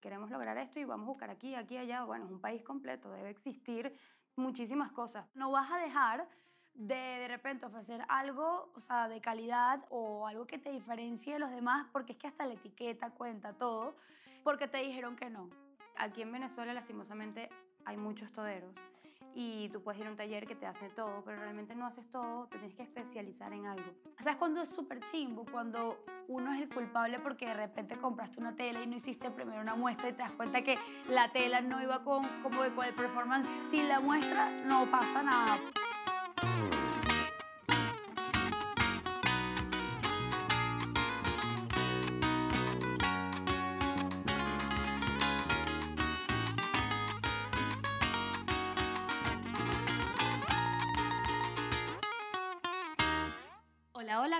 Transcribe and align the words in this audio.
queremos 0.00 0.30
lograr 0.30 0.56
esto 0.58 0.80
y 0.80 0.84
vamos 0.84 1.06
a 1.06 1.08
buscar 1.08 1.30
aquí, 1.30 1.54
aquí, 1.54 1.76
allá. 1.76 2.04
Bueno, 2.04 2.26
es 2.26 2.30
un 2.30 2.40
país 2.40 2.62
completo, 2.62 3.10
debe 3.10 3.30
existir 3.30 3.98
muchísimas 4.36 4.92
cosas. 4.92 5.26
No 5.34 5.50
vas 5.50 5.70
a 5.70 5.78
dejar 5.78 6.28
de 6.74 6.94
de 6.94 7.28
repente 7.28 7.66
ofrecer 7.66 8.04
algo, 8.08 8.70
o 8.74 8.80
sea, 8.80 9.08
de 9.08 9.20
calidad 9.20 9.84
o 9.90 10.26
algo 10.26 10.46
que 10.46 10.58
te 10.58 10.70
diferencie 10.70 11.34
de 11.34 11.38
los 11.40 11.50
demás, 11.50 11.86
porque 11.92 12.12
es 12.12 12.18
que 12.18 12.28
hasta 12.28 12.46
la 12.46 12.54
etiqueta 12.54 13.10
cuenta 13.10 13.56
todo, 13.56 13.96
porque 14.44 14.68
te 14.68 14.78
dijeron 14.78 15.16
que 15.16 15.28
no. 15.28 15.50
Aquí 15.96 16.22
en 16.22 16.30
Venezuela, 16.30 16.72
lastimosamente, 16.72 17.50
hay 17.84 17.96
muchos 17.96 18.32
toderos 18.32 18.72
y 19.40 19.68
tú 19.68 19.80
puedes 19.80 20.00
ir 20.00 20.08
a 20.08 20.10
un 20.10 20.16
taller 20.16 20.48
que 20.48 20.56
te 20.56 20.66
hace 20.66 20.88
todo, 20.88 21.22
pero 21.24 21.38
realmente 21.38 21.76
no 21.76 21.86
haces 21.86 22.10
todo, 22.10 22.48
te 22.48 22.58
tienes 22.58 22.74
que 22.74 22.82
especializar 22.82 23.52
en 23.52 23.66
algo. 23.66 23.88
¿Sabes 24.18 24.36
cuando 24.36 24.60
es 24.60 24.68
súper 24.68 24.98
chimbo? 25.04 25.44
Cuando 25.44 26.04
uno 26.26 26.52
es 26.52 26.62
el 26.62 26.68
culpable 26.68 27.20
porque 27.20 27.46
de 27.46 27.54
repente 27.54 27.96
compraste 27.96 28.40
una 28.40 28.56
tela 28.56 28.82
y 28.82 28.88
no 28.88 28.96
hiciste 28.96 29.30
primero 29.30 29.60
una 29.60 29.76
muestra 29.76 30.08
y 30.08 30.12
te 30.12 30.22
das 30.22 30.32
cuenta 30.32 30.62
que 30.62 30.76
la 31.08 31.30
tela 31.30 31.60
no 31.60 31.80
iba 31.80 32.02
con, 32.02 32.26
como 32.42 32.58
con 32.74 32.84
el 32.84 32.94
performance. 32.94 33.48
Sin 33.70 33.86
la 33.86 34.00
muestra 34.00 34.50
no 34.66 34.90
pasa 34.90 35.22
nada. 35.22 35.56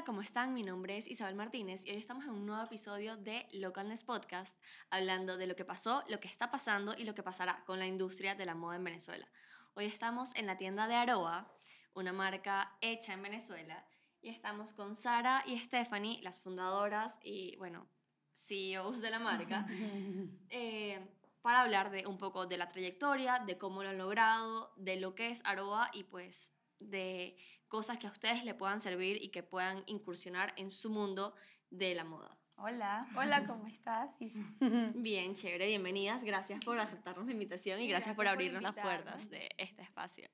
¿Cómo 0.08 0.22
están? 0.22 0.54
Mi 0.54 0.62
nombre 0.62 0.96
es 0.96 1.06
Isabel 1.06 1.34
Martínez 1.34 1.84
y 1.84 1.90
hoy 1.90 1.98
estamos 1.98 2.24
en 2.24 2.30
un 2.30 2.46
nuevo 2.46 2.64
episodio 2.64 3.18
de 3.18 3.46
Localness 3.52 4.04
Podcast 4.04 4.58
hablando 4.88 5.36
de 5.36 5.46
lo 5.46 5.54
que 5.54 5.66
pasó, 5.66 6.02
lo 6.08 6.18
que 6.18 6.28
está 6.28 6.50
pasando 6.50 6.94
y 6.96 7.04
lo 7.04 7.14
que 7.14 7.22
pasará 7.22 7.62
con 7.66 7.78
la 7.78 7.86
industria 7.86 8.34
de 8.34 8.46
la 8.46 8.54
moda 8.54 8.76
en 8.76 8.84
Venezuela. 8.84 9.28
Hoy 9.74 9.84
estamos 9.84 10.34
en 10.36 10.46
la 10.46 10.56
tienda 10.56 10.88
de 10.88 10.94
Aroa, 10.94 11.52
una 11.92 12.14
marca 12.14 12.74
hecha 12.80 13.12
en 13.12 13.22
Venezuela, 13.22 13.86
y 14.22 14.30
estamos 14.30 14.72
con 14.72 14.96
Sara 14.96 15.44
y 15.46 15.58
Stephanie, 15.58 16.22
las 16.22 16.40
fundadoras 16.40 17.20
y, 17.22 17.56
bueno, 17.58 17.86
CEOs 18.32 19.02
de 19.02 19.10
la 19.10 19.18
marca, 19.18 19.66
eh, 20.48 21.06
para 21.42 21.60
hablar 21.60 21.90
de 21.90 22.06
un 22.06 22.16
poco 22.16 22.46
de 22.46 22.56
la 22.56 22.70
trayectoria, 22.70 23.40
de 23.40 23.58
cómo 23.58 23.82
lo 23.82 23.90
han 23.90 23.98
logrado, 23.98 24.72
de 24.78 24.96
lo 24.96 25.14
que 25.14 25.26
es 25.26 25.42
Aroa 25.44 25.90
y 25.92 26.04
pues 26.04 26.54
de 26.80 27.36
cosas 27.68 27.98
que 27.98 28.06
a 28.06 28.10
ustedes 28.10 28.44
le 28.44 28.54
puedan 28.54 28.80
servir 28.80 29.22
y 29.22 29.28
que 29.30 29.42
puedan 29.42 29.82
incursionar 29.86 30.52
en 30.56 30.70
su 30.70 30.90
mundo 30.90 31.34
de 31.70 31.94
la 31.94 32.04
moda. 32.04 32.36
Hola, 32.56 33.06
hola, 33.16 33.46
¿cómo 33.46 33.66
estás? 33.66 34.16
Bien, 34.94 35.34
chévere, 35.34 35.66
bienvenidas. 35.68 36.24
Gracias 36.24 36.64
por 36.64 36.78
aceptarnos 36.78 37.26
la 37.26 37.32
invitación 37.32 37.80
y 37.80 37.88
gracias, 37.88 38.16
por 38.16 38.26
abrirnos 38.26 38.62
las 38.62 38.74
puertas 38.74 39.30
de 39.30 39.48
este 39.58 39.82
espacio. 39.82 40.28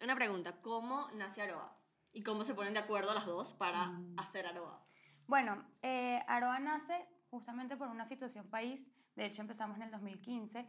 Una 0.00 0.14
pregunta, 0.14 0.60
¿cómo 0.60 1.08
nace 1.14 1.42
Aroa? 1.42 1.76
¿Y 2.12 2.22
cómo 2.22 2.44
se 2.44 2.54
ponen 2.54 2.74
de 2.74 2.80
acuerdo 2.80 3.12
las 3.14 3.26
dos 3.26 3.52
para 3.54 3.86
Mm. 3.86 4.18
hacer 4.18 4.46
Aroa? 4.46 4.86
Bueno, 5.26 5.64
eh, 5.82 6.20
Aroa 6.28 6.58
nace 6.60 7.08
justamente 7.30 7.76
por 7.76 7.88
una 7.88 8.04
situación 8.04 8.48
país. 8.50 8.88
De 9.16 9.24
hecho, 9.24 9.40
empezamos 9.42 9.76
en 9.78 9.84
el 9.84 9.90
2015, 9.90 10.68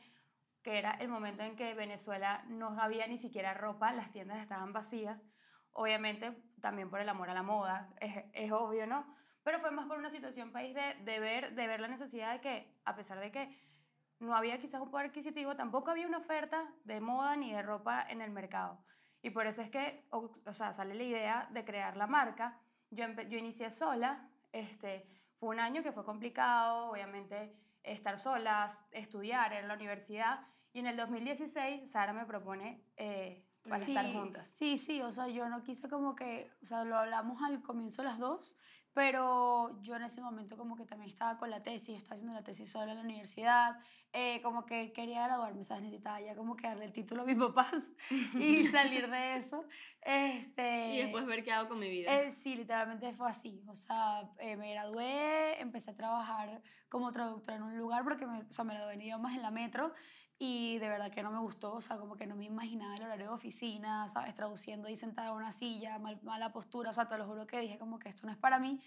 que 0.64 0.78
era 0.80 0.92
el 0.94 1.10
momento 1.10 1.44
en 1.44 1.56
que 1.56 1.74
Venezuela 1.76 2.44
no 2.48 2.80
había 2.82 3.06
ni 3.06 3.18
siquiera 3.18 3.54
ropa, 3.54 3.92
las 3.94 4.12
tiendas 4.12 4.40
estaban 4.40 4.74
vacías. 4.74 5.24
Obviamente, 5.78 6.32
también 6.62 6.90
por 6.90 7.02
el 7.02 7.10
amor 7.10 7.30
a 7.30 7.34
la 7.34 7.44
moda, 7.44 7.90
es, 8.00 8.52
obvio, 8.52 8.88
¿no? 8.88 9.06
Pero 9.44 9.60
fue 9.60 9.72
más 9.72 9.86
por 9.88 9.98
una 9.98 10.10
situación 10.10 10.52
país 10.52 10.74
de, 10.74 10.96
de, 11.04 11.20
ver, 11.20 11.54
de 11.54 11.68
ver 11.68 11.82
la 11.82 11.90
necesidad 11.90 12.32
de 12.32 12.40
que, 12.40 12.80
a 12.86 12.96
pesar 12.96 13.20
de 13.20 13.30
que 13.30 13.60
no 14.20 14.36
había 14.36 14.58
quizás 14.60 14.82
un 14.82 14.90
poder 14.90 15.08
adquisitivo, 15.08 15.56
tampoco 15.56 15.92
había 15.92 16.08
una 16.08 16.20
oferta 16.20 16.74
de 16.86 17.02
moda 17.02 17.36
ni 17.36 17.52
de 17.52 17.62
ropa 17.62 18.06
en 18.10 18.22
el 18.22 18.32
mercado. 18.32 18.80
Y 19.22 19.32
por 19.32 19.48
eso 19.48 19.62
es 19.62 19.70
que, 19.70 20.08
o, 20.12 20.32
o 20.46 20.54
sea, 20.54 20.72
sale 20.72 20.96
la 20.96 21.04
idea 21.04 21.50
de 21.52 21.66
crear 21.66 21.98
la 21.98 22.08
marca. 22.08 22.58
Yo, 22.90 23.06
yo 23.28 23.38
inicié 23.38 23.70
sola, 23.70 24.30
este, 24.54 25.06
fue 25.38 25.50
un 25.50 25.60
año 25.60 25.84
que 25.84 25.92
fue 25.92 26.06
complicado, 26.06 26.90
obviamente 26.90 27.54
estar 27.84 28.18
solas, 28.18 28.86
estudiar 28.92 29.54
en 29.54 29.68
la 29.68 29.74
universidad. 29.74 30.40
Y 30.74 30.80
en 30.80 30.88
el 30.88 30.98
2016 30.98 31.90
Sara 31.90 32.14
me 32.14 32.26
propone 32.26 32.84
eh, 32.98 33.45
para 33.68 33.84
Sí, 33.84 33.92
estar 33.96 34.12
juntas. 34.14 34.48
Sí, 34.48 34.78
sí, 34.78 35.02
o 35.02 35.12
sea, 35.12 35.28
yo 35.28 35.48
no 35.50 35.62
quise 35.64 35.90
como 35.90 36.16
que, 36.16 36.52
o 36.62 36.66
sea, 36.66 36.84
lo 36.84 36.98
hablamos 36.98 37.42
al 37.44 37.62
comienzo 37.62 38.04
las 38.04 38.20
dos, 38.20 38.56
pero 38.94 39.78
yo 39.82 39.96
en 39.98 40.04
ese 40.04 40.22
momento 40.22 40.56
como 40.56 40.76
que 40.78 40.86
también 40.86 41.10
estaba 41.12 41.38
con 41.38 41.50
la 41.50 41.62
tesis, 41.62 41.98
estaba 41.98 42.16
haciendo 42.16 42.34
la 42.34 42.44
tesis 42.44 42.70
sola 42.70 42.92
en 42.92 42.98
la 43.00 43.04
universidad, 43.04 43.78
eh, 44.14 44.42
como 44.42 44.66
que 44.66 44.94
quería 44.94 45.26
graduarme, 45.26 45.64
¿sabes? 45.66 45.84
Necesitaba 45.84 46.22
ya 46.22 46.34
como 46.36 46.56
que 46.56 46.68
darle 46.68 46.86
el 46.86 46.94
título 46.94 47.24
a 47.24 47.26
mis 47.26 47.36
papás 47.54 47.74
y 48.40 48.66
salir 48.68 49.10
de 49.10 49.36
eso. 49.36 49.66
Este, 50.02 50.94
Y 50.94 50.98
después 51.00 51.26
ver 51.26 51.44
qué 51.44 51.52
hago 51.52 51.68
con 51.68 51.80
mi 51.80 51.90
vida. 51.90 52.14
eh, 52.14 52.32
sí, 52.32 52.56
literalmente 52.56 53.12
fue 53.14 53.28
así. 53.30 53.62
O 53.68 53.76
sea, 53.76 54.30
eh, 54.40 54.56
me 54.56 54.72
gradué, 54.72 55.60
empecé 55.60 55.92
a 55.92 55.96
trabajar 55.96 56.62
como 56.88 57.12
traductora 57.12 57.58
en 57.58 57.64
un 57.64 57.78
lugar 57.78 58.04
porque 58.06 58.26
me, 58.26 58.40
o 58.44 58.54
sea, 58.54 58.64
me 58.64 58.76
gradué 58.76 58.94
en 58.94 59.02
idiomas 59.02 59.36
en 59.36 59.42
la 59.42 59.52
metro 59.52 59.94
y 60.40 60.78
de 60.80 60.90
verdad 60.90 61.12
que 61.12 61.24
no 61.24 61.32
me 61.32 61.40
gustó. 61.40 61.74
O 61.76 61.82
sea, 61.82 61.98
como 61.98 62.16
que 62.16 62.26
no 62.28 62.36
me 62.36 62.46
imaginaba 62.46 62.96
el 62.96 63.04
horario 63.04 63.28
de 63.28 63.34
oficina, 63.34 64.08
¿sabes? 64.10 64.36
Traduciendo 64.36 64.88
ahí 64.88 64.96
sentada 64.98 65.30
en 65.30 65.36
una 65.36 65.52
silla, 65.52 65.98
mal- 66.00 66.20
mala 66.24 66.52
postura. 66.52 66.90
O 66.90 66.94
sea, 66.94 67.08
te 67.08 67.18
lo 67.18 67.26
juro 67.26 67.48
que 67.48 67.60
dije 67.62 67.78
como 67.78 68.00
que 68.00 68.10
esto 68.10 68.26
no 68.26 68.32
es 68.34 68.38
para 68.38 68.60
mí. 68.60 68.80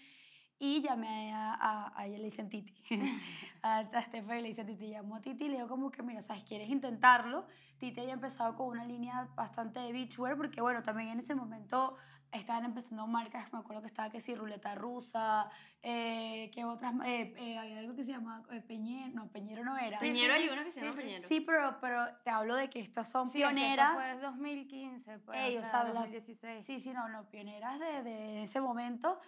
Y 0.61 0.81
llamé 0.81 1.33
a, 1.33 1.53
a, 1.53 1.93
a 1.99 2.05
ella, 2.07 2.17
le 2.17 2.25
dicen 2.25 2.49
Titi. 2.49 2.73
a, 3.63 3.79
a 3.79 4.03
Stephanie 4.03 4.41
le 4.41 4.47
dicen 4.49 4.67
Titi. 4.67 4.89
Llamó 4.89 5.15
a 5.15 5.21
Titi 5.21 5.45
y 5.45 5.49
le 5.49 5.55
digo 5.55 5.69
como 5.69 5.89
que, 5.91 6.03
mira, 6.03 6.21
¿sabes? 6.21 6.43
¿Quieres 6.43 6.69
intentarlo? 6.69 7.47
Titi 7.77 8.01
había 8.01 8.13
empezado 8.13 8.55
con 8.55 8.67
una 8.67 8.85
línea 8.85 9.29
bastante 9.35 9.79
de 9.79 9.93
beachwear 9.93 10.35
porque, 10.35 10.61
bueno, 10.61 10.83
también 10.83 11.09
en 11.09 11.19
ese 11.19 11.33
momento 11.33 11.95
estaban 12.31 12.65
empezando 12.65 13.07
marcas, 13.07 13.51
me 13.53 13.59
acuerdo 13.59 13.81
que 13.81 13.87
estaba 13.87 14.09
que 14.09 14.19
sí, 14.21 14.35
ruleta 14.35 14.75
rusa, 14.75 15.49
eh, 15.81 16.49
que 16.53 16.63
otras, 16.65 16.93
eh, 17.05 17.33
eh, 17.37 17.57
había 17.57 17.79
algo 17.79 17.95
que 17.95 18.03
se 18.03 18.11
llama 18.11 18.43
eh, 18.51 18.61
Peñero, 18.61 19.13
no, 19.15 19.27
Peñero 19.31 19.63
no 19.63 19.77
era. 19.77 19.97
Sí, 19.97 20.07
Peñero 20.07 20.33
sí, 20.35 20.39
hay 20.41 20.47
sí. 20.47 20.53
una 20.53 20.63
que 20.63 20.71
se 20.71 20.79
Sí, 20.79 20.85
llama 20.85 20.97
sí. 20.97 21.03
Peñero. 21.03 21.27
Sí, 21.27 21.39
pero, 21.41 21.77
pero 21.81 22.05
te 22.23 22.29
hablo 22.29 22.55
de 22.55 22.69
que 22.69 22.79
estas 22.79 23.09
son 23.09 23.27
Sí, 23.29 23.41
es 23.41 23.47
que 23.47 23.51
esto 23.51 23.59
pioneras. 23.59 23.93
fue 23.93 24.15
2015, 24.21 25.19
pues, 25.19 25.39
Ey, 25.39 25.57
o 25.57 25.59
o 25.59 25.63
sea, 25.63 25.71
sea, 25.71 25.83
la- 25.85 26.01
2016. 26.01 26.65
Sí, 26.65 26.79
sí, 26.79 26.91
no, 26.91 27.07
no, 27.09 27.29
pioneras 27.29 27.79
de, 27.79 28.03
de 28.03 28.43
ese 28.43 28.61
momento. 28.61 29.19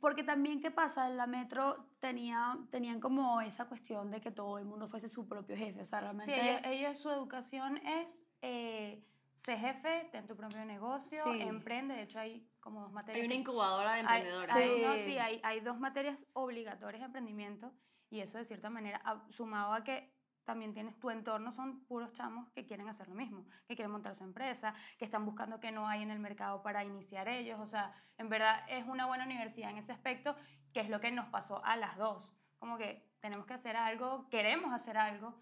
Porque 0.00 0.24
también, 0.24 0.60
¿qué 0.62 0.70
pasa? 0.70 1.06
En 1.08 1.18
la 1.18 1.26
metro 1.26 1.90
tenía, 2.00 2.56
tenían 2.70 2.98
como 2.98 3.42
esa 3.42 3.66
cuestión 3.66 4.10
de 4.10 4.22
que 4.22 4.30
todo 4.30 4.58
el 4.58 4.64
mundo 4.64 4.88
fuese 4.88 5.06
su 5.08 5.28
propio 5.28 5.54
jefe. 5.54 5.82
O 5.82 5.84
sea, 5.84 5.98
Sí, 5.98 6.04
realmente... 6.04 6.40
ellos, 6.50 6.60
ellos, 6.64 6.98
su 6.98 7.10
educación 7.10 7.76
es 7.76 8.24
eh, 8.40 9.04
sé 9.34 9.56
jefe, 9.56 10.08
ten 10.12 10.26
tu 10.26 10.36
propio 10.36 10.64
negocio, 10.64 11.22
Sí. 11.24 11.40
emprende. 11.42 11.94
De 11.94 12.02
hecho, 12.02 12.20
hay 12.20 12.48
como 12.60 12.82
dos 12.82 12.92
materias. 12.92 13.20
Hay 13.20 13.26
una 13.26 13.34
incubadora 13.34 13.92
de 13.92 14.00
hay- 14.00 14.00
emprendedoras. 14.00 14.54
hay- 14.54 14.68
Sí. 14.76 14.82
no, 14.84 14.96
sí, 14.98 15.18
hay, 15.18 15.40
hay 15.42 15.60
dos 15.60 15.78
materias 15.80 16.26
obligatorias 16.34 17.00
de 17.00 17.06
emprendimiento 17.06 17.72
y 18.10 18.20
eso 18.20 18.38
de 18.38 18.44
cierta 18.44 18.70
manera, 18.70 19.02
sumado 19.30 19.72
a 19.72 19.82
que 19.84 20.12
también 20.44 20.74
tienes 20.74 20.98
tu 20.98 21.08
entorno, 21.10 21.52
son 21.52 21.84
puros 21.86 22.12
chamos 22.12 22.50
que 22.50 22.66
quieren 22.66 22.88
hacer 22.88 23.08
lo 23.08 23.14
mismo, 23.14 23.46
que 23.68 23.76
quieren 23.76 23.92
montar 23.92 24.14
su 24.16 24.24
empresa, 24.24 24.74
que 24.98 25.04
están 25.04 25.24
buscando 25.24 25.60
que 25.60 25.70
no 25.70 25.86
hay 25.88 26.02
en 26.02 26.10
el 26.10 26.18
mercado 26.18 26.62
para 26.62 26.84
iniciar 26.84 27.28
ellos. 27.28 27.60
O 27.60 27.66
sea, 27.66 27.92
en 28.18 28.28
verdad 28.28 28.64
es 28.68 28.84
una 28.86 29.06
buena 29.06 29.24
universidad 29.24 29.70
en 29.70 29.78
ese 29.78 29.92
aspecto, 29.92 30.34
que 30.72 30.80
es 30.80 30.88
lo 30.90 31.00
que 31.00 31.12
nos 31.12 31.26
pasó 31.28 31.64
a 31.64 31.76
las 31.76 31.96
dos. 31.96 32.32
Como 32.58 32.76
que 32.76 33.08
tenemos 33.20 33.46
que 33.46 33.54
hacer 33.54 33.76
algo, 33.76 34.28
queremos 34.30 34.72
hacer 34.72 34.96
algo 34.98 35.40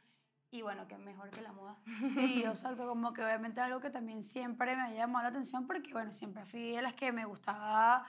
y 0.50 0.62
bueno, 0.62 0.86
que 0.88 0.96
mejor 0.98 1.30
que 1.30 1.42
la 1.42 1.52
moda. 1.52 1.76
Sí, 2.14 2.42
exacto, 2.46 2.86
como 2.86 3.12
que 3.12 3.22
obviamente 3.22 3.60
algo 3.60 3.80
que 3.80 3.90
también 3.90 4.22
siempre 4.22 4.74
me 4.74 4.82
había 4.82 4.98
llamado 5.00 5.24
la 5.24 5.28
atención 5.30 5.66
porque, 5.66 5.92
bueno, 5.92 6.10
siempre 6.12 6.44
fui 6.44 6.72
de 6.72 6.82
las 6.82 6.94
que 6.94 7.12
me 7.12 7.24
gustaba, 7.24 8.06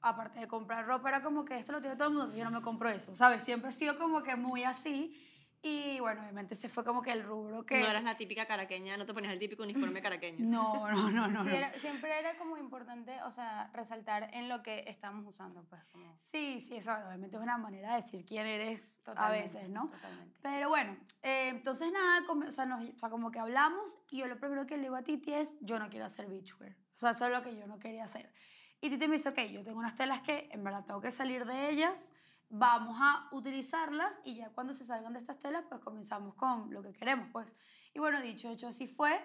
aparte 0.00 0.40
de 0.40 0.48
comprar 0.48 0.86
ropa, 0.86 1.08
era 1.08 1.22
como 1.22 1.44
que 1.44 1.58
esto 1.58 1.72
lo 1.72 1.80
tiene 1.80 1.96
todo 1.96 2.08
el 2.08 2.14
mundo, 2.14 2.34
yo 2.34 2.44
no 2.44 2.50
me 2.50 2.62
compro 2.62 2.88
eso, 2.88 3.14
¿sabes? 3.14 3.42
Siempre 3.42 3.70
he 3.70 3.72
sido 3.72 3.98
como 3.98 4.22
que 4.22 4.36
muy 4.36 4.64
así 4.64 5.14
y, 5.64 6.00
bueno, 6.00 6.22
obviamente 6.22 6.54
ese 6.54 6.68
fue 6.68 6.84
como 6.84 7.02
que 7.02 7.12
el 7.12 7.22
rubro 7.22 7.64
que... 7.64 7.78
No 7.80 7.86
eras 7.88 8.02
la 8.02 8.16
típica 8.16 8.46
caraqueña, 8.46 8.96
no 8.96 9.06
te 9.06 9.14
ponías 9.14 9.32
el 9.32 9.38
típico 9.38 9.62
uniforme 9.62 10.02
caraqueño. 10.02 10.44
No, 10.44 10.90
no, 10.90 11.10
no, 11.10 11.28
no. 11.28 11.44
Sí, 11.44 11.50
no. 11.50 11.54
era- 11.56 11.72
siempre 11.78 12.18
era 12.18 12.36
como 12.36 12.56
importante, 12.58 13.22
o 13.22 13.30
sea, 13.30 13.70
resaltar 13.72 14.28
en 14.34 14.48
lo 14.48 14.62
que 14.62 14.84
estamos 14.88 15.24
usando, 15.26 15.62
pues 15.64 15.84
como... 15.84 16.16
Sí, 16.18 16.58
sí, 16.60 16.76
eso 16.78 16.92
obviamente 16.92 17.36
es 17.36 17.42
una 17.42 17.58
manera 17.58 17.90
de 17.90 17.96
decir 17.96 18.24
quién 18.24 18.46
eres 18.46 18.98
a 19.02 19.04
Totalmente, 19.04 19.42
veces, 19.54 19.68
¿no? 19.70 19.88
Totalmente. 19.88 20.36
Pero 20.42 20.68
bueno, 20.68 20.96
eh, 21.22 21.48
entonces 21.50 21.92
nada, 21.92 22.26
como, 22.26 22.46
o, 22.46 22.50
sea, 22.50 22.66
nos- 22.66 22.82
o 22.88 22.98
sea, 22.98 23.08
como 23.10 23.30
que 23.30 23.38
hablamos 23.38 23.96
y 24.10 24.18
yo 24.18 24.26
lo 24.26 24.36
primero 24.38 24.66
que 24.66 24.76
le 24.76 24.82
digo 24.84 24.96
a 24.96 25.02
Titi 25.02 25.32
es, 25.32 25.54
yo 25.60 25.78
no 25.78 25.88
quiero 25.90 26.06
hacer 26.06 26.26
beachwear. 26.26 26.72
O 26.72 26.98
sea, 26.98 27.10
eso 27.12 27.26
es 27.26 27.32
lo 27.32 27.42
que 27.42 27.54
yo 27.56 27.66
no 27.68 27.78
quería 27.78 28.02
hacer. 28.04 28.32
Y 28.80 28.90
Titi 28.90 29.06
me 29.06 29.12
dice, 29.16 29.28
ok, 29.28 29.38
yo 29.52 29.62
tengo 29.62 29.78
unas 29.78 29.94
telas 29.94 30.22
que 30.22 30.48
en 30.50 30.64
verdad 30.64 30.84
tengo 30.84 31.00
que 31.00 31.12
salir 31.12 31.44
de 31.46 31.70
ellas, 31.70 32.12
vamos 32.54 32.96
a 33.00 33.28
utilizarlas 33.32 34.18
y 34.24 34.36
ya 34.36 34.50
cuando 34.50 34.72
se 34.74 34.84
salgan 34.84 35.14
de 35.14 35.18
estas 35.18 35.38
telas, 35.38 35.64
pues 35.68 35.80
comenzamos 35.80 36.34
con 36.34 36.72
lo 36.72 36.82
que 36.82 36.92
queremos, 36.92 37.28
pues. 37.32 37.48
Y 37.94 37.98
bueno, 37.98 38.20
dicho, 38.20 38.48
hecho, 38.50 38.68
así 38.68 38.86
fue. 38.86 39.18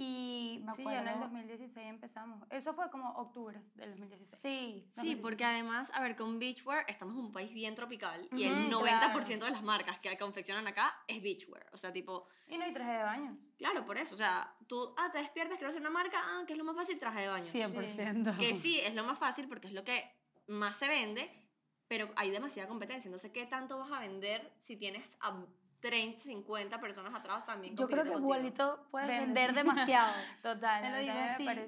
Y 0.00 0.60
me 0.64 0.72
Sí, 0.76 0.82
acuerdo. 0.82 1.04
ya 1.04 1.10
en 1.10 1.14
el 1.16 1.20
2016 1.20 1.86
empezamos. 1.88 2.46
Eso 2.50 2.72
fue 2.72 2.88
como 2.88 3.10
octubre 3.14 3.60
del 3.74 3.90
2016. 3.90 4.40
Sí, 4.40 5.00
Sí, 5.00 5.16
porque 5.16 5.44
además, 5.44 5.90
a 5.92 6.00
ver, 6.00 6.14
con 6.14 6.38
beachwear 6.38 6.84
estamos 6.86 7.14
en 7.14 7.20
un 7.20 7.32
país 7.32 7.52
bien 7.52 7.74
tropical 7.74 8.28
y 8.36 8.44
el 8.44 8.72
Ujú, 8.72 8.84
90% 8.84 9.44
de 9.44 9.50
las 9.50 9.64
marcas 9.64 9.98
que 9.98 10.16
confeccionan 10.16 10.68
acá 10.68 10.94
es 11.08 11.20
beachwear. 11.20 11.66
O 11.72 11.76
sea, 11.76 11.92
tipo, 11.92 12.28
Y 12.46 12.56
no 12.58 12.64
hay 12.64 12.72
traje 12.72 12.92
de 12.92 13.02
baños. 13.02 13.36
claro, 13.56 13.84
por 13.84 13.96
eso. 13.98 14.14
O 14.14 14.18
sea, 14.18 14.54
tú 14.68 14.94
ah, 14.96 15.10
te 15.10 15.18
despiertas, 15.18 15.58
quiero 15.58 15.70
hacer 15.70 15.80
una 15.80 15.90
marca, 15.90 16.18
ah, 16.22 16.44
que 16.46 16.52
es 16.52 16.58
lo 16.58 16.64
más 16.64 16.76
fácil, 16.76 16.96
traje 17.00 17.22
de 17.22 17.28
baño. 17.28 17.44
100%. 17.44 18.38
Que 18.38 18.54
sí, 18.54 18.78
es 18.78 18.94
lo 18.94 19.02
más 19.02 19.18
fácil 19.18 19.48
porque 19.48 19.66
es 19.66 19.72
lo 19.72 19.82
que 19.82 20.08
más 20.46 20.76
se 20.76 20.86
vende, 20.86 21.47
pero 21.88 22.10
hay 22.16 22.30
demasiada 22.30 22.68
competencia. 22.68 23.08
Entonces, 23.08 23.32
¿qué 23.32 23.46
tanto 23.46 23.78
vas 23.78 23.90
a 23.90 24.00
vender 24.00 24.52
si 24.60 24.76
tienes 24.76 25.16
a 25.20 25.34
30, 25.80 26.20
50 26.22 26.80
personas 26.80 27.14
atrás 27.14 27.44
también? 27.46 27.74
Yo 27.76 27.88
creo 27.88 28.04
que 28.04 28.12
igualito 28.12 28.86
puedes 28.90 29.08
Vende, 29.08 29.24
vender 29.26 29.50
sí. 29.50 29.56
demasiado. 29.56 30.12
Total. 30.42 30.82
Te 30.82 30.90
lo 30.90 30.98
digo 30.98 31.14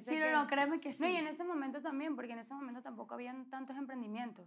Sí, 0.01 0.19
no, 0.19 0.27
que- 0.27 0.33
no, 0.33 0.47
créeme 0.47 0.81
que 0.81 0.93
sí. 0.93 1.03
No, 1.03 1.09
y 1.09 1.17
en 1.17 1.27
ese 1.27 1.43
momento 1.45 1.81
también, 1.81 2.15
porque 2.17 2.33
en 2.33 2.39
ese 2.41 2.55
momento 2.55 2.83
tampoco 2.83 3.15
habían 3.15 3.49
tantos 3.49 3.77
emprendimientos. 3.77 4.47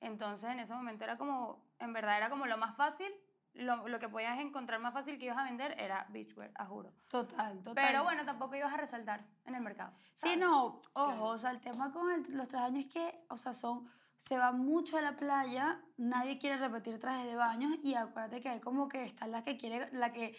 Entonces, 0.00 0.48
en 0.50 0.60
ese 0.60 0.72
momento 0.74 1.02
era 1.04 1.16
como, 1.18 1.64
en 1.80 1.92
verdad, 1.92 2.16
era 2.16 2.30
como 2.30 2.46
lo 2.46 2.56
más 2.56 2.76
fácil, 2.76 3.08
lo, 3.54 3.88
lo 3.88 3.98
que 3.98 4.08
podías 4.08 4.38
encontrar 4.38 4.78
más 4.78 4.92
fácil 4.94 5.18
que 5.18 5.24
ibas 5.24 5.38
a 5.38 5.42
vender 5.44 5.74
era 5.80 6.06
beachwear, 6.10 6.52
a 6.54 6.66
juro. 6.66 6.92
Total, 7.08 7.58
total. 7.58 7.74
Pero 7.74 8.04
bueno, 8.04 8.24
tampoco 8.24 8.54
ibas 8.54 8.72
a 8.72 8.76
resaltar 8.76 9.24
en 9.46 9.56
el 9.56 9.62
mercado. 9.62 9.92
Sí, 10.14 10.28
¿sabes? 10.28 10.38
no, 10.38 10.64
ojo, 10.66 10.82
Claro. 10.92 11.24
o 11.24 11.38
sea, 11.38 11.50
el 11.50 11.60
tema 11.60 11.90
con 11.90 12.12
el- 12.12 12.36
los 12.36 12.46
trajes 12.46 12.86
es 12.86 12.92
que, 12.92 13.24
o 13.30 13.36
sea, 13.36 13.52
son, 13.52 13.90
se 14.18 14.36
va 14.36 14.52
mucho 14.52 14.98
a 14.98 15.00
la 15.00 15.16
playa, 15.16 15.80
nadie 15.96 16.38
quiere 16.38 16.58
repetir 16.58 16.98
trajes 16.98 17.26
de 17.26 17.36
baño 17.36 17.70
y 17.82 17.94
acuérdate 17.94 18.40
que 18.40 18.48
hay 18.48 18.60
como 18.60 18.88
que 18.88 19.04
está 19.04 19.26
la 19.26 19.42
que 19.44 19.56
quiere, 19.56 19.88
la 19.92 20.12
que 20.12 20.36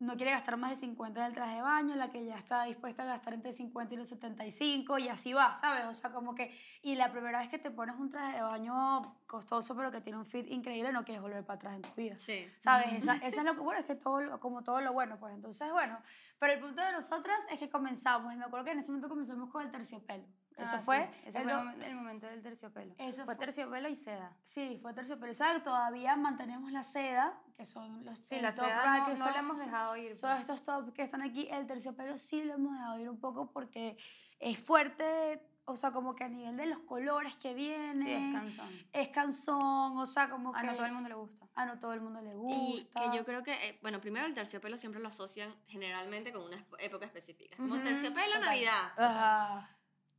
no 0.00 0.16
quiere 0.16 0.32
gastar 0.32 0.56
más 0.56 0.70
de 0.70 0.76
50 0.76 1.22
del 1.22 1.32
traje 1.32 1.54
de 1.54 1.62
baño, 1.62 1.94
la 1.94 2.10
que 2.10 2.24
ya 2.24 2.34
está 2.36 2.64
dispuesta 2.64 3.04
a 3.04 3.06
gastar 3.06 3.34
entre 3.34 3.52
50 3.52 3.94
y 3.94 3.96
los 3.96 4.08
75 4.08 4.98
y 4.98 5.08
así 5.08 5.32
va, 5.32 5.54
¿sabes? 5.54 5.84
O 5.84 5.94
sea, 5.94 6.12
como 6.12 6.34
que, 6.34 6.52
y 6.82 6.96
la 6.96 7.12
primera 7.12 7.38
vez 7.38 7.48
que 7.48 7.58
te 7.58 7.70
pones 7.70 7.94
un 7.96 8.10
traje 8.10 8.36
de 8.36 8.42
baño 8.42 9.16
costoso 9.26 9.76
pero 9.76 9.92
que 9.92 10.00
tiene 10.00 10.18
un 10.18 10.26
fit 10.26 10.50
increíble, 10.50 10.92
no 10.92 11.04
quieres 11.04 11.22
volver 11.22 11.44
para 11.44 11.56
atrás 11.56 11.76
en 11.76 11.82
tu 11.82 11.94
vida. 11.94 12.18
Sí. 12.18 12.50
¿Sabes? 12.58 12.92
Esa, 12.94 13.14
esa 13.16 13.40
es 13.40 13.44
lo 13.44 13.54
que, 13.54 13.60
bueno, 13.60 13.80
es 13.80 13.86
que 13.86 13.94
todo, 13.94 14.40
como 14.40 14.64
todo 14.64 14.80
lo 14.80 14.92
bueno, 14.92 15.18
pues 15.20 15.32
entonces, 15.34 15.70
bueno, 15.70 16.00
pero 16.40 16.54
el 16.54 16.58
punto 16.58 16.82
de 16.82 16.90
nosotras 16.90 17.38
es 17.52 17.60
que 17.60 17.70
comenzamos, 17.70 18.34
y 18.34 18.36
me 18.36 18.44
acuerdo 18.44 18.64
que 18.64 18.72
en 18.72 18.80
ese 18.80 18.90
momento 18.90 19.08
comenzamos 19.08 19.50
con 19.50 19.62
el 19.62 19.70
terciopelo. 19.70 20.24
Eso 20.56 20.76
Ah, 20.76 20.80
fue, 20.80 21.08
sí, 21.12 21.20
ese 21.28 21.38
el 21.38 21.44
fue 21.44 21.52
el, 21.86 21.94
momento 21.94 22.26
del 22.26 22.42
terciopelo. 22.42 22.94
Eso 22.98 23.24
fue 23.24 23.34
fue- 23.34 23.36
terciopelo 23.46 23.88
y 23.88 23.96
seda. 23.96 24.36
sí, 24.42 24.78
fue 24.82 24.92
terciopelo. 24.92 25.32
¿Sabes? 25.34 25.62
Todavía 25.62 26.14
mantenemos 26.16 26.70
la 26.72 26.82
seda, 26.82 27.40
que 27.56 27.64
son 27.64 28.04
los 28.04 28.18
Sí, 28.20 28.38
la 28.40 28.54
top 28.54 28.66
seda 28.66 28.98
no, 28.98 29.04
que 29.06 29.10
no 29.12 29.16
son- 29.24 29.32
la 29.32 29.38
hemos 29.38 29.58
dejado 29.58 29.96
ir. 29.96 30.16
Son 30.16 30.30
pues. 30.30 30.40
estos 30.40 30.62
top 30.62 30.92
que 30.92 31.02
están 31.02 31.22
aquí. 31.22 31.48
El 31.50 31.66
terciopelo 31.66 32.16
sí 32.18 32.44
lo 32.44 32.54
hemos 32.54 32.72
dejado 32.72 32.98
ir 32.98 33.08
un 33.08 33.18
poco 33.18 33.50
porque 33.50 33.96
es 34.40 34.58
fuerte, 34.58 35.42
o 35.64 35.74
sea, 35.76 35.90
como 35.92 36.14
que 36.14 36.24
a 36.24 36.28
nivel 36.28 36.56
de 36.56 36.66
los 36.66 36.80
colores 36.80 37.36
que 37.36 37.54
vienen. 37.54 38.02
Sí, 38.02 38.12
es 38.12 38.32
cansón. 38.34 38.68
es 38.92 39.08
cansón, 39.08 39.98
o 39.98 40.06
sea, 40.06 40.28
como 40.28 40.54
A 40.54 40.60
que 40.60 40.66
no 40.66 40.74
todo 40.74 40.86
el 40.86 40.92
mundo 40.92 41.08
le 41.08 41.14
gusta. 41.14 41.46
a 41.54 41.66
no 41.66 41.78
todo 41.78 41.92
el 41.92 42.00
mundo 42.00 42.20
le 42.20 42.30
Y 42.30 42.34
gusta. 42.34 43.00
que 43.10 43.16
yo 43.16 43.24
creo 43.24 43.42
que, 43.42 43.52
eh, 43.68 43.78
bueno, 43.82 44.00
primero 44.00 44.26
el 44.26 44.34
terciopelo 44.34 44.76
siempre 44.76 45.00
lo 45.00 45.08
asocian 45.08 45.54
generalmente 45.66 46.32
con 46.32 46.42
una 46.44 46.56
época 46.78 47.04
específica. 47.06 47.50
Es 47.54 47.56
como 47.60 47.74
Ujú, 47.74 47.84
terciopelo, 47.84 48.26
total. 48.34 48.40
Navidad. 48.42 48.92
Ajá. 48.96 49.68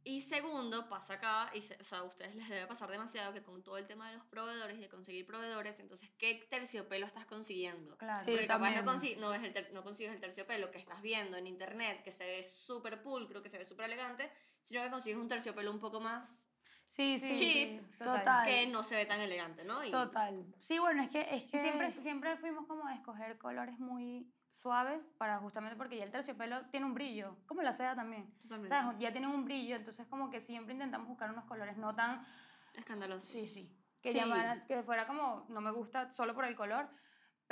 Y 0.06 0.20
segundo, 0.22 0.90
pasa 0.90 1.14
acá, 1.14 1.50
y 1.54 1.62
se- 1.62 1.78
o 1.80 1.84
sea, 1.84 2.00
a 2.00 2.04
ustedes 2.04 2.36
les 2.36 2.50
debe 2.50 2.68
pasar 2.68 2.92
demasiado 2.92 3.32
que 3.34 3.42
con 3.42 3.64
todo 3.64 3.78
el 3.78 3.88
tema 3.88 4.10
de 4.10 4.18
los 4.18 4.26
proveedores 4.26 4.78
y 4.78 4.82
de 4.82 4.90
conseguir 4.90 5.26
proveedores, 5.26 5.80
entonces, 5.80 6.10
¿qué 6.18 6.46
terciopelo 6.50 7.06
estás 7.06 7.26
consiguiendo? 7.26 7.96
Claro. 7.98 8.20
Sí. 8.26 8.32
Porque 8.32 8.48
capaz 8.48 8.70
no, 8.76 8.84
también. 8.84 9.16
consi- 9.16 9.18
no, 9.20 9.30
ves 9.30 9.44
el 9.44 9.54
ter- 9.54 9.72
no 9.74 9.82
consigues 9.84 10.14
el 10.14 10.20
terciopelo 10.20 10.72
que 10.72 10.78
estás 10.80 11.02
viendo 11.02 11.38
en 11.38 11.48
internet, 11.48 12.04
que 12.04 12.12
se 12.12 12.26
ve 12.26 12.44
súper 12.44 13.02
pulcro, 13.02 13.42
que 13.42 13.50
se 13.50 13.58
ve 13.58 13.66
súper 13.66 13.86
elegante, 13.86 14.30
sino 14.64 14.84
que 14.84 14.90
consigues 14.90 15.18
un 15.20 15.28
terciopelo 15.30 15.72
un 15.72 15.80
poco 15.80 16.00
más 16.02 16.50
Sí, 16.86 17.18
sí, 17.18 17.34
Sí, 17.34 17.36
sí. 17.36 17.52
sí, 17.54 17.82
total. 17.98 18.20
Total. 18.20 18.46
que 18.48 18.68
no 18.68 18.84
se 18.84 18.96
ve 18.96 19.06
tan 19.08 19.20
elegante, 19.20 19.64
¿no? 19.64 19.84
Y- 19.84 19.90
Total. 19.90 20.46
Sí, 20.60 20.78
bueno, 20.78 21.02
es 21.02 21.10
que 21.10 21.22
es 21.34 21.44
que 21.46 21.60
Siempre, 21.60 22.00
siempre 22.02 22.38
fuimos 22.38 22.68
como 22.68 22.86
a 22.86 22.94
escoger 22.94 23.38
colores 23.40 23.80
muy 23.80 24.32
suaves 24.68 25.06
para 25.18 25.38
justamente 25.40 25.76
porque 25.76 25.98
ya 25.98 26.06
el 26.06 26.12
terciopelo 26.12 26.66
tiene 26.72 26.86
un 26.86 26.94
brillo, 26.94 27.36
como 27.46 27.62
la 27.62 27.74
seda 27.74 27.96
también. 27.96 28.32
Totalmente. 28.42 28.70
¿Sabes? 28.70 28.98
Ya 28.98 29.12
tiene 29.12 29.28
un 29.28 29.44
brillo, 29.44 29.76
entonces 29.76 30.08
como 30.08 30.30
que 30.30 30.40
siempre 30.40 30.74
intentamos 30.74 31.08
buscar 31.10 31.30
unos 31.30 31.44
colores 31.46 31.78
no 31.78 31.94
tan... 31.94 32.26
Escandaloso. 32.74 33.28
Sí, 33.28 33.46
sí. 33.46 33.78
Que, 34.02 34.14
Sí. 34.14 34.18
llamaran- 34.20 34.66
que 34.66 34.82
fuera 34.84 35.06
como, 35.06 35.46
no 35.50 35.60
me 35.62 35.70
gusta 35.72 36.12
solo 36.14 36.34
por 36.34 36.46
el 36.46 36.56
color, 36.56 36.88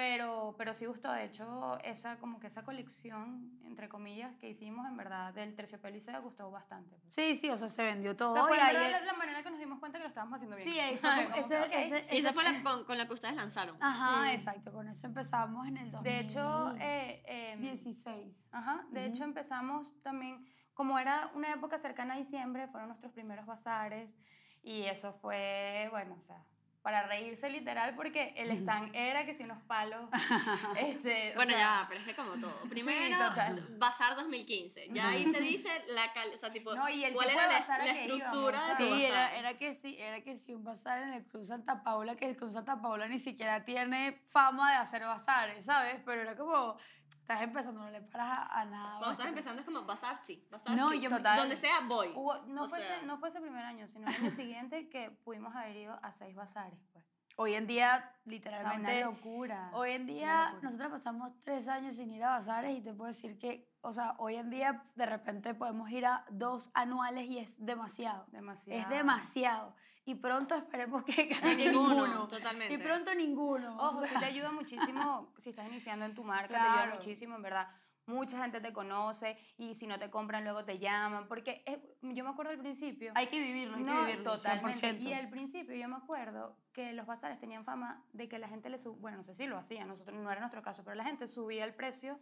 pero, 0.01 0.55
pero 0.57 0.73
sí 0.73 0.87
gustó. 0.87 1.11
De 1.11 1.25
hecho, 1.25 1.77
esa, 1.83 2.17
como 2.17 2.39
que 2.39 2.47
esa 2.47 2.63
colección, 2.63 3.51
entre 3.65 3.87
comillas, 3.87 4.35
que 4.37 4.49
hicimos, 4.49 4.87
en 4.87 4.97
verdad, 4.97 5.31
del 5.31 5.53
terciopelo 5.55 5.95
y 5.95 5.99
seda 6.01 6.17
gustó 6.17 6.49
bastante. 6.49 6.97
pues. 6.97 7.13
Sí, 7.13 7.35
sí, 7.35 7.49
o 7.51 7.57
sea, 7.59 7.69
se 7.69 7.83
vendió 7.83 8.15
todo. 8.15 8.31
O 8.31 8.33
sea, 8.33 8.43
fue 8.47 8.57
y 8.57 8.75
el- 8.83 8.91
la, 8.91 9.01
la 9.01 9.13
manera 9.13 9.43
que 9.43 9.51
nos 9.51 9.59
dimos 9.59 9.77
cuenta 9.77 9.99
que 9.99 10.03
lo 10.05 10.07
estábamos 10.09 10.37
haciendo 10.37 10.55
bien. 10.55 10.67
Sí, 10.67 10.79
ahí 10.79 10.97
fue 10.97 11.39
ese- 11.39 11.69
que, 11.69 11.81
ese- 11.85 12.15
Y 12.15 12.17
esa 12.17 12.33
fue 12.33 12.43
la 12.43 12.63
con, 12.63 12.83
con 12.83 12.97
la 12.97 13.05
que 13.05 13.13
ustedes 13.13 13.35
lanzaron. 13.35 13.77
Ajá, 13.79 14.25
Sí. 14.29 14.33
exacto, 14.33 14.73
con 14.73 14.87
eso 14.87 15.05
empezamos 15.05 15.67
en 15.67 15.77
el 15.77 15.91
2016. 15.91 16.03
De 16.03 16.19
hecho, 16.19 16.75
eh, 16.79 17.23
em, 17.53 18.53
Ajá, 18.53 18.83
de 18.89 19.05
hecho 19.05 19.17
Ujú. 19.21 19.23
empezamos 19.25 19.93
también, 20.01 20.43
como 20.73 20.97
era 20.97 21.29
una 21.35 21.53
época 21.53 21.77
cercana 21.77 22.15
a 22.15 22.17
diciembre, 22.17 22.67
fueron 22.69 22.89
nuestros 22.89 23.11
primeros 23.13 23.45
bazares 23.45 24.17
y 24.63 24.81
eso 24.85 25.13
fue, 25.13 25.89
bueno, 25.91 26.15
o 26.19 26.23
sea, 26.23 26.43
para 26.81 27.03
reírse 27.03 27.49
literal 27.49 27.93
porque 27.95 28.33
el 28.37 28.51
stand 28.51 28.95
era 28.95 29.25
que 29.25 29.33
si 29.35 29.43
unos 29.43 29.61
palos, 29.63 30.09
este, 30.77 31.33
Bueno, 31.35 31.53
sea, 31.53 31.59
ya, 31.81 31.85
pero 31.87 31.99
es 32.01 32.05
que 32.07 32.15
como 32.15 32.31
todo. 32.39 32.55
Primero, 32.69 33.17
total. 33.29 33.67
Bazar 33.77 34.15
2015. 34.15 34.89
Ya 34.91 35.09
ahí 35.09 35.31
te 35.31 35.41
dice 35.41 35.69
la 35.89 36.11
cal, 36.13 36.29
o 36.33 36.37
sea, 36.37 36.51
tipo, 36.51 36.73
No, 36.75 36.89
y 36.89 37.03
el 37.03 37.13
cuál 37.13 37.27
tipo 37.27 37.39
era 37.39 37.49
de 37.49 37.59
la, 37.59 37.77
la 37.77 37.83
que 37.83 38.01
estructura 38.05 38.57
íbamos, 38.57 38.77
de 38.77 38.83
tu 38.85 38.95
Sí, 38.95 39.03
era, 39.05 39.15
bazar. 39.15 39.35
era 39.35 39.57
que 39.57 39.75
sí, 39.75 39.97
era 39.99 40.21
que 40.21 40.35
sí, 40.35 40.53
un 40.53 40.63
bazar 40.63 41.01
en 41.03 41.13
el 41.13 41.23
Club 41.25 41.45
Santa 41.45 41.83
Paula, 41.83 42.15
que 42.15 42.25
el 42.25 42.35
Club 42.35 42.51
Santa 42.51 42.81
Paula 42.81 43.07
ni 43.07 43.19
siquiera 43.19 43.63
tiene 43.63 44.21
fama 44.27 44.71
de 44.71 44.77
hacer 44.77 45.03
bazares, 45.03 45.65
¿sabes? 45.65 46.01
Pero 46.05 46.21
era 46.21 46.35
como, 46.35 46.77
estás 47.21 47.41
empezando, 47.41 47.81
no 47.81 47.89
le 47.89 48.01
paras 48.01 48.29
a, 48.29 48.59
a 48.61 48.65
nada. 48.65 48.97
Cuando 48.97 49.11
estás 49.11 49.27
empezando 49.27 49.59
es 49.61 49.65
como 49.65 49.83
bazar 49.85 50.17
sí, 50.17 50.45
bazar 50.51 50.75
No, 50.75 50.89
sí. 50.89 50.99
yo 51.01 51.09
Total. 51.09 51.37
Donde 51.37 51.55
sea 51.55 51.79
voy. 51.87 52.09
hubo- 52.15 52.41
no, 52.47 52.63
o 52.63 52.67
fue 52.67 52.79
sea- 52.81 52.97
ese, 52.97 53.05
no 53.05 53.17
fue 53.17 53.29
ese 53.29 53.39
primer 53.41 53.63
año, 53.63 53.87
sino 53.87 54.07
el 54.07 54.15
año 54.15 54.29
siguiente 54.31 54.89
que 54.89 55.11
pudimos 55.11 55.55
haber 55.55 55.75
ido 55.77 55.99
a 56.03 56.11
seis 56.11 56.35
bazares, 56.35 56.79
pues. 56.91 57.05
Hoy 57.37 57.53
en 57.55 57.65
día, 57.65 57.95
O 57.95 58.01
sea, 58.01 58.11
una 58.25 58.31
literalmente, 58.33 59.01
locura. 59.05 59.69
Hoy 59.73 59.91
en 59.91 60.05
día, 60.05 60.53
nosotros 60.61 60.91
pasamos 60.91 61.31
tres 61.39 61.69
años 61.69 61.95
sin 61.95 62.11
ir 62.11 62.23
a 62.25 62.31
bazares 62.31 62.77
y 62.77 62.81
te 62.81 62.93
puedo 62.93 63.07
decir 63.07 63.39
que, 63.39 63.71
o 63.81 63.93
sea, 63.93 64.15
hoy 64.19 64.35
en 64.35 64.49
día 64.49 64.83
de 64.95 65.05
repente 65.05 65.53
podemos 65.55 65.89
ir 65.89 66.05
a 66.05 66.25
dos 66.29 66.69
anuales 66.73 67.25
y 67.29 67.39
es 67.39 67.55
demasiado. 67.57 68.25
Demasiado. 68.31 68.79
Es 68.81 68.89
demasiado. 68.89 69.75
Y 70.05 70.15
pronto 70.15 70.55
esperemos 70.55 71.03
que 71.03 71.27
casi 71.29 71.55
Ninguno, 71.55 71.89
ninguno. 72.05 72.27
totalmente. 72.27 72.73
Y 72.73 72.77
pronto 72.77 73.13
ninguno. 73.13 73.77
o 73.77 73.87
Ojo, 73.89 74.01
sí 74.03 74.09
sea, 74.09 74.19
te 74.19 74.25
ayuda 74.25 74.51
muchísimo 74.51 75.31
si 75.37 75.51
estás 75.51 75.67
iniciando 75.67 76.05
en 76.05 76.15
tu 76.15 76.23
marca, 76.23 76.47
te 76.47 76.53
Claro. 76.55 76.79
ayuda 76.81 76.95
muchísimo, 76.95 77.35
en 77.35 77.41
verdad. 77.43 77.67
Mucha 78.07 78.41
gente 78.41 78.59
te 78.59 78.73
conoce 78.73 79.37
y 79.57 79.75
si 79.75 79.85
no 79.85 79.99
te 79.99 80.09
compran 80.09 80.43
luego 80.43 80.65
te 80.65 80.79
llaman, 80.79 81.27
porque 81.27 81.63
es- 81.67 81.79
yo 82.01 82.23
me 82.23 82.31
acuerdo 82.31 82.51
al 82.51 82.57
principio... 82.57 83.11
hay 83.15 83.27
que 83.27 83.39
vivirlo, 83.39 83.77
hay 83.77 83.83
no, 83.83 83.93
que 83.93 84.05
vivirlo. 84.07 84.31
totalmente. 84.33 84.79
100%. 84.95 85.01
Y 85.01 85.13
al 85.13 85.29
principio 85.29 85.75
yo 85.75 85.87
me 85.87 85.97
acuerdo 85.97 86.57
que 86.73 86.93
los 86.93 87.05
bazares 87.05 87.39
tenían 87.39 87.63
fama 87.63 88.03
de 88.11 88.27
que 88.27 88.39
la 88.39 88.47
gente 88.49 88.69
le 88.71 88.79
subía, 88.79 88.99
bueno, 88.99 89.17
no 89.17 89.23
sé 89.23 89.35
si 89.35 89.45
lo 89.45 89.55
hacían, 89.55 89.87
nosotros 89.87 90.19
no 90.19 90.31
era 90.31 90.41
nuestro 90.41 90.63
caso, 90.63 90.83
pero 90.83 90.95
la 90.95 91.03
gente 91.05 91.27
subía 91.27 91.63
el 91.63 91.75
precio 91.75 92.19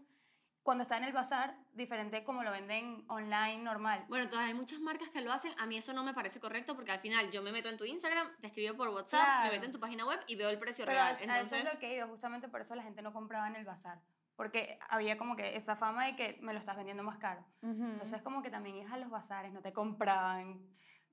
cuando 0.64 0.84
está 0.84 0.98
en 0.98 1.06
el 1.06 1.14
bazar, 1.14 1.56
diferente 1.74 2.24
como 2.24 2.44
lo 2.44 2.52
venden 2.52 3.04
online 3.08 3.58
normal. 3.60 4.06
Bueno, 4.08 4.26
entonces 4.26 4.48
hay 4.48 4.54
muchas 4.54 4.80
marcas 4.80 5.10
que 5.10 5.22
lo 5.22 5.32
hacen. 5.32 5.52
A 5.58 5.66
mí 5.66 5.78
eso 5.78 5.94
no 5.94 6.04
me 6.04 6.14
parece 6.14 6.40
correcto 6.40 6.76
porque 6.76 6.92
al 6.92 7.00
final 7.00 7.32
yo 7.32 7.42
me 7.42 7.52
meto 7.52 7.70
en 7.70 7.78
tu 7.78 7.86
Instagram, 7.86 8.28
te 8.42 8.48
escribo 8.48 8.76
por 8.76 8.90
WhatsApp, 8.90 9.20
me 9.22 9.34
Claro. 9.36 9.52
meto 9.54 9.66
en 9.66 9.72
tu 9.72 9.80
página 9.80 10.06
web 10.06 10.20
y 10.28 10.36
veo 10.36 10.50
el 10.50 10.60
precio 10.60 10.86
Pero 10.86 10.96
real. 10.98 11.08
a- 11.08 11.10
a 11.10 11.14
eso 11.14 11.24
Entonces, 11.24 11.64
es 11.66 11.74
lo 11.74 11.80
que 11.80 11.96
iba, 11.96 12.08
justamente 12.08 12.50
por 12.50 12.62
eso 12.62 12.76
la 12.76 12.84
gente 12.84 13.02
no 13.02 13.14
compraba 13.14 13.48
en 13.48 13.56
el 13.56 13.66
bazar, 13.66 14.00
porque 14.36 14.78
había 14.90 15.18
como 15.18 15.36
que 15.36 15.56
esa 15.56 15.76
fama 15.76 16.06
de 16.06 16.16
que 16.16 16.38
me 16.42 16.54
lo 16.54 16.60
estás 16.60 16.76
vendiendo 16.76 17.04
más 17.04 17.18
caro. 17.18 17.44
Ujú. 17.62 17.86
Entonces 17.86 18.22
como 18.22 18.42
que 18.44 18.50
también 18.52 18.76
ibas 18.76 18.94
a 18.94 18.98
los 18.98 19.10
bazares, 19.10 19.54
no 19.54 19.62
te 19.62 19.74
compraban, 19.74 20.60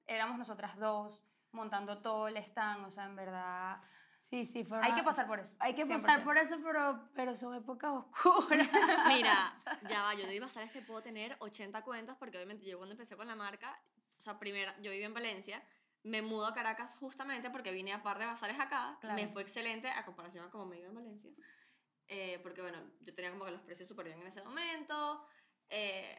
éramos 0.07 0.39
nosotras 0.39 0.77
dos 0.79 1.23
montando 1.53 2.03
todo 2.03 2.29
el 2.29 2.37
stand, 2.39 2.85
o 2.85 2.91
sea, 2.91 3.05
en 3.05 3.17
verdad 3.17 3.81
sí, 4.29 4.45
sí, 4.47 4.65
fueron 4.65 4.85
hay 4.85 4.93
que 4.95 5.03
pasar 5.03 5.27
por 5.27 5.39
eso. 5.41 5.55
Hay 5.59 5.75
que 5.75 5.85
100%. 5.85 6.03
pasar 6.03 6.25
por 6.25 6.37
eso, 6.39 6.57
pero, 6.63 7.09
pero 7.15 7.35
son 7.35 7.55
épocas 7.55 7.93
oscuras. 7.93 8.69
mira, 9.09 9.57
ya 9.91 10.03
va, 10.03 10.15
yo 10.15 10.27
de 10.27 10.41
bazar 10.41 10.63
este 10.65 10.83
puedo 10.83 11.03
tener 11.03 11.37
80 11.41 11.83
cuentas 11.83 12.17
porque 12.19 12.37
obviamente 12.39 12.67
yo 12.67 12.77
cuando 12.79 12.95
empecé 12.95 13.17
con 13.17 13.27
la 13.27 13.37
marca, 13.37 13.79
o 14.19 14.21
sea, 14.21 14.39
primera, 14.39 14.75
yo 14.81 14.91
vivía 14.91 15.07
en 15.07 15.15
Valencia, 15.15 15.63
me 16.03 16.23
mudo 16.23 16.47
a 16.47 16.55
Caracas 16.55 16.95
justamente 16.97 17.51
porque 17.51 17.73
vine 17.73 17.93
a 17.93 18.03
par 18.03 18.19
de 18.19 18.27
bazares 18.27 18.59
acá, 18.61 18.97
Claro. 19.01 19.17
me 19.17 19.29
fue 19.29 19.43
excelente 19.43 19.89
a 19.89 20.05
comparación 20.05 20.45
a 20.47 20.51
como 20.51 20.67
me 20.67 20.79
iba 20.79 20.89
en 20.89 20.95
Valencia, 20.95 21.31
eh, 22.09 22.39
porque 22.43 22.63
bueno, 22.63 22.79
yo 23.01 23.13
tenía 23.15 23.31
como 23.33 23.45
que 23.45 23.51
los 23.51 23.63
precios 23.63 23.89
súper 23.89 24.07
bien 24.07 24.21
en 24.21 24.29
ese 24.29 24.41
momento, 24.43 25.27
eh, 25.69 26.17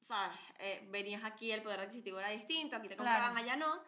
¿sabes? 0.00 0.36
Eh, 0.58 0.88
venías 0.90 1.22
aquí, 1.24 1.52
el 1.52 1.62
poder 1.62 1.80
adquisitivo 1.80 2.18
era 2.18 2.30
distinto, 2.30 2.76
aquí 2.76 2.88
te 2.88 2.96
Claro. 2.96 3.10
compraban, 3.22 3.36
allá 3.36 3.54
no. 3.56 3.80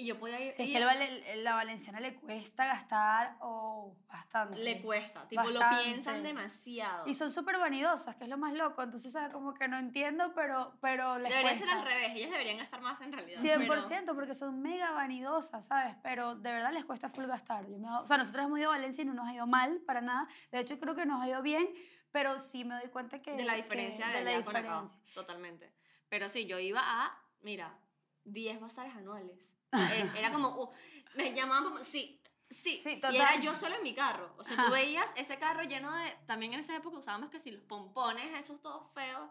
Y 0.00 0.06
yo 0.06 0.18
podía 0.18 0.40
ir... 0.40 0.54
Sí, 0.54 0.62
es 0.62 0.78
que 0.78 0.84
vale- 0.84 1.36
la 1.42 1.54
valenciana 1.56 1.98
le 1.98 2.14
cuesta 2.14 2.66
gastar 2.66 3.36
o 3.40 3.96
bastante. 4.06 4.56
le 4.60 4.80
cuesta, 4.80 5.26
tipo, 5.26 5.42
lo 5.42 5.58
Bastante. 5.58 5.84
piensan 5.84 6.22
demasiado. 6.22 7.08
Y 7.08 7.14
son 7.14 7.32
súper 7.32 7.58
vanidosas, 7.58 8.14
que 8.14 8.22
es 8.24 8.30
lo 8.30 8.38
más 8.38 8.52
loco. 8.54 8.80
Entonces, 8.82 9.12
¿sabes? 9.12 9.32
Como 9.32 9.54
que 9.54 9.66
no 9.66 9.76
entiendo, 9.76 10.32
pero, 10.34 10.78
pero 10.80 11.18
les 11.18 11.28
Debería 11.28 11.54
ser 11.56 11.66
cuesta. 11.66 11.80
al 11.82 11.86
revés, 11.88 12.12
ellas 12.14 12.30
deberían 12.30 12.58
gastar 12.58 12.80
más 12.80 13.00
en 13.00 13.12
realidad. 13.12 13.40
100%, 13.42 14.14
porque 14.14 14.34
son 14.34 14.62
mega 14.62 14.92
vanidosas, 14.92 15.66
¿sabes? 15.66 15.96
Pero 16.02 16.36
de 16.36 16.52
verdad 16.52 16.72
les 16.72 16.84
cuesta 16.84 17.08
full 17.08 17.26
gastar. 17.26 17.66
Yo 17.68 17.76
me 17.78 17.88
o 17.90 18.06
sea, 18.06 18.18
nosotros 18.18 18.44
hemos 18.46 18.58
ido 18.60 18.70
a 18.70 18.76
Valencia 18.76 19.02
y 19.02 19.04
no 19.04 19.14
nos 19.14 19.26
ha 19.26 19.34
ido 19.34 19.46
mal 19.48 19.80
para 19.84 20.00
nada. 20.00 20.28
De 20.52 20.60
hecho, 20.60 20.78
creo 20.78 20.94
que 20.94 21.06
nos 21.06 21.20
ha 21.20 21.28
ido 21.28 21.42
bien, 21.42 21.68
pero 22.12 22.38
sí 22.38 22.64
me 22.64 22.76
doy 22.76 22.88
cuenta 22.88 23.20
que... 23.20 23.32
de 23.32 23.44
la 23.44 23.56
que- 23.56 23.62
diferencia 23.62 24.06
de, 24.06 24.18
de 24.18 24.24
la 24.24 24.30
allá 24.30 24.44
con 24.44 24.54
acá, 24.56 24.80
diferencia. 24.82 25.12
totalmente. 25.12 25.72
Pero 26.08 26.28
sí, 26.28 26.46
yo 26.46 26.60
iba 26.60 26.80
a, 26.84 27.18
mira, 27.40 27.76
10 28.22 28.60
bazares 28.60 28.94
anuales. 28.94 29.57
Era 30.16 30.32
como, 30.32 30.48
uh, 30.62 30.70
me 31.14 31.32
llamaban, 31.34 31.64
como- 31.64 31.84
sí, 31.84 32.20
sí, 32.50 32.74
Sí, 32.76 33.00
y 33.12 33.16
era 33.16 33.36
yo 33.40 33.54
solo 33.54 33.76
en 33.76 33.82
mi 33.82 33.94
carro. 33.94 34.34
O 34.38 34.44
sea, 34.44 34.66
tú 34.66 34.72
veías 34.72 35.12
ese 35.16 35.38
carro 35.38 35.62
lleno 35.62 35.94
de, 35.94 36.10
también 36.26 36.54
en 36.54 36.60
esa 36.60 36.74
época 36.76 36.98
usábamos 36.98 37.30
que 37.30 37.38
si 37.38 37.50
los 37.50 37.62
pompones, 37.62 38.26
esos 38.38 38.60
todos 38.60 38.90
feos. 38.92 39.28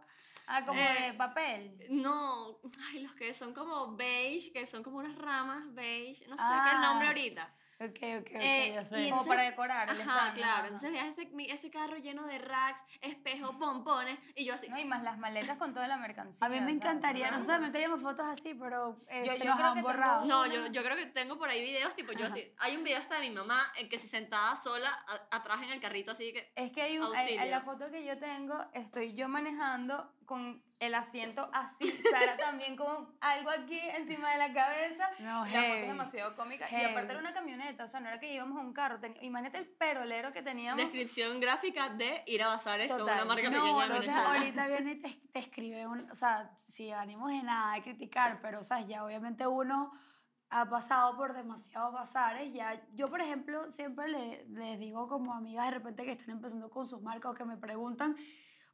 Ah, 0.50 0.63
como 0.65 0.79
Eh, 0.79 1.08
de 1.12 1.13
papel. 1.13 1.77
No, 1.89 2.60
ay, 2.89 3.00
los 3.01 3.13
que 3.15 3.34
son 3.34 3.53
como 3.53 3.96
beige, 3.98 4.53
que 4.53 4.65
son 4.65 4.82
como 4.82 4.98
unas 5.00 5.17
ramas 5.17 5.74
beige, 5.74 6.25
no 6.27 6.38
sé 6.38 6.44
qué 6.63 6.70
es 6.70 6.75
el 6.75 6.82
nombre 6.82 7.08
Ah, 7.08 7.10
ahorita. 7.10 7.53
Ok, 7.80 7.90
ok, 7.92 8.22
ok, 8.22 8.30
Eh, 8.34 8.72
ya 8.74 8.84
sé. 8.84 8.96
Como 8.96 9.04
entonces- 9.06 9.28
para 9.28 9.44
decorar 9.44 9.90
el 9.90 10.02
Ajá, 10.02 10.12
stand, 10.12 10.36
claro. 10.36 10.54
ajá. 10.58 10.66
Entonces 10.66 10.92
veías 10.92 11.08
ese, 11.18 11.30
ese 11.54 11.70
carro 11.70 11.98
lleno 11.98 12.26
de 12.26 12.40
racks, 12.40 12.84
espejos, 13.02 13.56
pompones, 13.58 14.18
y 14.36 14.46
yo 14.46 14.56
así, 14.56 14.68
No, 14.68 14.80
y 14.80 14.86
más 14.86 15.04
las 15.04 15.20
maletas 15.20 15.58
con 15.58 15.74
toda 15.76 15.88
la 15.88 15.98
mercancía. 15.98 16.48
A 16.48 16.50
mí 16.50 16.60
me 16.60 16.72
encantaría, 16.72 17.26
nosotros 17.28 17.54
también 17.54 17.72
teníamos 17.72 18.02
fotos 18.02 18.26
así, 18.26 18.56
pero 18.56 19.00
eh, 19.10 19.26
Yo- 19.28 19.34
se 19.34 19.46
yo 19.46 19.54
creo 19.54 19.66
han 19.68 19.74
que 19.76 19.82
tengo 19.82 19.88
borrado. 19.90 20.26
No, 20.26 20.46
yo, 20.48 20.68
yo 20.68 20.84
creo 20.84 20.98
que 20.98 21.06
tengo 21.06 21.38
por 21.38 21.50
ahí 21.50 21.62
videos, 21.62 21.94
tipo 21.96 22.14
yo 22.14 22.26
así. 22.26 22.52
Hay 22.58 22.76
un 22.76 22.84
video 22.84 22.98
hasta 22.98 23.20
de 23.20 23.30
mi 23.30 23.36
mamá 23.36 23.72
en 23.78 23.88
que 23.90 24.00
se 24.00 24.08
sentaba 24.08 24.56
sola 24.56 24.90
a- 24.90 25.36
atrás 25.38 25.62
en 25.62 25.70
el 25.72 25.80
carrito, 25.80 26.12
así 26.14 26.34
que. 26.34 26.52
Es 26.56 26.72
que 26.72 26.82
hay 26.82 26.98
un, 26.98 27.06
hay- 27.16 27.22
Auxilio. 27.22 27.42
en 27.44 27.52
la 27.52 27.62
foto 27.62 27.92
que 27.92 28.04
yo 28.04 28.18
tengo, 28.18 28.58
estoy 28.74 29.14
yo 29.14 29.30
manejando 29.30 30.12
con 30.28 30.62
el 30.80 30.94
asiento 30.94 31.50
así, 31.54 31.90
Sara 32.12 32.38
también 32.38 32.76
con 32.76 33.18
algo 33.22 33.50
aquí 33.50 33.80
encima 33.96 34.30
de 34.34 34.38
la 34.38 34.54
cabeza. 34.54 35.10
No, 35.20 35.44
la 35.46 35.62
foto 35.64 35.74
es 35.74 35.88
demasiado 35.88 36.36
cómica. 36.36 36.66
Y 36.66 36.70
Heavy. 36.70 36.92
aparte 36.92 37.12
era 37.14 37.20
una 37.20 37.34
camioneta, 37.34 37.86
o 37.86 37.88
sea, 37.88 38.00
no 38.02 38.10
era 38.10 38.20
que 38.20 38.32
íbamos 38.32 38.60
a 38.60 38.62
un 38.62 38.74
carro. 38.74 39.00
ten- 39.00 39.18
imagínate 39.22 39.58
el 39.58 39.68
perolero 39.70 40.32
que 40.32 40.44
teníamos. 40.44 40.84
Descripción 40.84 41.40
gráfica 41.40 41.90
de 41.90 42.22
ir 42.28 42.44
a 42.44 42.50
bazares 42.50 42.90
con 42.92 43.00
Total. 43.00 43.16
una 43.16 43.26
marca 43.26 43.50
No, 43.50 43.62
pequeña 43.64 43.78
de 43.80 43.86
entonces 43.86 44.08
Venezuela. 44.14 44.40
ahorita 44.40 44.68
viene 44.84 44.92
y 44.92 45.00
te, 45.00 45.22
te 45.32 45.40
escribe, 45.40 45.88
un, 45.88 46.12
o 46.12 46.16
sea, 46.16 46.52
si 46.64 46.92
ánimos 46.92 47.32
de 47.32 47.42
nada 47.42 47.74
de 47.76 47.82
criticar, 47.82 48.40
pero, 48.42 48.60
o 48.60 48.64
sea, 48.64 48.82
ya 48.82 49.04
obviamente 49.04 49.48
uno 49.48 49.92
ha 50.50 50.70
pasado 50.70 51.16
por 51.18 51.34
demasiados 51.34 51.92
bazares, 51.94 52.54
ya, 52.54 52.80
yo, 52.94 53.08
por 53.10 53.22
ejemplo, 53.22 53.72
siempre 53.72 54.10
le- 54.10 54.46
les 54.50 54.78
digo 54.80 55.08
como 55.08 55.34
amigas 55.34 55.66
de 55.66 55.72
repente 55.72 56.06
que 56.06 56.12
están 56.12 56.30
empezando 56.32 56.70
con 56.70 56.86
sus 56.86 57.02
marcas 57.02 57.32
o 57.32 57.34
que 57.34 57.46
me 57.46 57.58
preguntan, 57.58 58.16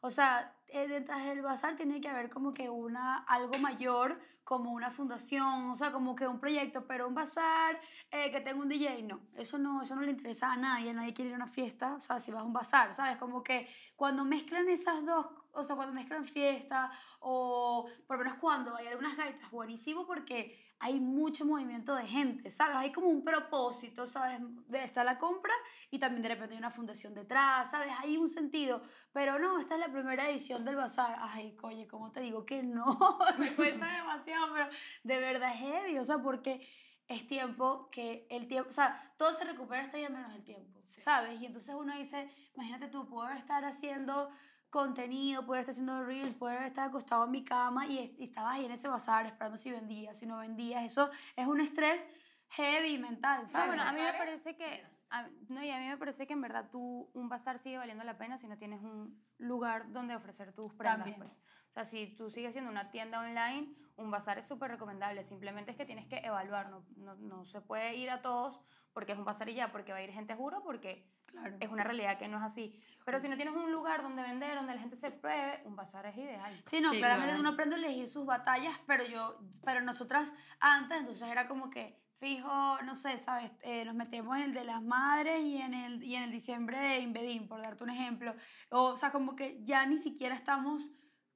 o 0.05 0.09
sea, 0.09 0.53
eh, 0.67 0.85
detrás 0.89 1.23
del 1.23 1.41
bazar 1.41 1.77
tiene 1.77 2.01
que 2.01 2.09
haber 2.09 2.29
como 2.29 2.53
que 2.53 2.69
una, 2.69 3.19
algo 3.19 3.57
mayor, 3.59 4.19
como 4.43 4.73
una 4.73 4.91
fundación, 4.91 5.69
o 5.69 5.75
sea, 5.75 5.93
como 5.93 6.13
que 6.13 6.27
un 6.27 6.41
proyecto, 6.41 6.85
pero 6.85 7.07
un 7.07 7.15
bazar 7.15 7.79
eh, 8.11 8.29
que 8.29 8.41
tenga 8.41 8.59
un 8.59 8.67
DJ, 8.67 9.01
no, 9.03 9.21
eso 9.37 9.57
no, 9.57 9.81
eso 9.81 9.95
no 9.95 10.01
le 10.01 10.11
interesa 10.11 10.51
a 10.51 10.57
nadie, 10.57 10.93
nadie 10.93 11.13
quiere 11.13 11.29
ir 11.29 11.35
a 11.35 11.37
una 11.37 11.47
fiesta, 11.47 11.95
o 11.95 12.01
sea, 12.01 12.19
si 12.19 12.33
vas 12.33 12.41
a 12.41 12.43
un 12.43 12.51
bazar, 12.51 12.93
¿sabes? 12.93 13.15
Como 13.15 13.41
que 13.43 13.69
cuando 13.95 14.25
mezclan 14.25 14.67
esas 14.67 15.05
dos, 15.05 15.25
o 15.53 15.63
sea, 15.63 15.77
cuando 15.77 15.93
mezclan 15.93 16.25
fiesta, 16.25 16.91
o 17.21 17.87
por 18.05 18.17
lo 18.17 18.25
menos 18.25 18.39
cuando 18.39 18.75
hay 18.75 18.87
algunas 18.87 19.15
gaitas, 19.15 19.49
buenísimo 19.51 20.05
porque 20.05 20.62
hay 20.83 20.99
mucho 20.99 21.45
movimiento 21.45 21.95
de 21.95 22.05
gente, 22.05 22.49
¿sabes? 22.49 22.75
Hay 22.75 22.91
como 22.91 23.07
un 23.07 23.23
propósito, 23.23 24.05
¿sabes? 24.05 24.41
De 24.67 24.83
está 24.83 25.05
la 25.05 25.17
compra 25.17 25.53
y 25.89 25.97
también 25.97 26.21
de 26.23 26.27
repente 26.29 26.55
hay 26.55 26.59
una 26.59 26.71
fundación 26.71 27.13
detrás, 27.13 27.71
¿sabes? 27.71 27.89
Hay 28.01 28.17
un 28.17 28.27
sentido, 28.29 28.81
pero 29.13 29.39
no, 29.39 29.59
esta 29.59 29.75
es 29.75 29.79
la 29.79 29.87
primera 29.87 30.29
edición 30.29 30.65
del 30.65 30.75
bazar. 30.75 31.15
Ay, 31.19 31.55
oye, 31.61 31.87
¿cómo 31.87 32.11
te 32.11 32.19
digo 32.19 32.45
que 32.45 32.63
no? 32.63 32.97
Me 33.39 33.55
cuesta 33.55 33.87
demasiado, 33.93 34.51
pero 34.51 34.67
de 35.03 35.19
verdad 35.19 35.53
es 35.53 35.59
heavy, 35.59 35.97
o 35.99 36.03
sea, 36.03 36.17
porque 36.17 36.67
es 37.07 37.25
tiempo 37.27 37.89
que 37.89 38.27
el 38.29 38.47
tiempo, 38.49 38.69
o 38.69 38.73
sea, 38.73 39.13
todo 39.15 39.33
se 39.33 39.45
recupera 39.45 39.83
este 39.83 39.99
día 39.99 40.09
menos 40.09 40.33
el 40.35 40.43
tiempo, 40.43 40.81
Sí. 40.87 40.99
¿sabes? 41.01 41.41
Y 41.41 41.45
entonces 41.45 41.73
uno 41.73 41.95
dice, 41.97 42.29
imagínate 42.55 42.87
tú, 42.89 43.07
poder 43.07 43.37
estar 43.37 43.63
haciendo 43.63 44.29
contenido, 44.73 45.45
poder 45.45 45.61
estar 45.61 45.71
haciendo 45.73 46.03
reels, 46.03 46.33
poder 46.33 46.63
estar 46.63 46.87
acostado 46.89 47.25
en 47.25 47.31
mi 47.31 47.43
cama 47.43 47.85
y, 47.85 47.99
est- 47.99 48.19
y 48.19 48.23
estabas 48.23 48.55
ahí 48.55 48.65
en 48.65 48.71
ese 48.71 48.87
bazar 48.87 49.27
esperando 49.27 49.55
si 49.55 49.69
vendías, 49.69 50.17
si 50.17 50.25
no 50.25 50.39
vendías, 50.39 50.83
eso 50.83 51.11
es 51.35 51.45
un 51.45 51.61
estrés 51.61 52.07
heavy 52.49 52.97
mental, 52.97 53.43
No, 53.43 53.49
¿sabes? 53.49 53.67
bueno, 53.67 53.83
a 53.83 53.91
mí 53.91 54.01
me 54.01 54.13
parece 54.13 54.55
que, 54.55 54.83
a- 55.11 55.29
no, 55.47 55.63
y 55.63 55.69
a 55.69 55.77
mí 55.79 55.87
me 55.87 55.97
parece 55.97 56.25
que 56.25 56.33
en 56.33 56.41
verdad 56.41 56.69
tú, 56.71 57.07
un 57.13 57.29
bazar 57.29 57.59
sigue 57.59 57.77
valiendo 57.77 58.03
la 58.03 58.17
pena 58.17 58.39
si 58.39 58.47
no 58.47 58.57
tienes 58.57 58.81
un 58.81 59.23
lugar 59.37 59.91
donde 59.91 60.15
ofrecer 60.15 60.53
tus 60.53 60.73
prendas, 60.73 61.07
También. 61.11 61.19
pues. 61.19 61.31
O 61.69 61.73
sea, 61.73 61.85
si 61.85 62.07
tú 62.15 62.31
sigues 62.31 62.53
siendo 62.53 62.71
una 62.71 62.89
tienda 62.89 63.19
online, 63.19 63.75
un 63.95 64.09
bazar 64.09 64.39
es 64.39 64.47
súper 64.47 64.71
recomendable. 64.71 65.21
Simplemente 65.23 65.69
es 65.71 65.77
que 65.77 65.85
tienes 65.85 66.07
que 66.07 66.17
evaluar, 66.17 66.69
no, 66.71 66.83
no, 66.97 67.15
no 67.15 67.45
se 67.45 67.61
puede 67.61 67.95
ir 67.95 68.09
a 68.09 68.21
todos 68.23 68.59
porque 68.91 69.11
es 69.13 69.17
un 69.19 69.25
bazar 69.25 69.49
y 69.49 69.55
ya, 69.55 69.71
porque 69.71 69.91
va 69.91 69.99
a 69.99 70.03
ir 70.03 70.11
gente, 70.11 70.35
juro, 70.35 70.61
porque 70.63 71.07
Claro. 71.33 71.57
es 71.59 71.69
una 71.69 71.83
realidad 71.83 72.17
que 72.19 72.27
no 72.27 72.37
es 72.37 72.43
así. 72.43 72.75
Pero 73.05 73.19
si 73.19 73.27
no 73.27 73.35
tienes 73.35 73.55
un 73.55 73.71
lugar 73.71 74.01
donde 74.03 74.21
vender, 74.21 74.55
donde 74.55 74.75
la 74.75 74.79
gente 74.79 74.95
se 74.95 75.11
pruebe, 75.11 75.61
un 75.65 75.75
bazar 75.75 76.05
es 76.05 76.15
ideal. 76.15 76.63
Sí, 76.67 76.79
no, 76.79 76.91
Sí, 76.91 76.99
claramente 76.99 77.29
claro. 77.33 77.41
uno 77.41 77.49
aprende 77.49 77.75
a 77.75 77.79
elegir 77.79 78.07
sus 78.07 78.25
batallas, 78.25 78.79
pero 78.87 79.03
yo, 79.05 79.39
pero 79.65 79.81
nosotras 79.81 80.31
antes, 80.59 80.99
entonces 80.99 81.27
era 81.27 81.47
como 81.47 81.69
que 81.69 81.99
fijo, 82.19 82.81
no 82.83 82.95
sé, 82.95 83.17
¿sabes? 83.17 83.51
Eh, 83.63 83.83
nos 83.83 83.95
metemos 83.95 84.37
en 84.37 84.43
el 84.43 84.53
de 84.53 84.63
las 84.63 84.81
madres 84.81 85.41
y 85.43 85.57
en 85.57 85.73
el, 85.73 86.03
y 86.03 86.15
en 86.15 86.23
el 86.23 86.31
diciembre 86.31 86.79
de 86.79 86.99
Invedín, 86.99 87.47
por 87.49 87.61
darte 87.61 87.83
un 87.83 87.89
ejemplo. 87.89 88.33
O, 88.69 88.91
o 88.91 88.95
sea, 88.95 89.11
como 89.11 89.35
que 89.35 89.59
ya 89.63 89.85
ni 89.85 89.97
siquiera 89.97 90.35
estamos 90.35 90.93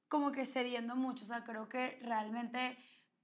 como 0.08 0.32
que 0.32 0.46
cediendo 0.46 0.96
mucho, 0.96 1.24
o 1.24 1.26
sea, 1.28 1.44
creo 1.44 1.68
que 1.68 1.98
realmente 2.02 2.78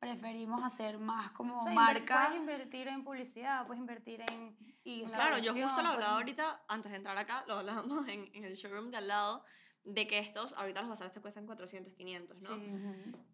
preferimos 0.05 0.63
hacer 0.63 0.99
más 0.99 1.31
como 1.33 1.61
O 1.61 1.63
sea, 1.63 1.73
marca 1.73 2.27
Puedes 2.27 2.41
invertir 2.41 2.89
en 2.89 3.05
publicidad, 3.05 3.67
puedes 3.67 3.81
invertir 3.81 4.21
en... 4.21 4.57
y 4.85 5.05
Claro, 5.05 5.39
yo 5.39 5.53
justo 5.53 5.67
lo 5.67 5.75
pues, 5.75 5.87
hablaba 5.87 6.13
¿no? 6.13 6.19
ahorita, 6.19 6.63
antes 6.69 6.93
de 6.93 6.99
entrar 6.99 7.17
acá, 7.17 7.45
lo 7.47 7.55
hablábamos 7.55 8.07
en, 8.09 8.31
en 8.35 8.45
el 8.45 8.55
showroom 8.55 8.91
de 8.91 8.99
al 8.99 9.09
lado, 9.09 9.45
de 9.85 10.07
que 10.07 10.19
estos, 10.19 10.55
ahorita 10.55 10.81
los 10.81 10.89
bazares 10.89 11.13
te 11.13 11.21
cuestan 11.21 11.45
400, 11.45 11.93
500, 11.93 12.41
¿no? 12.43 12.55
Sí. 12.57 12.73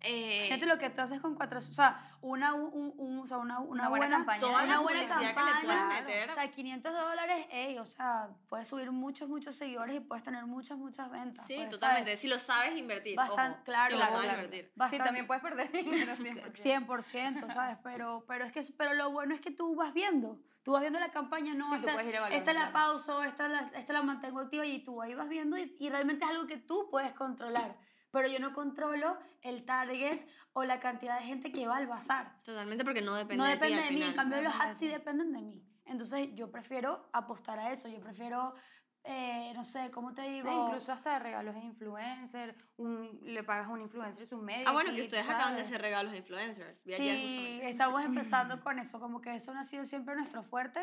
Eh, 0.00 0.42
Fíjate 0.48 0.66
lo 0.66 0.78
que 0.78 0.90
tú 0.90 1.00
haces 1.00 1.20
con 1.20 1.36
cuatro, 1.36 1.58
o 1.58 1.62
sea, 1.62 2.04
una, 2.22 2.54
un, 2.54 2.92
un- 2.96 3.18
o 3.20 3.26
sea, 3.26 3.38
una, 3.38 3.60
una, 3.60 3.70
Una 3.70 3.88
buena 3.88 4.06
buena, 4.06 4.16
campaña. 4.16 4.40
toda 4.40 4.64
una 4.64 4.66
la 4.74 4.78
buena 4.80 4.98
publicidad 5.00 5.18
que 5.20 5.26
le 5.26 5.34
campaña, 5.34 5.60
puedes 5.62 5.80
claro. 5.80 6.06
meter. 6.06 6.30
O 6.30 6.34
sea, 6.34 6.50
500 6.50 6.92
dólares, 6.92 7.46
ey, 7.52 7.78
o 7.78 7.84
sea, 7.84 8.30
puedes 8.48 8.66
subir 8.66 8.90
muchos, 8.90 9.28
muchos 9.28 9.54
seguidores 9.54 9.96
y 9.96 10.00
puedes 10.00 10.24
tener 10.24 10.44
muchas, 10.46 10.76
muchas 10.76 11.08
ventas. 11.10 11.46
sí, 11.46 11.54
pues, 11.56 11.68
totalmente. 11.68 12.10
¿sabes? 12.10 12.20
Si 12.20 12.26
lo 12.28 12.38
sabes 12.38 12.76
invertir. 12.76 13.16
Bastan- 13.16 13.52
ojo, 13.52 13.60
claro, 13.64 13.86
si 13.86 13.92
lo 13.92 13.98
claro, 13.98 14.12
sabes 14.12 14.26
claro. 14.26 14.38
invertir. 14.44 14.64
Sí, 14.66 14.72
Bastante. 14.74 15.04
también 15.04 15.26
puedes 15.28 15.42
perder 15.44 15.70
dinero. 15.70 16.12
100%. 16.16 16.52
100%, 16.52 17.52
¿sabes? 17.52 17.78
Pero, 17.84 18.24
pero, 18.26 18.44
es 18.44 18.52
que, 18.52 18.60
pero 18.76 18.94
lo 18.94 19.10
bueno 19.12 19.34
es 19.34 19.40
que 19.40 19.52
tú 19.52 19.76
vas 19.76 19.94
viendo. 19.94 20.40
Tú 20.62 20.72
vas 20.72 20.80
viendo 20.82 20.98
la 21.00 21.10
campaña, 21.10 21.54
no, 21.54 21.70
Sí, 21.70 21.76
esta, 21.78 21.92
puedes 21.94 22.08
ir 22.08 22.14
evaluando, 22.16 22.36
esta 22.38 22.52
la 22.52 22.70
claro. 22.70 22.72
pauso, 22.72 23.22
esta 23.22 23.48
la, 23.48 23.60
esta 23.60 23.92
la 23.92 24.02
mantengo 24.02 24.40
activa 24.40 24.66
y 24.66 24.84
tú 24.84 25.00
ahí 25.00 25.14
vas 25.14 25.28
viendo 25.28 25.56
y, 25.56 25.74
y 25.78 25.88
realmente 25.88 26.24
es 26.24 26.30
algo 26.30 26.46
que 26.46 26.58
tú 26.58 26.88
puedes 26.90 27.12
controlar. 27.14 27.76
Pero 28.12 28.28
yo 28.28 28.40
no 28.40 28.52
controlo 28.52 29.16
el 29.40 29.64
target 29.64 30.26
o 30.52 30.64
la 30.64 30.80
cantidad 30.80 31.16
de 31.18 31.24
gente 31.24 31.52
que 31.52 31.66
va 31.68 31.76
al 31.76 31.86
bazar. 31.86 32.42
Totalmente 32.42 32.84
porque 32.84 33.00
no 33.02 33.14
depende 33.14 33.36
no 33.38 33.44
de 33.44 33.52
ti 33.56 33.60
depende 33.60 33.82
al 33.82 33.88
de 33.88 33.94
mí, 33.94 34.02
en 34.02 34.08
final. 34.10 34.16
cambio 34.16 34.42
los 34.42 34.52
Depende 34.52 34.64
de 34.64 34.70
ads 34.70 34.78
sí 34.78 34.88
dependen 34.88 35.32
de 35.32 35.40
mí. 35.42 35.64
Entonces 35.86 36.28
yo 36.34 36.50
prefiero 36.50 37.08
apostar 37.12 37.58
a 37.58 37.72
eso, 37.72 37.88
yo 37.88 38.00
prefiero, 38.00 38.54
eh, 39.04 39.52
no 39.54 39.64
sé, 39.64 39.90
¿cómo 39.90 40.12
te 40.12 40.22
digo? 40.22 40.50
No, 40.50 40.66
incluso 40.68 40.92
hasta 40.92 41.18
regalos 41.18 41.54
de 41.54 41.60
influencer, 41.60 42.54
un, 42.76 43.18
le 43.22 43.42
pagas 43.42 43.68
a 43.68 43.70
un 43.72 43.80
influencer 43.80 44.26
su 44.26 44.36
medio. 44.38 44.68
Ah, 44.68 44.72
bueno, 44.72 44.92
que 44.94 45.02
ustedes 45.02 45.24
acaban 45.26 45.52
de 45.54 45.60
¿sabes? 45.60 45.68
hacer 45.68 45.80
regalos 45.82 46.12
a 46.12 46.16
influencers. 46.16 46.84
Vi 46.84 46.94
ayer 46.94 47.16
Sí, 47.16 47.22
justamente. 47.22 47.70
estamos 47.70 48.04
empezando 48.04 48.60
con 48.64 48.78
eso, 48.78 49.00
como 49.00 49.20
que 49.20 49.34
eso 49.36 49.54
no 49.54 49.60
ha 49.60 49.64
sido 49.64 49.84
siempre 49.84 50.14
nuestro 50.16 50.42
fuerte, 50.42 50.80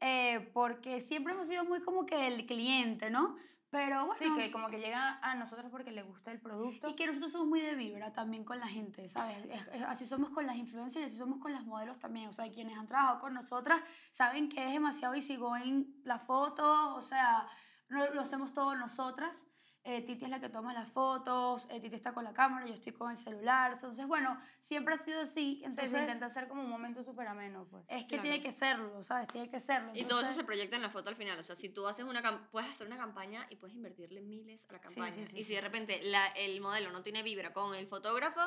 eh, 0.00 0.50
porque 0.52 1.00
siempre 1.00 1.32
hemos 1.32 1.48
sido 1.48 1.64
muy 1.64 1.80
como 1.80 2.04
que 2.04 2.26
el 2.26 2.46
cliente, 2.46 3.10
¿no? 3.10 3.36
Pero 3.74 4.06
bueno, 4.06 4.14
Sí, 4.20 4.32
que 4.40 4.52
como 4.52 4.68
que 4.68 4.78
llega 4.78 5.18
a 5.20 5.34
nosotros 5.34 5.66
porque 5.68 5.90
le 5.90 6.02
gusta 6.04 6.30
el 6.30 6.38
producto. 6.40 6.88
y 6.88 6.94
que 6.94 7.08
nosotros 7.08 7.32
somos 7.32 7.48
muy 7.48 7.60
de 7.60 7.74
vibra 7.74 8.12
también 8.12 8.44
con 8.44 8.60
la 8.60 8.68
gente, 8.68 9.08
¿sabes? 9.08 9.36
Es- 9.50 9.66
es- 9.72 9.82
así 9.82 10.06
somos 10.06 10.30
con 10.30 10.46
las 10.46 10.54
influencers 10.54 11.02
y 11.02 11.06
así 11.08 11.16
somos 11.18 11.40
con 11.40 11.52
las 11.52 11.64
modelos 11.66 11.98
también, 11.98 12.28
o 12.28 12.32
sea, 12.32 12.48
quienes 12.52 12.78
han 12.78 12.86
trabajado 12.86 13.18
con 13.18 13.34
nosotras 13.34 13.80
saben 14.12 14.48
que 14.48 14.64
es 14.64 14.72
demasiado 14.72 15.14
easygoing 15.16 16.02
las 16.04 16.22
fotos, 16.24 16.78
o 16.96 17.02
sea, 17.02 17.48
lo, 17.88 18.14
lo 18.14 18.20
hacemos 18.20 18.52
todos 18.52 18.78
nosotras. 18.78 19.44
Eh, 19.86 20.00
Titi 20.00 20.24
es 20.24 20.30
la 20.30 20.40
que 20.40 20.48
toma 20.48 20.72
las 20.72 20.88
fotos, 20.88 21.66
eh, 21.68 21.78
Titi 21.78 21.94
está 21.94 22.14
con 22.14 22.24
la 22.24 22.32
cámara, 22.32 22.64
yo 22.66 22.72
estoy 22.72 22.92
con 22.94 23.10
el 23.10 23.18
celular. 23.18 23.72
Entonces, 23.72 24.06
bueno, 24.06 24.40
siempre 24.62 24.94
ha 24.94 24.98
sido 24.98 25.20
así. 25.20 25.60
Entonces, 25.62 25.84
Entonces, 25.84 25.90
se 25.92 26.00
intenta 26.00 26.24
hacer 26.26 26.48
como 26.48 26.62
un 26.62 26.70
momento 26.70 27.04
súper 27.04 27.28
ameno, 27.28 27.66
pues. 27.70 27.84
es 27.88 28.04
que 28.04 28.08
Claro. 28.16 28.22
tiene 28.22 28.40
que 28.42 28.50
serlo, 28.50 29.02
¿sabes? 29.02 29.28
Tiene 29.28 29.50
que 29.50 29.60
serlo. 29.60 29.90
Y 29.94 30.00
todo 30.04 30.20
eso 30.20 30.30
Entonces, 30.30 30.36
se 30.36 30.44
proyecta 30.44 30.76
en 30.76 30.82
la 30.82 30.88
foto 30.88 31.10
al 31.10 31.16
final. 31.16 31.38
O 31.38 31.42
sea, 31.42 31.54
si 31.54 31.68
tú 31.68 31.86
haces 31.86 32.06
una 32.06 32.22
cam- 32.22 32.48
puedes 32.50 32.70
hacer 32.70 32.86
una 32.86 32.96
campaña 32.96 33.46
y 33.50 33.56
puedes 33.56 33.76
invertirle 33.76 34.22
miles 34.22 34.64
a 34.70 34.72
la 34.72 34.78
Sí, 34.78 34.84
campaña. 34.94 35.12
sí, 35.12 35.26
sí, 35.26 35.36
y 35.38 35.42
si 35.42 35.48
sí, 35.48 35.54
de 35.54 35.60
sí. 35.60 35.66
repente 35.66 36.00
la- 36.02 36.28
el 36.28 36.58
modelo 36.62 36.90
no 36.90 37.02
tiene 37.02 37.22
vibra 37.22 37.52
con 37.52 37.74
el 37.74 37.86
fotógrafo, 37.86 38.40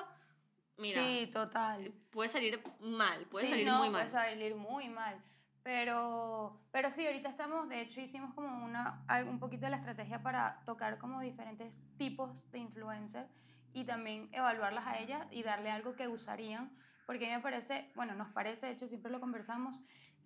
mira, 0.77 1.03
Sí, 1.03 1.29
total. 1.31 1.93
puede 2.09 2.29
salir 2.29 2.63
mal, 2.79 3.25
puede 3.27 3.45
Sí, 3.45 3.51
salir 3.51 3.67
no, 3.67 3.77
muy 3.77 3.89
mal. 3.91 4.01
Puede 4.01 4.09
salir 4.09 4.55
muy 4.55 4.89
mal. 4.89 5.21
Pero, 5.67 6.61
pero 6.71 6.89
sí, 6.89 7.05
ahorita 7.05 7.27
estamos, 7.27 7.67
de 7.67 7.81
hecho 7.81 7.99
hicimos 7.99 8.33
como 8.33 8.63
una, 8.63 9.03
un 9.27 9.37
poquito 9.37 9.65
de 9.65 9.71
la 9.71 9.75
estrategia 9.75 10.23
para 10.23 10.61
tocar 10.65 10.97
como 10.97 11.19
diferentes 11.19 11.77
tipos 11.97 12.31
de 12.53 12.59
influencer 12.59 13.27
y 13.73 13.83
también 13.83 14.29
evaluarlas 14.31 14.87
a 14.87 14.97
ellas 14.97 15.27
y 15.29 15.43
darle 15.43 15.69
algo 15.69 15.93
que 15.93 16.07
usarían. 16.07 16.71
Porque 17.05 17.25
a 17.25 17.27
mí 17.27 17.35
me 17.35 17.41
parece, 17.41 17.91
bueno, 17.95 18.15
nos 18.15 18.29
parece, 18.29 18.67
de 18.67 18.71
hecho 18.71 18.87
siempre 18.87 19.11
lo 19.11 19.19
conversamos, 19.19 19.77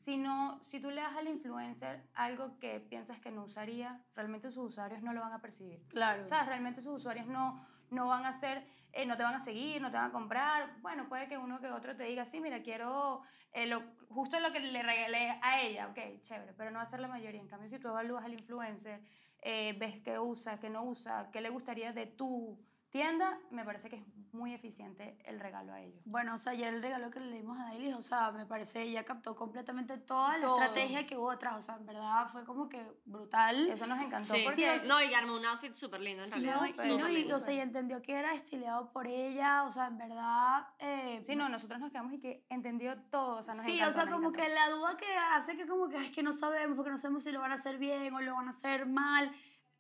si, 0.03 0.17
no, 0.17 0.60
si 0.63 0.79
tú 0.79 0.89
le 0.89 1.01
das 1.01 1.15
al 1.15 1.27
influencer 1.27 2.03
algo 2.13 2.58
que 2.60 2.79
piensas 2.79 3.20
que 3.20 3.31
no 3.31 3.43
usaría, 3.43 4.03
realmente 4.15 4.50
sus 4.50 4.72
usuarios 4.72 5.01
no 5.03 5.13
lo 5.13 5.22
van 5.22 5.34
a 5.34 5.41
percibir. 5.41 5.86
Claro. 5.89 6.27
¿Sabes? 6.27 6.48
Realmente 6.48 6.81
sus 6.81 6.96
usuarios 6.96 7.27
no, 7.27 7.63
no 7.91 8.08
van 8.08 8.25
a 8.25 8.29
hacer, 8.29 8.65
eh, 8.93 9.05
no 9.05 9.15
te 9.15 9.24
van 9.24 9.36
a 9.36 9.39
seguir, 9.39 9.81
no 9.81 9.91
te 9.91 9.98
van 9.98 10.08
a 10.08 10.12
comprar. 10.12 10.81
Bueno, 10.81 11.08
puede 11.08 11.27
que 11.27 11.38
uno 11.38 11.60
que 11.60 11.67
otro 11.67 11.96
te 11.96 12.03
diga, 12.03 12.25
sí, 12.25 12.41
mira, 12.41 12.63
quiero 12.63 13.22
eh, 13.53 13.67
lo, 13.67 13.84
justo 14.10 14.39
lo 14.39 14.51
que 14.51 14.60
le 14.60 14.81
regalé 14.81 15.38
a 15.41 15.62
ella, 15.62 15.88
ok, 15.89 16.22
chévere, 16.22 16.53
pero 16.53 16.72
no 16.72 16.77
va 16.77 16.84
a 16.84 16.88
ser 16.88 17.00
la 17.00 17.08
mayoría. 17.08 17.39
En 17.39 17.48
cambio, 17.48 17.70
si 17.70 17.77
tú 17.77 17.89
evalúas 17.89 18.25
al 18.25 18.34
influencer, 18.34 19.01
eh, 19.41 19.75
ves 19.77 20.00
qué 20.03 20.17
usa, 20.20 20.60
qué 20.60 20.70
no 20.70 20.84
usa, 20.84 21.29
qué 21.31 21.41
le 21.41 21.50
gustaría 21.50 21.93
de 21.93 22.08
tu 22.08 22.60
tienda, 22.91 23.39
me 23.51 23.63
parece 23.63 23.89
que 23.89 23.95
es 23.95 24.03
muy 24.33 24.53
eficiente 24.53 25.17
el 25.25 25.39
regalo 25.39 25.74
a 25.74 25.79
ellos. 25.81 26.01
Bueno, 26.05 26.36
o 26.36 26.38
sea, 26.38 26.51
ayer 26.51 26.74
el 26.74 26.81
regalo 26.81 27.10
que 27.10 27.19
le 27.21 27.38
dimos 27.38 27.57
a 27.60 27.63
Daily, 27.69 27.93
o 27.93 28.01
sea, 28.01 28.31
me 28.33 28.45
parece, 28.45 28.83
ella 28.83 29.03
captó 29.05 29.36
completamente 29.36 29.98
toda 29.98 30.38
la 30.38 30.45
Todo. 30.48 30.62
estrategia 30.62 31.05
que 31.07 31.17
hubo 31.17 31.31
atrás, 31.31 31.55
o 31.57 31.62
sea, 31.62 31.75
en 31.75 31.86
verdad 31.86 32.27
fue 32.31 32.43
como 32.45 32.67
que 32.69 32.81
brutal. 33.05 33.69
Eso 33.69 33.88
nos 33.88 34.00
encantó 34.01 34.33
Sí, 34.33 34.41
porque 34.45 34.79
sí, 34.79 34.88
no, 34.88 35.01
y 35.01 35.13
armó 35.13 35.36
un 35.36 35.45
outfit 35.45 35.74
súper 35.74 36.01
lindo 36.01 36.24
en 36.24 36.29
Sí, 36.29 36.33
realidad. 36.45 36.60
no, 36.62 36.67
y, 36.67 36.71
súper 36.71 36.88
no, 36.88 36.93
súper 36.98 37.12
y, 37.12 37.15
lindo. 37.15 37.36
o 37.36 37.39
sea, 37.39 37.53
y 37.53 37.60
entendió 37.60 38.01
que 38.01 38.13
era 38.13 38.33
estileado 38.33 38.91
por 38.91 39.07
ella, 39.07 39.63
o 39.63 39.71
sea, 39.71 39.88
en 39.88 39.98
verdad... 39.98 40.67
Eh, 40.79 41.21
Sí, 41.25 41.36
no, 41.36 41.48
nosotros 41.50 41.79
nos 41.79 41.91
quedamos 41.91 42.13
y 42.13 42.19
que 42.19 42.45
entendió 42.50 42.98
todo, 43.10 43.38
o 43.38 43.43
sea, 43.43 43.53
nos 43.53 43.63
Sí, 43.63 43.77
encantó, 43.77 43.89
o 43.89 43.93
sea, 44.03 44.12
como 44.12 44.29
encantó. 44.29 44.48
que 44.50 44.53
la 44.53 44.69
duda 44.69 44.98
que 44.98 45.15
hace 45.33 45.55
que 45.55 45.65
como 45.65 45.88
que 45.88 45.98
"Ay, 45.98 46.05
es 46.07 46.12
que 46.12 46.24
no 46.24 46.33
sabemos, 46.33 46.75
porque 46.75 46.91
no 46.91 46.98
sabemos 46.98 47.24
si 47.24 47.31
lo 47.31 47.39
van 47.39 47.51
a 47.53 47.55
hacer 47.55 47.77
bien 47.77 48.13
o 48.13 48.19
lo 48.21 48.36
van 48.36 48.48
a 48.48 48.51
hacer 48.51 48.86
mal. 48.86 49.31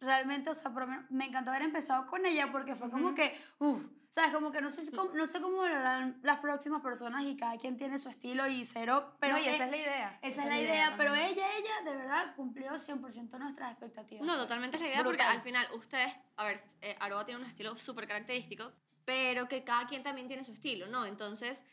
Realmente, 0.01 0.49
o 0.49 0.53
sea, 0.55 0.71
por 0.71 0.81
lo 0.81 0.87
menos 0.87 1.05
me 1.11 1.25
encantó 1.25 1.51
haber 1.51 1.61
empezado 1.61 2.07
con 2.07 2.25
ella 2.25 2.51
porque 2.51 2.75
fue 2.75 2.89
como 2.89 3.07
Ujú. 3.07 3.15
que, 3.15 3.39
uff, 3.59 3.85
¿sabes? 4.09 4.33
Como 4.33 4.51
que 4.51 4.59
no 4.59 4.71
sé, 4.71 4.91
cómo, 4.91 5.13
no 5.13 5.27
sé 5.27 5.39
cómo 5.39 5.61
harán 5.61 6.19
las 6.23 6.39
próximas 6.39 6.81
personas 6.81 7.23
y 7.23 7.37
cada 7.37 7.55
quien 7.57 7.77
tiene 7.77 7.99
su 7.99 8.09
estilo 8.09 8.47
y 8.47 8.65
cero, 8.65 9.15
pero 9.19 9.35
no, 9.35 9.39
y 9.39 9.47
esa 9.47 9.63
eh, 9.63 9.65
es 9.65 9.71
la 9.71 9.77
idea. 9.77 10.19
esa 10.23 10.41
es 10.43 10.49
la 10.49 10.59
idea, 10.59 10.95
pero 10.97 11.11
también. 11.11 11.29
ella, 11.33 11.55
ella 11.55 11.91
de 11.91 11.95
verdad 11.95 12.35
cumplió 12.35 12.71
100% 12.79 13.37
nuestras 13.37 13.71
expectativas. 13.71 14.25
No, 14.25 14.35
totalmente 14.37 14.77
es 14.77 14.81
la 14.81 14.89
idea 14.89 15.03
porque 15.03 15.17
Brutal. 15.17 15.37
al 15.37 15.43
final 15.43 15.67
ustedes, 15.75 16.11
a 16.35 16.43
ver, 16.45 16.59
eh, 16.81 16.95
Aroa 16.99 17.23
tiene 17.23 17.41
un 17.41 17.47
estilo 17.47 17.77
súper 17.77 18.07
característico, 18.07 18.71
pero 19.05 19.47
que 19.47 19.63
cada 19.63 19.85
quien 19.85 20.01
también 20.01 20.27
tiene 20.27 20.43
su 20.43 20.53
estilo, 20.53 20.87
¿no? 20.87 21.05
Entonces, 21.05 21.63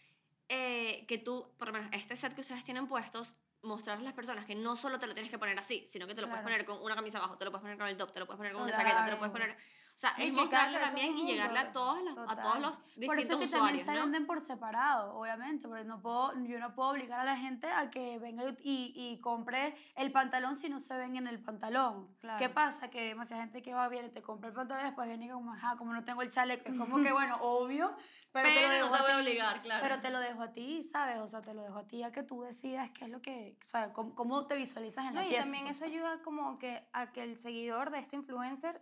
eh, 0.51 1.07
que 1.09 1.17
tú, 1.17 1.51
por 1.57 1.69
lo 1.69 1.73
menos 1.73 1.89
este 1.93 2.15
set 2.15 2.35
que 2.35 2.43
ustedes 2.43 2.63
tienen 2.63 2.87
puestos, 2.89 3.37
mostrarle 3.63 4.03
a 4.03 4.11
las 4.11 4.15
personas 4.15 4.45
que 4.45 4.55
no 4.55 4.77
solo 4.77 4.99
te 4.99 5.07
lo 5.07 5.15
tienes 5.15 5.31
que 5.31 5.39
poner 5.39 5.59
así, 5.59 5.85
sino 5.87 6.07
que 6.07 6.15
te 6.15 6.21
lo 6.21 6.29
Claro. 6.29 6.43
puedes 6.43 6.57
poner 6.57 6.67
con 6.67 6.85
una 6.85 6.95
camisa 6.95 7.19
abajo, 7.19 7.37
te 7.37 7.45
lo 7.45 7.51
puedes 7.51 7.63
poner 7.63 7.79
con 7.79 7.89
el 7.89 7.97
top, 7.97 8.13
te 8.13 8.21
lo 8.21 8.27
puedes 8.27 8.39
poner 8.39 8.53
con 8.53 8.63
una 8.63 8.73
chaqueta, 8.73 9.05
te 9.05 9.11
lo 9.11 9.19
puedes 9.19 9.33
poner... 9.33 9.57
O 9.99 10.01
sea, 10.01 10.15
Y 10.17 10.29
es 10.29 10.33
mostrarle 10.33 10.79
también 10.79 11.19
y 11.19 11.27
llegarle 11.27 11.59
a 11.59 11.73
todos 11.73 12.01
los, 12.05 12.17
a 12.17 12.41
todos 12.41 12.61
los 12.61 12.71
Por 12.77 13.17
distintos 13.17 13.19
eso 13.19 13.39
que 13.41 13.47
también 13.49 13.75
usuarios, 13.75 13.83
se 13.85 13.95
¿no? 13.95 14.01
venden 14.03 14.27
por 14.27 14.41
separado, 14.41 15.15
obviamente, 15.19 15.67
porque 15.67 15.83
no 15.83 16.01
puedo, 16.01 16.35
yo 16.45 16.61
no 16.61 16.73
puedo 16.73 16.91
obligar 16.91 17.19
a 17.19 17.25
la 17.25 17.37
gente 17.37 17.67
a 17.69 17.91
que 17.91 18.17
venga 18.21 18.45
y, 18.63 18.93
y 18.95 19.19
compre 19.21 19.75
el 19.97 20.13
pantalón 20.13 20.55
si 20.55 20.69
no 20.69 20.79
se 20.79 20.97
ven 20.97 21.17
en 21.17 21.27
el 21.27 21.41
pantalón. 21.43 22.15
Claro. 22.21 22.39
¿Qué 22.39 22.49
pasa? 22.49 22.89
Que 22.91 23.07
demasiada 23.07 23.43
gente 23.43 23.61
que 23.61 23.75
va, 23.75 23.89
viene, 23.89 24.09
te 24.09 24.23
compra 24.23 24.51
el 24.51 24.55
pantalón 24.55 24.85
y 24.85 24.87
después 24.87 25.09
viene 25.09 25.29
como, 25.31 25.53
ajá, 25.53 25.77
como 25.77 25.93
no 25.93 26.05
tengo 26.05 26.23
el 26.23 26.31
chaleco, 26.31 26.71
es 26.71 26.79
como 26.79 27.03
que, 27.03 27.11
bueno, 27.13 27.37
obvio, 27.41 27.93
pero, 28.31 28.47
te 28.51 28.55
lo 28.55 28.69
Pero 28.69 28.73
dejo 28.75 28.87
no 28.87 28.93
te 28.93 28.99
a 28.99 29.03
voy 29.03 29.11
a 29.11 29.15
ti. 29.17 29.21
obligar, 29.23 29.63
claro. 29.63 29.83
Pero 29.83 30.01
te 30.01 30.11
lo 30.11 30.21
dejo 30.21 30.43
a 30.43 30.53
ti, 30.53 30.83
¿sabes? 30.85 31.19
O 31.19 31.27
sea, 31.27 31.43
te 31.43 31.55
lo 31.55 31.63
dejo 31.63 31.79
a 31.79 31.89
ti 31.89 32.05
a 32.05 32.13
que 32.13 32.23
tú 32.23 32.43
decidas 32.43 32.89
qué 32.91 33.07
es 33.07 33.11
lo 33.11 33.21
que, 33.21 33.57
o 33.65 33.69
sea, 33.69 33.93
cómo, 33.93 34.15
cómo 34.15 34.47
te 34.47 34.55
visualizas 34.55 35.07
en 35.07 35.15
No, 35.15 35.21
la 35.23 35.27
y 35.27 35.31
pieza. 35.31 35.43
también 35.43 35.65
pues. 35.65 35.77
eso 35.79 35.87
ayuda 35.87 36.23
como 36.23 36.57
que 36.61 36.87
a 36.93 37.11
que 37.11 37.25
el 37.25 37.37
seguidor 37.37 37.91
de 37.91 37.99
este 37.99 38.15
influencer 38.15 38.81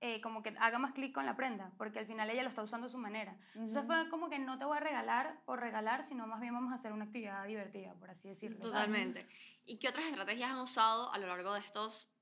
eh, 0.00 0.20
como 0.20 0.42
que 0.42 0.54
haga 0.60 0.78
más 0.78 0.92
clic 0.92 1.12
con 1.12 1.26
la 1.26 1.34
prenda, 1.34 1.72
porque 1.76 1.98
al 1.98 2.06
final 2.06 2.30
ella 2.30 2.42
lo 2.44 2.48
está 2.48 2.62
usando 2.62 2.86
a 2.86 2.90
su 2.90 2.98
manera. 2.98 3.36
Entonces 3.54 3.78
Ujú. 3.78 3.86
fue 3.86 4.08
como 4.10 4.30
que 4.30 4.38
no 4.38 4.58
te 4.58 4.64
voy 4.64 4.76
a 4.76 4.80
regalar 4.80 5.42
por 5.44 5.60
regalar, 5.60 6.04
sino 6.04 6.26
más 6.26 6.40
bien 6.40 6.54
vamos 6.54 6.70
a 6.70 6.76
hacer 6.76 6.92
una 6.92 7.06
actividad 7.06 7.44
divertida, 7.46 7.94
por 7.94 8.10
así 8.10 8.28
decirlo. 8.28 8.58
¿sabes? 8.58 8.72
Totalmente. 8.72 9.28
¿Y 9.64 9.78
qué 9.78 9.88
otras 9.88 10.06
estrategias 10.06 10.50
han 10.52 10.60
usado 10.60 11.12
a 11.12 11.18
lo 11.18 11.26
largo 11.26 11.52
de 11.54 11.60
estos 11.60 12.12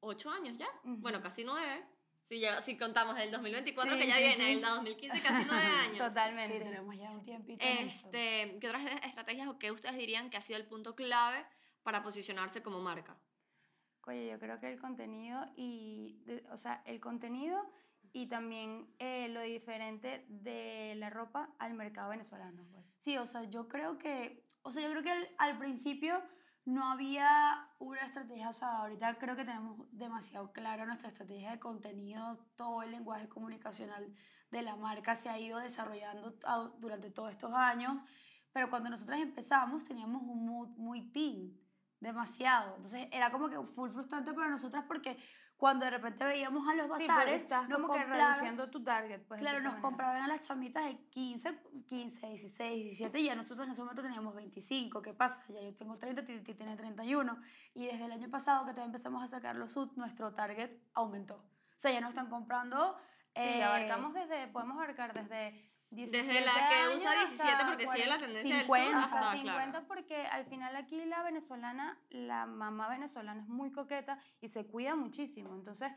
ocho 0.00 0.30
años 0.30 0.56
ya? 0.56 0.68
Ujú. 0.84 0.98
Bueno, 0.98 1.20
casi 1.20 1.42
nueve. 1.42 1.84
Si, 2.26 2.40
ya, 2.40 2.60
si 2.60 2.76
contamos 2.76 3.16
el 3.18 3.30
2024 3.30 3.94
Sí, 3.94 4.00
que 4.00 4.08
ya 4.08 4.16
sí, 4.16 4.22
viene, 4.22 4.34
sí. 4.36 4.52
el 4.54 4.60
2015 4.60 5.20
casi 5.22 5.44
nueve 5.46 5.66
años. 5.88 5.98
Totalmente. 5.98 6.58
Sí, 6.58 6.64
tenemos 6.64 6.96
ya 6.96 7.10
un 7.10 7.24
tiempito 7.24 7.64
en 7.64 7.88
esto. 7.88 8.08
Este, 8.12 8.58
¿Qué 8.60 8.68
otras 8.68 8.84
estrategias 9.04 9.48
o 9.48 9.58
qué 9.58 9.70
ustedes 9.70 9.96
dirían 9.96 10.28
que 10.30 10.36
ha 10.36 10.40
sido 10.40 10.58
el 10.58 10.66
punto 10.66 10.94
clave 10.96 11.44
para 11.82 12.02
posicionarse 12.02 12.62
como 12.62 12.80
marca? 12.80 13.16
Oye, 14.06 14.28
yo 14.30 14.38
creo 14.38 14.60
que 14.60 14.72
el 14.72 14.78
contenido 14.80 15.44
y, 15.56 16.22
de- 16.26 16.44
o 16.50 16.56
sea, 16.56 16.82
el 16.86 17.00
contenido 17.00 17.60
y 18.12 18.28
también 18.28 18.86
eh, 18.98 19.28
lo 19.28 19.40
diferente 19.42 20.24
de 20.28 20.94
la 20.96 21.10
ropa 21.10 21.50
al 21.58 21.74
mercado 21.74 22.10
venezolano, 22.10 22.64
pues. 22.70 22.84
Sí, 22.98 23.18
o 23.18 23.26
sea, 23.26 23.44
yo 23.44 23.68
creo 23.68 23.98
que, 23.98 24.44
o 24.62 24.70
sea, 24.70 24.82
yo 24.82 24.90
creo 24.90 25.02
que 25.02 25.10
al, 25.10 25.28
al 25.38 25.58
principio 25.58 26.22
no 26.64 26.90
había 26.90 27.68
una 27.78 28.00
estrategia, 28.02 28.48
o 28.48 28.52
sea, 28.52 28.78
ahorita 28.78 29.18
creo 29.18 29.36
que 29.36 29.44
tenemos 29.44 29.86
demasiado 29.92 30.52
clara 30.52 30.86
nuestra 30.86 31.08
estrategia 31.08 31.50
de 31.50 31.60
contenido, 31.60 32.38
todo 32.56 32.82
el 32.82 32.92
lenguaje 32.92 33.28
comunicacional 33.28 34.12
de 34.50 34.62
la 34.62 34.76
marca 34.76 35.14
se 35.16 35.28
ha 35.28 35.38
ido 35.38 35.58
desarrollando 35.58 36.36
durante 36.78 37.10
todos 37.10 37.32
estos 37.32 37.52
años, 37.54 38.02
pero 38.52 38.70
cuando 38.70 38.88
nosotras 38.90 39.20
empezamos 39.20 39.84
teníamos 39.84 40.22
un 40.22 40.46
mood 40.46 40.68
muy 40.76 41.10
teen, 41.12 41.60
demasiado, 42.06 42.76
entonces 42.76 43.08
era 43.10 43.30
como 43.30 43.48
que 43.48 43.60
full 43.60 43.90
frustrante 43.90 44.32
para 44.32 44.48
nosotras 44.48 44.84
porque 44.86 45.18
cuando 45.56 45.86
de 45.86 45.90
repente 45.90 46.24
veíamos 46.24 46.68
a 46.68 46.74
los 46.74 46.84
Sí, 46.84 46.90
porque 46.90 47.08
bazares, 47.08 47.42
estás 47.42 47.68
nos 47.68 47.80
como 47.80 47.94
que 47.94 48.04
reduciendo 48.04 48.70
tu 48.70 48.84
target, 48.84 49.22
pues. 49.26 49.40
Claro, 49.40 49.60
nos 49.60 49.72
manera. 49.72 49.82
compraban 49.82 50.22
a 50.22 50.28
las 50.28 50.46
chamitas 50.46 50.84
de 50.84 50.98
15, 51.08 51.58
15, 51.86 52.26
16, 52.26 52.84
17 52.84 53.20
y 53.20 53.24
ya 53.24 53.34
nosotros 53.34 53.66
en 53.66 53.72
ese 53.72 53.82
momento 53.82 54.02
teníamos 54.02 54.34
25. 54.34 55.02
¿Qué 55.02 55.14
pasa? 55.14 55.42
Ya 55.48 55.62
yo 55.62 55.74
tengo 55.74 55.96
30, 55.96 56.24
Titi 56.24 56.54
tiene 56.54 56.76
31 56.76 57.38
y 57.74 57.86
desde 57.86 58.04
el 58.04 58.12
año 58.12 58.30
pasado 58.30 58.60
que 58.66 58.72
también 58.72 58.88
empezamos 58.88 59.22
a 59.22 59.26
sacar 59.26 59.56
los 59.56 59.72
suits, 59.72 59.96
nuestro 59.96 60.32
target 60.34 60.70
aumentó. 60.94 61.36
O 61.36 61.78
sea, 61.78 61.90
ya 61.90 62.00
nos 62.00 62.10
están 62.10 62.28
comprando... 62.28 62.96
Sí, 63.34 63.42
eh, 63.42 63.64
abarcamos 63.64 64.14
desde, 64.14 64.48
podemos 64.48 64.76
abarcar 64.76 65.12
desde 65.12 65.52
17 65.52 65.75
Desde 66.04 66.40
la 66.40 66.52
que 66.52 66.74
años 66.74 66.96
usa 66.96 67.12
17 67.12 67.50
hasta 67.50 67.66
porque 67.66 67.86
sigue 67.86 68.06
la 68.06 68.18
40, 68.18 68.26
tendencia 68.26 68.60
50, 68.60 68.84
del 68.84 68.92
sur 68.92 69.04
hasta 69.04 69.18
hasta, 69.20 69.32
50 69.32 69.70
claro. 69.70 69.86
porque 69.88 70.26
al 70.26 70.44
final 70.44 70.76
aquí 70.76 71.04
la 71.04 71.22
venezolana, 71.22 71.98
la 72.10 72.46
mamá 72.46 72.88
venezolana 72.88 73.42
es 73.42 73.48
muy 73.48 73.72
coqueta 73.72 74.18
y 74.40 74.48
se 74.48 74.66
cuida 74.66 74.94
muchísimo. 74.94 75.54
Entonces, 75.54 75.90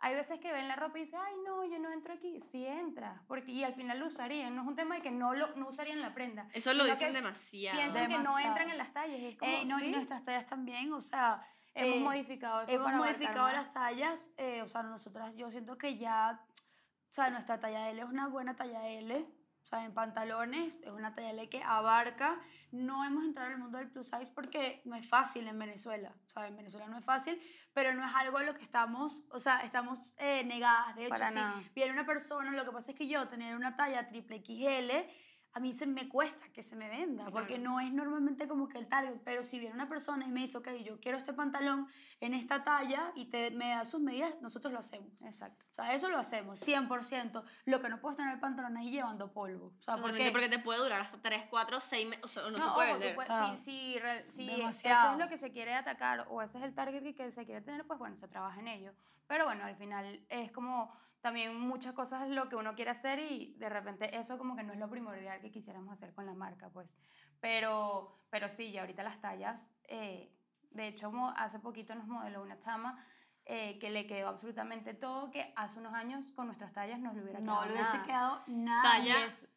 hay 0.00 0.14
veces 0.14 0.38
que 0.40 0.52
ven 0.52 0.68
la 0.68 0.76
ropa 0.76 0.98
y 0.98 1.02
dicen, 1.02 1.18
ay, 1.24 1.34
no, 1.44 1.64
yo 1.64 1.78
no 1.78 1.90
entro 1.90 2.12
aquí. 2.12 2.40
Sí 2.40 2.66
entras, 2.66 3.20
porque, 3.26 3.50
y 3.50 3.64
al 3.64 3.74
final 3.74 3.98
lo 3.98 4.06
usarían. 4.06 4.54
No 4.54 4.62
es 4.62 4.68
un 4.68 4.76
tema 4.76 4.96
de 4.96 5.02
que 5.02 5.10
no, 5.10 5.34
lo, 5.34 5.54
no 5.56 5.68
usarían 5.68 6.00
la 6.00 6.14
prenda. 6.14 6.48
Eso 6.52 6.72
lo 6.74 6.84
dicen 6.84 7.12
demasiado. 7.12 7.78
Piensan 7.78 8.08
que 8.08 8.14
no 8.14 8.18
Demasiado. 8.18 8.48
entran 8.48 8.70
en 8.70 8.78
las 8.78 8.92
tallas. 8.92 9.18
Y 9.18 9.26
es 9.26 9.36
como, 9.36 9.50
eh, 9.50 9.64
no, 9.64 9.78
sí, 9.78 9.86
y 9.86 9.90
nuestras 9.90 10.24
tallas 10.24 10.46
también, 10.46 10.92
o 10.92 11.00
sea... 11.00 11.42
hemos 11.74 11.96
eh, 11.96 12.00
modificado 12.00 12.62
eso 12.62 12.72
Hemos 12.72 12.84
para 12.84 12.96
abarcar 12.96 13.18
modificado 13.18 13.52
las 13.52 13.72
tallas, 13.72 14.30
eh, 14.36 14.62
o 14.62 14.66
sea, 14.66 14.82
nosotras, 14.82 15.34
yo 15.34 15.50
siento 15.50 15.78
que 15.78 15.96
ya, 15.96 16.40
o 17.10 17.12
sea, 17.12 17.30
nuestra 17.30 17.58
talla 17.58 17.90
L 17.90 18.00
es 18.00 18.08
una 18.08 18.28
buena 18.28 18.54
talla 18.54 18.86
L, 18.88 19.26
o 19.66 19.68
sea, 19.68 19.84
en 19.84 19.92
pantalones 19.92 20.78
es 20.80 20.92
una 20.92 21.12
talla 21.12 21.30
L 21.30 21.48
que 21.48 21.60
abarca. 21.60 22.38
No 22.70 23.04
hemos 23.04 23.24
entrado 23.24 23.48
en 23.48 23.54
el 23.54 23.58
mundo 23.58 23.78
del 23.78 23.90
plus 23.90 24.06
size 24.06 24.30
porque 24.32 24.80
no 24.84 24.94
es 24.94 25.08
fácil 25.08 25.48
en 25.48 25.58
Venezuela, 25.58 26.14
o 26.24 26.30
sea, 26.30 26.46
en 26.46 26.56
Venezuela 26.56 26.86
no 26.86 26.96
es 26.96 27.04
fácil, 27.04 27.40
pero 27.72 27.92
no 27.92 28.06
es 28.06 28.14
algo 28.14 28.38
a 28.38 28.44
lo 28.44 28.54
que 28.54 28.62
estamos, 28.62 29.24
o 29.28 29.40
sea, 29.40 29.58
estamos 29.62 29.98
eh, 30.18 30.44
negadas. 30.44 30.94
De 30.94 31.06
hecho, 31.06 31.10
Para 31.10 31.28
si 31.30 31.34
nada. 31.34 31.62
viene 31.74 31.92
una 31.92 32.06
persona, 32.06 32.52
lo 32.52 32.64
que 32.64 32.70
pasa 32.70 32.92
es 32.92 32.96
que 32.96 33.08
yo 33.08 33.26
tener 33.28 33.56
una 33.56 33.74
talla 33.74 34.06
triple 34.06 34.38
XL, 34.38 34.92
a 35.56 35.58
mí 35.58 35.72
se 35.72 35.86
me 35.86 36.06
cuesta 36.06 36.46
que 36.52 36.62
se 36.62 36.76
me 36.76 36.86
venda, 36.90 37.30
porque 37.30 37.58
no 37.58 37.80
es 37.80 37.90
normalmente 37.90 38.46
como 38.46 38.68
que 38.68 38.76
el 38.76 38.88
target, 38.88 39.22
pero 39.24 39.42
si 39.42 39.58
viene 39.58 39.74
una 39.74 39.88
persona 39.88 40.26
y 40.26 40.30
me 40.30 40.40
dice, 40.40 40.58
ok, 40.58 40.68
yo 40.84 41.00
quiero 41.00 41.16
este 41.16 41.32
pantalón 41.32 41.88
en 42.20 42.34
esta 42.34 42.62
talla 42.62 43.10
y 43.14 43.24
te, 43.30 43.50
me 43.52 43.70
da 43.70 43.86
sus 43.86 43.98
medidas, 44.02 44.34
nosotros 44.42 44.70
lo 44.74 44.80
hacemos. 44.80 45.10
Exacto. 45.22 45.64
O 45.70 45.74
sea, 45.74 45.94
eso 45.94 46.10
lo 46.10 46.18
hacemos, 46.18 46.60
100%. 46.62 47.42
Lo 47.64 47.80
que 47.80 47.88
no 47.88 47.98
puedo 48.02 48.14
tener 48.16 48.34
el 48.34 48.38
pantalón 48.40 48.76
ahí 48.76 48.90
llevando 48.90 49.32
polvo. 49.32 49.72
O 49.78 49.82
sea, 49.82 49.96
porque, 49.96 50.30
porque 50.30 50.50
te 50.50 50.58
puede 50.58 50.78
durar 50.80 51.00
hasta 51.00 51.16
3, 51.22 51.46
4, 51.48 51.80
6 51.80 52.06
meses, 52.06 52.24
o 52.26 52.28
sea, 52.28 52.42
no, 52.50 52.58
se 52.58 52.74
puede 52.74 52.92
vender. 52.92 53.16
si, 53.56 53.64
si 53.64 53.98
real- 53.98 54.24
si 54.28 54.50
eso 54.50 55.12
es 55.12 55.18
lo 55.18 55.28
que 55.30 55.38
se 55.38 55.52
quiere 55.52 55.74
atacar 55.74 56.26
o 56.28 56.42
ese 56.42 56.58
es 56.58 56.64
el 56.64 56.74
target 56.74 57.02
que- 57.02 57.14
que 57.14 57.30
se 57.32 57.46
quiere 57.46 57.62
tener, 57.62 57.86
pues 57.86 57.98
bueno, 57.98 58.14
se 58.16 58.28
trabaja 58.28 58.60
en 58.60 58.68
ello. 58.68 58.92
Pero 59.26 59.46
bueno, 59.46 59.64
al 59.64 59.74
final 59.76 60.20
es 60.28 60.52
como 60.52 60.92
también 61.26 61.58
muchas 61.58 61.92
cosas 61.92 62.28
lo 62.28 62.48
que 62.48 62.54
uno 62.54 62.76
quiere 62.76 62.92
hacer 62.92 63.18
y 63.18 63.56
de 63.58 63.68
repente 63.68 64.16
eso 64.16 64.38
como 64.38 64.54
que 64.54 64.62
no 64.62 64.72
es 64.72 64.78
lo 64.78 64.88
primordial 64.88 65.40
que 65.40 65.50
quisiéramos 65.50 65.92
hacer 65.92 66.14
con 66.14 66.24
la 66.24 66.34
marca, 66.34 66.70
pues. 66.70 66.88
Pero, 67.40 68.20
pero 68.30 68.48
sí, 68.48 68.70
ya 68.70 68.82
ahorita 68.82 69.02
las 69.02 69.20
tallas, 69.20 69.68
eh, 69.88 70.32
de 70.70 70.86
hecho 70.86 71.10
hace 71.36 71.58
poquito 71.58 71.96
nos 71.96 72.06
modeló 72.06 72.42
una 72.42 72.60
chama 72.60 73.04
eh, 73.44 73.76
que 73.80 73.90
le 73.90 74.06
quedó 74.06 74.28
absolutamente 74.28 74.94
todo, 74.94 75.32
que 75.32 75.52
hace 75.56 75.80
unos 75.80 75.94
años 75.94 76.30
con 76.30 76.46
nuestras 76.46 76.72
tallas 76.72 77.00
no 77.00 77.12
le 77.12 77.22
hubiera 77.24 77.40
quedado 77.40 77.60
no 77.60 77.66
le 77.66 77.72
hubiese 77.72 78.02
quedado 78.02 78.42
nada. 78.46 78.82
Talla 78.84 79.18
Y 79.20 79.22
es- 79.24 79.48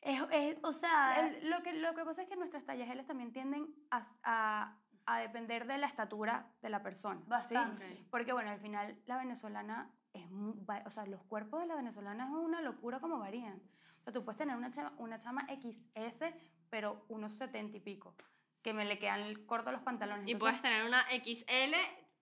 Es, 0.00 0.58
o 0.64 0.72
sea, 0.72 1.28
El- 1.28 1.48
lo, 1.48 1.62
que, 1.62 1.74
lo 1.74 1.94
que 1.94 2.04
pasa 2.04 2.22
es 2.22 2.28
que 2.28 2.34
nuestras 2.36 2.64
tallas 2.64 2.90
L 2.90 3.04
también 3.04 3.32
tienden 3.32 3.72
a, 3.92 4.00
a, 4.24 4.76
a 5.06 5.18
depender 5.20 5.66
de 5.68 5.78
la 5.78 5.86
estatura 5.86 6.50
de 6.60 6.68
la 6.70 6.82
persona. 6.82 7.20
¿sí? 7.20 7.26
Bastante. 7.28 7.86
Ok. 8.02 8.08
Porque, 8.10 8.32
bueno, 8.32 8.50
al 8.50 8.58
final 8.60 9.00
la 9.06 9.16
venezolana 9.16 9.90
es 10.14 10.24
o 10.86 10.90
sea, 10.90 11.06
los 11.06 11.22
cuerpos 11.24 11.60
de 11.60 11.66
la 11.66 11.74
venezolana 11.76 12.24
es 12.24 12.30
una 12.30 12.60
locura 12.60 13.00
como 13.00 13.18
varían. 13.18 13.60
O 14.00 14.04
sea, 14.04 14.12
tú 14.12 14.24
puedes 14.24 14.38
tener 14.38 14.56
una 14.56 14.70
chama, 14.70 14.92
una 14.98 15.18
chama 15.18 15.46
XS, 15.48 16.24
pero 16.70 17.04
unos 17.08 17.32
70 17.32 17.76
y 17.76 17.80
pico, 17.80 18.14
que 18.62 18.72
me 18.72 18.84
le 18.84 18.98
quedan 18.98 19.34
cortos 19.46 19.72
los 19.72 19.82
pantalones. 19.82 20.28
Y 20.28 20.32
Entonces- 20.32 20.60
puedes 20.60 20.62
tener 20.62 20.86
una 20.86 21.02
XL 21.10 21.74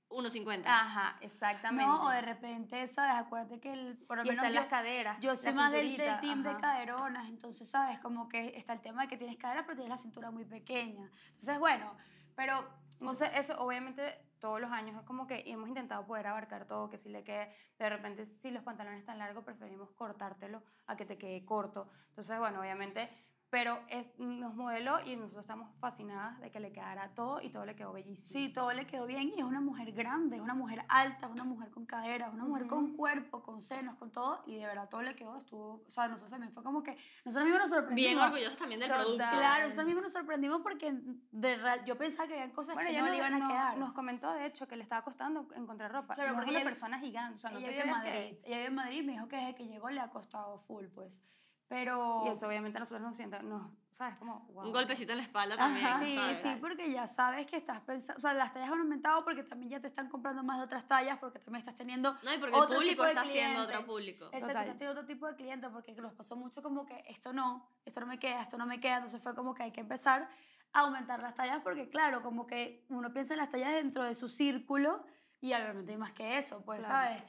1.50. 0.08 0.64
Ajá, 0.66 1.16
exactamente. 1.20 1.90
no, 1.90 2.04
o 2.04 2.10
de 2.10 2.20
repente, 2.20 2.86
¿sabes? 2.86 3.14
Acuérdate 3.16 3.60
que 3.60 3.72
el, 3.72 3.96
por 3.98 4.18
lo 4.18 4.24
y 4.24 4.28
menos 4.28 4.44
están 4.44 4.52
yo, 4.52 4.60
las 4.60 4.68
caderas. 4.68 5.20
yo 5.20 5.34
soy 5.36 5.50
la 5.52 5.56
más 5.56 5.72
del, 5.72 5.96
del 5.96 6.20
team 6.20 6.42
de 6.42 6.50
ajá. 6.50 6.60
caderonas, 6.60 7.28
entonces, 7.28 7.68
¿sabes? 7.68 7.98
Como 7.98 8.28
que 8.28 8.56
está 8.56 8.74
el 8.74 8.80
tema 8.82 9.02
de 9.02 9.08
que 9.08 9.16
tienes 9.16 9.38
caderas, 9.38 9.64
pero 9.66 9.76
tienes 9.76 9.90
la 9.90 9.96
cintura 10.02 10.30
muy 10.30 10.44
pequeña. 10.44 11.10
Entonces, 11.28 11.58
bueno, 11.58 11.94
pero... 12.34 12.80
Entonces, 13.00 13.30
eso 13.34 13.54
obviamente 13.60 14.20
todos 14.42 14.60
los 14.60 14.72
años 14.72 14.96
es 14.96 15.06
como 15.06 15.28
que 15.28 15.44
hemos 15.46 15.68
intentado 15.68 16.04
poder 16.04 16.26
abarcar 16.26 16.66
todo, 16.66 16.90
que 16.90 16.98
si 16.98 17.08
le 17.08 17.22
quede, 17.22 17.54
de 17.78 17.88
repente 17.88 18.26
si 18.26 18.50
los 18.50 18.64
pantalones 18.64 18.98
están 18.98 19.18
largos 19.18 19.44
preferimos 19.44 19.88
cortártelo 19.92 20.64
a 20.88 20.96
que 20.96 21.06
te 21.06 21.16
quede 21.16 21.44
corto. 21.44 21.88
Entonces, 22.08 22.36
bueno, 22.40 22.60
obviamente, 22.60 23.08
pero 23.52 23.78
es, 23.88 24.08
nos 24.18 24.54
modeló 24.54 24.98
y 25.04 25.14
nosotros 25.14 25.42
estamos 25.42 25.76
fascinadas 25.78 26.40
de 26.40 26.50
que 26.50 26.58
le 26.58 26.72
quedara 26.72 27.10
todo 27.14 27.42
y 27.42 27.50
todo 27.50 27.66
le 27.66 27.76
quedó 27.76 27.92
bellísimo. 27.92 28.32
Sí, 28.32 28.48
todo 28.50 28.72
le 28.72 28.86
quedó 28.86 29.04
bien 29.06 29.28
y 29.28 29.40
es 29.40 29.44
una 29.44 29.60
mujer 29.60 29.92
grande, 29.92 30.36
es 30.36 30.42
una 30.42 30.54
mujer 30.54 30.86
alta, 30.88 31.26
es 31.26 31.32
una 31.32 31.44
mujer 31.44 31.70
con 31.70 31.84
caderas, 31.84 32.32
una 32.32 32.44
mujer 32.44 32.66
con 32.66 32.84
Ujú. 32.84 32.96
cuerpo, 32.96 33.42
con 33.42 33.60
senos, 33.60 33.96
con 33.96 34.10
todo 34.10 34.42
y 34.46 34.56
de 34.56 34.64
verdad 34.66 34.88
todo 34.88 35.02
le 35.02 35.14
quedó, 35.14 35.36
estuvo, 35.36 35.84
o 35.86 35.90
sea, 35.90 36.08
nosotros 36.08 36.30
también 36.30 36.50
fue 36.54 36.62
como 36.62 36.82
que, 36.82 36.96
nosotros 37.26 37.44
mismos 37.44 37.60
nos 37.60 37.70
sorprendimos. 37.70 38.10
Bien 38.14 38.18
orgullosos 38.18 38.56
también 38.56 38.80
del 38.80 38.88
Total. 38.88 39.04
producto. 39.04 39.24
Claro, 39.36 39.64
nosotros 39.64 39.86
mismos 39.86 40.02
nos 40.04 40.12
sorprendimos 40.12 40.60
porque 40.62 40.94
de 41.32 41.56
real, 41.58 41.84
yo 41.84 41.98
pensaba 41.98 42.26
que 42.26 42.40
había 42.40 42.54
cosas 42.54 42.74
Bueno, 42.74 42.88
que 42.88 42.96
no 43.00 43.04
no- 43.04 43.10
le 43.10 43.18
iban 43.18 43.34
a 43.34 43.38
no- 43.38 43.48
quedar. 43.48 43.76
nos 43.76 43.92
comentó, 43.92 44.32
de 44.32 44.46
hecho, 44.46 44.66
que 44.66 44.76
le 44.76 44.82
estaba 44.82 45.02
costando 45.04 45.46
encontrar 45.54 45.92
ropa. 45.92 46.14
Claro, 46.14 46.32
porque 46.36 46.46
es 46.46 46.56
una 46.56 46.60
ella 46.60 46.68
persona 46.70 46.98
gigante, 46.98 47.34
o 47.34 47.38
sea, 47.38 47.50
no 47.50 47.58
ella 47.58 47.66
te 47.66 47.72
vive 47.74 47.82
en 47.84 47.90
creas 47.90 48.02
que- 48.02 48.10
Madrid, 48.10 48.38
ella 48.44 48.56
vive 48.56 48.66
en 48.68 48.74
Madrid 48.74 48.98
y 49.02 49.06
me 49.06 49.12
dijo 49.12 49.28
que 49.28 49.36
desde 49.36 49.54
que 49.54 49.66
llegó 49.66 49.90
le 49.90 50.00
ha 50.00 50.08
costado 50.08 50.58
full, 50.60 50.86
pues. 50.86 51.20
Pero 51.72 52.24
Y 52.26 52.28
eso 52.28 52.46
obviamente 52.46 52.76
a 52.76 52.80
nosotros 52.80 53.00
nos 53.00 53.16
sienta, 53.16 53.40
nos, 53.40 53.66
¿sabes? 53.92 54.16
Como, 54.18 54.40
wow. 54.52 54.66
Un 54.66 54.72
golpecito 54.72 55.12
en 55.12 55.18
la 55.18 55.24
espalda 55.24 55.56
también. 55.56 55.86
Ajá. 55.86 56.00
Sí, 56.04 56.14
¿sabes? 56.16 56.38
sí, 56.38 56.56
porque 56.60 56.92
ya 56.92 57.06
sabes 57.06 57.46
que 57.46 57.56
estás 57.56 57.80
pensando, 57.80 58.18
o 58.18 58.20
sea, 58.20 58.34
las 58.34 58.52
tallas 58.52 58.70
han 58.70 58.78
aumentado 58.80 59.24
porque 59.24 59.42
también 59.42 59.70
ya 59.70 59.80
te 59.80 59.86
están 59.86 60.10
comprando 60.10 60.42
más 60.42 60.58
de 60.58 60.64
otras 60.64 60.86
tallas, 60.86 61.16
porque 61.18 61.38
también 61.38 61.60
estás 61.60 61.74
teniendo 61.76 62.12
No, 62.22 62.34
y 62.34 62.36
porque 62.36 62.54
el 62.56 62.62
Otro 62.62 62.74
público 62.76 62.90
tipo 62.90 63.04
de 63.04 63.08
está 63.12 63.24
siendo 63.24 63.54
cliente. 63.54 63.74
otro 63.76 63.86
público. 63.86 64.24
Exacto, 64.26 64.46
Total. 64.48 64.62
estás 64.64 64.76
teniendo 64.76 65.00
otro 65.00 65.06
tipo 65.14 65.26
de 65.28 65.34
cliente 65.36 65.68
porque 65.70 65.92
nos 65.94 66.12
pasó 66.12 66.36
mucho 66.36 66.62
como 66.62 66.84
que 66.84 67.02
esto 67.08 67.32
no, 67.32 67.66
esto 67.86 68.00
no 68.00 68.06
me 68.06 68.18
queda, 68.18 68.42
esto 68.42 68.58
no 68.58 68.66
me 68.66 68.78
queda, 68.78 68.96
entonces 68.96 69.22
fue 69.22 69.34
como 69.34 69.54
que 69.54 69.62
hay 69.62 69.70
que 69.72 69.80
empezar 69.80 70.28
a 70.74 70.80
aumentar 70.80 71.22
las 71.22 71.34
tallas 71.34 71.60
porque 71.62 71.88
claro, 71.88 72.20
como 72.22 72.46
que 72.46 72.84
uno 72.90 73.14
piensa 73.14 73.32
en 73.32 73.38
las 73.38 73.48
tallas 73.48 73.72
dentro 73.72 74.04
de 74.04 74.14
su 74.14 74.28
círculo 74.28 75.06
y 75.40 75.54
obviamente 75.54 75.92
hay 75.92 75.96
más 75.98 76.12
que 76.12 76.36
eso, 76.36 76.62
pues, 76.66 76.80
Claro. 76.80 76.92
¿sabes? 77.16 77.22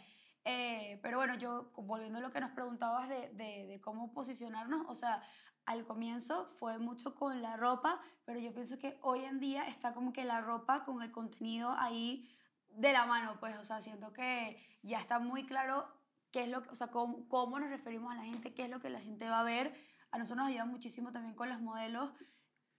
Eh, 0.45 0.99
pero 1.01 1.17
bueno, 1.17 1.35
yo 1.35 1.71
volviendo 1.75 2.19
a 2.19 2.21
lo 2.21 2.31
que 2.31 2.41
nos 2.41 2.51
preguntabas 2.51 3.07
de, 3.07 3.29
de, 3.29 3.65
de 3.65 3.81
cómo 3.81 4.11
posicionarnos, 4.11 4.85
o 4.87 4.93
sea, 4.93 5.23
al 5.65 5.85
comienzo 5.85 6.45
fue 6.57 6.77
mucho 6.79 7.15
con 7.15 7.41
la 7.41 7.55
ropa, 7.55 8.01
pero 8.25 8.39
yo 8.39 8.53
pienso 8.53 8.77
que 8.77 8.97
hoy 9.01 9.23
en 9.23 9.39
día 9.39 9.67
está 9.67 9.93
como 9.93 10.11
que 10.11 10.25
la 10.25 10.41
ropa 10.41 10.83
con 10.83 11.01
el 11.01 11.11
contenido 11.11 11.71
ahí 11.77 12.29
de 12.69 12.91
la 12.91 13.05
mano, 13.05 13.37
pues, 13.39 13.57
o 13.57 13.63
sea, 13.63 13.81
siento 13.81 14.11
que 14.13 14.57
ya 14.81 14.99
está 14.99 15.19
muy 15.19 15.45
claro 15.45 15.87
qué 16.31 16.43
es 16.43 16.49
lo 16.49 16.63
que, 16.63 16.69
o 16.69 16.75
sea, 16.75 16.87
cómo, 16.87 17.27
cómo 17.29 17.59
nos 17.59 17.69
referimos 17.69 18.11
a 18.11 18.15
la 18.15 18.23
gente, 18.23 18.53
qué 18.53 18.63
es 18.63 18.69
lo 18.69 18.81
que 18.81 18.89
la 18.89 18.99
gente 18.99 19.29
va 19.29 19.41
a 19.41 19.43
ver. 19.43 19.73
A 20.11 20.17
nosotros 20.17 20.37
nos 20.37 20.49
ayuda 20.49 20.65
muchísimo 20.65 21.11
también 21.11 21.35
con 21.35 21.49
los 21.49 21.61
modelos, 21.61 22.11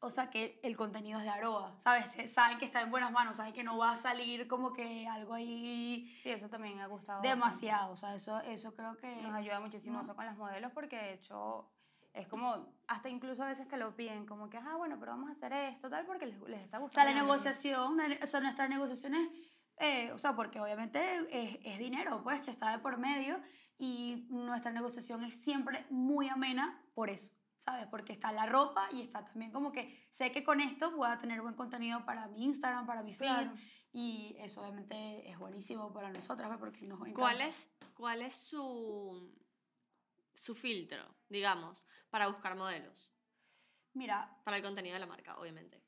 o 0.04 0.10
sea, 0.10 0.28
que 0.30 0.60
el 0.62 0.76
contenido 0.76 1.18
es 1.18 1.24
de 1.24 1.30
Aroa, 1.30 1.74
¿sabes? 1.78 2.14
Saben 2.32 2.58
que 2.58 2.64
está 2.66 2.82
en 2.82 2.90
buenas 2.90 3.10
manos, 3.10 3.38
saben 3.38 3.52
que 3.54 3.64
no 3.64 3.78
va 3.78 3.92
a 3.92 3.96
salir 3.96 4.46
como 4.46 4.72
que 4.72 5.08
algo 5.08 5.34
ahí 5.34 6.06
Sí, 6.22 6.30
eso 6.30 6.48
también 6.48 6.78
ha 6.80 6.86
gustado. 6.86 7.18
bastante. 7.20 7.28
demasiado, 7.28 7.92
o 7.92 7.96
sea, 7.96 8.14
eso, 8.14 8.38
eso 8.40 8.74
creo 8.74 8.96
que... 8.98 9.22
Nos 9.22 9.34
ayuda 9.34 9.60
muchísimo 9.60 9.96
¿no? 9.96 10.02
eso 10.02 10.14
con 10.14 10.26
las 10.26 10.36
modelos 10.36 10.72
porque 10.72 10.96
de 10.96 11.14
hecho 11.14 11.70
es 12.12 12.28
como, 12.28 12.72
hasta 12.86 13.08
incluso 13.08 13.42
a 13.42 13.48
veces 13.48 13.66
te 13.66 13.76
lo 13.76 13.96
piden, 13.96 14.24
como 14.24 14.48
que, 14.48 14.56
ah, 14.58 14.76
bueno, 14.76 14.96
pero 15.00 15.12
vamos 15.12 15.30
a 15.30 15.32
hacer 15.32 15.52
esto, 15.52 15.90
tal, 15.90 16.06
porque 16.06 16.26
les, 16.26 16.38
les 16.42 16.60
está 16.60 16.76
O 16.76 16.80
sea, 16.80 16.86
gustando. 16.86 17.10
la 17.12 17.20
negociación, 17.22 17.98
o 18.22 18.26
sea, 18.26 18.40
nuestras 18.40 18.68
negociaciones, 18.70 19.28
eh, 19.78 20.12
o 20.12 20.18
sea, 20.18 20.36
porque 20.36 20.60
obviamente 20.60 21.00
es, 21.30 21.58
es 21.64 21.78
dinero, 21.78 22.22
pues, 22.22 22.40
que 22.40 22.52
está 22.52 22.70
de 22.70 22.78
por 22.78 22.98
medio, 22.98 23.40
y 23.78 24.28
nuestra 24.30 24.70
negociación 24.70 25.24
es 25.24 25.42
siempre 25.42 25.86
muy 25.90 26.28
amena 26.28 26.80
por 26.94 27.10
eso, 27.10 27.33
¿sabes? 27.64 27.86
Porque 27.86 28.12
está 28.12 28.30
la 28.32 28.46
ropa 28.46 28.88
y 28.92 29.00
está 29.00 29.24
también 29.24 29.50
como 29.50 29.72
que 29.72 30.06
sé 30.10 30.30
que 30.32 30.44
con 30.44 30.60
esto 30.60 30.90
voy 30.92 31.08
a 31.08 31.18
tener 31.18 31.40
buen 31.40 31.54
contenido 31.54 32.04
para 32.04 32.26
mi 32.28 32.44
Instagram, 32.44 32.86
para 32.86 33.02
mi 33.02 33.14
feed, 33.14 33.26
Claro. 33.26 33.52
y 33.92 34.36
eso 34.38 34.60
obviamente 34.62 35.28
es 35.30 35.38
buenísimo 35.38 35.92
para 35.92 36.10
nosotras, 36.10 36.50
porque 36.58 36.86
nos 36.86 36.98
encanta. 37.00 37.20
¿Cuál 37.20 37.40
es, 37.40 37.70
cuál 37.94 38.22
es 38.22 38.34
su, 38.34 39.32
su 40.34 40.54
filtro, 40.54 41.02
digamos, 41.28 41.84
para 42.10 42.28
buscar 42.28 42.56
modelos? 42.56 43.10
Mira, 43.94 44.40
Para 44.44 44.56
el 44.58 44.62
contenido 44.62 44.94
de 44.94 45.00
la 45.00 45.06
marca, 45.06 45.38
obviamente. 45.38 45.80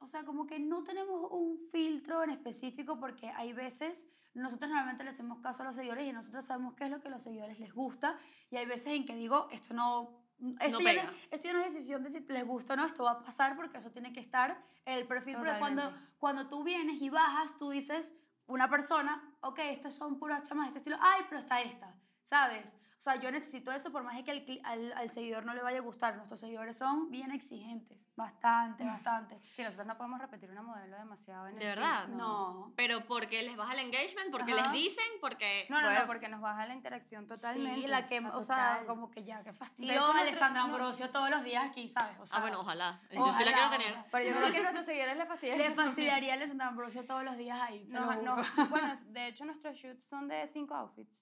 O 0.00 0.06
sea, 0.06 0.24
como 0.24 0.46
que 0.46 0.60
no 0.60 0.84
tenemos 0.84 1.28
un 1.32 1.58
filtro 1.72 2.22
en 2.22 2.30
específico 2.30 3.00
porque 3.00 3.30
hay 3.30 3.52
veces, 3.52 4.06
nosotros 4.32 4.70
normalmente 4.70 5.02
le 5.02 5.10
hacemos 5.10 5.40
caso 5.40 5.62
a 5.62 5.66
los 5.66 5.74
seguidores 5.74 6.06
y 6.06 6.12
nosotros 6.12 6.44
sabemos 6.44 6.74
qué 6.74 6.84
es 6.84 6.90
lo 6.90 7.00
que 7.00 7.08
a 7.08 7.10
los 7.10 7.20
seguidores 7.20 7.58
les 7.58 7.74
gusta 7.74 8.16
y 8.48 8.56
hay 8.56 8.64
veces 8.66 8.88
en 8.94 9.04
que 9.04 9.14
digo, 9.16 9.48
esto 9.50 9.74
no... 9.74 10.26
Esto, 10.60 10.78
ya 10.80 10.92
no, 10.92 11.00
pega. 11.00 11.12
esto 11.30 11.48
ya 11.48 11.52
no 11.52 11.60
es 11.60 11.74
decisión 11.74 12.02
de 12.04 12.10
si 12.10 12.20
les 12.20 12.46
gusta 12.46 12.74
o 12.74 12.76
no, 12.76 12.86
esto 12.86 13.02
va 13.02 13.12
a 13.12 13.20
pasar 13.20 13.56
porque 13.56 13.78
eso 13.78 13.90
tiene 13.90 14.12
que 14.12 14.20
estar 14.20 14.62
en 14.84 14.98
el 14.98 15.06
perfil. 15.06 15.36
Porque 15.36 15.58
cuando, 15.58 15.92
cuando 16.18 16.48
tú 16.48 16.62
vienes 16.62 17.02
y 17.02 17.10
bajas, 17.10 17.56
tú 17.56 17.70
dices, 17.70 18.12
una 18.46 18.70
persona, 18.70 19.36
ok, 19.40 19.58
estas 19.70 19.94
son 19.94 20.18
puras 20.18 20.44
chamas 20.44 20.66
de 20.66 20.68
este 20.68 20.78
estilo, 20.78 20.98
ay, 21.00 21.24
pero 21.28 21.40
está 21.40 21.60
esta, 21.60 21.94
¿sabes? 22.22 22.76
O 22.98 23.00
sea, 23.00 23.14
yo 23.14 23.30
necesito 23.30 23.70
eso 23.70 23.92
por 23.92 24.02
más 24.02 24.16
de 24.16 24.24
que 24.24 24.32
al, 24.32 24.44
cli- 24.44 24.60
al, 24.64 24.92
al 24.94 25.08
seguidor 25.08 25.44
no 25.46 25.54
le 25.54 25.62
vaya 25.62 25.78
a 25.78 25.82
gustar. 25.82 26.16
Nuestros 26.16 26.40
seguidores 26.40 26.76
son 26.76 27.08
bien 27.12 27.30
exigentes, 27.30 27.96
bastante, 28.16 28.82
bastante. 28.84 29.38
Sí, 29.54 29.62
nosotros 29.62 29.86
no 29.86 29.96
podemos 29.96 30.20
repetir 30.20 30.50
una 30.50 30.62
modelo 30.62 30.96
demasiado 30.96 31.46
en 31.46 31.52
el 31.54 31.58
¿De 31.60 31.64
feed, 31.66 31.74
verdad? 31.76 32.08
No. 32.08 32.72
Pero 32.74 33.04
porque 33.06 33.44
les 33.44 33.56
baja 33.56 33.74
el 33.74 33.78
engagement, 33.78 34.32
porque 34.32 34.52
Ajá. 34.52 34.62
les 34.64 34.72
dicen, 34.72 35.04
porque... 35.20 35.66
No, 35.70 35.76
no, 35.80 35.86
Bueno. 35.86 36.00
no, 36.00 36.06
porque 36.08 36.28
nos 36.28 36.40
baja 36.40 36.66
la 36.66 36.74
interacción 36.74 37.28
totalmente. 37.28 37.82
Sí, 37.82 37.86
la 37.86 38.08
que, 38.08 38.18
o 38.18 38.42
sea, 38.42 38.70
total. 38.80 38.86
como 38.86 39.10
que 39.12 39.22
ya, 39.22 39.44
qué 39.44 39.52
fastidio. 39.52 39.92
Hecho, 39.92 40.12
Alessandra 40.12 40.62
no- 40.62 40.66
Ambrosio 40.74 41.08
todos 41.10 41.30
los 41.30 41.44
días 41.44 41.64
aquí, 41.68 41.88
¿sabes? 41.88 42.16
O 42.18 42.26
sea, 42.26 42.38
ah, 42.38 42.40
bueno, 42.40 42.60
ojalá. 42.62 43.00
Yo 43.02 43.08
sí 43.10 43.16
la 43.16 43.22
ojalá, 43.30 43.52
quiero 43.52 43.66
o 43.68 43.70
tener. 43.70 43.92
sea, 43.92 44.06
Pero 44.10 44.24
yo 44.28 44.36
creo 44.38 44.50
que 44.50 44.58
a 44.58 44.62
nuestros 44.62 44.84
seguidores 44.86 45.16
les 45.16 45.28
fastidia. 45.28 45.56
Le 45.56 45.70
fastidiaría 45.76 46.32
a 46.32 46.34
Alessandra 46.36 46.66
Ambrosio 46.66 47.04
todos 47.06 47.22
los 47.22 47.36
días 47.36 47.60
ahí. 47.60 47.86
No, 47.90 48.12
no, 48.22 48.36
bueno, 48.70 48.92
de 49.06 49.28
hecho 49.28 49.44
nuestros 49.44 49.76
shoots 49.76 50.02
son 50.04 50.26
de 50.26 50.44
cinco 50.48 50.74
outfits. 50.74 51.16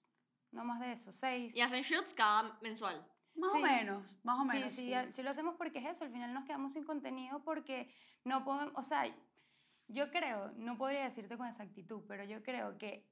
No 0.51 0.63
más 0.63 0.79
de 0.79 0.91
eso, 0.91 1.11
seis. 1.11 1.55
Y 1.55 1.61
hacen 1.61 1.81
shoots 1.81 2.13
cada 2.13 2.57
mensual. 2.61 3.05
Más 3.35 3.51
sí. 3.51 3.59
o 3.59 3.61
menos, 3.61 4.03
más 4.23 4.39
o 4.39 4.51
Sí, 4.51 4.57
menos. 4.57 4.73
sí, 4.73 4.93
sí 5.11 5.23
lo 5.23 5.29
hacemos 5.29 5.55
porque 5.55 5.79
es 5.79 5.85
eso, 5.85 6.03
al 6.03 6.11
final 6.11 6.33
nos 6.33 6.45
quedamos 6.45 6.73
sin 6.73 6.83
contenido 6.83 7.43
porque 7.43 7.93
no 8.23 8.43
podemos, 8.43 8.73
o 8.75 8.83
sea, 8.83 9.05
yo 9.87 10.09
creo, 10.11 10.51
no 10.57 10.77
podría 10.77 11.03
decirte 11.03 11.37
con 11.37 11.47
exactitud, 11.47 12.01
pero 12.07 12.23
yo 12.23 12.41
creo 12.41 12.77
que 12.77 13.05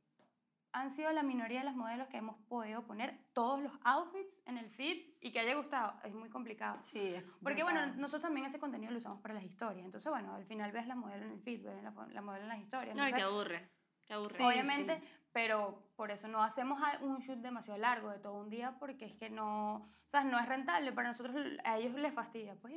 han 0.76 0.92
sido 0.92 1.10
la 1.14 1.24
minoría 1.24 1.60
de 1.60 1.66
las 1.66 1.76
modelos 1.76 2.10
que 2.10 2.18
hemos 2.18 2.36
podido 2.50 2.86
poner 2.86 3.18
todos 3.32 3.62
los 3.62 3.72
outfits 3.86 4.42
en 4.46 4.58
el 4.58 4.70
feed 4.70 5.06
y 5.22 5.32
que 5.32 5.40
haya 5.40 5.56
gustado. 5.56 5.94
Es 6.04 6.14
muy 6.14 6.30
complicado. 6.30 6.80
Sí, 6.84 7.00
es 7.00 7.24
Porque 7.42 7.64
bueno, 7.64 7.86
nosotros 7.96 8.24
también 8.24 8.46
ese 8.46 8.60
contenido 8.60 8.92
lo 8.92 8.98
usamos 8.98 9.22
para 9.22 9.34
las 9.34 9.44
historias. 9.44 9.86
Entonces, 9.86 10.12
bueno, 10.12 10.34
al 10.36 10.44
final 10.46 10.74
ves 10.74 10.86
la 10.86 10.96
modelo 10.96 11.24
en 11.28 11.32
el 11.32 11.40
feed, 11.40 11.64
ves 11.64 11.82
la, 11.82 11.92
modelo 12.22 12.44
en 12.44 12.50
las 12.50 12.60
historias. 12.60 12.94
No, 12.94 13.08
y 13.08 13.14
te 13.14 13.22
aburre. 13.22 13.70
Te 14.06 14.16
aburre. 14.16 14.36
Sí, 14.36 14.44
obviamente, 14.44 15.02
pero 15.36 15.92
por 15.98 16.12
eso 16.12 16.30
no 16.30 16.42
hacemos 16.42 16.82
a- 16.82 16.98
un 17.02 17.20
shoot 17.20 17.40
demasiado 17.40 17.78
largo 17.78 18.10
de 18.10 18.20
todo 18.20 18.36
un 18.36 18.50
día 18.50 18.78
porque 18.80 19.04
es 19.04 19.14
que 19.16 19.30
no, 19.30 19.76
o 19.76 20.08
sea, 20.08 20.24
no 20.24 20.40
es 20.40 20.48
rentable 20.48 20.94
para 20.94 21.10
nosotros, 21.10 21.36
a 21.66 21.78
ellos 21.78 21.94
les 21.96 22.14
fastidia, 22.14 22.56
pues. 22.56 22.74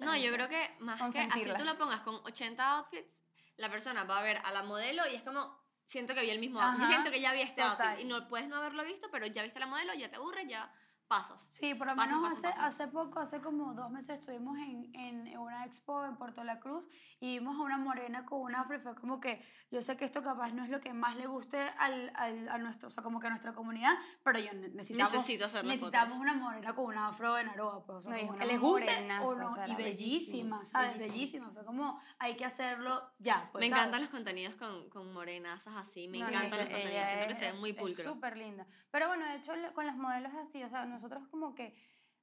No, 0.00 0.16
yo 0.16 0.32
creo 0.32 0.48
que 0.48 0.68
más 0.80 1.00
que 1.12 1.20
así 1.20 1.52
tú 1.56 1.62
la 1.62 1.74
pongas 1.74 2.00
con 2.00 2.16
80 2.24 2.78
outfits, 2.78 3.22
la 3.56 3.70
persona 3.70 4.02
va 4.02 4.18
a 4.18 4.22
ver 4.22 4.38
a 4.44 4.50
la 4.50 4.64
modelo 4.64 5.04
y 5.12 5.14
es 5.14 5.22
como, 5.22 5.56
siento 5.84 6.12
que 6.12 6.22
vi 6.22 6.30
el 6.30 6.40
mismo 6.40 6.58
Ajá, 6.60 6.72
outfit. 6.72 6.88
Siento 6.88 7.12
que 7.12 7.20
ya 7.20 7.32
vi 7.34 7.42
este 7.42 7.62
outfit. 7.62 8.00
Y 8.00 8.04
no 8.04 8.26
puedes 8.26 8.48
no 8.48 8.56
haberlo 8.56 8.82
visto, 8.82 9.08
pero 9.12 9.26
ya 9.28 9.44
viste 9.44 9.60
la 9.60 9.66
modelo, 9.66 9.94
ya 9.94 10.10
te 10.10 10.16
aburre, 10.16 10.44
ya 10.48 10.74
pasas. 11.12 11.44
Sí, 11.50 11.74
por 11.74 11.86
lo 11.88 11.94
menos 11.94 12.20
pasa, 12.20 12.32
hace, 12.32 12.42
pasa. 12.42 12.66
hace 12.66 12.88
poco, 12.88 13.20
hace 13.20 13.40
como 13.42 13.74
dos 13.74 13.90
meses 13.90 14.18
estuvimos 14.20 14.56
en, 14.58 14.94
en 14.94 15.36
una 15.36 15.66
expo 15.66 16.06
en 16.06 16.16
Puerto 16.16 16.42
La 16.42 16.58
Cruz 16.58 16.84
y 17.20 17.38
vimos 17.38 17.56
a 17.58 17.62
una 17.62 17.76
morena 17.76 18.24
con 18.24 18.40
un 18.40 18.54
afro 18.54 18.76
y 18.76 18.80
fue 18.80 18.94
como 18.94 19.20
que 19.20 19.44
yo 19.70 19.82
sé 19.82 19.98
que 19.98 20.06
esto 20.06 20.22
capaz 20.22 20.52
no 20.52 20.64
es 20.64 20.70
lo 20.70 20.80
que 20.80 20.94
más 20.94 21.16
le 21.16 21.26
guste 21.26 21.58
al, 21.78 22.10
al- 22.14 22.48
a 22.48 22.56
nuestro, 22.56 22.86
o 22.88 22.90
sea, 22.90 23.02
como 23.02 23.20
que 23.20 23.26
a 23.26 23.30
nuestra 23.30 23.52
comunidad, 23.52 23.92
pero 24.24 24.38
yo 24.38 24.54
ne- 24.54 24.68
necesitamos, 24.70 25.12
Necesito 25.12 25.44
hacerle 25.44 25.74
necesitamos 25.74 26.14
fotos. 26.16 26.20
una 26.22 26.34
morena 26.34 26.74
con 26.74 26.84
un 26.86 26.96
afro 26.96 27.36
en 27.36 27.48
Aroa, 27.50 27.84
pues, 27.84 27.98
o 27.98 28.00
sea, 28.00 28.12
No, 28.12 28.18
como 28.20 28.32
es 28.34 28.40
que 28.40 28.46
les 28.46 28.60
guste 28.60 29.08
o 29.22 29.34
no, 29.34 29.46
o 29.48 29.54
sea, 29.54 29.68
y 29.68 29.74
bellísima, 29.74 29.84
bellísima, 29.84 30.64
¿sabes? 30.64 30.98
bellísima. 30.98 31.12
Bellísima, 31.12 31.50
fue 31.52 31.64
como 31.66 32.00
hay 32.20 32.36
que 32.36 32.44
hacerlo 32.46 33.02
ya, 33.18 33.50
pues, 33.52 33.60
me 33.60 33.68
¿sabes? 33.68 33.82
encantan 33.82 34.00
los 34.02 34.10
contenidos 34.10 34.54
con, 34.54 34.88
con 34.88 35.12
morenazas 35.12 35.74
así, 35.76 36.08
me 36.08 36.20
No, 36.20 36.28
encantan 36.28 36.60
los 36.60 36.68
contenidos, 36.70 36.90
ella 36.92 37.06
siento 37.08 37.26
que 37.26 37.32
es- 37.32 37.38
se 37.38 37.50
ven 37.52 37.60
muy 37.60 37.70
es 37.70 37.76
pulcros. 37.76 38.06
súper 38.06 38.36
linda. 38.38 38.66
Pero 38.90 39.08
bueno, 39.08 39.26
de 39.26 39.36
hecho, 39.36 39.52
con 39.74 39.86
las 39.86 39.96
modelos 39.96 40.32
así, 40.34 40.62
o 40.62 40.68
sea, 40.68 40.84
nosotros 41.02 41.28
como 41.30 41.54
que 41.54 41.74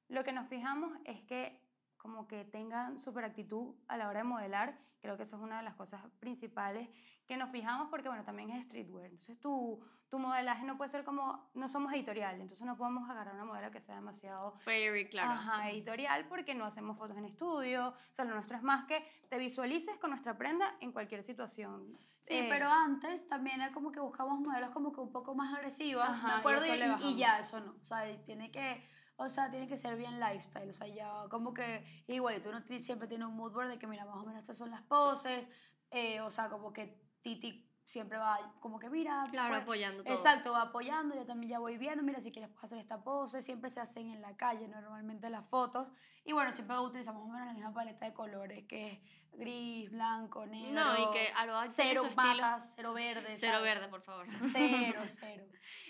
Lo 0.08 0.24
que 0.24 0.32
nos 0.32 0.48
fijamos 0.48 0.98
es 1.04 1.20
que 1.22 1.60
como 1.98 2.26
que 2.26 2.46
tengan 2.46 2.98
súper 2.98 3.24
actitud 3.24 3.74
a 3.88 3.98
la 3.98 4.08
hora 4.08 4.20
de 4.20 4.24
modelar. 4.24 4.78
Creo 5.00 5.18
que 5.18 5.24
eso 5.24 5.36
es 5.36 5.42
una 5.42 5.58
de 5.58 5.64
las 5.64 5.74
cosas 5.74 6.00
principales 6.18 6.88
que 7.30 7.36
nos 7.36 7.48
fijamos 7.50 7.86
porque, 7.90 8.08
bueno, 8.08 8.24
también 8.24 8.50
es 8.50 8.64
streetwear. 8.64 9.04
Entonces, 9.06 9.38
tu, 9.38 9.80
tu 10.08 10.18
modelaje 10.18 10.64
no 10.64 10.76
puede 10.76 10.90
ser 10.90 11.04
como, 11.04 11.48
no 11.54 11.68
somos 11.68 11.92
editorial, 11.92 12.34
entonces 12.40 12.66
no 12.66 12.76
podemos 12.76 13.08
agarrar 13.08 13.36
una 13.36 13.44
modelo 13.44 13.70
que 13.70 13.80
sea 13.80 13.94
demasiado 13.94 14.58
Fairy, 14.64 15.08
claro. 15.08 15.30
Ajá, 15.34 15.70
editorial 15.70 16.26
porque 16.26 16.56
no 16.56 16.64
hacemos 16.64 16.98
fotos 16.98 17.16
en 17.16 17.24
estudio. 17.26 17.90
O 17.90 18.14
sea, 18.14 18.24
lo 18.24 18.34
nuestro 18.34 18.56
es 18.56 18.64
más 18.64 18.84
que 18.86 19.06
te 19.28 19.38
visualices 19.38 19.96
con 19.98 20.10
nuestra 20.10 20.36
prenda 20.36 20.74
en 20.80 20.90
cualquier 20.90 21.22
situación. 21.22 21.96
Sí, 22.24 22.34
Eh, 22.34 22.46
pero 22.48 22.68
antes 22.68 23.28
también 23.28 23.60
era 23.60 23.72
como 23.72 23.92
que 23.92 24.00
buscamos 24.00 24.40
modelos 24.40 24.70
como 24.70 24.92
que 24.92 25.00
un 25.00 25.12
poco 25.12 25.36
más 25.36 25.54
agresivas, 25.54 26.08
Ajá, 26.08 26.26
me 26.26 26.34
y 26.34 26.38
acuerdo, 26.38 26.64
eso 26.64 26.74
y, 26.74 27.10
y- 27.10 27.12
y 27.14 27.16
ya, 27.16 27.38
eso 27.38 27.60
no. 27.60 27.76
O 27.80 27.84
sea, 27.84 28.02
tiene 28.24 28.50
que, 28.50 28.84
o 29.14 29.28
sea, 29.28 29.52
tiene 29.52 29.68
que 29.68 29.76
ser 29.76 29.94
bien 29.94 30.18
lifestyle, 30.18 30.68
o 30.68 30.72
sea, 30.72 30.88
ya 30.88 31.28
como 31.30 31.54
que 31.54 31.84
igual, 32.08 32.38
y 32.38 32.40
tú 32.42 32.50
no 32.50 32.60
siempre 32.80 33.06
tienes 33.06 33.28
un 33.28 33.36
mood 33.36 33.52
board 33.52 33.68
de 33.68 33.78
que, 33.78 33.86
mira, 33.86 34.04
más 34.04 34.16
o 34.16 34.24
menos 34.26 34.40
estas 34.40 34.58
son 34.58 34.70
las 34.72 34.82
poses, 34.82 35.46
eh, 35.92 36.20
o 36.22 36.30
sea, 36.30 36.48
como 36.48 36.72
que 36.72 37.09
Titi 37.22 37.66
siempre 37.84 38.18
va 38.18 38.38
como 38.60 38.78
que, 38.78 38.88
mira, 38.88 39.26
Claro, 39.30 39.50
pues, 39.50 39.62
apoyando 39.62 40.04
todo. 40.04 40.14
Exacto, 40.14 40.52
va 40.52 40.62
apoyando, 40.62 41.14
yo 41.14 41.26
también 41.26 41.50
ya 41.50 41.58
voy 41.58 41.76
viendo, 41.76 42.02
mira, 42.02 42.20
si 42.20 42.30
quieres 42.30 42.50
hacer 42.62 42.78
esta 42.78 43.02
pose, 43.02 43.42
siempre 43.42 43.68
se 43.70 43.80
hacen 43.80 44.08
en 44.08 44.22
la 44.22 44.36
calle 44.36 44.68
normalmente 44.68 45.28
las 45.28 45.46
fotos, 45.48 45.88
y 46.30 46.32
bueno, 46.32 46.52
siempre 46.52 46.78
utilizamos 46.78 47.22
más 47.26 47.30
o 47.30 47.32
menos 47.32 47.46
la 47.48 47.52
misma 47.54 47.72
paleta 47.74 48.06
de 48.06 48.14
colores, 48.14 48.64
que 48.68 48.92
es 48.92 49.00
gris, 49.32 49.90
blanco, 49.90 50.44
negro, 50.46 50.72
No, 50.72 50.96
y 50.98 51.12
que 51.12 51.28
Aroa 51.34 51.66
cero 51.68 52.02
su 52.02 52.08
estilo. 52.08 52.42
patas, 52.42 52.72
cero 52.76 52.92
verde, 52.92 53.36
Cero 53.36 53.58
¿sabes? 53.58 53.62
verde, 53.74 53.88
por 53.88 54.02
favor. 54.02 54.26
cero, 54.52 55.00
cero. 55.08 55.44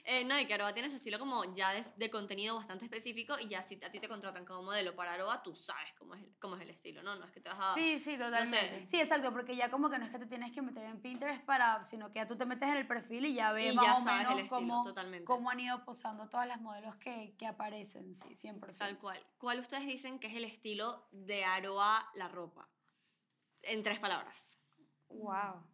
Eh, 0.05 0.25
no, 0.25 0.39
y 0.39 0.47
que 0.47 0.55
Aroa 0.55 0.73
tiene 0.73 0.89
su 0.91 0.97
estilo 0.97 1.19
como 1.19 1.53
ya 1.55 1.73
de, 1.73 1.85
de 1.97 2.11
contenido 2.11 2.55
bastante 2.57 2.85
específico 2.85 3.39
y 3.39 3.49
ya 3.49 3.63
si 3.63 3.75
a 3.85 3.91
ti 3.91 3.99
te 4.01 4.09
contratan 4.09 4.45
como 4.47 4.63
modelo 4.63 4.95
para 4.95 5.13
Aroa, 5.15 5.43
tú 5.43 5.55
sabes 5.55 5.93
cómo 5.99 6.15
es, 6.15 6.23
el- 6.23 6.35
cómo 6.39 6.57
es 6.57 6.63
el 6.63 6.71
estilo, 6.71 7.03
¿no? 7.03 7.17
No 7.17 7.25
es 7.27 7.33
que 7.33 7.41
te 7.41 7.49
vas 7.51 7.59
a... 7.61 7.75
Sí, 7.75 7.99
sí, 7.99 8.17
totalmente. 8.17 8.87
Sí, 8.89 8.99
exacto, 9.01 9.31
porque 9.33 9.57
ya 9.57 9.71
como 9.71 9.91
que 9.91 9.99
no 9.99 10.05
es 10.07 10.11
que 10.13 10.19
te 10.19 10.27
tienes 10.27 10.53
que 10.53 10.63
meter 10.63 10.85
en 10.85 11.01
Pinterest 11.01 11.43
para, 11.45 11.83
sino 11.83 12.09
que 12.13 12.17
ya 12.21 12.27
tú 12.27 12.37
te 12.37 12.47
metes 12.47 12.69
en 12.69 12.77
el 12.77 12.87
perfil 12.87 13.27
y 13.27 13.35
ya 13.35 13.53
ves 13.53 13.73
Y 13.73 13.77
más 13.77 13.85
ya 13.85 13.93
o 13.97 14.03
sabes 14.05 14.19
menos 14.19 14.33
el 14.33 14.39
estilo, 14.41 14.57
cómo, 14.61 14.85
totalmente. 14.85 15.25
cómo 15.25 15.51
han 15.51 15.61
ido 15.61 15.85
posando 15.85 16.29
todas 16.29 16.47
las 16.47 16.61
modelos 16.61 16.97
que, 16.97 17.35
que 17.39 17.47
aparecen, 17.47 18.15
sí, 18.15 18.37
100%. 18.37 18.79
Tal 18.79 18.99
cual. 18.99 19.21
¿Cuál 19.39 19.61
ustedes 19.61 19.87
dicen 19.87 20.19
que 20.19 20.30
es 20.31 20.37
el 20.37 20.45
estilo 20.45 21.07
de 21.11 21.45
Aroa 21.45 22.09
la 22.15 22.29
ropa? 22.29 22.69
En 23.63 23.83
tres 23.83 23.99
palabras. 23.99 24.59
Wow. 25.09 25.67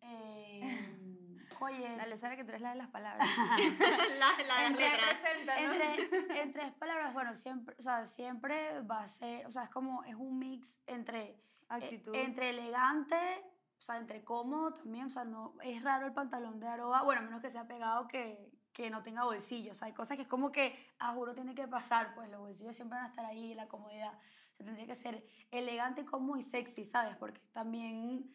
Eh, 0.00 1.38
oye, 1.60 1.96
Dale, 1.96 2.16
Sara, 2.16 2.36
que 2.36 2.44
tú 2.44 2.50
eres 2.50 2.62
la 2.62 2.70
de 2.70 2.76
las 2.76 2.88
palabras. 2.90 3.28
las 4.18 4.46
las 4.46 4.60
Entre- 4.70 4.90
letras. 4.90 5.18
entre, 5.58 6.42
en 6.42 6.52
tres 6.52 6.72
palabras, 6.74 7.12
bueno, 7.14 7.34
siempre, 7.34 7.74
o 7.78 7.82
sea, 7.82 8.06
siempre 8.06 8.80
va 8.82 9.02
a 9.02 9.08
ser, 9.08 9.46
o 9.46 9.50
sea, 9.50 9.64
es 9.64 9.70
como, 9.70 10.02
es 10.04 10.14
un 10.14 10.38
mix 10.38 10.78
entre, 10.86 11.22
eh, 11.30 11.40
Actitud. 11.68 12.14
entre 12.14 12.50
elegante, 12.50 13.16
o 13.76 13.80
sea, 13.80 13.98
entre 13.98 14.24
cómodo 14.24 14.72
también, 14.74 15.06
o 15.06 15.10
sea, 15.10 15.24
no, 15.24 15.54
es 15.62 15.82
raro 15.82 16.06
el 16.06 16.14
pantalón 16.14 16.58
de 16.58 16.68
Aroa, 16.68 17.02
bueno, 17.02 17.20
a 17.20 17.24
menos 17.24 17.40
que 17.42 17.50
sea 17.50 17.66
pegado 17.66 18.08
que, 18.08 18.50
que 18.78 18.90
no 18.90 19.02
tenga 19.02 19.24
bolsillos, 19.24 19.76
o 19.76 19.78
sea, 19.80 19.86
hay 19.86 19.92
cosas 19.92 20.16
que 20.16 20.22
es 20.22 20.28
como 20.28 20.52
que, 20.52 20.72
a 21.00 21.12
juro, 21.12 21.34
tiene 21.34 21.52
que 21.52 21.66
pasar, 21.66 22.14
pues 22.14 22.30
los 22.30 22.38
bolsillos 22.38 22.76
siempre 22.76 22.96
van 22.96 23.06
a 23.06 23.08
estar 23.08 23.26
ahí, 23.26 23.52
la 23.54 23.66
comodidad, 23.66 24.14
o 24.14 24.56
sea, 24.56 24.64
tendría 24.64 24.86
que 24.86 24.94
ser 24.94 25.26
elegante, 25.50 26.04
cómodo 26.04 26.38
y 26.38 26.44
sexy, 26.44 26.84
¿sabes? 26.84 27.16
Porque 27.16 27.40
también, 27.52 28.32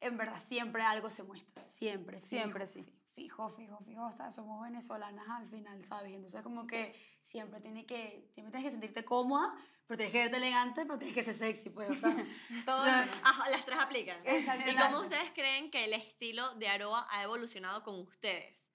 en 0.00 0.16
verdad, 0.18 0.38
siempre 0.38 0.82
algo 0.82 1.08
se 1.08 1.22
muestra, 1.22 1.66
siempre, 1.66 2.22
Siempre, 2.22 2.66
fijo, 2.66 2.86
sí. 2.86 2.92
Fijo, 3.14 3.48
fijo, 3.48 3.78
fijo, 3.78 4.04
o 4.04 4.12
sea, 4.12 4.30
somos 4.30 4.62
venezolanas 4.62 5.26
al 5.30 5.48
final, 5.48 5.82
¿sabes? 5.86 6.12
Entonces 6.12 6.42
como 6.42 6.66
que 6.66 6.94
siempre 7.22 7.58
tiene 7.62 7.86
que, 7.86 8.28
siempre 8.34 8.52
tienes 8.52 8.64
que 8.64 8.70
sentirte 8.72 9.02
cómoda, 9.02 9.54
pero 9.86 9.96
tienes 9.96 10.12
que 10.12 10.18
verte 10.18 10.36
elegante, 10.36 10.82
pero 10.82 10.98
tienes 10.98 11.14
que 11.14 11.22
ser 11.22 11.34
sexy, 11.34 11.70
pues, 11.70 11.88
o 11.88 11.94
sea, 11.94 12.14
Todo 12.66 12.82
Ajá, 12.82 13.48
las 13.48 13.64
tres 13.64 13.78
aplican. 13.78 14.20
Exacto, 14.26 14.70
¿Y 14.70 14.76
cómo 14.76 15.00
ustedes 15.00 15.30
creen 15.34 15.70
que 15.70 15.86
el 15.86 15.94
estilo 15.94 16.54
de 16.56 16.68
Aroa 16.68 17.06
ha 17.10 17.22
evolucionado 17.22 17.82
con 17.82 17.98
ustedes? 17.98 18.69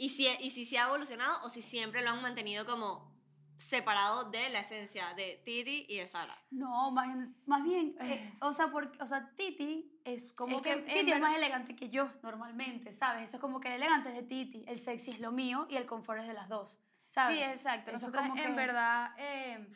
¿Y 0.00 0.08
si, 0.08 0.26
y 0.40 0.48
si 0.48 0.64
se 0.64 0.78
ha 0.78 0.86
evolucionado 0.86 1.44
o 1.44 1.50
si 1.50 1.60
siempre 1.60 2.00
lo 2.02 2.08
han 2.08 2.22
mantenido 2.22 2.64
como 2.64 3.10
separado 3.58 4.30
de 4.30 4.48
la 4.48 4.60
esencia 4.60 5.12
de 5.12 5.42
Titi 5.44 5.84
y 5.90 5.98
de 5.98 6.08
Sara? 6.08 6.34
No, 6.50 6.90
más, 6.90 7.06
bien- 7.06 7.36
más 7.44 7.62
bien, 7.62 7.94
eh, 8.00 8.32
o, 8.40 8.50
sea, 8.54 8.68
porque, 8.72 8.96
o 9.02 9.04
sea, 9.04 9.30
Titi 9.36 10.00
es 10.06 10.32
como 10.32 10.56
Es 10.56 10.62
que, 10.62 10.76
Titi 10.76 11.12
es 11.12 11.20
más 11.20 11.36
elegante 11.36 11.76
que 11.76 11.90
yo 11.90 12.08
normalmente, 12.22 12.92
¿sabes? 12.92 13.24
Eso 13.28 13.36
es 13.36 13.40
como 13.42 13.60
que 13.60 13.68
el 13.68 13.74
elegante 13.74 14.08
es 14.08 14.14
de 14.14 14.22
Titi, 14.22 14.64
el 14.66 14.78
sexy 14.78 15.10
es 15.10 15.20
lo 15.20 15.32
mío 15.32 15.66
y 15.68 15.76
el 15.76 15.84
confort 15.84 16.22
es 16.22 16.28
de 16.28 16.32
las 16.32 16.48
dos, 16.48 16.78
¿sabes? 17.10 17.36
Sí, 17.36 17.42
exacto. 17.44 17.90
Eso 17.90 18.06
Nosotros 18.06 18.22
como 18.22 18.36
en 18.40 18.48
que- 18.48 18.56
verdad, 18.56 19.10
eh, 19.18 19.68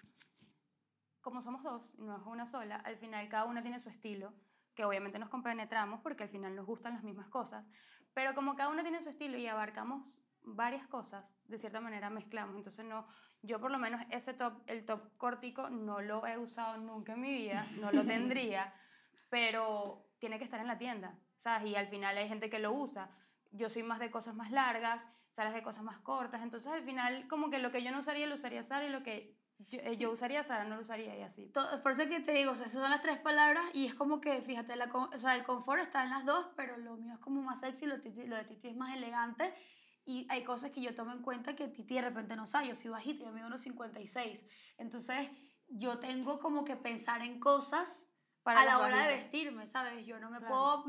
como 1.20 1.42
somos 1.42 1.62
dos, 1.62 1.92
y 1.98 2.02
no 2.02 2.16
es 2.16 2.22
una 2.24 2.46
sola, 2.46 2.76
al 2.76 2.96
final 2.96 3.28
cada 3.28 3.44
una 3.44 3.60
tiene 3.60 3.78
su 3.78 3.90
estilo, 3.90 4.32
que 4.74 4.84
obviamente 4.86 5.18
nos 5.18 5.28
compenetramos 5.28 6.00
porque 6.00 6.22
al 6.24 6.28
final 6.30 6.56
nos 6.56 6.64
gustan 6.66 6.94
las 6.94 7.02
mismas 7.04 7.28
cosas, 7.28 7.66
pero 8.14 8.34
como 8.34 8.56
cada 8.56 8.70
una 8.70 8.82
tiene 8.82 9.00
su 9.00 9.10
estilo 9.10 9.36
y 9.36 9.46
abarcamos 9.46 10.20
varias 10.44 10.86
cosas, 10.86 11.36
de 11.46 11.58
cierta 11.58 11.80
manera 11.80 12.10
mezclamos. 12.10 12.56
Entonces 12.56 12.84
no, 12.84 13.06
yo 13.42 13.60
por 13.60 13.70
lo 13.70 13.78
menos 13.78 14.00
ese 14.10 14.34
top, 14.34 14.54
el 14.66 14.84
top 14.84 15.16
cortico 15.16 15.68
no 15.70 16.00
lo 16.00 16.26
he 16.26 16.38
usado 16.38 16.76
nunca 16.76 17.14
en 17.14 17.20
mi 17.20 17.32
vida, 17.32 17.66
no 17.80 17.90
lo 17.92 18.04
tendría, 18.06 18.72
pero 19.28 20.06
tiene 20.18 20.38
que 20.38 20.44
estar 20.44 20.60
en 20.60 20.68
la 20.68 20.78
tienda, 20.78 21.18
¿sabes? 21.38 21.68
Y 21.68 21.76
al 21.76 21.88
final 21.88 22.16
hay 22.16 22.28
gente 22.28 22.48
que 22.48 22.58
lo 22.58 22.72
usa. 22.72 23.10
Yo 23.50 23.68
soy 23.68 23.82
más 23.82 23.98
de 23.98 24.10
cosas 24.10 24.34
más 24.34 24.50
largas, 24.50 25.06
Sara 25.34 25.50
de 25.50 25.64
cosas 25.64 25.82
más 25.82 25.98
cortas, 25.98 26.42
entonces 26.42 26.70
al 26.70 26.84
final 26.84 27.26
como 27.26 27.50
que 27.50 27.58
lo 27.58 27.72
que 27.72 27.82
yo 27.82 27.90
no 27.90 27.98
usaría 27.98 28.26
lo 28.28 28.36
usaría 28.36 28.62
Sara 28.62 28.86
y 28.86 28.90
lo 28.90 29.02
que 29.02 29.36
yo, 29.68 29.78
eh, 29.80 29.96
yo 29.96 30.10
usaría 30.10 30.42
Sara 30.42 30.64
no 30.64 30.76
lo 30.76 30.82
usaría 30.82 31.16
y 31.18 31.22
así. 31.22 31.46
To- 31.48 31.82
Por 31.82 31.92
eso 31.92 32.06
que 32.08 32.20
te 32.20 32.32
digo, 32.32 32.52
o 32.52 32.54
sea, 32.54 32.66
esas 32.66 32.80
son 32.80 32.90
las 32.90 33.02
tres 33.02 33.18
palabras 33.18 33.64
y 33.72 33.86
es 33.86 33.94
como 33.94 34.20
que, 34.20 34.40
fíjate, 34.42 34.76
la, 34.76 34.86
o 34.86 35.18
sea, 35.18 35.34
el 35.36 35.44
confort 35.44 35.82
está 35.82 36.04
en 36.04 36.10
las 36.10 36.24
dos, 36.24 36.46
pero 36.56 36.76
lo 36.76 36.96
mío 36.96 37.14
es 37.14 37.20
como 37.20 37.42
más 37.42 37.60
sexy, 37.60 37.86
lo, 37.86 37.96
Titi- 38.00 38.26
lo 38.26 38.36
de 38.36 38.44
Titi 38.44 38.68
es 38.68 38.76
más 38.76 38.96
elegante 38.96 39.54
y 40.06 40.26
hay 40.30 40.44
cosas 40.44 40.70
que 40.70 40.80
yo 40.82 40.94
tomo 40.94 41.12
en 41.12 41.22
cuenta 41.22 41.56
que 41.56 41.68
Titi 41.68 41.94
de 41.94 42.02
repente 42.02 42.36
no 42.36 42.46
sabe, 42.46 42.68
yo 42.68 42.74
soy 42.74 42.90
bajita, 42.90 43.24
yo 43.24 43.32
mido 43.32 43.46
unos 43.46 43.60
56, 43.62 44.46
entonces 44.78 45.28
yo 45.68 45.98
tengo 45.98 46.38
como 46.38 46.64
que 46.64 46.76
pensar 46.76 47.22
en 47.22 47.40
cosas 47.40 48.08
Para 48.44 48.60
a 48.60 48.64
la 48.66 48.78
hora 48.78 49.06
de 49.06 49.14
vestirme, 49.14 49.66
¿sabes? 49.66 50.04
Yo 50.06 50.20
no 50.20 50.28
me 50.30 50.38
Claro. 50.38 50.54
puedo 50.54 50.84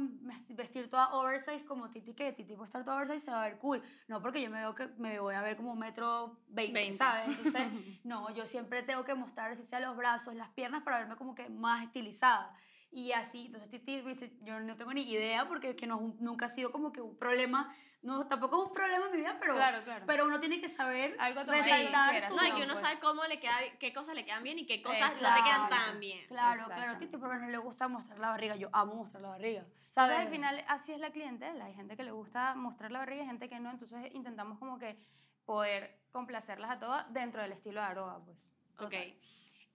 vestir 0.49 0.89
toda 0.89 1.13
oversize 1.13 1.65
como 1.65 1.89
Titi, 1.89 2.13
que 2.13 2.33
Titi 2.33 2.53
puede 2.53 2.65
estar 2.65 2.83
toda 2.83 2.97
oversize 2.97 3.15
y 3.17 3.25
se 3.25 3.31
va 3.31 3.43
a 3.43 3.47
ver 3.47 3.57
cool. 3.57 3.81
No, 4.09 4.21
porque 4.21 4.41
yo 4.41 4.49
me 4.49 4.59
veo 4.59 4.75
que 4.75 4.89
me 4.97 5.19
voy 5.19 5.35
a 5.35 5.41
ver 5.41 5.55
como 5.55 5.71
un 5.71 5.79
metro 5.79 6.37
veinte, 6.49 6.73
20. 6.73 6.97
¿sabes? 6.97 7.29
Entonces, 7.29 7.63
no, 8.03 8.29
yo 8.31 8.45
siempre 8.45 8.83
tengo 8.83 9.05
que 9.05 9.15
mostrar, 9.15 9.55
si 9.55 9.63
sea 9.63 9.79
los 9.79 9.95
brazos, 9.95 10.35
las 10.35 10.49
piernas, 10.49 10.83
para 10.83 10.99
verme 10.99 11.15
como 11.15 11.33
que 11.33 11.49
más 11.49 11.83
estilizada. 11.83 12.53
Y 12.97 13.11
así, 13.11 13.47
entonces 13.47 13.69
Titi 13.69 14.01
me 14.01 14.11
dice, 14.13 14.31
yo 14.41 14.57
no 14.61 14.77
tengo 14.77 14.93
ni 14.93 15.01
idea 15.01 15.49
porque 15.49 15.71
es 15.71 15.75
que 15.75 15.85
no, 15.85 15.95
es 15.95 16.01
un- 16.01 16.17
nunca 16.21 16.45
ha 16.45 16.49
sido 16.49 16.71
como 16.71 16.93
que 16.93 17.01
un 17.01 17.17
problema, 17.17 17.75
no, 18.01 18.25
tampoco 18.25 18.63
es 18.63 18.69
un 18.69 18.73
problema 18.73 19.07
en 19.07 19.11
mi 19.11 19.17
vida, 19.17 19.35
pero, 19.37 19.53
Claro, 19.55 19.83
claro. 19.83 20.05
pero 20.07 20.23
uno 20.23 20.39
tiene 20.39 20.61
que 20.61 20.69
saber 20.69 21.13
Algo 21.19 21.43
resaltar 21.43 22.13
consideración. 22.13 22.31
su... 22.31 22.35
No, 22.37 22.47
y 22.47 22.51
que 22.57 22.63
uno 22.63 22.73
pues. 22.75 22.79
sabe 22.79 22.99
cómo 23.01 23.25
le 23.25 23.37
queda, 23.41 23.57
qué 23.81 23.91
cosas 23.93 24.15
le 24.15 24.23
quedan 24.23 24.43
bien 24.43 24.59
y 24.59 24.65
qué 24.65 24.81
cosas 24.81 25.11
no 25.21 25.27
te 25.27 25.41
quedan 25.43 25.65
Exacto. 25.65 25.75
tan 25.75 25.99
bien. 25.99 26.25
Claro, 26.29 26.65
claro, 26.67 26.81
Exacto. 26.83 26.99
Titi 26.99 27.17
por 27.17 27.27
lo 27.27 27.35
menos 27.35 27.49
le 27.51 27.57
gusta 27.57 27.89
mostrar 27.89 28.17
la 28.17 28.29
barriga, 28.29 28.55
yo 28.55 28.69
amo 28.71 28.95
mostrar 28.95 29.21
la 29.23 29.29
barriga, 29.29 29.59
Entonces, 29.63 29.93
¿sabes? 29.93 30.17
al 30.17 30.29
final 30.29 30.63
así 30.69 30.93
es 30.93 30.99
la 31.01 31.11
clientela, 31.11 31.65
hay 31.65 31.73
gente 31.73 31.97
que 31.97 32.03
le 32.03 32.11
gusta 32.11 32.55
mostrar 32.55 32.91
la 32.93 32.99
barriga 32.99 33.23
y 33.23 33.25
gente 33.25 33.49
que 33.49 33.59
no, 33.59 33.71
entonces 33.71 34.09
intentamos 34.13 34.57
como 34.57 34.79
que 34.79 34.97
poder 35.43 35.99
complacerlas 36.13 36.71
a 36.71 36.79
todas 36.79 37.11
dentro 37.11 37.41
del 37.41 37.51
estilo 37.51 37.81
de 37.81 37.87
Aroa, 37.87 38.23
pues. 38.23 38.55
Ok. 38.79 38.93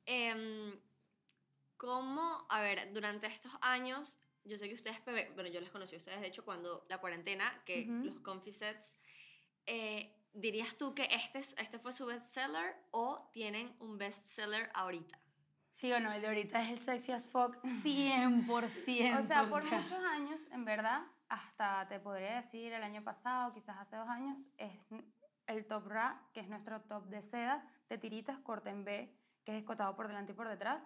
Em, 0.06 0.72
¿Cómo, 1.80 2.44
a 2.50 2.60
ver, 2.60 2.92
durante 2.92 3.26
estos 3.26 3.52
años, 3.62 4.18
yo 4.44 4.58
sé 4.58 4.68
que 4.68 4.74
ustedes, 4.74 5.02
bueno, 5.34 5.48
yo 5.48 5.62
les 5.62 5.70
conocí 5.70 5.94
a 5.94 5.98
ustedes, 5.98 6.20
de 6.20 6.26
hecho, 6.26 6.44
cuando 6.44 6.84
la 6.90 6.98
cuarentena, 6.98 7.62
que 7.64 7.86
Ujú. 7.88 8.04
los 8.04 8.20
confit 8.20 8.52
sets, 8.52 8.98
eh, 9.64 10.14
¿dirías 10.34 10.76
tú 10.76 10.94
que 10.94 11.04
este, 11.10 11.38
es- 11.38 11.56
este 11.58 11.78
fue 11.78 11.94
su 11.94 12.04
bestseller 12.04 12.76
o 12.90 13.30
tienen 13.32 13.74
un 13.80 13.96
bestseller 13.96 14.70
ahorita? 14.74 15.18
Sí 15.72 15.90
o 15.90 16.00
no, 16.00 16.12
el 16.12 16.20
de 16.20 16.26
ahorita 16.26 16.60
es 16.60 16.68
el 16.68 16.78
sexy 16.80 17.12
as 17.12 17.26
fuck 17.26 17.56
100%. 17.64 19.18
O 19.18 19.22
sea, 19.22 19.44
por 19.48 19.62
muchos 19.72 20.04
años, 20.04 20.42
en 20.50 20.66
verdad, 20.66 21.00
hasta 21.30 21.88
te 21.88 21.98
podría 21.98 22.36
decir 22.42 22.74
el 22.74 22.82
año 22.82 23.02
pasado, 23.02 23.54
quizás 23.54 23.78
hace 23.78 23.96
dos 23.96 24.08
años, 24.10 24.38
es 24.58 24.70
el 25.46 25.64
top 25.66 25.86
ra, 25.86 26.28
que 26.34 26.40
es 26.40 26.48
nuestro 26.50 26.82
top 26.82 27.06
de 27.06 27.22
seda, 27.22 27.66
de 27.88 27.96
tiritas, 27.96 28.38
corte 28.40 28.68
en 28.68 28.84
B, 28.84 29.16
que 29.46 29.52
es 29.52 29.58
escotado 29.60 29.96
por 29.96 30.08
delante 30.08 30.32
y 30.32 30.34
por 30.34 30.46
detrás. 30.46 30.82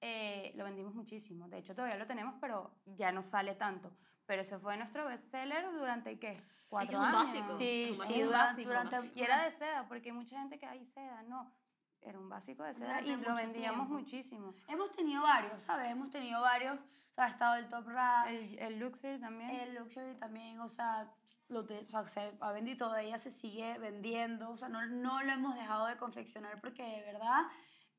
Eh, 0.00 0.52
lo 0.56 0.64
vendimos 0.64 0.94
muchísimo. 0.94 1.48
De 1.48 1.58
hecho, 1.58 1.74
todavía 1.74 1.98
lo 1.98 2.06
tenemos, 2.06 2.34
pero 2.40 2.70
ya 2.86 3.12
no 3.12 3.22
sale 3.22 3.54
tanto. 3.54 3.90
Pero 4.26 4.42
ese 4.42 4.58
fue 4.58 4.76
nuestro 4.76 5.06
bestseller 5.06 5.70
durante, 5.72 6.18
¿qué? 6.18 6.42
Cuatro 6.68 6.98
un 6.98 7.04
años. 7.04 7.24
básico, 7.26 7.58
Sí, 7.58 7.88
es 7.90 7.98
un 7.98 8.06
sí, 8.06 8.08
básico. 8.12 8.24
durante, 8.26 8.36
básico. 8.36 8.68
durante, 8.68 9.18
Y 9.20 9.22
era 9.22 9.42
de 9.44 9.50
seda, 9.50 9.88
porque 9.88 10.10
hay 10.10 10.14
mucha 10.16 10.38
gente 10.38 10.58
que 10.58 10.66
hay 10.66 10.84
seda, 10.86 11.22
no. 11.24 11.52
Era 12.00 12.18
un 12.18 12.28
básico 12.30 12.62
de 12.62 12.72
seda 12.74 12.86
Durante 13.00 13.10
y 13.10 13.16
lo 13.16 13.34
vendíamos 13.34 13.76
tiempo. 13.86 13.94
muchísimo. 13.94 14.54
Hemos 14.68 14.90
tenido 14.92 15.22
varios, 15.22 15.60
¿sabes? 15.62 15.90
Hemos 15.90 16.10
tenido 16.10 16.40
varios. 16.40 16.78
O 16.78 17.12
sea, 17.14 17.24
ha 17.24 17.28
estado 17.28 17.56
el 17.56 17.68
top 17.68 17.88
rap, 17.88 18.28
El, 18.28 18.58
el 18.58 18.78
Luxury 18.78 19.18
también. 19.18 19.50
el 19.50 19.74
luxury 19.74 20.14
también, 20.14 20.60
o 20.60 20.68
sea, 20.68 21.10
lo 21.48 21.66
te- 21.66 21.80
o 21.84 21.88
sea, 21.90 22.06
se 22.06 22.32
ha 22.40 22.52
vendido 22.52 22.86
todavía, 22.86 23.18
se 23.18 23.30
sigue 23.30 23.76
vendiendo, 23.78 24.48
o 24.50 24.56
sea, 24.56 24.68
no, 24.68 24.86
no 24.86 25.20
lo 25.24 25.32
hemos 25.32 25.56
dejado 25.56 25.86
de 25.86 25.96
confeccionar 25.96 26.60
porque 26.60 26.84
de 26.84 27.02
verdad 27.02 27.42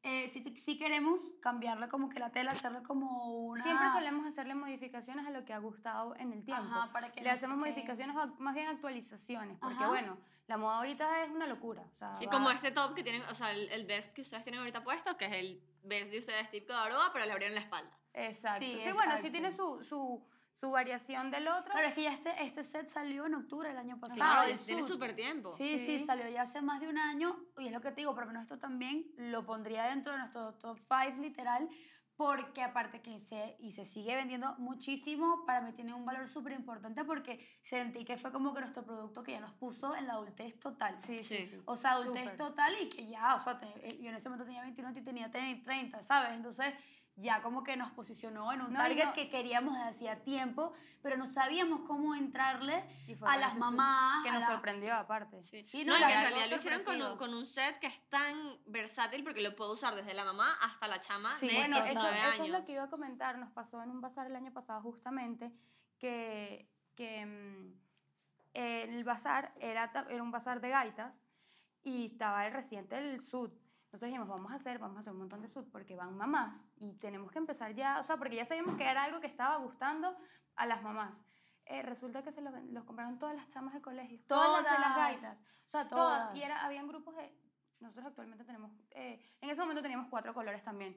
eh, 0.04 0.30
te- 0.44 0.58
sí 0.58 0.78
queremos 0.78 1.22
cambiarle 1.42 1.88
como 1.90 2.10
que 2.10 2.20
la 2.20 2.32
tela, 2.32 2.52
hacerle 2.52 2.82
como 2.84 3.28
una... 3.46 3.62
Siempre 3.64 3.92
solemos 3.92 4.26
hacerle 4.26 4.56
modificaciones 4.56 5.26
a 5.28 5.30
lo 5.30 5.46
que 5.46 5.54
ha 5.54 5.60
gustado 5.60 6.16
en 6.16 6.34
el 6.34 6.44
tiempo. 6.44 6.64
Ajá, 6.64 6.92
para 6.92 7.12
que 7.12 7.22
Le 7.22 7.28
no 7.28 7.34
hacemos 7.34 7.58
modificaciones 7.58 8.16
o 8.16 8.28
más 8.40 8.56
bien 8.56 8.68
actualizaciones, 8.68 9.58
porque 9.60 9.76
Ajá. 9.76 9.90
bueno, 9.90 10.18
la 10.48 10.58
moda 10.58 10.78
ahorita 10.78 11.24
es 11.24 11.30
una 11.32 11.46
locura. 11.48 11.84
O 11.92 11.96
sea, 11.96 12.16
Sí, 12.16 12.26
va- 12.26 12.32
como 12.32 12.50
este 12.52 12.72
top 12.72 12.94
que 12.96 13.04
tienen, 13.04 13.22
o 13.24 13.36
sea, 13.36 13.52
el, 13.52 13.70
el 13.70 13.86
vest 13.86 14.14
que 14.14 14.22
ustedes 14.22 14.44
tienen 14.44 14.60
ahorita 14.60 14.84
puesto, 14.84 15.16
que 15.18 15.26
es 15.26 15.32
el 15.34 15.62
vest 15.84 16.12
de 16.12 16.18
ustedes 16.20 16.50
típico 16.50 16.74
de 16.74 16.80
Aroa, 16.80 17.12
pero 17.14 17.26
le 17.26 17.32
abrieron 17.32 17.56
la 17.56 17.62
espalda. 17.62 17.92
Exacto. 18.14 18.60
Sí, 18.60 18.80
Sí, 18.84 18.92
bueno, 18.92 19.18
sí 19.20 19.30
tiene 19.32 19.52
su, 19.52 19.84
su, 19.84 20.22
su 20.54 20.70
variación 20.72 21.32
del 21.32 21.48
otro. 21.48 21.72
Claro, 21.72 21.88
es 21.88 21.94
que 21.94 22.04
ya 22.04 22.12
este, 22.14 22.44
este 22.44 22.64
set 22.64 22.88
salió 22.90 23.26
en 23.26 23.36
octubre 23.36 23.70
del 23.70 23.78
año 23.78 24.00
pasado. 24.00 24.18
Claro, 24.20 24.60
tiene 24.66 24.84
súper 24.84 25.16
tiempo. 25.16 25.50
Sí, 25.50 25.78
sí, 25.78 25.98
Sí. 26.00 26.06
salió 26.06 26.28
ya 26.30 26.44
hace 26.44 26.62
más 26.62 26.82
de 26.82 26.88
un 26.90 26.98
año 26.98 27.36
y 27.58 27.68
es 27.68 27.72
lo 27.72 27.82
que 27.82 27.90
te 27.90 28.02
digo, 28.02 28.14
pero 28.14 28.28
menos 28.28 28.44
esto 28.44 28.60
también 28.60 29.06
lo 29.18 29.46
pondría 29.46 29.86
dentro 29.86 30.12
de 30.12 30.20
nuestro 30.20 30.54
top 30.56 30.78
5 30.88 31.22
literal 31.22 31.68
porque 32.16 32.62
aparte 32.62 33.02
que 33.02 33.18
se, 33.18 33.56
y 33.60 33.72
se 33.72 33.84
sigue 33.84 34.14
vendiendo 34.16 34.54
muchísimo, 34.60 35.44
para 35.46 35.62
mí 35.62 35.74
tiene 35.74 35.96
un 35.96 36.06
valor 36.06 36.28
súper 36.28 36.52
importante 36.54 37.04
porque 37.04 37.40
sentí 37.64 38.06
que 38.06 38.16
fue 38.18 38.32
como 38.32 38.54
que 38.54 38.60
nuestro 38.60 38.86
producto 38.86 39.24
que 39.24 39.32
ya 39.32 39.40
nos 39.40 39.54
puso 39.54 39.96
en 39.96 40.06
la 40.06 40.14
adultez 40.14 40.60
total. 40.60 41.02
sí, 41.02 41.24
sí, 41.24 41.46
Sí. 41.48 41.60
O 41.66 41.76
sea, 41.76 41.92
adultez 41.94 42.24
Súper. 42.24 42.38
total 42.38 42.74
y 42.80 42.90
que 42.90 43.08
ya, 43.08 43.34
o 43.34 43.40
sea, 43.40 43.60
te- 43.60 43.90
eh, 43.90 43.98
yo 44.00 44.10
en 44.10 44.16
ese 44.18 44.30
momento 44.30 44.46
tenía 44.46 44.62
21 44.62 44.92
y 44.92 45.02
tenía 45.02 45.32
30, 45.32 46.04
¿sabes? 46.04 46.34
Entonces 46.34 46.76
ya 47.22 47.42
como 47.42 47.64
que 47.64 47.78
nos 47.78 47.92
posicionó 47.92 48.52
en 48.52 48.62
un 48.62 48.74
No, 48.74 48.80
target 48.80 49.06
no- 49.06 49.14
que 49.14 49.30
queríamos 49.30 49.76
desde 49.76 49.90
hacía 49.90 50.24
tiempo, 50.24 50.74
pero 51.02 51.18
no 51.18 51.28
sabíamos 51.28 51.82
cómo 51.88 52.16
entrarle 52.16 52.84
a 53.22 53.38
las 53.38 53.56
mamás. 53.58 54.24
Que 54.24 54.32
nos 54.32 54.42
la- 54.42 54.48
sorprendió 54.48 54.96
aparte. 54.96 55.44
Sí. 55.44 55.64
Sí, 55.64 55.86
no, 55.86 55.98
no, 56.00 56.06
que 56.08 56.14
en 56.14 56.22
realidad 56.22 56.50
lo 56.50 56.56
hicieron 56.56 56.84
con 56.84 57.02
un, 57.02 57.18
con 57.18 57.34
un 57.34 57.46
set 57.46 57.80
que 57.80 57.88
es 57.88 58.10
tan 58.10 58.36
versátil 58.66 59.24
porque 59.24 59.42
lo 59.42 59.56
puedo 59.56 59.74
usar 59.74 59.96
desde 59.96 60.14
la 60.14 60.26
mamá 60.26 60.52
hasta 60.62 60.88
la 60.88 61.00
chama 61.00 61.34
Sí, 61.36 61.48
de 61.48 61.54
Bueno, 61.56 61.78
eso, 61.78 61.86
19 61.86 62.18
eso 62.18 62.28
años. 62.28 62.40
es 62.48 62.52
lo 62.52 62.66
que 62.66 62.72
iba 62.74 62.84
a 62.84 62.90
comentar. 62.90 63.38
Nos 63.38 63.52
pasó 63.52 63.82
en 63.84 63.92
un 63.92 64.02
bazar 64.02 64.28
el 64.28 64.36
año 64.36 64.52
pasado 64.52 64.82
justamente 64.82 65.52
que, 66.00 66.68
que 66.96 67.26
mm, 67.26 67.74
eh, 68.56 68.84
el 68.90 69.04
bazar 69.04 69.54
era, 69.60 69.92
era 70.10 70.24
un 70.24 70.32
bazar 70.32 70.60
de 70.62 70.70
gaitas 70.70 71.22
y 71.84 72.08
estaba 72.08 72.46
el 72.48 72.54
reciente 72.54 72.96
del 72.96 73.22
sud. 73.22 73.52
Nosotros 73.92 74.08
dijimos, 74.08 74.30
vamos 74.30 74.54
a 74.54 74.56
hacer, 74.56 74.80
vamos 74.80 74.96
a 74.96 75.00
hacer 75.02 75.12
un 75.12 75.20
montón 75.20 75.42
de 75.42 75.50
sud 75.50 75.66
porque 75.70 75.98
van 75.98 76.16
mamás 76.16 76.66
y 76.78 76.94
tenemos 76.94 77.30
que 77.30 77.40
empezar 77.40 77.74
ya, 77.76 78.00
o 78.00 78.04
sea, 78.04 78.16
porque 78.16 78.38
ya 78.38 78.46
sabíamos 78.46 78.78
que 78.78 78.90
era 78.90 79.04
algo 79.04 79.20
que 79.20 79.28
estaba 79.28 79.58
gustando 79.58 80.16
a 80.56 80.66
las 80.66 80.82
mamás. 80.82 81.14
Eh, 81.66 81.82
resulta 81.82 82.24
que 82.24 82.32
se 82.32 82.42
los, 82.42 82.54
los 82.72 82.86
compraron 82.86 83.20
todas 83.20 83.36
las 83.36 83.50
chamas 83.50 83.74
de 83.74 83.82
colegio, 83.82 84.22
todas, 84.28 84.64
las 84.64 84.74
de 84.74 84.80
las 84.80 84.94
Todas. 84.94 84.96
gaitas, 84.96 85.38
o 85.38 85.70
sea, 85.70 85.88
todas. 85.90 86.24
Todas. 86.24 86.38
Y 86.38 86.42
era, 86.42 86.64
habían 86.64 86.88
grupos 86.88 87.18
de, 87.18 87.38
nosotros 87.82 88.06
actualmente 88.06 88.46
tenemos, 88.46 88.72
eh, 88.92 89.22
en 89.42 89.50
ese 89.50 89.60
momento 89.60 89.82
teníamos 89.82 90.08
cuatro 90.08 90.34
colores 90.34 90.64
también. 90.64 90.96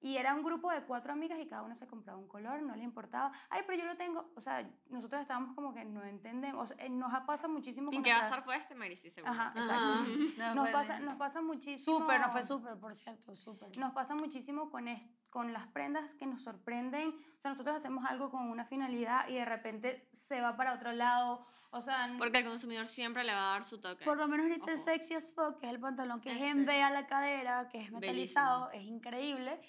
Y 0.00 0.18
era 0.18 0.34
un 0.34 0.42
grupo 0.42 0.70
de 0.70 0.82
cuatro 0.82 1.12
amigas 1.14 1.38
y 1.40 1.46
cada 1.46 1.62
una 1.62 1.74
se 1.74 1.86
compraba 1.86 2.18
un 2.18 2.28
color, 2.28 2.60
no 2.60 2.74
les 2.74 2.84
importaba. 2.84 3.32
Ay, 3.48 3.62
pero 3.66 3.78
yo 3.82 3.86
lo 3.86 3.96
tengo. 3.96 4.30
O 4.36 4.40
sea, 4.40 4.68
nosotros 4.90 5.22
estábamos 5.22 5.54
como 5.54 5.72
que 5.72 5.84
no 5.86 6.04
entendemos. 6.04 6.70
O 6.70 6.74
sea, 6.74 6.84
eh, 6.84 6.90
nos 6.90 7.10
pasa 7.24 7.48
muchísimo. 7.48 7.90
¿En 7.90 8.02
qué 8.02 8.12
bazar 8.12 8.42
fue 8.44 8.56
este, 8.56 8.74
Mary? 8.74 8.96
Sí, 8.96 9.08
seguro. 9.08 9.32
Ajá, 9.32 9.52
Ajá. 9.56 9.60
exacto. 9.60 10.44
No, 10.54 10.54
Nos 10.56 10.68
pasa, 10.70 11.00
nos 11.00 11.14
pasa 11.14 11.40
muchísimo. 11.40 12.00
Súper, 12.00 12.20
no 12.20 12.30
fue 12.32 12.42
súper, 12.42 12.76
por 12.78 12.94
cierto, 12.94 13.34
súper. 13.34 13.76
Nos 13.78 13.92
pasa 13.92 14.14
muchísimo 14.14 14.70
con, 14.70 14.88
es- 14.88 15.02
con 15.30 15.52
las 15.54 15.66
prendas 15.68 16.14
que 16.14 16.26
nos 16.26 16.42
sorprenden. 16.42 17.08
O 17.38 17.40
sea, 17.40 17.50
nosotros 17.52 17.74
hacemos 17.74 18.04
algo 18.04 18.30
con 18.30 18.50
una 18.50 18.64
finalidad 18.66 19.26
y 19.28 19.34
de 19.36 19.44
repente 19.46 20.08
se 20.12 20.40
va 20.42 20.54
para 20.56 20.74
otro 20.74 20.92
lado. 20.92 21.46
O 21.70 21.80
sea, 21.82 22.08
Porque 22.18 22.38
el 22.38 22.44
consumidor 22.44 22.86
siempre 22.86 23.24
le 23.24 23.32
va 23.32 23.48
a 23.48 23.52
dar 23.54 23.64
su 23.64 23.80
toque. 23.80 24.04
Por 24.04 24.16
lo 24.18 24.28
menos 24.28 24.46
ahorita 24.46 24.70
el 24.70 24.76
Ojo. 24.76 24.84
sexy 24.84 25.14
as 25.14 25.28
fuck, 25.34 25.58
que 25.58 25.66
es 25.66 25.72
el 25.72 25.80
pantalón 25.80 26.20
que 26.20 26.28
es 26.30 26.36
Este. 26.36 26.48
en 26.50 26.64
V 26.64 26.82
a 26.82 26.90
la 26.90 27.06
cadera, 27.06 27.68
que 27.68 27.80
es 27.80 27.90
metalizado, 27.90 28.70
es 28.70 28.84
increíble. 28.84 29.60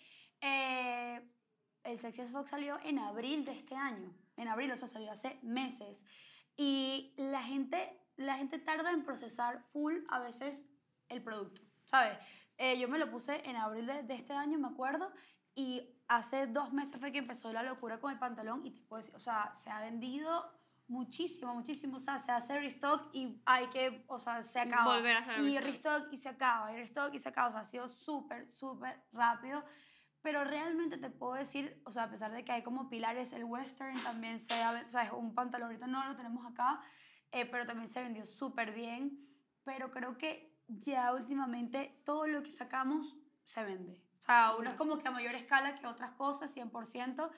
Eh, 0.45 1.21
el 1.83 1.97
sexy 1.97 2.21
as 2.21 2.31
fuck 2.31 2.47
salió 2.47 2.79
en 2.83 2.99
abril 2.99 3.45
de 3.45 3.51
este 3.51 3.75
año. 3.75 4.13
En 4.37 4.47
abril, 4.47 4.71
o 4.71 4.77
sea, 4.77 4.87
salió 4.87 5.11
hace 5.11 5.39
meses. 5.41 6.03
Y 6.57 7.13
la 7.17 7.43
gente, 7.43 7.99
la 8.17 8.37
gente 8.37 8.59
tarda 8.59 8.91
en 8.91 9.03
procesar 9.03 9.61
full 9.71 9.95
a 10.09 10.19
veces 10.19 10.63
el 11.09 11.21
producto, 11.21 11.61
¿sabes? 11.85 12.17
Eh, 12.57 12.79
yo 12.79 12.87
me 12.87 12.97
lo 12.97 13.09
puse 13.11 13.41
en 13.49 13.55
abril 13.57 13.85
de, 13.85 14.03
de 14.03 14.13
este 14.15 14.33
año, 14.33 14.57
me 14.57 14.69
acuerdo, 14.69 15.11
y 15.53 15.89
hace 16.07 16.47
dos 16.47 16.71
meses 16.71 16.99
fue 16.99 17.11
que 17.11 17.17
empezó 17.17 17.51
la 17.51 17.63
locura 17.63 17.99
con 17.99 18.11
el 18.11 18.19
pantalón 18.19 18.65
y 18.65 18.71
te 18.71 18.81
puedo 18.81 19.01
decir, 19.01 19.15
o 19.15 19.19
sea, 19.19 19.53
se 19.53 19.69
ha 19.69 19.79
vendido 19.81 20.49
muchísimo, 20.87 21.53
muchísimo, 21.53 21.97
o 21.97 21.99
sea, 21.99 22.17
se 22.19 22.31
hace 22.31 22.59
restock 22.59 23.09
y 23.13 23.41
hay 23.45 23.67
que, 23.67 24.05
o 24.07 24.17
sea, 24.19 24.41
se 24.43 24.59
acaba. 24.59 24.95
Volver 24.95 25.17
a 25.17 25.19
hacer 25.19 25.39
Y 25.39 25.57
restock. 25.59 25.93
restock 25.93 26.13
y 26.13 26.17
se 26.17 26.29
acaba, 26.29 26.71
y 26.73 26.77
restock 26.77 27.13
y 27.13 27.19
se 27.19 27.29
acaba, 27.29 27.49
o 27.49 27.51
sea, 27.51 27.61
ha 27.61 27.65
sido 27.65 27.87
súper, 27.89 28.49
súper 28.49 29.03
rápido. 29.11 29.63
Pero 30.25 30.43
realmente 30.43 30.97
te 30.97 31.11
puedo 31.11 31.35
decir, 31.35 31.79
o 31.85 31.91
sea, 31.91 32.05
a 32.05 32.09
pesar 32.09 32.31
de 32.31 32.43
que 32.43 32.51
hay 32.51 32.63
como 32.63 32.89
pilares, 32.89 33.31
el 33.31 33.43
western 33.43 33.95
también 34.01 34.39
se 34.39 34.55
o 34.55 34.89
sea, 34.89 35.03
es 35.03 35.11
un 35.11 35.35
pantalón, 35.35 35.67
ahorita 35.67 35.85
no 35.85 36.03
lo 36.03 36.15
tenemos 36.15 36.43
acá, 36.51 36.81
eh, 37.31 37.45
pero 37.45 37.67
también 37.67 37.87
se 37.87 38.01
vendió 38.01 38.25
súper 38.25 38.71
bien. 38.73 39.23
Pero 39.65 39.91
creo 39.91 40.17
que 40.17 40.57
ya 40.67 41.13
últimamente 41.13 42.01
todo 42.03 42.25
lo 42.25 42.41
que 42.41 42.49
sacamos 42.49 43.15
se 43.43 43.63
vende. 43.63 44.01
O 44.17 44.23
sea, 44.23 44.55
uno 44.57 44.71
es 44.71 44.75
como 44.75 44.97
que 44.97 45.07
a 45.07 45.11
mayor 45.11 45.35
escala 45.35 45.79
que 45.79 45.85
otras 45.85 46.09
cosas, 46.13 46.57
100%. 46.57 47.29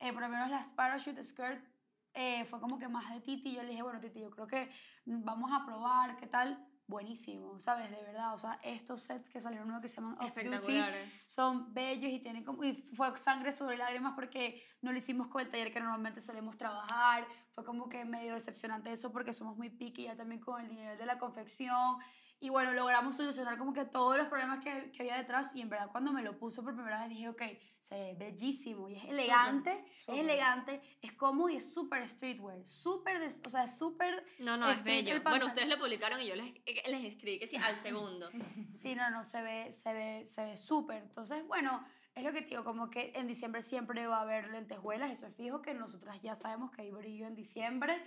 Eh, 0.00 0.12
por 0.12 0.20
lo 0.20 0.28
menos 0.28 0.50
las 0.50 0.66
parachute 0.66 1.24
skirt 1.24 1.64
eh, 2.12 2.44
fue 2.44 2.60
como 2.60 2.78
que 2.78 2.88
más 2.88 3.08
de 3.10 3.22
Titi. 3.22 3.54
Yo 3.54 3.62
le 3.62 3.70
dije, 3.70 3.82
bueno, 3.82 4.00
Titi, 4.00 4.20
yo 4.20 4.28
creo 4.28 4.46
que 4.46 4.70
vamos 5.06 5.50
a 5.50 5.64
probar, 5.64 6.18
¿qué 6.18 6.26
tal? 6.26 6.62
Buenísimo, 6.86 7.58
¿sabes? 7.60 7.90
De 7.90 8.02
verdad. 8.02 8.34
O 8.34 8.38
sea, 8.38 8.60
estos 8.62 9.00
sets 9.00 9.30
que 9.30 9.40
salieron 9.40 9.68
nuevos 9.68 9.82
que 9.82 9.88
se 9.88 9.96
llaman 9.96 10.18
Off 10.20 10.34
Duty 10.36 10.80
son 11.26 11.72
bellos 11.72 12.12
y 12.12 12.20
tienen 12.20 12.44
como 12.44 12.62
y 12.62 12.74
fue 12.94 13.16
sangre 13.16 13.52
sobre 13.52 13.78
lágrimas 13.78 14.12
porque 14.14 14.62
no 14.82 14.92
lo 14.92 14.98
hicimos 14.98 15.28
con 15.28 15.40
el 15.40 15.50
taller 15.50 15.72
que 15.72 15.80
normalmente 15.80 16.20
solemos 16.20 16.58
trabajar 16.58 17.26
fue 17.54 17.64
como 17.64 17.88
que 17.88 18.04
medio 18.04 18.34
decepcionante 18.34 18.92
eso 18.92 19.10
porque 19.12 19.32
somos 19.32 19.56
muy 19.56 19.70
picky 19.70 20.04
ya 20.04 20.16
también 20.16 20.40
con 20.40 20.60
el 20.60 20.68
dinero 20.68 20.96
de 20.96 21.06
la 21.06 21.18
confección 21.18 21.96
y 22.40 22.48
bueno 22.48 22.72
logramos 22.72 23.16
solucionar 23.16 23.56
como 23.58 23.72
que 23.72 23.84
todos 23.84 24.16
los 24.16 24.28
problemas 24.28 24.62
que, 24.62 24.90
que 24.92 25.02
había 25.02 25.16
detrás 25.16 25.50
y 25.54 25.60
en 25.60 25.68
verdad 25.68 25.90
cuando 25.90 26.12
me 26.12 26.22
lo 26.22 26.38
puso 26.38 26.62
por 26.62 26.74
primera 26.74 27.00
vez 27.00 27.08
dije 27.08 27.28
ok 27.28 27.42
se 27.80 27.94
ve 27.94 28.14
bellísimo 28.18 28.88
y 28.88 28.96
es 28.96 29.04
elegante 29.04 29.84
súper. 30.00 30.14
es 30.14 30.20
elegante 30.20 30.82
es 31.02 31.12
cómodo 31.12 31.48
y 31.50 31.56
es 31.56 31.72
súper 31.72 32.08
streetwear 32.08 32.64
súper 32.64 33.22
o 33.44 33.50
sea 33.50 33.64
es 33.64 33.78
súper 33.78 34.24
No, 34.38 34.56
no, 34.56 34.70
es 34.70 34.82
bello. 34.82 35.14
el 35.14 35.20
Bueno, 35.20 35.46
ustedes 35.46 35.68
lo 35.68 35.78
publicaron 35.78 36.20
y 36.20 36.26
yo 36.26 36.34
les, 36.34 36.48
eh, 36.66 36.82
les 36.88 37.04
escribí 37.04 37.38
que 37.38 37.46
sí, 37.46 37.56
al 37.56 37.76
segundo. 37.76 38.30
Sí, 38.82 38.94
no, 38.94 39.08
no, 39.10 39.24
se 39.24 39.40
ve, 39.40 39.72
se 39.72 39.94
ve, 39.94 40.26
se 40.26 40.44
ve 40.44 40.56
súper. 40.58 41.02
Entonces, 41.02 41.46
bueno, 41.46 41.86
es 42.14 42.22
lo 42.22 42.32
que 42.32 42.42
te 42.42 42.48
digo, 42.48 42.64
como 42.64 42.90
que 42.90 43.12
en 43.14 43.26
diciembre 43.26 43.62
siempre 43.62 44.06
va 44.06 44.18
a 44.18 44.22
haber 44.22 44.48
lentejuelas, 44.48 45.10
eso 45.10 45.26
es 45.26 45.34
fijo, 45.34 45.62
que 45.62 45.72
nosotras 45.72 46.20
ya 46.22 46.34
sabemos 46.34 46.70
que 46.70 46.82
hay 46.82 46.90
brillo 46.90 47.26
en 47.26 47.34
diciembre, 47.34 48.00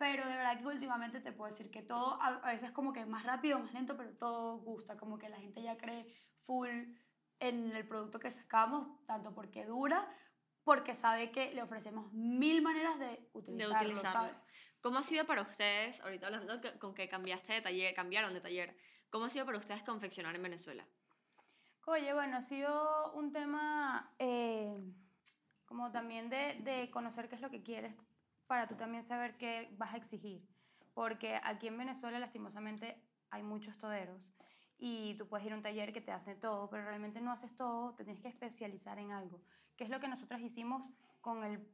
pero 0.00 0.26
de 0.26 0.34
verdad 0.34 0.58
que 0.58 0.66
últimamente 0.66 1.20
te 1.20 1.30
puedo 1.30 1.50
decir 1.50 1.70
que 1.70 1.82
todo, 1.82 2.14
a, 2.22 2.28
a 2.28 2.52
veces 2.52 2.72
como 2.72 2.90
que 2.90 3.04
más 3.04 3.22
rápido, 3.22 3.58
más 3.58 3.74
lento, 3.74 3.98
pero 3.98 4.16
todo 4.16 4.56
gusta, 4.56 4.96
como 4.96 5.18
que 5.18 5.28
la 5.28 5.36
gente 5.36 5.62
ya 5.62 5.76
cree 5.76 6.06
full 6.38 6.70
en 7.38 7.76
el 7.76 7.86
producto 7.86 8.18
que 8.18 8.30
sacamos, 8.30 8.88
tanto 9.04 9.34
porque 9.34 9.66
dura, 9.66 10.08
porque 10.64 10.94
sabe 10.94 11.30
que 11.30 11.52
le 11.52 11.62
ofrecemos 11.62 12.10
mil 12.14 12.62
maneras 12.62 12.98
de 12.98 13.28
utilizarlo, 13.34 13.76
utilizarlo. 13.76 14.20
¿sabes? 14.20 14.36
¿Cómo 14.80 15.00
ha 15.00 15.02
sido 15.02 15.26
para 15.26 15.42
ustedes, 15.42 16.00
ahorita 16.00 16.28
hablando 16.28 16.58
con 16.78 16.94
que 16.94 17.06
cambiaste 17.06 17.52
de 17.52 17.60
taller, 17.60 17.94
cambiaron 17.94 18.32
de 18.32 18.40
taller, 18.40 18.74
¿cómo 19.10 19.26
ha 19.26 19.28
sido 19.28 19.44
para 19.44 19.58
ustedes 19.58 19.82
confeccionar 19.82 20.34
en 20.34 20.42
Venezuela? 20.42 20.86
Oye, 21.84 22.14
bueno, 22.14 22.38
ha 22.38 22.42
sido 22.42 23.12
un 23.12 23.34
tema 23.34 24.14
eh, 24.18 24.78
como 25.66 25.92
también 25.92 26.30
de, 26.30 26.58
de 26.62 26.90
conocer 26.90 27.28
qué 27.28 27.34
es 27.34 27.42
lo 27.42 27.50
que 27.50 27.62
quieres 27.62 27.94
para 28.50 28.66
tú 28.66 28.74
también 28.74 29.04
saber 29.04 29.36
qué 29.36 29.68
vas 29.78 29.94
a 29.94 29.96
exigir. 29.96 30.44
Porque 30.92 31.38
aquí 31.44 31.68
en 31.68 31.78
Venezuela, 31.78 32.18
lastimosamente, 32.18 33.00
hay 33.30 33.44
muchos 33.44 33.78
toderos 33.78 34.20
y 34.76 35.14
tú 35.14 35.28
puedes 35.28 35.46
ir 35.46 35.52
a 35.52 35.56
un 35.56 35.62
taller 35.62 35.92
que 35.92 36.00
te 36.00 36.10
hace 36.10 36.34
todo, 36.34 36.68
pero 36.68 36.82
realmente 36.82 37.20
no 37.20 37.30
haces 37.30 37.54
todo, 37.54 37.94
te 37.94 38.02
tienes 38.02 38.20
que 38.20 38.26
especializar 38.26 38.98
en 38.98 39.12
algo. 39.12 39.40
¿Qué 39.76 39.84
es 39.84 39.90
lo 39.90 40.00
que 40.00 40.08
nosotros 40.08 40.40
hicimos 40.40 40.82
con 41.20 41.44
el 41.44 41.64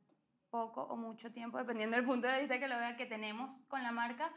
poco 0.50 0.82
o 0.82 0.98
mucho 0.98 1.32
tiempo, 1.32 1.56
dependiendo 1.56 1.96
del 1.96 2.04
punto 2.04 2.28
de 2.28 2.40
vista 2.40 2.58
que 2.58 2.68
lo 2.68 2.76
vea, 2.76 2.94
que 2.94 3.06
tenemos 3.06 3.50
con 3.68 3.82
la 3.82 3.90
marca? 3.90 4.30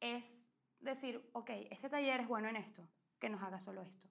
Es 0.00 0.46
decir, 0.80 1.26
ok, 1.32 1.48
ese 1.70 1.88
taller 1.88 2.20
es 2.20 2.28
bueno 2.28 2.50
en 2.50 2.56
esto, 2.56 2.86
que 3.18 3.30
nos 3.30 3.42
haga 3.42 3.58
solo 3.58 3.80
esto. 3.80 4.06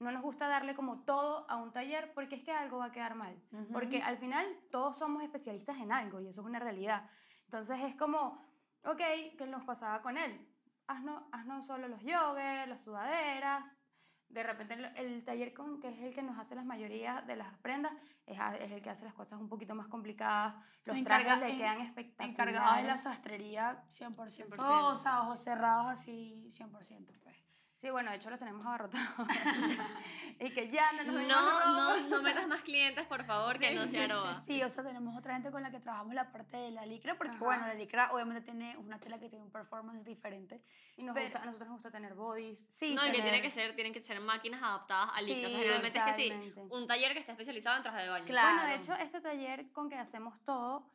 No 0.00 0.10
nos 0.10 0.22
gusta 0.22 0.48
darle 0.48 0.74
como 0.74 1.00
todo 1.04 1.48
a 1.48 1.56
un 1.56 1.72
taller 1.72 2.12
porque 2.14 2.34
es 2.36 2.42
que 2.42 2.50
algo 2.52 2.78
va 2.78 2.86
a 2.86 2.92
quedar 2.92 3.14
mal. 3.14 3.40
Porque 3.72 4.02
al 4.02 4.18
final 4.18 4.46
todos 4.70 4.98
somos 4.98 5.22
especialistas 5.22 5.76
en 5.78 5.92
algo 5.92 6.20
y 6.20 6.28
eso 6.28 6.40
es 6.40 6.46
una 6.46 6.58
realidad. 6.58 7.08
Entonces 7.44 7.80
es 7.82 7.94
como, 7.94 8.44
ok, 8.84 9.00
¿qué 9.38 9.46
nos 9.48 9.64
pasaba 9.64 10.02
con 10.02 10.18
él? 10.18 10.46
Haznos, 10.88 11.22
haznos 11.32 11.64
solo 11.66 11.88
los 11.88 12.00
joggers, 12.02 12.68
las 12.68 12.82
sudaderas, 12.82 13.76
de 14.28 14.42
repente 14.42 14.74
el, 14.74 14.84
el 14.96 15.24
taller 15.24 15.54
con, 15.54 15.80
que 15.80 15.88
es 15.88 15.98
el 16.00 16.12
que 16.12 16.22
nos 16.22 16.38
hace 16.38 16.56
las 16.56 16.64
mayoría 16.64 17.22
de 17.22 17.36
las 17.36 17.56
prendas, 17.58 17.92
es, 18.26 18.36
el 18.72 18.82
que 18.82 18.90
hace 18.90 19.04
las 19.04 19.14
cosas 19.14 19.38
un 19.40 19.48
poquito 19.48 19.74
más 19.76 19.86
complicadas. 19.86 20.56
Los 20.84 20.96
Encarga- 20.96 21.04
trajes 21.38 21.38
le 21.40 21.50
en- 21.52 21.58
quedan 21.58 21.80
espectaculares. 21.82 22.30
Encargado 22.54 22.76
de 22.76 22.82
la 22.82 22.96
sastrería 22.96 23.84
100%. 23.92 24.14
100%. 24.48 24.92
O 24.92 24.96
sea, 24.96 25.22
ojos 25.22 25.40
cerrados 25.40 25.86
así 25.86 26.48
100%. 26.50 27.12
Sí, 27.84 27.90
bueno, 27.90 28.10
de 28.12 28.16
hecho 28.16 28.30
los 28.30 28.38
tenemos 28.38 28.64
abarrotados. 28.64 29.28
y 30.40 30.50
que 30.52 30.70
ya 30.70 30.90
no 30.92 31.04
nos 31.12 31.28
No, 31.28 31.66
no, 31.66 32.08
no 32.08 32.22
metas 32.22 32.48
más 32.48 32.62
clientes, 32.62 33.04
por 33.04 33.26
favor, 33.26 33.58
que 33.58 33.74
no 33.74 33.86
sea 33.86 34.04
Aroa. 34.04 34.40
Sí, 34.46 34.62
o 34.62 34.70
sea, 34.70 34.82
tenemos 34.82 35.14
otra 35.18 35.34
gente 35.34 35.50
con 35.50 35.62
la 35.62 35.70
que 35.70 35.80
trabajamos 35.80 36.14
la 36.14 36.32
parte 36.32 36.56
de 36.56 36.70
la 36.70 36.86
licra, 36.86 37.18
porque 37.18 37.34
Ajá. 37.34 37.44
bueno, 37.44 37.66
la 37.66 37.74
licra 37.74 38.10
obviamente 38.10 38.40
tiene 38.40 38.74
una 38.78 38.98
tela 38.98 39.20
que 39.20 39.28
tiene 39.28 39.44
un 39.44 39.52
performance 39.52 40.02
diferente. 40.02 40.62
Y 40.96 41.02
nos 41.02 41.12
Pero- 41.14 41.26
gusta, 41.26 41.42
a 41.42 41.44
nosotros 41.44 41.68
nos 41.68 41.76
gusta 41.76 41.90
tener 41.90 42.14
bodies. 42.14 42.66
Sí, 42.70 42.94
no, 42.94 43.02
y 43.02 43.10
que 43.10 43.16
tener- 43.18 43.22
tiene 43.32 43.42
que 43.42 43.50
ser, 43.50 43.74
tienen 43.74 43.92
que 43.92 44.00
ser 44.00 44.18
máquinas 44.20 44.62
adaptadas 44.62 45.10
a 45.14 45.20
licra. 45.20 45.36
o 45.36 45.40
sea, 45.40 45.48
Sí, 45.50 45.54
generalmente 45.56 45.98
es 45.98 46.04
que 46.06 46.14
sí, 46.14 46.54
un 46.70 46.86
taller 46.86 47.12
que 47.12 47.18
esté 47.18 47.32
especializado 47.32 47.76
en 47.76 47.82
traje 47.82 48.02
de 48.04 48.08
baño. 48.08 48.24
Claro. 48.24 48.54
Bueno, 48.56 48.70
de 48.70 48.76
hecho, 48.76 48.94
este 48.94 49.20
taller 49.20 49.70
con 49.72 49.90
que 49.90 49.96
hacemos 49.96 50.42
todo, 50.46 50.88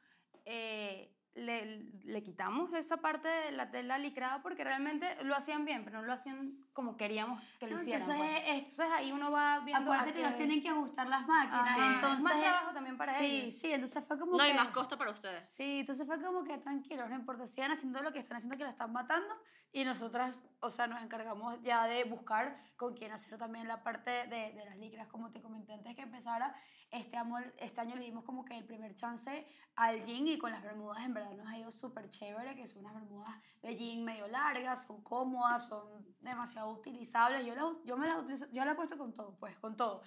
eh, 0.46 1.14
le, 1.36 1.84
le 2.04 2.24
quitamos 2.24 2.74
esa 2.74 2.98
parte 2.98 3.28
de 3.30 3.52
la 3.52 3.70
tela 3.70 3.98
licrada 3.98 4.42
porque 4.42 4.64
realmente 4.64 5.16
lo 5.24 5.36
hacían 5.36 5.64
bien, 5.64 5.86
pero 5.86 6.00
no 6.02 6.08
lo 6.08 6.12
hacían 6.14 6.58
como 6.74 6.96
queríamos 6.98 7.42
que 7.60 7.68
lo 7.68 7.76
No, 7.76 7.82
hicieran. 7.82 8.02
entonces, 8.02 8.30
pues. 8.32 8.44
es- 8.44 8.50
Entonces 8.58 8.86
ahí 8.94 9.12
uno 9.12 9.32
va 9.32 9.60
viendo. 9.60 9.84
Acuérdate 9.84 10.14
que 10.14 10.20
ellos 10.20 10.36
tienen 10.38 10.62
que 10.62 10.70
ajustar 10.70 11.08
las 11.08 11.28
máquinas, 11.28 11.70
Ajá, 11.70 11.88
es 11.90 11.96
entonces... 11.96 12.24
más 12.24 12.40
trabajo 12.40 12.74
también 12.74 12.98
para 12.98 13.18
sí, 13.20 13.26
ellos. 13.26 13.54
Sí, 13.56 13.74
entonces 13.74 14.04
fue 14.08 14.20
como 14.20 14.32
No, 14.38 14.44
que... 14.44 14.50
y 14.50 14.54
más 14.54 14.70
costo 14.70 14.98
para 14.98 15.12
ustedes. 15.12 15.52
Sí, 15.52 15.80
entonces 15.82 16.06
fue 16.08 16.22
como 16.22 16.44
que 16.44 16.58
tranquilos, 16.58 17.10
no 17.10 17.16
importa, 17.16 17.46
sigan 17.48 17.72
haciendo 17.72 18.02
lo 18.02 18.12
que 18.12 18.20
están 18.20 18.38
haciendo, 18.38 18.58
que 18.58 18.64
la 18.64 18.70
están 18.70 18.92
matando, 18.94 19.34
y 19.72 19.84
nosotras, 19.86 20.44
o 20.62 20.72
sea, 20.72 20.88
nos 20.88 21.02
encargamos 21.04 21.62
ya 21.62 21.86
de 21.86 22.04
buscar 22.06 22.58
con 22.76 22.96
quién 22.96 23.12
hacer 23.12 23.38
también 23.38 23.68
la 23.68 23.84
parte 23.84 24.10
de, 24.10 24.52
de 24.54 24.66
las 24.66 24.78
licras, 24.78 25.08
como 25.08 25.30
te 25.32 25.42
comenté 25.42 25.74
antes 25.74 25.96
que 25.96 26.02
empezara, 26.02 26.56
este 26.90 27.18
año, 27.18 27.36
este 27.60 27.80
año 27.82 27.96
le 27.96 28.02
dimos 28.02 28.24
como 28.24 28.44
que 28.44 28.58
el 28.58 28.66
primer 28.66 28.96
chance 28.96 29.48
al 29.76 30.02
jean 30.04 30.28
y 30.28 30.40
con 30.40 30.52
las 30.52 30.64
bermudas 30.64 31.06
en 31.06 31.14
verdad 31.14 31.34
nos 31.36 31.46
ha 31.48 31.56
ido 31.56 31.72
súper 31.72 32.10
chévere, 32.10 32.56
que 32.56 32.66
son 32.66 32.84
unas 32.84 32.96
bermudas 32.96 33.30
de 33.62 33.76
jean 33.78 34.04
medio 34.04 34.28
largas, 34.28 34.86
son 34.86 35.04
cómodas, 35.04 35.68
son 35.68 35.84
demasiado 36.20 36.59
utilizables, 36.68 37.46
yo, 37.46 37.56
la- 37.56 37.76
yo 37.86 37.98
me 37.98 38.08
las 38.08 38.18
utilizo, 38.18 38.46
yo 38.52 38.64
las 38.66 38.74
he 38.74 38.76
puesto 38.76 38.98
con 38.98 39.14
todo, 39.14 39.38
pues, 39.40 39.58
con 39.60 39.76
todo. 39.78 40.02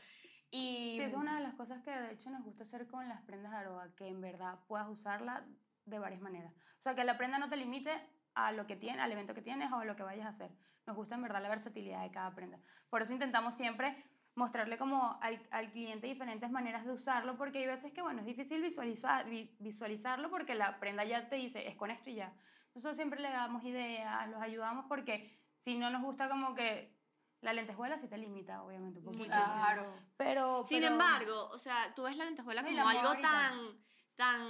Y, 0.50 0.94
Sí, 0.98 1.02
es 1.02 1.14
una 1.14 1.36
de 1.36 1.42
las 1.42 1.54
cosas 1.54 1.82
que 1.82 1.90
de 1.90 2.12
hecho 2.12 2.30
nos 2.30 2.42
gusta 2.44 2.64
hacer 2.64 2.86
con 2.86 3.08
las 3.08 3.22
prendas 3.22 3.52
de 3.52 3.58
Aroa, 3.58 3.94
que 3.96 4.06
en 4.08 4.20
verdad 4.20 4.58
puedas 4.66 4.88
usarla 4.88 5.44
de 5.86 5.98
varias 5.98 6.20
maneras. 6.20 6.52
O 6.54 6.80
sea, 6.82 6.94
que 6.94 7.04
la 7.04 7.16
prenda 7.16 7.38
no 7.38 7.48
te 7.48 7.56
limite 7.56 7.90
a 8.34 8.52
lo 8.52 8.66
que 8.66 8.76
tienes, 8.76 9.00
al 9.02 9.12
evento 9.12 9.34
que 9.34 9.42
tienes 9.42 9.72
o 9.72 9.76
a 9.76 9.84
lo 9.84 9.96
que 9.96 10.02
vayas 10.02 10.26
a 10.26 10.30
hacer. 10.30 10.50
Nos 10.86 10.96
gusta 10.96 11.14
en 11.14 11.22
verdad 11.22 11.42
la 11.42 11.48
versatilidad 11.48 12.02
de 12.02 12.10
cada 12.10 12.34
prenda. 12.34 12.58
Por 12.90 13.02
eso 13.02 13.12
intentamos 13.12 13.54
siempre 13.54 14.04
mostrarle 14.34 14.78
como 14.78 15.18
al, 15.20 15.40
al 15.50 15.70
cliente 15.72 16.06
diferentes 16.06 16.50
maneras 16.50 16.84
de 16.86 16.92
usarlo, 16.92 17.36
porque 17.36 17.58
hay 17.58 17.66
veces 17.66 17.92
que, 17.92 18.00
bueno, 18.02 18.20
es 18.20 18.26
difícil 18.26 18.60
visualizar, 18.62 19.28
vi- 19.28 19.54
visualizarlo 19.58 20.30
porque 20.30 20.54
la 20.54 20.78
prenda 20.80 21.04
ya 21.04 21.28
te 21.28 21.36
dice, 21.36 21.68
es 21.68 21.76
con 21.76 21.90
esto 21.90 22.10
y 22.10 22.14
ya. 22.16 22.32
Nosotros 22.74 22.96
siempre 22.96 23.20
le 23.20 23.28
damos 23.30 23.62
ideas, 23.64 24.28
los 24.30 24.40
ayudamos 24.40 24.86
porque 24.88 25.41
si 25.62 25.78
no 25.78 25.88
nos 25.90 26.02
gusta 26.02 26.28
como 26.28 26.54
que 26.54 26.94
la 27.40 27.52
lentejuela 27.52 27.98
sí 27.98 28.06
te 28.08 28.18
limita, 28.18 28.62
obviamente, 28.62 28.98
un 29.00 29.04
poquito. 29.06 29.24
Muchísimo. 29.24 29.62
Claro. 29.64 29.94
Pero, 30.16 30.64
Sin 30.64 30.80
pero- 30.80 30.92
embargo, 30.92 31.48
o 31.50 31.58
sea, 31.58 31.92
tú 31.94 32.02
ves 32.04 32.16
la 32.16 32.24
lentejuela 32.26 32.62
como 32.62 32.76
la 32.76 32.88
algo 32.88 33.08
ahorita. 33.08 33.28
tan 33.28 33.82
tan 34.14 34.46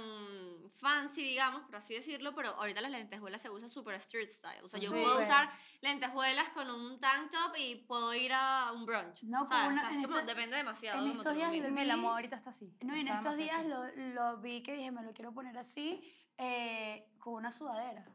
fancy, 0.73 1.23
digamos, 1.23 1.61
por 1.63 1.77
así 1.77 1.93
decirlo, 1.93 2.35
pero 2.35 2.49
ahorita 2.49 2.81
las 2.81 2.91
lentejuelas 2.91 3.41
se 3.41 3.49
usan 3.49 3.69
super 3.69 3.95
street 3.95 4.29
style. 4.29 4.61
O 4.61 4.67
sea, 4.67 4.77
yo 4.79 4.91
Sí. 4.91 5.01
puedo 5.01 5.21
usar 5.21 5.49
lentejuelas 5.81 6.49
con 6.49 6.69
un 6.69 6.99
tank 6.99 7.31
top 7.31 7.55
y 7.57 7.75
puedo 7.75 8.13
ir 8.13 8.33
a 8.33 8.71
un 8.73 8.85
brunch. 8.85 9.23
No, 9.23 9.39
con 9.39 9.47
¿sabes? 9.47 9.71
una- 9.71 9.75
O 9.75 9.79
sea, 9.85 9.89
es 9.91 9.95
en 9.97 10.03
como, 10.03 10.17
esto- 10.17 10.27
depende 10.27 10.57
demasiado. 10.57 11.05
en 11.05 11.11
estos 11.13 11.33
días 11.33 11.47
lo 11.47 11.71
vi- 11.71 11.95
moda 12.01 12.13
ahorita 12.15 12.35
está 12.35 12.49
así. 12.49 12.75
No, 12.81 12.95
y 12.95 12.99
en 12.99 13.07
estos 13.07 13.37
días 13.37 13.65
lo, 13.65 13.85
lo 13.95 14.37
vi 14.37 14.61
que 14.61 14.73
dije, 14.73 14.91
me 14.91 15.01
lo 15.01 15.13
quiero 15.13 15.33
poner 15.33 15.57
así, 15.57 16.03
eh, 16.37 17.09
con 17.17 17.35
una 17.35 17.51
sudadera. 17.51 18.05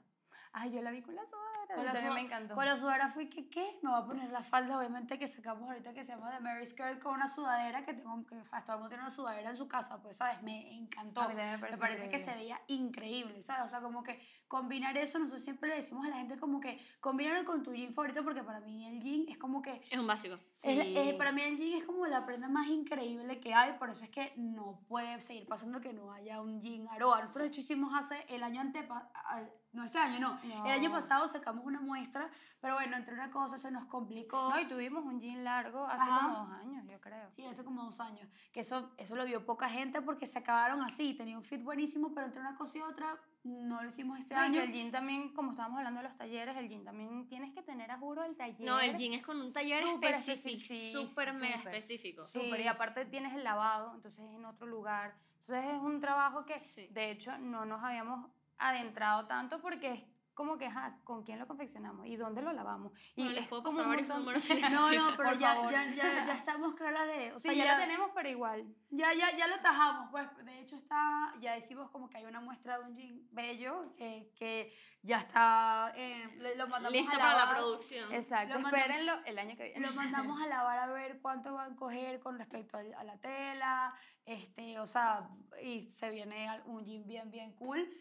Ay, 0.53 0.73
yo 0.73 0.83
la 0.83 0.91
vi 0.91 1.03
con 1.03 1.15
la 1.15 1.25
sudadera. 1.27 1.75
Con 1.75 1.85
la 1.85 1.93
también 1.93 2.15
me 2.15 2.21
encantó. 2.23 2.55
Con 2.55 2.65
la 2.65 2.77
sudadera 2.77 3.09
fui 3.11 3.29
que, 3.29 3.49
¿qué? 3.51 3.79
Me 3.83 3.91
voy 3.91 4.01
a 4.01 4.05
poner 4.07 4.31
la 4.31 4.43
falda, 4.43 4.79
obviamente, 4.79 5.19
que 5.19 5.27
sacamos 5.29 5.69
ahorita 5.69 5.93
que 5.93 6.03
se 6.03 6.13
llama 6.13 6.31
The 6.35 6.41
Mary 6.43 6.67
Skirt 6.67 7.01
con 7.03 7.15
una 7.15 7.29
sudadera 7.29 7.85
que 7.85 7.93
tengo, 7.95 8.25
que, 8.27 8.37
o 8.37 8.45
sea, 8.45 8.65
todo 8.65 8.77
el 8.77 8.81
mundo 8.81 8.89
tiene 8.89 9.03
una 9.03 9.11
sudadera 9.11 9.51
en 9.51 9.57
su 9.57 9.69
casa, 9.69 10.01
pues, 10.03 10.17
¿sabes? 10.17 10.43
Me 10.43 10.73
encantó. 10.77 11.21
A 11.21 11.29
mí 11.29 11.35
me 11.35 11.53
Me 11.53 11.59
parece 11.59 11.79
parece 11.79 12.09
que 12.11 12.19
se 12.19 12.35
veía 12.35 12.61
increíble, 12.69 13.43
¿sabes? 13.43 13.65
O 13.65 13.69
sea, 13.69 13.81
como 13.81 14.03
que 14.03 14.19
combinar 14.49 14.97
eso, 14.97 15.19
nosotros 15.19 15.43
siempre 15.45 15.69
le 15.69 15.77
decimos 15.77 16.07
a 16.07 16.09
la 16.09 16.17
gente 16.17 16.39
como 16.39 16.59
que 16.61 16.81
combínalo 17.01 17.45
con 17.45 17.63
tu 17.63 17.75
jean 17.75 17.93
favorito, 17.93 18.25
porque 18.25 18.43
para 18.43 18.61
mí 18.61 18.87
el 18.87 19.03
jean 19.03 19.27
es 19.29 19.37
como 19.37 19.61
que 19.61 19.83
Es 19.91 19.99
un 19.99 20.07
básico. 20.07 20.37
es 20.63 20.79
es- 20.79 21.15
para 21.17 21.33
mí 21.33 21.43
el 21.43 21.59
jean 21.59 21.79
es 21.81 21.85
como 21.85 22.07
la 22.07 22.25
prenda 22.25 22.49
más 22.49 22.67
increíble 22.69 23.41
que 23.41 23.53
hay, 23.53 23.75
por 23.75 23.91
eso 23.91 24.05
es 24.05 24.11
que 24.11 24.33
no 24.37 24.81
puede 24.89 25.21
seguir 25.21 25.47
pasando 25.47 25.81
que 25.83 25.93
no 25.93 26.13
haya 26.13 26.41
un 26.41 26.61
jean 26.63 26.89
Aroa. 26.89 27.21
Nosotros 27.21 27.43
de 27.43 27.49
hecho 27.49 27.61
hicimos 27.61 27.93
hace 27.95 28.25
el 28.29 28.43
año 28.43 28.61
antepa, 28.63 29.11
al- 29.27 29.53
no 29.79 29.85
este 29.85 29.99
año, 29.99 30.19
no, 30.21 30.39
el 30.67 30.71
año 30.73 30.89
No. 30.91 30.95
pasado 30.97 31.27
sacamos 31.29 31.65
una 31.65 31.81
muestra, 31.81 32.29
pero 32.61 32.75
bueno, 32.75 32.97
entre 32.97 33.15
una 33.15 33.31
cosa 33.31 33.57
se 33.59 33.71
nos 33.71 33.85
complicó. 33.87 34.51
No, 34.51 34.61
y 34.61 34.67
tuvimos 34.69 35.05
un 35.05 35.21
jean 35.21 35.45
largo 35.45 35.87
hace 35.87 35.97
Ajá. 35.97 36.21
como 36.27 36.39
dos 36.39 36.51
años, 36.53 36.85
yo 36.87 37.01
creo. 37.01 37.31
Sí, 37.31 37.45
hace 37.47 37.65
como 37.65 37.83
dos 37.85 37.99
años, 38.01 38.29
que 38.53 38.61
eso, 38.61 38.93
eso 38.99 39.17
lo 39.17 39.25
vio 39.25 39.47
poca 39.47 39.69
gente 39.69 40.03
porque 40.03 40.27
se 40.27 40.39
acabaron 40.39 40.83
así, 40.83 41.15
tenía 41.15 41.37
un 41.39 41.45
fit 41.45 41.63
buenísimo, 41.63 42.13
pero 42.15 42.27
entre 42.27 42.41
una 42.41 42.57
cosa 42.57 42.79
y 42.79 42.81
otra 42.83 43.17
no 43.45 43.83
lo 43.83 43.89
hicimos 43.89 44.19
este 44.19 44.35
No, 44.35 44.41
y 44.43 44.45
año. 44.47 44.55
que 44.55 44.65
el 44.65 44.73
jean 44.73 44.91
también, 44.91 45.33
como 45.33 45.53
estábamos 45.53 45.79
hablando 45.79 46.03
de 46.03 46.09
los 46.09 46.17
talleres, 46.19 46.57
el 46.57 46.69
jean 46.69 46.85
también 46.85 47.27
tienes 47.29 47.55
que 47.55 47.63
tener 47.63 47.91
a 47.91 47.97
juro 47.99 48.25
el 48.25 48.37
taller. 48.37 48.61
No, 48.61 48.79
el 48.81 48.97
jean 48.97 49.15
es 49.15 49.25
con 49.25 49.41
un 49.41 49.53
taller 49.53 49.85
Súper 49.85 50.15
específico, 50.15 51.07
súper 51.09 51.33
mega 51.35 51.57
súper. 51.59 51.75
específico. 51.75 52.25
Súper, 52.25 52.57
Sí, 52.57 52.63
y 52.65 52.67
aparte 52.67 53.05
tienes 53.07 53.33
el 53.35 53.45
lavado, 53.45 53.95
entonces 53.95 54.19
es 54.25 54.35
en 54.35 54.45
otro 54.45 54.67
lugar. 54.67 55.15
Entonces 55.41 55.65
es 55.73 55.81
un 55.81 56.01
trabajo 56.01 56.45
que, 56.45 56.59
Sí. 56.61 56.89
de 56.91 57.11
hecho, 57.13 57.39
no 57.39 57.65
nos 57.65 57.83
habíamos 57.83 58.29
adentrado 58.59 59.27
tanto 59.27 59.61
porque 59.61 59.93
es 59.93 60.05
como 60.35 60.57
que, 60.57 60.67
ajá, 60.67 61.01
¿con 61.03 61.25
quién 61.25 61.41
lo 61.41 61.49
confeccionamos? 61.49 62.07
¿Y 62.07 62.15
dónde 62.15 62.41
lo 62.43 62.53
lavamos? 62.53 62.93
Y 63.17 63.23
Bueno, 63.23 63.33
les 63.35 63.43
es 63.43 63.49
puedo 63.49 63.65
pasar 63.65 63.89
varios 63.89 64.07
números 64.07 64.45
No, 64.71 64.93
no, 64.93 65.17
pero 65.17 65.33
ya, 65.33 65.69
ya, 65.69 65.85
ya, 65.93 66.27
ya 66.27 66.35
estamos 66.39 66.75
claras 66.77 67.09
de... 67.09 67.33
O 67.33 67.39
sea, 67.41 67.51
Sí, 67.53 67.59
ya, 67.59 67.73
lo 67.75 67.81
tenemos, 67.81 68.11
pero 68.15 68.29
igual. 68.29 68.65
Ya, 68.91 69.13
ya, 69.15 69.37
ya 69.37 69.49
lo 69.49 69.59
tajamos, 69.59 70.11
pues. 70.13 70.29
De 70.47 70.61
hecho, 70.61 70.77
está, 70.77 71.35
ya 71.41 71.55
decimos 71.55 71.91
como 71.91 72.09
que 72.09 72.19
hay 72.19 72.25
una 72.25 72.41
muestra 72.41 72.79
de 72.79 72.85
un 72.85 72.95
jean 72.97 73.21
bello 73.33 73.97
que, 73.97 74.31
que 74.37 74.73
ya 75.03 75.19
está, 75.19 75.93
eh, 75.97 76.39
lo, 76.57 76.69
mandamos 76.69 76.93
Lista 76.93 77.17
a 77.17 77.19
para 77.19 77.33
la 77.33 77.39
lavar. 77.39 77.57
producción. 77.57 78.13
Exacto, 78.13 78.61
Lo 78.61 78.69
espérenlo 78.69 79.15
el 79.25 79.39
año 79.41 79.57
que 79.57 79.65
viene. 79.65 79.81
Lo 79.89 79.93
mandamos 79.93 80.41
a 80.41 80.47
lavar 80.47 80.79
a 80.79 80.87
ver 80.87 81.21
cuánto 81.21 81.53
van 81.53 81.73
a 81.73 81.77
coger 81.77 82.21
con 82.21 82.39
respecto 82.39 82.77
al- 82.79 82.95
a, 82.95 83.03
la 83.03 83.19
tela, 83.19 83.93
este, 84.25 84.79
o 84.79 84.87
sea, 84.87 85.29
y 85.61 85.81
se 85.81 86.11
viene 86.11 86.49
un 86.67 86.85
jean 86.85 87.05
bien, 87.09 87.29
bien 87.33 87.53
cool. 87.57 87.93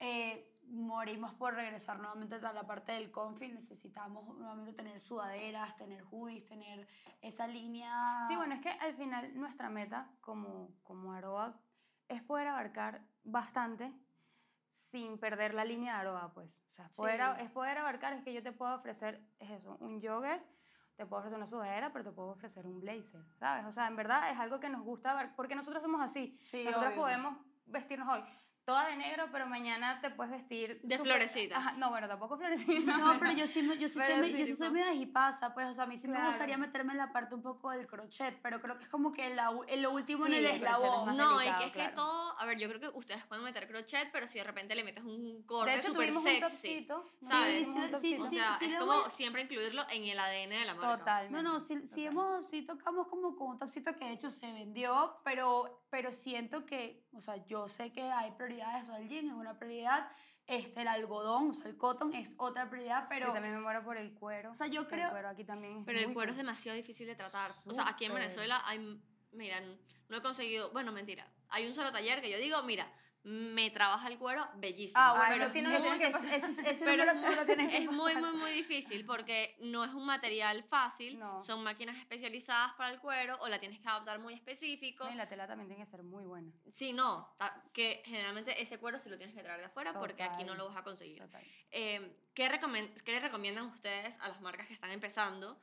Eh, 0.00 0.46
morimos 0.70 1.34
por 1.34 1.54
regresar 1.54 1.98
nuevamente 1.98 2.36
a 2.36 2.52
la 2.52 2.66
parte 2.66 2.92
del 2.92 3.10
confi, 3.10 3.48
necesitamos 3.48 4.36
nuevamente 4.38 4.72
tener 4.72 5.00
sudaderas, 5.00 5.76
tener 5.76 6.04
hoodies, 6.10 6.46
tener 6.46 6.86
esa 7.20 7.46
línea... 7.46 8.24
Sí, 8.28 8.36
bueno, 8.36 8.54
es 8.54 8.60
que 8.60 8.70
al 8.70 8.94
final 8.94 9.38
nuestra 9.38 9.68
meta 9.68 10.10
como, 10.20 10.70
como 10.82 11.12
Aroa 11.12 11.60
es 12.08 12.22
poder 12.22 12.48
abarcar 12.48 13.02
bastante 13.24 13.92
sin 14.68 15.18
perder 15.18 15.54
la 15.54 15.64
línea 15.64 15.94
de 15.94 16.00
Aroa, 16.00 16.32
pues. 16.32 16.64
O 16.68 16.70
sea, 16.70 16.86
es 16.86 16.92
poder, 16.92 17.20
Sí. 17.20 17.44
es 17.44 17.50
poder 17.50 17.78
abarcar, 17.78 18.12
es 18.12 18.22
que 18.22 18.32
yo 18.32 18.42
te 18.42 18.52
puedo 18.52 18.74
ofrecer, 18.74 19.20
es 19.38 19.50
eso, 19.50 19.76
un 19.80 20.00
jogger, 20.00 20.44
te 20.96 21.04
puedo 21.06 21.20
ofrecer 21.20 21.36
una 21.36 21.46
sudadera, 21.46 21.92
pero 21.92 22.04
te 22.04 22.12
puedo 22.12 22.30
ofrecer 22.30 22.66
un 22.66 22.80
blazer, 22.80 23.24
¿sabes? 23.38 23.64
O 23.66 23.72
sea, 23.72 23.86
en 23.86 23.96
verdad 23.96 24.30
es 24.30 24.38
algo 24.38 24.60
que 24.60 24.68
nos 24.68 24.82
gusta, 24.82 25.32
porque 25.36 25.54
nosotros 25.54 25.82
somos 25.82 26.00
así. 26.00 26.38
Sí, 26.42 26.64
Nosotros 26.64 26.94
podemos 26.94 27.36
vestirnos 27.66 28.08
hoy 28.08 28.24
toda 28.64 28.86
de 28.88 28.96
negro, 28.96 29.28
pero 29.32 29.46
mañana 29.46 30.00
te 30.00 30.10
puedes 30.10 30.30
vestir... 30.32 30.80
De 30.82 30.96
súper- 30.96 31.12
florecitas. 31.12 31.58
Ajá, 31.58 31.72
no, 31.78 31.90
bueno, 31.90 32.06
tampoco 32.06 32.36
florecitas. 32.36 32.98
No, 32.98 33.18
pero 33.18 33.32
yo 33.32 33.46
sí, 33.46 33.62
me- 33.62 33.76
yo 33.78 33.88
sí 33.88 33.94
Pero 33.98 34.14
soy, 34.16 34.20
me- 34.20 34.26
sí, 34.36 34.38
yo 34.40 34.46
sí 34.46 34.56
soy 34.56 34.70
media 34.70 34.90
pues, 35.54 35.68
o 35.68 35.72
sea, 35.74 35.84
a 35.84 35.86
mí 35.86 35.98
sí 35.98 36.06
me 36.06 36.14
Claro. 36.14 36.30
gustaría 36.30 36.56
meterme 36.58 36.92
en 36.92 36.98
la 36.98 37.12
parte 37.12 37.34
un 37.34 37.42
poco 37.42 37.70
del 37.70 37.86
crochet, 37.86 38.38
pero 38.42 38.60
creo 38.60 38.76
que 38.76 38.84
es 38.84 38.88
como 38.90 39.12
que 39.12 39.34
la 39.34 39.50
lo 39.50 39.90
último 39.90 40.26
Sí, 40.26 40.32
en 40.32 40.38
el 40.38 40.44
el 40.46 40.50
es 40.50 40.56
eslabón. 40.56 41.06
más 41.06 41.16
No, 41.16 41.36
y 41.42 41.44
delicado, 41.46 41.58
que 41.60 41.66
es 41.66 41.72
que 41.72 41.78
claro. 41.78 41.94
todo, 41.96 42.38
a 42.38 42.44
ver, 42.44 42.58
yo 42.58 42.68
creo 42.68 42.80
que 42.80 42.88
ustedes 42.98 43.24
pueden 43.26 43.44
meter 43.44 43.66
crochet, 43.66 44.10
pero 44.12 44.26
si 44.26 44.38
de 44.38 44.44
repente 44.44 44.74
le 44.74 44.84
metes 44.84 45.02
un 45.04 45.42
corte 45.44 45.70
De 45.72 45.78
hecho, 45.78 45.88
súper 45.88 46.10
sexy, 46.12 46.40
topcito. 46.40 47.04
¿sabes? 47.22 47.66
Sí, 48.00 48.16
o 48.20 48.26
sea, 48.30 48.56
sí 48.58 48.66
es 48.66 48.78
como 48.78 48.92
voy- 49.02 49.10
siempre 49.10 49.42
incluirlo 49.42 49.82
en 49.90 50.04
el 50.04 50.18
ADN 50.18 50.50
de 50.50 50.64
la 50.64 50.74
marca. 50.74 50.98
Totalmente. 50.98 51.32
No, 51.42 51.42
no, 51.42 51.60
sí, 51.60 51.74
sí, 51.82 51.88
total. 51.88 52.04
hemos, 52.06 52.46
sí 52.46 52.62
tocamos 52.62 53.08
como 53.08 53.34
con 53.36 53.48
un 53.52 53.58
topcito 53.58 53.94
que 53.96 54.04
de 54.04 54.12
hecho 54.12 54.30
se 54.30 54.52
vendió, 54.52 55.16
pero, 55.24 55.79
pero 55.90 56.12
siento 56.12 56.64
que, 56.66 57.04
o 57.12 57.20
sea, 57.20 57.44
yo 57.46 57.68
sé 57.68 57.92
que 57.92 58.02
hay 58.02 58.30
prioridades, 58.32 58.88
o 58.88 58.92
sea, 58.92 59.00
el 59.02 59.08
jean 59.08 59.26
es 59.26 59.32
una 59.34 59.58
prioridad, 59.58 60.08
este, 60.46 60.82
el 60.82 60.88
algodón, 60.88 61.50
o 61.50 61.52
sea, 61.52 61.68
el 61.68 61.76
cotton 61.76 62.14
es 62.14 62.34
otra 62.38 62.68
prioridad, 62.70 63.06
pero... 63.08 63.28
Yo 63.28 63.32
también 63.32 63.54
me 63.54 63.60
muero 63.60 63.84
por 63.84 63.96
el 63.96 64.12
cuero. 64.14 64.50
O 64.50 64.54
sea, 64.54 64.66
yo 64.66 64.80
El 64.82 64.86
creo- 64.88 65.10
cuero 65.10 65.28
aquí 65.28 65.44
también 65.44 65.84
Pero 65.84 65.98
el 66.00 66.12
cuero 66.14 66.32
es 66.32 66.36
demasiado 66.38 66.76
difícil 66.76 67.06
de 67.06 67.14
tratar. 67.16 67.50
O 67.66 67.72
sea, 67.72 67.88
aquí 67.88 68.04
en. 68.06 68.14
Venezuela 68.14 68.62
hay, 68.64 69.00
mira, 69.32 69.60
no 70.08 70.16
he 70.16 70.22
conseguido, 70.22 70.70
bueno, 70.72 70.90
mentira, 70.92 71.30
hay 71.48 71.66
un 71.66 71.74
solo 71.74 71.92
taller 71.92 72.20
que 72.20 72.30
yo 72.30 72.38
digo, 72.38 72.62
mira, 72.64 72.90
me 73.22 73.70
trabaja 73.70 74.08
el 74.08 74.18
cuero 74.18 74.48
bellísimo. 74.54 74.98
Ah, 74.98 75.14
bueno, 75.16 75.34
eso 75.34 75.44
eso 75.44 75.52
sí 75.52 75.60
no 75.62 75.70
lo 75.70 75.78
tienes 75.80 75.98
que 75.98 76.06
ese, 76.16 76.36
ese, 76.36 76.70
ese 76.70 76.84
Pero 76.86 77.04
número 77.04 77.14
sí 77.28 77.36
lo 77.36 77.44
tienes 77.44 77.68
que 77.68 77.76
es 77.76 77.90
muy, 77.92 78.14
pasar. 78.14 78.30
muy, 78.32 78.40
muy 78.40 78.50
difícil 78.52 79.04
porque 79.04 79.56
no 79.60 79.84
es 79.84 79.92
un 79.92 80.06
material 80.06 80.62
fácil, 80.64 81.18
No. 81.18 81.42
son 81.42 81.62
máquinas 81.62 81.98
especializadas 81.98 82.72
para 82.74 82.90
el 82.90 82.98
cuero 82.98 83.36
o 83.40 83.48
la 83.48 83.60
tienes 83.60 83.78
que 83.78 83.88
adaptar 83.88 84.20
muy 84.20 84.32
específico. 84.32 85.04
No, 85.04 85.12
y 85.12 85.16
la 85.16 85.28
tela 85.28 85.46
también 85.46 85.68
tiene 85.68 85.84
que 85.84 85.90
ser 85.90 86.02
muy 86.02 86.24
buena. 86.24 86.50
Sí, 86.70 86.94
no, 86.94 87.34
que 87.74 88.02
generalmente 88.06 88.60
ese 88.62 88.78
cuero 88.78 88.98
sí 88.98 89.10
lo 89.10 89.18
tienes 89.18 89.36
que 89.36 89.42
traer 89.42 89.60
de 89.60 89.66
afuera 89.66 89.92
porque 89.92 90.22
aquí 90.22 90.38
no 90.44 90.52
Total. 90.52 90.58
lo 90.58 90.66
vas 90.68 90.76
a 90.78 90.82
conseguir. 90.82 91.18
Total. 91.22 91.44
Eh, 91.70 92.16
¿qué, 92.32 92.48
¿Qué 93.04 93.12
le 93.12 93.20
recomiendan 93.20 93.66
ustedes 93.66 94.18
a 94.20 94.28
las 94.28 94.40
marcas 94.40 94.66
que 94.66 94.72
están 94.72 94.92
empezando 94.92 95.60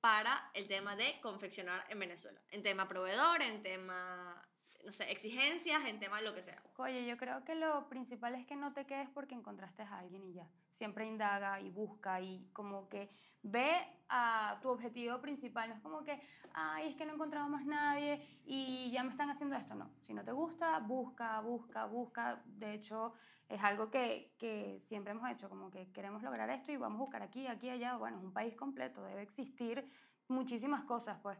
para 0.00 0.50
el 0.54 0.66
tema 0.68 0.96
de 0.96 1.20
confeccionar 1.20 1.84
en 1.90 1.98
Venezuela? 2.00 2.40
En 2.50 2.62
tema 2.64 2.88
proveedor, 2.88 3.40
en 3.42 3.62
tema, 3.62 4.42
no 4.86 4.92
sé, 4.92 5.10
exigencias, 5.10 5.84
en 5.86 5.98
tema 5.98 6.20
lo 6.22 6.32
que 6.32 6.44
sea. 6.44 6.62
Oye, 6.76 7.04
yo 7.04 7.16
creo 7.16 7.44
que 7.44 7.56
lo 7.56 7.88
principal 7.88 8.36
es 8.36 8.46
que 8.46 8.54
no 8.54 8.72
te 8.72 8.86
quedes 8.86 9.10
porque 9.10 9.34
encontraste 9.34 9.82
a 9.82 9.98
alguien 9.98 10.22
y 10.22 10.34
ya. 10.34 10.48
Siempre 10.70 11.04
indaga 11.04 11.60
y 11.60 11.70
busca 11.70 12.20
y 12.20 12.48
como 12.52 12.88
que 12.88 13.10
ve 13.42 13.74
a 14.08 14.60
tu 14.62 14.68
objetivo 14.68 15.20
principal. 15.20 15.68
No 15.68 15.74
es 15.74 15.80
como 15.80 16.04
que, 16.04 16.20
ay, 16.54 16.90
es 16.90 16.94
que 16.94 17.04
no 17.04 17.10
he 17.10 17.14
encontrado 17.14 17.48
más 17.48 17.66
nadie 17.66 18.24
y 18.44 18.88
ya 18.92 19.02
me 19.02 19.10
están 19.10 19.28
haciendo 19.28 19.56
esto. 19.56 19.74
No, 19.74 19.90
si 20.02 20.14
no 20.14 20.22
te 20.22 20.30
gusta, 20.30 20.78
busca, 20.78 21.40
busca, 21.40 21.86
busca. 21.86 22.40
De 22.44 22.74
hecho, 22.74 23.12
es 23.48 23.60
algo 23.64 23.90
que, 23.90 24.36
que 24.38 24.78
siempre 24.78 25.10
hemos 25.10 25.28
hecho, 25.28 25.48
como 25.48 25.68
que 25.68 25.90
queremos 25.90 26.22
lograr 26.22 26.48
esto 26.50 26.70
y 26.70 26.76
vamos 26.76 26.98
a 26.98 27.02
buscar 27.02 27.22
aquí, 27.22 27.48
aquí, 27.48 27.70
allá. 27.70 27.96
Bueno, 27.96 28.18
es 28.18 28.24
un 28.24 28.32
país 28.32 28.54
completo, 28.54 29.02
debe 29.02 29.22
existir 29.22 29.90
muchísimas 30.28 30.84
cosas, 30.84 31.18
pues. 31.22 31.38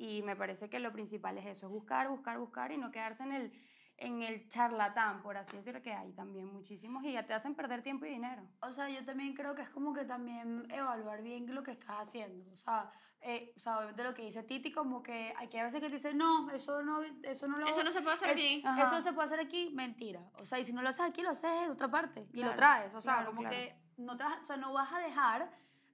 Y 0.00 0.22
me 0.22 0.34
parece 0.34 0.70
que 0.70 0.78
lo 0.80 0.92
principal 0.92 1.36
es 1.36 1.44
eso, 1.44 1.66
es 1.66 1.72
buscar, 1.72 2.08
buscar, 2.08 2.38
buscar 2.38 2.72
y 2.72 2.78
no 2.78 2.90
quedarse 2.90 3.22
en 3.22 3.32
el, 3.32 3.52
en 3.98 4.22
el 4.22 4.48
charlatán, 4.48 5.20
por 5.20 5.36
así 5.36 5.58
decirlo, 5.58 5.82
que 5.82 5.92
hay 5.92 6.10
también 6.14 6.46
muchísimos 6.46 7.04
y 7.04 7.12
ya 7.12 7.26
te 7.26 7.34
hacen 7.34 7.54
perder 7.54 7.82
tiempo 7.82 8.06
y 8.06 8.08
dinero. 8.08 8.42
O 8.62 8.72
sea, 8.72 8.88
yo 8.88 9.04
también 9.04 9.34
creo 9.34 9.54
que 9.54 9.60
es 9.60 9.68
como 9.68 9.92
que 9.92 10.06
también 10.06 10.66
evaluar 10.70 11.20
bien 11.20 11.54
lo 11.54 11.62
que 11.62 11.72
estás 11.72 11.96
haciendo. 11.98 12.50
O 12.50 12.56
sea, 12.56 12.90
eh, 13.20 13.52
o 13.54 13.58
sea 13.60 13.76
obviamente 13.76 14.02
lo 14.02 14.14
que 14.14 14.22
dice 14.22 14.42
Titi, 14.42 14.72
como 14.72 15.02
que 15.02 15.34
hay 15.36 15.48
que 15.48 15.60
a 15.60 15.64
veces 15.64 15.82
que 15.82 15.88
te 15.90 15.96
dicen, 15.96 16.16
no, 16.16 16.50
eso 16.50 16.82
no, 16.82 17.02
eso 17.22 17.46
no 17.46 17.58
lo 17.58 17.66
Eso 17.66 17.84
no 17.84 17.92
se 17.92 18.00
puede 18.00 18.14
hacer 18.14 18.30
es- 18.30 18.36
aquí. 18.38 18.62
Ajá. 18.64 18.82
Eso 18.84 19.02
se 19.02 19.12
puede 19.12 19.26
hacer 19.26 19.40
aquí, 19.40 19.68
mentira. 19.74 20.22
O 20.38 20.46
sea, 20.46 20.58
y 20.58 20.64
si 20.64 20.72
no 20.72 20.80
lo 20.80 20.88
haces 20.88 21.04
aquí, 21.04 21.20
lo 21.20 21.28
haces 21.28 21.50
en 21.64 21.70
otra 21.70 21.88
parte 21.90 22.26
y 22.32 22.38
lo 22.38 22.54
Claro, 22.54 22.56
traes. 22.56 22.94
O 22.94 23.02
sea, 23.02 23.16
claro, 23.16 23.26
como 23.32 23.40
claro. 23.42 23.54
que 23.54 23.76
no, 23.98 24.16
te 24.16 24.24
vas, 24.24 24.38
o 24.40 24.44
sea, 24.44 24.56
no 24.56 24.72
vas 24.72 24.90
a 24.94 25.00
dejar 25.00 25.50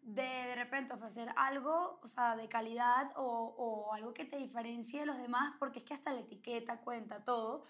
de 0.06 0.22
de 0.22 0.54
repente 0.54 0.94
ofrecer 0.94 1.28
algo, 1.36 1.98
o 2.02 2.06
sea, 2.06 2.36
de 2.36 2.48
calidad 2.48 3.10
o, 3.16 3.54
o 3.58 3.92
algo 3.92 4.14
que 4.14 4.24
te 4.24 4.36
diferencie 4.36 5.00
de 5.00 5.06
los 5.06 5.18
demás, 5.18 5.54
porque 5.58 5.80
es 5.80 5.84
que 5.84 5.94
hasta 5.94 6.12
la 6.12 6.20
etiqueta 6.20 6.80
cuenta 6.80 7.24
todo. 7.24 7.64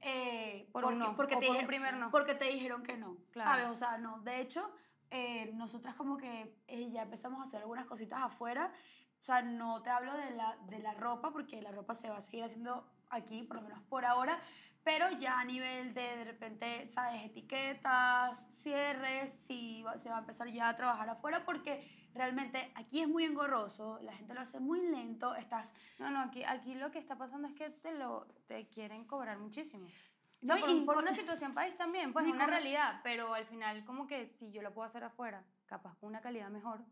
eh, 0.00 0.68
Por 0.72 0.82
porque, 0.84 0.96
no, 0.98 1.14
porque 1.16 1.36
te 1.36 1.46
por 1.46 1.54
dijeron- 1.56 1.66
primer 1.68 1.94
no. 1.96 2.10
Porque 2.10 2.34
te 2.34 2.46
dijeron 2.46 2.82
que 2.82 2.96
no, 2.96 3.18
Claro. 3.30 3.50
¿sabes? 3.50 3.66
O 3.66 3.74
sea, 3.74 3.98
no. 3.98 4.20
De 4.22 4.40
hecho, 4.40 4.68
eh, 5.10 5.52
nosotras 5.54 5.94
como 5.94 6.16
que 6.16 6.56
eh, 6.66 6.90
ya 6.90 7.02
empezamos 7.02 7.40
a 7.40 7.42
hacer 7.44 7.60
algunas 7.60 7.84
cositas 7.86 8.20
afuera. 8.22 8.72
O 9.20 9.24
sea, 9.24 9.42
no 9.42 9.82
te 9.82 9.90
hablo 9.90 10.16
de 10.16 10.30
la, 10.32 10.56
de 10.66 10.78
la 10.80 10.94
ropa, 10.94 11.30
porque 11.30 11.60
la 11.62 11.70
ropa 11.70 11.94
se 11.94 12.08
va 12.10 12.16
a 12.16 12.20
seguir 12.20 12.42
haciendo 12.44 12.90
aquí, 13.10 13.42
por 13.42 13.56
lo 13.56 13.62
menos 13.62 13.80
por 13.82 14.04
ahora, 14.06 14.40
pero 14.84 15.10
ya 15.12 15.38
a 15.40 15.44
nivel 15.44 15.94
de, 15.94 16.16
de 16.16 16.24
repente, 16.24 16.88
¿sabes? 16.88 17.22
Etiquetas, 17.24 18.46
cierres, 18.50 19.32
sí, 19.32 19.82
va- 19.82 19.96
se 19.98 20.08
va 20.10 20.16
a 20.16 20.20
empezar 20.20 20.48
ya 20.48 20.68
a 20.68 20.76
trabajar 20.76 21.08
afuera, 21.08 21.44
porque 21.44 21.88
realmente 22.14 22.72
aquí 22.74 23.00
es 23.00 23.08
muy 23.08 23.24
engorroso, 23.24 23.98
la 24.02 24.12
gente 24.12 24.34
lo 24.34 24.40
hace 24.40 24.60
muy 24.60 24.80
lento, 24.90 25.34
estás... 25.34 25.74
No, 25.98 26.10
no, 26.10 26.20
aquí, 26.20 26.44
aquí 26.44 26.74
lo 26.74 26.90
que 26.90 26.98
está 26.98 27.16
pasando 27.16 27.48
es 27.48 27.54
que 27.54 27.70
te, 27.70 27.92
lo, 27.92 28.26
te 28.46 28.66
quieren 28.68 29.04
cobrar 29.04 29.38
muchísimo. 29.38 29.86
O 29.86 30.46
No, 30.46 30.58
por, 30.58 30.70
y 30.70 30.80
por 30.80 30.96
una 30.98 31.12
situación 31.12 31.54
país 31.54 31.76
también, 31.76 32.12
pues 32.12 32.26
es 32.26 32.32
una 32.32 32.46
realidad, 32.46 33.00
pero 33.04 33.32
al 33.34 33.46
final 33.46 33.84
como 33.84 34.06
que 34.06 34.26
si 34.26 34.50
yo 34.50 34.60
lo 34.62 34.74
puedo 34.74 34.86
hacer 34.86 35.04
afuera, 35.04 35.44
capaz 35.66 35.96
con 35.98 36.08
una 36.08 36.20
calidad 36.20 36.50
mejor 36.50 36.84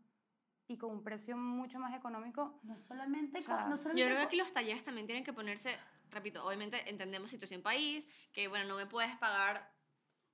y 0.67 0.77
con 0.77 0.91
un 0.91 1.03
precio 1.03 1.35
mucho 1.35 1.77
más 1.77 1.93
económico, 1.93 2.59
No 2.63 2.77
solamente... 2.77 3.39
O 3.39 3.43
sea, 3.43 3.65
no 3.65 3.71
Yo 3.71 3.77
solamente 3.77 4.05
creo 4.05 4.17
que 4.17 4.23
aquí 4.23 4.37
los 4.37 4.53
talleres 4.53 4.85
también 4.85 5.05
tienen 5.05 5.25
que 5.25 5.33
ponerse, 5.33 5.77
repito, 6.11 6.45
obviamente 6.45 6.89
entendemos 6.89 7.29
situación 7.29 7.61
país, 7.61 8.05
que 8.31 8.47
bueno, 8.47 8.65
no 8.65 8.75
me 8.75 8.85
puedes 8.85 9.15
pagar 9.17 9.71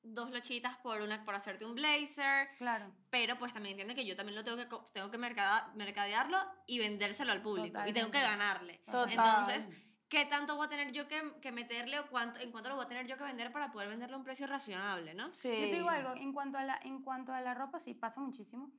dos 0.03 0.31
lochitas 0.31 0.77
por, 0.77 1.01
una, 1.01 1.23
por 1.25 1.35
hacerte 1.35 1.65
un 1.65 1.75
blazer, 1.75 2.49
claro. 2.57 2.93
pero 3.09 3.37
pues 3.37 3.53
también 3.53 3.73
entiende 3.73 3.95
que 3.95 4.05
yo 4.05 4.15
también 4.15 4.35
lo 4.35 4.43
tengo 4.43 4.57
que, 4.57 4.67
tengo 4.93 5.11
que 5.11 5.17
mercada- 5.17 5.71
mercadearlo 5.75 6.37
y 6.65 6.79
vendérselo 6.79 7.31
al 7.31 7.41
público 7.41 7.79
y 7.85 7.93
tengo 7.93 8.11
que 8.11 8.21
ganarle. 8.21 8.81
Total. 8.85 9.09
Entonces, 9.09 9.69
¿qué 10.07 10.25
tanto 10.25 10.55
voy 10.55 10.67
a 10.67 10.69
tener 10.69 10.91
yo 10.91 11.07
que, 11.07 11.33
que 11.41 11.51
meterle 11.51 11.99
o 11.99 12.07
cuánto, 12.07 12.39
en 12.39 12.51
cuánto 12.51 12.69
lo 12.69 12.75
voy 12.75 12.85
a 12.85 12.87
tener 12.87 13.05
yo 13.07 13.17
que 13.17 13.23
vender 13.23 13.51
para 13.51 13.71
poder 13.71 13.89
venderlo 13.89 14.15
a 14.15 14.19
un 14.19 14.23
precio 14.23 14.47
razonable, 14.47 15.13
¿no? 15.13 15.33
Sí. 15.33 15.49
Yo 15.49 15.69
te 15.69 15.75
digo 15.75 15.89
algo, 15.89 16.13
en 16.15 16.31
cuanto, 16.31 16.57
a 16.57 16.63
la, 16.63 16.79
en 16.83 17.01
cuanto 17.01 17.33
a 17.33 17.41
la 17.41 17.53
ropa, 17.53 17.79
sí 17.79 17.93
pasa 17.93 18.21
muchísimo, 18.21 18.71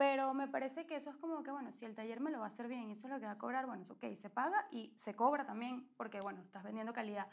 pero 0.00 0.32
me 0.32 0.48
parece 0.48 0.86
que 0.86 0.96
eso 0.96 1.10
es 1.10 1.16
como 1.16 1.42
que, 1.42 1.50
bueno, 1.50 1.72
si 1.72 1.84
el 1.84 1.94
taller 1.94 2.20
me 2.20 2.30
lo 2.30 2.38
va 2.38 2.44
a 2.44 2.46
hacer 2.46 2.68
bien 2.68 2.88
y 2.88 2.92
eso 2.92 3.06
es 3.06 3.12
lo 3.12 3.20
que 3.20 3.26
va 3.26 3.32
a 3.32 3.38
cobrar, 3.38 3.66
bueno, 3.66 3.82
es 3.82 3.90
ok, 3.90 4.14
se 4.14 4.30
paga 4.30 4.66
y 4.70 4.94
se 4.96 5.14
cobra 5.14 5.44
también, 5.44 5.90
porque, 5.98 6.20
bueno, 6.20 6.40
estás 6.40 6.64
vendiendo 6.64 6.94
calidad. 6.94 7.26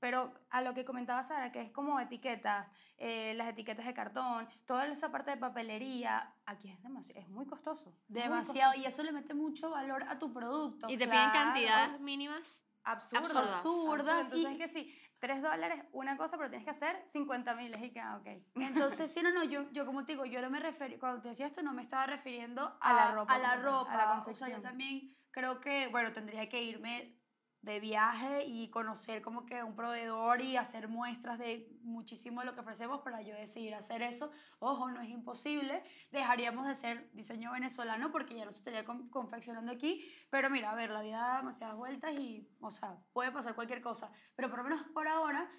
Pero 0.00 0.32
a 0.48 0.62
lo 0.62 0.72
que 0.72 0.86
comentaba 0.86 1.22
Sara, 1.24 1.52
que 1.52 1.60
es 1.60 1.70
como 1.70 2.00
etiquetas, 2.00 2.68
eh, 2.96 3.34
las 3.34 3.48
etiquetas 3.48 3.84
de 3.84 3.92
cartón, 3.92 4.48
toda 4.64 4.86
esa 4.86 5.12
parte 5.12 5.32
de 5.32 5.36
papelería, 5.36 6.32
aquí 6.46 6.70
es 6.70 6.82
demasiado, 6.82 7.20
es 7.20 7.28
muy 7.28 7.44
costoso. 7.44 7.90
muy 8.08 8.22
Demasiado, 8.22 8.72
costoso. 8.72 8.82
y 8.82 8.86
eso 8.90 9.02
le 9.02 9.12
mete 9.12 9.34
mucho 9.34 9.68
valor 9.68 10.04
a 10.04 10.18
tu 10.18 10.32
producto. 10.32 10.86
Y 10.88 10.96
te 10.96 11.04
claro. 11.04 11.20
piden 11.32 11.44
cantidades 11.44 12.00
mínimas. 12.00 12.64
absurdas. 12.82 13.24
absurdas. 13.26 13.54
Absurdas, 13.56 14.20
Entonces 14.22 14.48
y- 14.50 14.52
es 14.54 14.58
que 14.58 14.68
sí, 14.68 14.98
3 15.18 15.42
dólares 15.42 15.82
una 15.92 16.16
cosa, 16.16 16.36
pero 16.36 16.50
tienes 16.50 16.64
que 16.64 16.70
hacer 16.70 17.02
50 17.06 17.54
mil. 17.54 17.74
Y 17.82 17.90
que, 17.90 18.00
ah, 18.00 18.16
ok. 18.16 18.26
Entonces, 18.56 19.12
sí, 19.12 19.22
no, 19.22 19.32
no, 19.32 19.44
yo, 19.44 19.70
yo 19.72 19.86
como 19.86 20.04
te 20.04 20.12
digo, 20.12 20.24
yo 20.24 20.40
no 20.42 20.50
me 20.50 20.60
referí, 20.60 20.98
cuando 20.98 21.22
te 21.22 21.28
decía 21.28 21.46
esto, 21.46 21.62
no 21.62 21.72
me 21.72 21.82
estaba 21.82 22.06
refiriendo 22.06 22.76
a, 22.80 22.90
A 22.90 22.92
la 22.92 23.12
ropa 23.12 23.34
A 23.34 23.38
la 23.38 23.56
ropa, 23.56 23.92
a 23.92 23.96
la 23.96 24.02
O 24.04 24.06
sea, 24.06 24.24
confección. 24.24 24.50
yo 24.50 24.62
también 24.62 25.16
creo 25.30 25.60
que, 25.60 25.88
bueno, 25.88 26.12
tendría 26.12 26.48
que 26.48 26.62
irme 26.62 27.15
de 27.62 27.80
viaje 27.80 28.44
y 28.46 28.70
conocer 28.70 29.22
como 29.22 29.44
que 29.44 29.62
un 29.62 29.74
proveedor 29.74 30.40
y 30.40 30.56
hacer 30.56 30.88
muestras 30.88 31.38
de 31.38 31.68
muchísimo 31.82 32.40
de 32.40 32.46
lo 32.46 32.54
que 32.54 32.60
ofrecemos 32.60 33.00
para 33.00 33.22
yo 33.22 33.34
decidir 33.34 33.74
hacer 33.74 34.02
eso. 34.02 34.30
Ojo, 34.60 34.88
no 34.90 35.00
es 35.00 35.08
imposible. 35.10 35.82
Dejaríamos 36.12 36.66
de 36.66 36.74
ser 36.74 37.10
diseño 37.12 37.52
venezolano 37.52 38.12
porque 38.12 38.36
ya 38.36 38.44
no 38.44 38.52
se 38.52 38.58
estaría 38.58 38.84
con- 38.84 39.08
confeccionando 39.08 39.72
aquí. 39.72 40.04
Pero 40.30 40.48
mira, 40.50 40.70
a 40.70 40.74
ver, 40.74 40.90
la 40.90 41.02
vida 41.02 41.18
da 41.18 41.36
demasiadas 41.38 41.76
vueltas 41.76 42.12
y, 42.18 42.48
o 42.60 42.70
sea, 42.70 42.98
puede 43.12 43.32
pasar 43.32 43.54
cualquier 43.54 43.80
cosa. 43.82 44.10
Pero 44.36 44.48
por 44.48 44.58
lo 44.58 44.64
menos 44.64 44.82
por 44.94 45.08
ahora, 45.08 45.50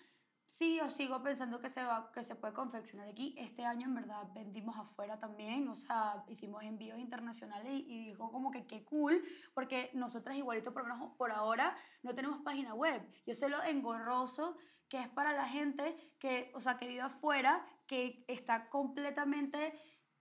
sí, 0.48 0.78
yo 0.78 0.90
sigo 0.90 1.22
pensando 1.22 1.60
que 1.60 1.70
se, 1.70 1.84
va, 1.84 2.12
que 2.12 2.24
se 2.24 2.36
puede 2.36 2.54
confeccionar 2.54 3.08
aquí. 3.08 3.36
Este 3.38 3.66
año, 3.66 3.88
en 3.88 3.96
verdad, 3.96 4.24
vendimos 4.34 4.78
afuera 4.78 5.20
también. 5.20 5.68
O 5.68 5.76
sea, 5.76 6.24
hicimos 6.28 6.64
envíos 6.64 7.00
internacionales 7.00 7.72
y, 7.72 7.86
y 7.88 8.06
dijo 8.06 8.32
como 8.32 8.52
que 8.52 8.66
qué 8.66 8.84
cool, 8.84 9.22
porque 9.54 9.92
nosotras 9.94 10.36
igualito, 10.38 10.74
por 10.74 10.84
menos 10.84 11.16
por 11.18 11.32
ahora, 11.32 11.76
no 12.04 12.16
tenemos 12.16 12.42
página 12.42 12.74
web. 12.74 13.02
Yo 13.26 13.34
sé 13.34 13.50
lo 13.50 13.64
engorroso 13.64 14.58
que 14.90 15.02
es 15.02 15.10
para 15.10 15.34
la 15.34 15.48
gente 15.48 15.96
que, 16.20 16.52
o 16.54 16.60
sea, 16.60 16.78
que 16.78 16.88
vive 16.88 17.02
afuera, 17.02 17.66
que 17.88 18.24
está 18.28 18.70
completamente 18.70 19.74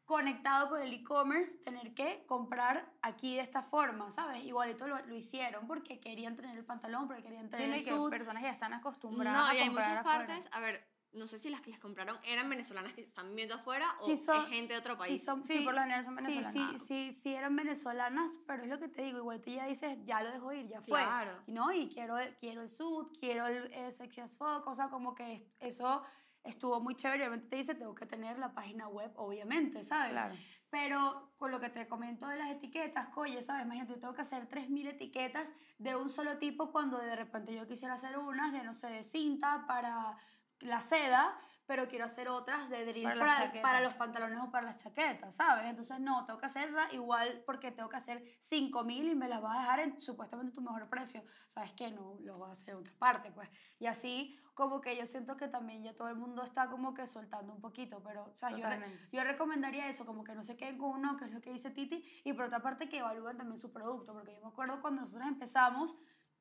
conectado 0.06 0.68
con 0.70 0.80
el 0.80 0.92
e-commerce, 0.92 1.56
tener 1.64 1.92
que 1.92 2.24
comprar 2.26 2.90
aquí 3.02 3.34
de 3.34 3.42
esta 3.42 3.62
forma, 3.62 4.10
¿sabes? 4.12 4.44
Igualito 4.44 4.86
lo, 4.86 4.98
lo 5.04 5.14
hicieron 5.16 5.66
porque 5.66 5.98
querían 6.00 6.36
tener 6.36 6.56
el 6.56 6.64
pantalón, 6.64 7.08
porque 7.08 7.22
querían 7.24 7.46
Sí, 7.46 7.50
tener 7.50 7.68
no, 7.68 7.74
el 7.74 7.84
que 7.84 7.90
suit. 7.90 8.10
personas 8.10 8.42
ya 8.44 8.50
están 8.50 8.72
acostumbradas 8.72 9.42
No, 9.42 9.46
a 9.48 9.54
y 9.54 9.58
hay 9.58 9.68
muchas 9.70 9.98
afuera. 9.98 10.18
partes, 10.26 10.48
a 10.52 10.60
ver, 10.60 10.86
no 11.12 11.26
sé 11.26 11.38
si 11.40 11.50
las 11.50 11.60
que 11.60 11.70
les 11.70 11.80
compraron 11.80 12.18
eran 12.24 12.48
venezolanas 12.48 12.92
que 12.94 13.00
están 13.00 13.30
viviendo 13.30 13.54
afuera 13.56 13.96
o 14.00 14.06
Sí, 14.06 14.16
son- 14.16 14.36
es 14.42 14.48
gente 14.48 14.74
de 14.74 14.78
otro 14.78 14.92
Sí, 14.94 14.98
país. 14.98 15.24
son- 15.24 15.44
Sí, 15.44 15.60
por 15.60 15.74
lo 15.74 15.80
general 15.80 16.04
son 16.04 16.18
Sí, 16.18 16.24
venezolanas. 16.24 16.70
sí, 16.70 16.78
sí, 16.86 17.12
sí 17.12 17.34
eran 17.34 17.56
venezolanas, 17.56 18.30
pero 18.46 18.62
es 18.62 18.68
lo 18.68 18.78
que 18.78 18.88
te 18.88 19.02
digo, 19.02 19.18
igual 19.18 19.40
tú 19.40 19.50
ya 19.50 19.66
dices, 19.66 19.98
ya 20.04 20.22
lo 20.22 20.30
dejo 20.30 20.52
ir, 20.52 20.68
ya 20.68 20.80
fue. 20.82 21.00
Claro. 21.02 21.42
No, 21.48 21.72
y 21.72 21.88
quiero, 21.88 22.16
quiero 22.38 22.62
el 22.62 22.68
suit, 22.68 23.08
quiero 23.18 23.46
el, 23.48 23.72
eh, 23.72 23.90
sexy 23.92 24.20
as 24.20 24.36
fuck, 24.36 24.66
o 24.68 24.74
sea, 24.74 24.88
como 24.88 25.14
que 25.16 25.32
es- 25.34 25.44
eso 25.58 26.04
estuvo 26.46 26.80
muy 26.80 26.94
chévere. 26.94 27.22
Obviamente 27.22 27.48
te 27.48 27.56
dice, 27.56 27.74
tengo 27.74 27.94
que 27.94 28.06
tener 28.06 28.38
la 28.38 28.52
página 28.52 28.88
web, 28.88 29.12
obviamente, 29.16 29.84
¿sabes? 29.84 30.12
Claro. 30.12 30.34
Pero 30.70 31.32
con 31.36 31.50
lo 31.50 31.60
que 31.60 31.68
te 31.68 31.86
comento 31.86 32.26
de 32.26 32.36
las 32.36 32.50
etiquetas, 32.50 33.08
oye, 33.16 33.40
¿sabes? 33.42 33.64
Imagínate, 33.64 33.94
yo 33.94 34.00
tengo 34.00 34.14
que 34.14 34.22
hacer 34.22 34.48
3.000 34.48 34.88
etiquetas 34.88 35.54
de 35.78 35.94
un 35.94 36.08
solo 36.08 36.38
tipo 36.38 36.72
cuando 36.72 36.98
de 36.98 37.14
repente 37.14 37.54
yo 37.54 37.66
quisiera 37.66 37.94
hacer 37.94 38.18
unas 38.18 38.52
de, 38.52 38.62
no 38.64 38.74
sé, 38.74 38.88
de 38.88 39.02
cinta 39.02 39.64
para 39.66 40.18
la 40.60 40.80
seda, 40.80 41.38
pero 41.66 41.88
quiero 41.88 42.04
hacer 42.04 42.28
otras 42.28 42.70
de 42.70 42.84
drill 42.84 43.04
Para 43.04 43.18
para, 43.18 43.62
para, 43.62 43.80
los 43.80 43.94
pantalones 43.94 44.38
o 44.40 44.50
para 44.50 44.66
las 44.66 44.82
chaquetas, 44.82 45.34
¿sabes? 45.34 45.64
Entonces, 45.64 45.98
no, 46.00 46.24
tengo 46.24 46.38
que 46.38 46.46
hacerla 46.46 46.88
igual 46.92 47.42
porque 47.44 47.72
tengo 47.72 47.88
que 47.88 47.96
hacer 47.96 48.22
5.000 48.40 49.12
y 49.12 49.14
me 49.14 49.28
las 49.28 49.42
vas 49.42 49.56
a 49.56 49.60
dejar 49.60 49.80
en 49.80 50.00
supuestamente 50.00 50.54
tu 50.54 50.60
mejor 50.60 50.88
precio. 50.88 51.24
¿Sabes 51.48 51.72
qué? 51.72 51.90
No, 51.90 52.16
lo 52.20 52.38
vas 52.38 52.50
a 52.50 52.52
hacer 52.52 52.74
en 52.74 52.80
otra 52.80 52.94
parte, 52.98 53.32
pues. 53.32 53.50
Y 53.78 53.86
así, 53.86 54.38
como 54.54 54.80
que 54.80 54.96
yo 54.96 55.04
siento 55.04 55.36
que 55.36 55.48
también 55.48 55.82
ya 55.82 55.94
todo 55.94 56.08
el 56.08 56.16
mundo 56.16 56.42
está 56.42 56.70
como 56.70 56.94
que 56.94 57.06
soltando 57.06 57.52
un 57.52 57.60
poquito, 57.60 58.02
pero, 58.02 58.24
o 58.24 58.36
sea, 58.36 58.50
yo, 58.50 58.66
yo 59.12 59.24
recomendaría 59.24 59.88
eso, 59.88 60.06
como 60.06 60.24
que 60.24 60.34
no 60.34 60.42
se 60.44 60.56
queden 60.56 60.78
con 60.78 60.90
uno, 60.90 61.16
que 61.16 61.26
es 61.26 61.32
lo 61.32 61.40
que 61.40 61.52
dice 61.52 61.70
Titi, 61.70 62.02
y 62.24 62.32
por 62.32 62.46
otra 62.46 62.62
parte 62.62 62.88
que 62.88 62.98
evalúen 62.98 63.36
también 63.36 63.58
su 63.58 63.72
producto, 63.72 64.14
porque 64.14 64.34
yo 64.34 64.40
me 64.40 64.48
acuerdo 64.48 64.80
cuando 64.80 65.02
nosotros 65.02 65.28
empezamos, 65.28 65.94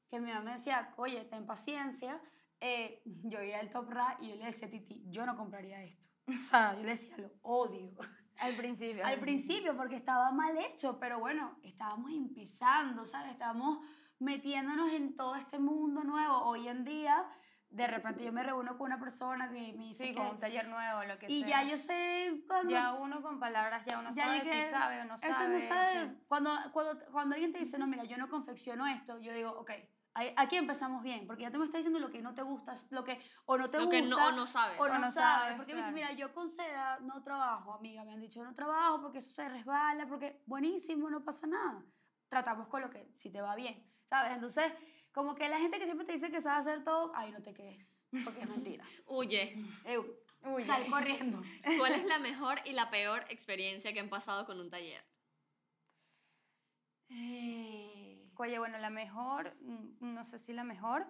que 0.10 0.20
mi 0.20 0.32
mamá 0.32 0.46
me 0.46 0.52
decía, 0.54 0.94
oye, 0.98 1.26
ten 1.26 1.46
paciencia, 1.46 2.22
eh, 2.68 3.02
yo 3.06 3.42
iba 3.44 3.60
al 3.60 3.70
Top 3.70 3.90
Ra 3.90 4.18
y 4.20 4.30
yo 4.30 4.36
le 4.36 4.46
decía 4.46 4.68
a 4.68 4.72
Titi, 4.72 5.04
yo 5.08 5.26
no 5.26 5.36
compraría 5.38 5.84
esto. 5.84 6.10
O 6.28 6.34
sea, 6.34 6.74
yo 6.76 6.82
le 6.84 6.90
decía, 6.90 7.16
lo 7.18 7.30
odio. 7.44 7.92
Al 8.38 8.56
principio. 8.56 9.06
Al 9.06 9.20
principio, 9.20 9.78
porque 9.78 9.96
estaba 9.96 10.32
mal 10.32 10.58
hecho, 10.58 11.00
pero 11.00 11.20
bueno, 11.20 11.58
estábamos 11.64 12.12
empezando, 12.12 13.06
¿sabes? 13.06 13.32
Estábamos 13.32 13.80
metiéndonos 14.20 14.92
en 14.94 15.16
todo 15.16 15.36
este 15.36 15.60
mundo 15.60 16.04
nuevo. 16.04 16.38
Hoy 16.44 16.68
en 16.68 16.84
día, 16.84 17.26
de 17.70 17.88
repente 17.88 18.24
yo 18.26 18.34
me 18.34 18.44
reúno 18.44 18.78
con 18.78 18.88
una 18.88 19.00
persona 19.00 19.50
que 19.50 19.74
me 19.74 19.86
dice 19.86 20.06
Sí, 20.06 20.10
que... 20.12 20.16
con 20.18 20.28
un 20.28 20.40
taller 20.40 20.68
nuevo, 20.68 21.04
lo 21.04 21.18
que 21.20 21.32
y 21.32 21.42
sea. 21.44 21.64
ya 21.64 21.70
yo 21.70 21.78
sé 21.78 22.44
cuando... 22.48 22.72
Ya 22.72 22.94
uno 22.94 23.22
con 23.22 23.40
palabras, 23.40 23.86
ya 23.86 24.00
uno 24.00 24.10
ya 24.12 24.26
sabe 24.26 24.42
que- 24.42 24.64
si 24.64 24.70
sabe 24.72 25.02
o 25.02 25.06
no 25.06 25.18
sabe. 25.18 25.48
no 25.60 25.60
sabes. 25.68 26.10
sí. 26.10 26.24
Cuando, 26.28 26.50
cuando, 26.74 27.06
cuando 27.12 27.36
alguien 27.36 27.54
te 27.54 27.60
dice, 27.60 27.78
no, 27.78 27.88
mira, 27.88 28.04
yo 28.06 28.18
no 28.18 28.28
confecciono 28.30 28.86
esto, 28.88 29.20
yo 29.20 29.34
digo, 29.34 29.52
ok, 29.52 29.72
aquí 30.16 30.56
empezamos 30.56 31.04
bien, 31.04 31.28
porque 31.28 31.44
ya 31.44 31.52
tú 31.52 31.60
me 31.60 31.66
estás 31.66 31.80
diciendo 31.80 32.00
lo 32.00 32.10
que 32.12 32.22
no 32.22 32.34
te 32.34 32.42
gusta, 32.42 32.74
lo 32.92 33.04
que 33.04 33.22
o 33.46 33.58
no 33.58 33.70
te 33.70 33.78
Lo 33.78 33.86
gusta. 33.86 34.02
que 34.02 34.08
no, 34.08 34.28
o 34.28 34.32
no 34.32 34.48
sabes. 34.48 34.80
o 34.80 34.88
no, 34.88 34.96
O 34.96 35.00
no 35.00 35.12
sabes, 35.12 35.14
sabes, 35.14 35.58
porque 35.58 35.74
me 35.74 35.80
dicen, 35.82 35.94
claro. 35.94 36.12
mira, 36.14 36.20
yo 36.20 36.34
con 36.34 36.50
seda 36.50 37.00
no 37.02 37.22
trabajo, 37.24 37.74
amiga, 37.74 38.04
me 38.06 38.14
han 38.14 38.22
dicho, 38.22 38.44
no 38.44 38.56
trabajo 38.56 39.02
porque 39.02 39.20
eso 39.20 39.30
se 39.32 39.48
resbala, 39.50 40.08
porque 40.08 40.42
buenísimo, 40.46 41.10
no 41.10 41.24
pasa 41.24 41.48
nada. 41.48 41.84
Tratamos 42.30 42.68
con 42.68 42.82
lo 42.82 42.90
que 42.90 43.12
sí 43.14 43.30
te 43.32 43.42
va 43.42 43.56
bien, 43.56 43.92
¿sabes? 44.06 44.32
Entonces, 44.34 44.72
como 45.12 45.36
que 45.36 45.48
la 45.50 45.60
gente 45.60 45.80
que 45.80 45.86
siempre 45.86 46.06
te 46.06 46.14
dice 46.14 46.32
que 46.32 46.42
sabe 46.42 46.60
hacer 46.60 46.84
todo, 46.84 47.12
ay, 47.16 47.32
no 47.32 47.42
te 47.42 47.54
quedes, 47.54 48.02
porque 48.24 48.42
es 48.42 48.50
mentira. 48.50 48.86
Huye. 49.06 49.56
Eu, 49.86 50.06
Uy, 50.44 50.64
sal 50.66 50.86
corriendo. 50.90 51.42
¿Cuál 51.80 51.94
es 51.94 52.06
la 52.06 52.20
mejor 52.20 52.60
y 52.66 52.72
la 52.74 52.90
peor 52.90 53.26
experiencia 53.30 53.94
que 53.94 54.00
han 54.00 54.10
pasado 54.10 54.46
con 54.46 54.60
un 54.60 54.70
taller? 54.70 55.04
Eh, 57.10 57.85
Oye, 58.38 58.60
bueno, 58.60 58.78
la 58.78 58.90
mejor, 58.90 59.56
mm, 59.62 60.14
no 60.14 60.24
sé 60.24 60.40
si 60.40 60.54
la 60.54 60.64
mejor, 60.64 61.06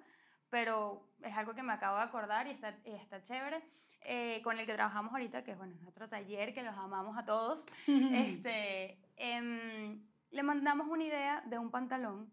pero 0.50 1.08
es 1.22 1.36
algo 1.36 1.54
que 1.54 1.64
me 1.64 1.74
acabo 1.74 1.98
de 1.98 2.04
acordar 2.04 2.48
y 2.48 2.52
está, 2.52 2.76
y 2.86 2.92
está 2.92 3.22
chévere, 3.22 3.64
eh, 4.02 4.42
con 4.44 4.60
el 4.60 4.66
que 4.66 4.74
trabajamos 4.74 5.12
ahorita, 5.12 5.44
que 5.44 5.52
es 5.52 5.58
bueno, 5.58 5.76
nuestro 5.82 6.08
taller, 6.08 6.54
que 6.54 6.64
los 6.64 6.76
amamos 6.78 7.18
a 7.18 7.26
todos. 7.26 7.66
este, 7.88 9.00
em, 9.18 10.02
le 10.32 10.44
mandamos 10.44 10.88
una 10.88 11.04
idea 11.04 11.42
de 11.46 11.58
un 11.58 11.72
pantalón. 11.72 12.32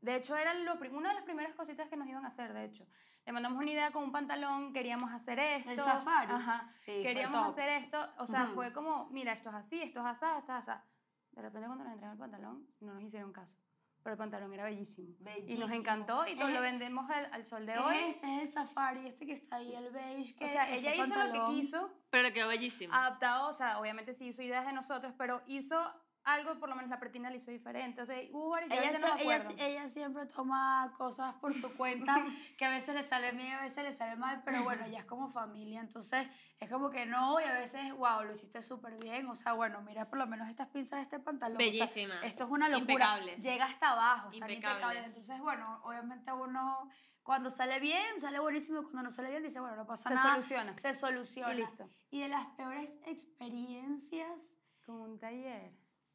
De 0.00 0.16
hecho, 0.16 0.36
era 0.36 0.54
lo, 0.54 0.74
una 0.92 1.10
de 1.10 1.14
las 1.14 1.24
primeras 1.24 1.54
cositas 1.54 1.88
que 1.88 1.96
nos 1.96 2.08
iban 2.08 2.24
a 2.24 2.28
hacer, 2.28 2.52
de 2.52 2.64
hecho. 2.64 2.86
Le 3.24 3.32
mandamos 3.32 3.58
una 3.62 3.70
idea 3.70 3.92
con 3.92 4.02
un 4.02 4.10
pantalón, 4.10 4.72
queríamos 4.72 5.12
hacer 5.12 5.38
esto. 5.38 5.70
¿El 5.70 5.76
safari? 5.78 6.32
Ajá. 6.32 6.72
Sí, 6.74 7.00
Queríamos 7.02 7.46
hacer 7.46 7.68
esto, 7.68 7.98
o 8.18 8.26
sea, 8.26 8.44
Ujú. 8.44 8.54
fue 8.54 8.72
como, 8.72 9.08
mira, 9.10 9.32
esto 9.32 9.50
es 9.50 9.54
así, 9.54 9.80
esto 9.80 10.00
es 10.00 10.06
asado, 10.06 10.38
esto 10.38 10.52
es 10.52 10.58
asado. 10.58 10.82
De 11.30 11.42
repente 11.42 11.66
cuando 11.66 11.84
nos 11.84 11.92
entregan 11.92 12.14
el 12.14 12.18
pantalón, 12.18 12.66
no 12.80 12.94
nos 12.94 13.02
hicieron 13.02 13.32
caso. 13.32 13.56
Pero 14.02 14.14
el 14.14 14.18
pantalón 14.18 14.52
era 14.52 14.64
bellísimo. 14.64 15.08
Y 15.08 15.12
nos 15.22 15.24
Bellísimo. 15.34 15.74
encantó 15.74 16.26
y 16.26 16.36
todo 16.36 16.48
lo 16.48 16.60
vendemos 16.60 17.08
al, 17.10 17.32
al 17.32 17.46
sol 17.46 17.64
de 17.66 17.78
hoy. 17.78 17.94
Es 17.96 18.16
este, 18.16 18.36
es 18.36 18.42
el 18.42 18.48
safari, 18.48 19.06
este 19.06 19.26
que 19.26 19.32
está 19.32 19.56
ahí, 19.56 19.74
el 19.74 19.90
beige. 19.90 20.34
Que 20.34 20.44
o 20.44 20.48
sea, 20.48 20.68
ella 20.70 20.94
hizo 20.94 21.06
lo 21.06 21.14
pantalón. 21.14 21.50
que 21.50 21.54
quiso, 21.54 21.90
Pero 22.10 22.22
le 22.24 22.32
quedó 22.32 22.48
bellísimo. 22.48 22.92
adaptado, 22.92 23.48
o 23.48 23.52
sea, 23.52 23.78
obviamente 23.78 24.12
sí 24.12 24.26
hizo 24.28 24.42
ideas 24.42 24.66
de 24.66 24.72
nosotros, 24.72 25.14
pero 25.16 25.40
hizo 25.46 25.78
algo, 26.24 26.58
por 26.60 26.68
lo 26.68 26.76
menos 26.76 26.88
la 26.90 27.00
pretina 27.00 27.30
lo 27.30 27.36
hizo 27.36 27.50
diferente. 27.50 28.00
O 28.02 28.06
sea, 28.06 28.16
hubo 28.30 28.50
varios, 28.50 28.70
Ella, 28.70 28.98
no 28.98 29.06
ella, 29.06 29.14
acuerdo. 29.16 29.50
ella 29.58 29.88
siempre 29.88 30.26
toma 30.26 30.92
cosas 30.96 31.34
por 31.34 31.52
su 31.52 31.72
cuenta 31.74 32.14
que 32.58 32.64
a 32.64 32.70
veces 32.70 32.94
le 32.94 33.04
sale 33.06 33.32
bien, 33.32 33.52
a 33.52 33.62
veces 33.62 33.82
le 33.84 33.92
sale 33.94 34.16
mal, 34.16 34.42
pero 34.44 34.62
bueno, 34.62 34.86
ya 34.88 34.98
es 34.98 35.04
como 35.04 35.30
familia, 35.30 35.80
entonces 35.80 36.28
es 36.60 36.70
como 36.70 36.90
que 36.90 37.06
no, 37.06 37.40
y 37.40 37.44
a 37.44 37.52
veces, 37.52 37.92
wow, 37.94 38.22
lo 38.24 38.32
hiciste 38.32 38.62
súper 38.62 38.96
bien, 39.02 39.26
o 39.28 39.34
sea, 39.34 39.52
bueno, 39.54 39.82
mira 39.82 40.08
por 40.08 40.18
lo 40.18 40.26
menos 40.26 40.48
estas 40.48 40.68
pinzas 40.68 40.98
de 40.98 41.02
este 41.02 41.18
pantalón. 41.18 41.56
o 41.56 41.86
sea, 41.86 42.22
esto 42.22 42.44
es 42.44 42.50
una 42.50 42.68
locura. 42.68 42.92
Impecables. 42.92 43.40
Llega 43.40 43.64
hasta 43.64 43.90
abajo, 43.92 44.30
están 44.32 44.48
Impecables. 44.50 44.82
impecables. 44.84 45.06
Entonces, 45.16 45.40
bueno, 45.40 45.80
obviamente 45.84 46.32
uno, 46.32 46.88
cuando 47.24 47.50
sale 47.50 47.80
bien, 47.80 48.20
sale 48.20 48.38
buenísimo, 48.38 48.80
y 48.80 48.82
cuando 48.84 49.02
no 49.02 49.10
sale 49.10 49.30
bien, 49.30 49.42
dice, 49.42 49.58
bueno, 49.58 49.74
no 49.76 49.86
pasa 49.86 50.08
Se 50.08 50.14
nada. 50.14 50.30
soluciona. 50.34 50.78
Se 50.78 50.94
soluciona. 50.94 51.52
Y 51.54 51.56
listo. 51.56 51.88
Y 52.10 52.20
de 52.20 52.28
las 52.28 52.46
peores 52.56 52.90
experiencias, 53.06 54.54
Con 54.84 54.96
un 55.00 55.18
taller. 55.18 55.72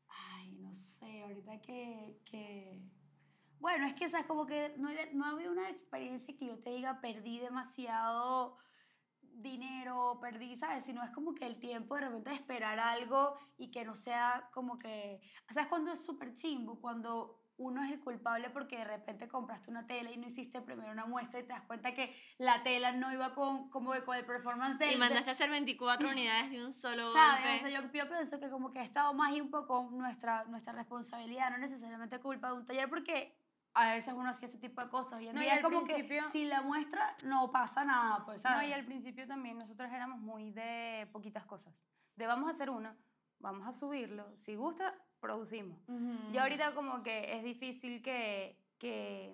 Ay, 0.08 0.56
no 0.60 0.74
sé, 0.74 1.24
ahorita 1.24 1.62
que, 1.62 2.22
que... 2.26 2.82
Bueno, 3.60 3.88
es 3.88 3.96
que, 3.96 4.10
sea, 4.10 4.28
como 4.28 4.46
que 4.46 4.76
no, 4.78 4.90
no 5.14 5.26
había 5.26 5.50
una 5.50 5.70
experiencia 5.70 6.36
que 6.36 6.46
yo 6.46 6.60
te 6.60 6.70
diga 6.72 7.02
perdí 7.02 7.40
demasiado 7.40 8.58
dinero, 9.22 10.20
perdí, 10.22 10.56
¿sabes? 10.56 10.84
Sino 10.86 11.04
es 11.04 11.12
como 11.12 11.34
que 11.34 11.46
el 11.46 11.60
tiempo 11.60 11.96
de 11.96 12.02
repente 12.02 12.30
de 12.30 12.36
esperar 12.36 12.80
algo 12.80 13.36
y 13.58 13.72
que 13.72 13.86
no 13.86 13.96
sea 13.96 14.50
como 14.54 14.78
que... 14.78 15.22
¿Sabes 15.52 15.70
cuando 15.70 15.92
es 15.92 16.04
súper 16.04 16.34
chimbo? 16.34 16.80
Cuando 16.80 17.47
uno 17.58 17.84
es 17.84 17.92
el 17.92 18.00
culpable 18.00 18.50
porque 18.52 18.78
de 18.78 18.84
repente 18.86 19.28
compraste 19.28 19.70
una 19.72 19.88
tela 19.88 20.12
y 20.12 20.18
no 20.18 20.28
hiciste 20.28 20.62
primero 20.62 20.92
una 20.92 21.06
muestra 21.06 21.40
y 21.40 21.44
te 21.44 21.50
das 21.54 21.64
cuenta 21.64 21.94
que 21.94 22.14
la 22.38 22.62
tela 22.64 22.92
no 22.92 23.12
iba 23.12 23.34
con, 23.34 23.70
como 23.70 23.92
que 23.94 24.04
con 24.04 24.16
el 24.16 24.26
performance 24.26 24.78
del... 24.78 24.94
y 24.94 24.98
mandaste 24.98 25.30
a 25.32 25.34
hacer 25.34 25.50
24 25.50 26.10
unidades 26.12 26.52
de 26.52 26.64
un 26.64 26.72
solo 26.72 27.12
¿Sabes? 27.12 27.42
golpe. 27.44 27.56
O 27.56 27.60
sea, 27.70 27.82
yo, 27.82 27.92
yo 27.92 28.10
pienso 28.10 28.40
que 28.40 28.50
como 28.50 28.72
que 28.72 28.80
ha 28.80 28.84
estado 28.84 29.14
más 29.14 29.34
y 29.34 29.42
un 29.42 29.50
poco 29.50 29.90
nuestra, 29.92 30.44
nuestra 30.46 30.74
responsabilidad, 30.74 31.50
no 31.52 31.58
necesariamente 31.58 32.20
culpa 32.20 32.48
de 32.50 32.54
un 32.54 32.66
taller, 32.66 32.88
porque 32.90 33.36
a 33.74 33.94
veces 33.94 34.14
uno 34.16 34.30
hacía 34.30 34.48
ese 34.48 34.58
tipo 34.60 34.82
de 34.84 34.90
cosas. 34.90 35.14
Hoy 35.14 35.28
en 35.28 35.36
No, 35.36 35.42
y 35.42 35.46
día 35.46 35.56
al 35.56 35.62
como 35.62 35.84
principio- 35.84 36.24
que 36.26 36.30
si 36.32 36.46
la 36.46 36.62
muestra 36.62 37.16
no 37.24 37.52
pasa 37.52 37.84
nada, 37.86 38.24
pues, 38.26 38.44
No, 38.44 38.50
¿sabes? 38.52 38.70
y 38.70 38.74
al 38.74 38.86
principio 38.86 39.28
también 39.28 39.58
nosotros 39.58 39.92
éramos 39.92 40.20
muy 40.20 40.52
de 40.52 41.08
poquitas 41.12 41.46
cosas. 41.46 41.74
De 42.16 42.26
vamos 42.28 42.48
a 42.48 42.52
hacer 42.52 42.70
una, 42.70 42.96
vamos 43.40 43.68
a 43.68 43.72
subirlo, 43.74 44.32
si 44.36 44.56
gusta, 44.56 44.96
producimos. 45.20 45.80
Ujú. 45.88 46.34
Y 46.34 46.38
ahorita 46.38 46.74
como 46.74 47.04
que 47.04 47.36
es 47.36 47.44
difícil 47.44 48.02
que, 48.02 48.58
que 48.78 49.34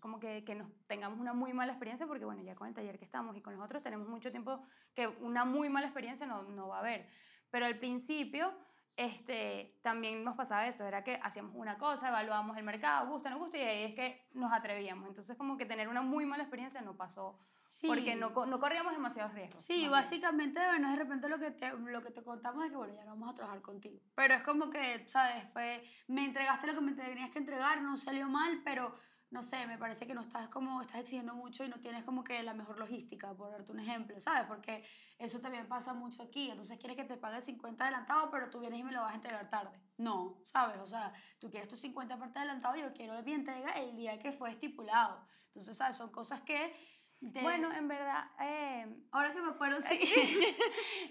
como 0.00 0.18
que, 0.18 0.44
que 0.44 0.54
nos 0.54 0.68
tengamos 0.86 1.18
una 1.18 1.32
muy 1.32 1.52
mala 1.52 1.72
experiencia 1.72 2.06
porque 2.06 2.24
bueno, 2.24 2.42
ya 2.42 2.54
con 2.54 2.68
el 2.68 2.74
taller 2.74 2.98
que 2.98 3.04
estamos 3.04 3.36
y 3.36 3.40
con 3.40 3.54
los 3.54 3.62
otros 3.62 3.82
tenemos 3.82 4.08
mucho 4.08 4.30
tiempo 4.30 4.62
que 4.94 5.06
una 5.06 5.44
muy 5.44 5.68
mala 5.68 5.86
experiencia 5.86 6.26
no, 6.26 6.42
no 6.42 6.68
va 6.68 6.76
a 6.76 6.80
haber. 6.80 7.06
Pero 7.50 7.66
al 7.66 7.78
principio 7.78 8.52
este, 8.96 9.78
también 9.82 10.24
nos 10.24 10.36
pasaba 10.36 10.66
eso, 10.66 10.84
era 10.86 11.04
que 11.04 11.18
hacíamos 11.22 11.54
una 11.54 11.78
cosa, 11.78 12.08
evaluábamos 12.08 12.56
el 12.56 12.64
mercado, 12.64 13.08
gusta, 13.08 13.30
no 13.30 13.38
gusta 13.38 13.58
y 13.58 13.62
ahí 13.62 13.84
es 13.84 13.94
que 13.94 14.26
nos 14.32 14.52
atrevíamos. 14.52 15.08
Entonces 15.08 15.36
como 15.36 15.56
que 15.56 15.66
tener 15.66 15.88
una 15.88 16.02
muy 16.02 16.26
mala 16.26 16.42
experiencia 16.42 16.80
no 16.80 16.96
pasó 16.96 17.38
Sí. 17.70 17.86
porque 17.86 18.16
no, 18.16 18.30
no 18.46 18.58
corríamos 18.58 18.92
demasiados 18.92 19.32
riesgos. 19.32 19.64
Sí, 19.64 19.72
más 19.72 19.80
bien. 19.80 19.90
básicamente, 19.92 20.60
bueno, 20.66 20.90
de 20.90 20.96
repente 20.96 21.28
lo 21.28 21.38
que, 21.38 21.52
te, 21.52 21.70
lo 21.70 22.02
que 22.02 22.10
te 22.10 22.22
contamos 22.22 22.64
es 22.64 22.70
que, 22.70 22.76
bueno, 22.76 22.94
ya 22.94 23.04
no 23.04 23.12
vamos 23.12 23.30
a 23.30 23.34
trabajar 23.34 23.62
contigo. 23.62 24.00
Pero 24.16 24.34
es 24.34 24.42
como 24.42 24.68
que, 24.68 25.06
¿sabes? 25.08 25.44
Fue, 25.52 25.84
me 26.08 26.24
entregaste 26.24 26.66
lo 26.66 26.74
que 26.74 26.80
me 26.80 26.92
tenías 26.92 27.30
que 27.30 27.38
entregar, 27.38 27.80
no 27.80 27.96
salió 27.96 28.28
mal, 28.28 28.60
pero, 28.64 28.92
no 29.30 29.42
sé, 29.42 29.68
me 29.68 29.78
parece 29.78 30.04
que 30.04 30.14
no 30.14 30.20
estás 30.20 30.48
como, 30.48 30.82
estás 30.82 31.00
exigiendo 31.00 31.34
mucho 31.34 31.64
y 31.64 31.68
no 31.68 31.78
tienes 31.78 32.02
como 32.02 32.24
que 32.24 32.42
la 32.42 32.54
mejor 32.54 32.76
logística, 32.76 33.32
por 33.34 33.52
darte 33.52 33.70
un 33.70 33.78
ejemplo, 33.78 34.20
¿sabes? 34.20 34.44
Porque 34.44 34.84
eso 35.16 35.40
también 35.40 35.68
pasa 35.68 35.94
mucho 35.94 36.24
aquí. 36.24 36.50
Entonces 36.50 36.76
quieres 36.76 36.96
que 36.96 37.04
te 37.04 37.16
pague 37.16 37.40
50 37.40 37.84
adelantado, 37.84 38.30
pero 38.30 38.50
tú 38.50 38.58
vienes 38.58 38.80
y 38.80 38.84
me 38.84 38.90
lo 38.90 39.00
vas 39.00 39.12
a 39.12 39.14
entregar 39.14 39.48
tarde. 39.48 39.80
No, 39.96 40.42
¿sabes? 40.44 40.80
O 40.80 40.86
sea, 40.86 41.12
tú 41.38 41.48
quieres 41.48 41.68
tus 41.68 41.80
50 41.80 42.18
parte 42.18 42.40
adelantado, 42.40 42.74
yo 42.76 42.92
quiero 42.92 43.22
mi 43.22 43.32
entrega 43.32 43.70
el 43.74 43.94
día 43.94 44.18
que 44.18 44.32
fue 44.32 44.50
estipulado. 44.50 45.24
Entonces, 45.46 45.76
¿sabes? 45.76 45.96
Son 45.96 46.10
cosas 46.10 46.40
que... 46.40 46.74
Bueno, 47.20 47.70
en 47.72 47.86
verdad, 47.86 48.30
eh, 48.40 48.86
Ahora 49.12 49.32
que 49.32 49.40
me 49.42 49.50
acuerdo, 49.50 49.78
sí. 49.82 50.00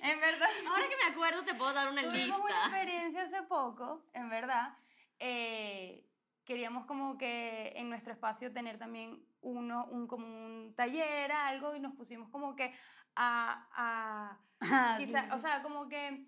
en 0.02 0.20
verdad, 0.20 0.48
Ahora 0.70 0.84
que 0.90 0.96
me 1.06 1.14
acuerdo 1.14 1.44
te 1.46 1.54
puedo 1.54 1.72
dar 1.74 1.90
una 1.90 2.02
tuvimos 2.02 2.40
una 2.40 2.48
lista. 2.50 2.68
experiencia 2.70 3.24
hace 3.24 3.44
poco, 3.44 4.04
en 4.14 4.30
verdad. 4.30 4.76
eh, 5.20 6.06
queríamos 6.46 6.86
como 6.88 7.16
que 7.18 7.74
en 7.76 7.90
nuestro 7.92 8.12
espacio 8.12 8.52
tener 8.52 8.80
también 8.80 9.24
uno, 9.42 9.86
un, 9.92 10.08
como 10.08 10.26
un 10.26 10.74
taller, 10.76 11.32
algo, 11.32 11.76
y 11.76 11.80
nos 11.80 11.94
pusimos 11.96 12.30
como 12.30 12.56
que 12.56 12.74
a, 13.16 13.68
a 13.76 14.40
Ah, 14.62 14.96
sí, 14.98 15.06
quizá- 15.06 15.24
sí. 15.26 15.32
o 15.32 15.38
sea, 15.38 15.62
como 15.62 15.88
que 15.88 16.26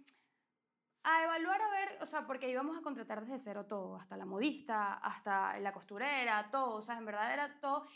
a 1.03 1.23
evaluar 1.23 1.59
a 1.59 1.69
ver, 1.71 1.97
o 2.01 2.05
sea, 2.05 2.27
porque 2.27 2.47
íbamos 2.49 2.77
a 2.77 2.81
contratar 2.83 3.21
desde 3.21 3.39
cero 3.39 3.65
todo, 3.65 3.95
hasta 3.95 4.15
la 4.15 4.25
modista, 4.25 4.93
hasta 4.93 5.57
la 5.59 5.73
costurera, 5.73 6.49
todo, 6.51 6.75
o 6.75 6.81
sea, 6.83 6.97
en 6.97 7.05
verdad 7.05 7.33
era 7.33 7.59
todo, 7.59 7.87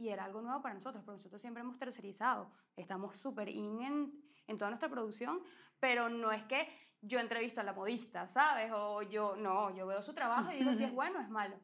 y 0.00 0.08
era 0.08 0.24
algo 0.24 0.40
nuevo 0.40 0.62
para 0.62 0.74
nosotros, 0.74 1.04
porque 1.04 1.18
nosotros 1.18 1.40
siempre 1.42 1.60
hemos 1.60 1.78
tercerizado, 1.78 2.50
estamos 2.74 3.18
súper 3.18 3.50
in 3.50 3.82
en, 3.82 4.24
en 4.46 4.58
toda 4.58 4.70
nuestra 4.70 4.88
producción, 4.88 5.40
pero 5.78 6.08
no 6.08 6.32
es 6.32 6.42
que 6.44 6.66
yo 7.02 7.20
entrevisto 7.20 7.60
a 7.60 7.64
la 7.64 7.74
modista, 7.74 8.26
¿sabes? 8.26 8.72
O 8.74 9.02
yo, 9.02 9.36
no, 9.36 9.74
yo 9.76 9.86
veo 9.86 10.02
su 10.02 10.14
trabajo 10.14 10.50
y 10.52 10.56
digo 10.56 10.72
si 10.72 10.84
es 10.84 10.92
bueno 10.94 11.18
o 11.18 11.22
es 11.22 11.28
malo. 11.28 11.56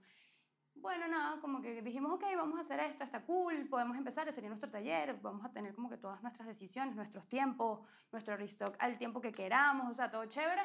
Bueno, 0.74 1.08
nada, 1.08 1.40
como 1.40 1.62
que 1.62 1.80
dijimos, 1.80 2.12
ok, 2.12 2.24
vamos 2.36 2.58
a 2.58 2.60
hacer 2.60 2.78
esto, 2.80 3.04
está 3.04 3.22
cool, 3.22 3.66
podemos 3.70 3.96
empezar, 3.96 4.30
sería 4.30 4.50
nuestro 4.50 4.70
taller, 4.70 5.18
vamos 5.22 5.42
a 5.42 5.50
tener 5.50 5.74
como 5.74 5.88
que 5.88 5.96
todas 5.96 6.22
nuestras 6.22 6.46
decisiones, 6.46 6.94
nuestros 6.94 7.26
tiempos, 7.26 7.80
nuestro 8.12 8.36
restock 8.36 8.76
al 8.78 8.98
tiempo 8.98 9.22
que 9.22 9.32
queramos, 9.32 9.90
o 9.90 9.94
sea, 9.94 10.10
todo 10.10 10.26
chévere, 10.26 10.62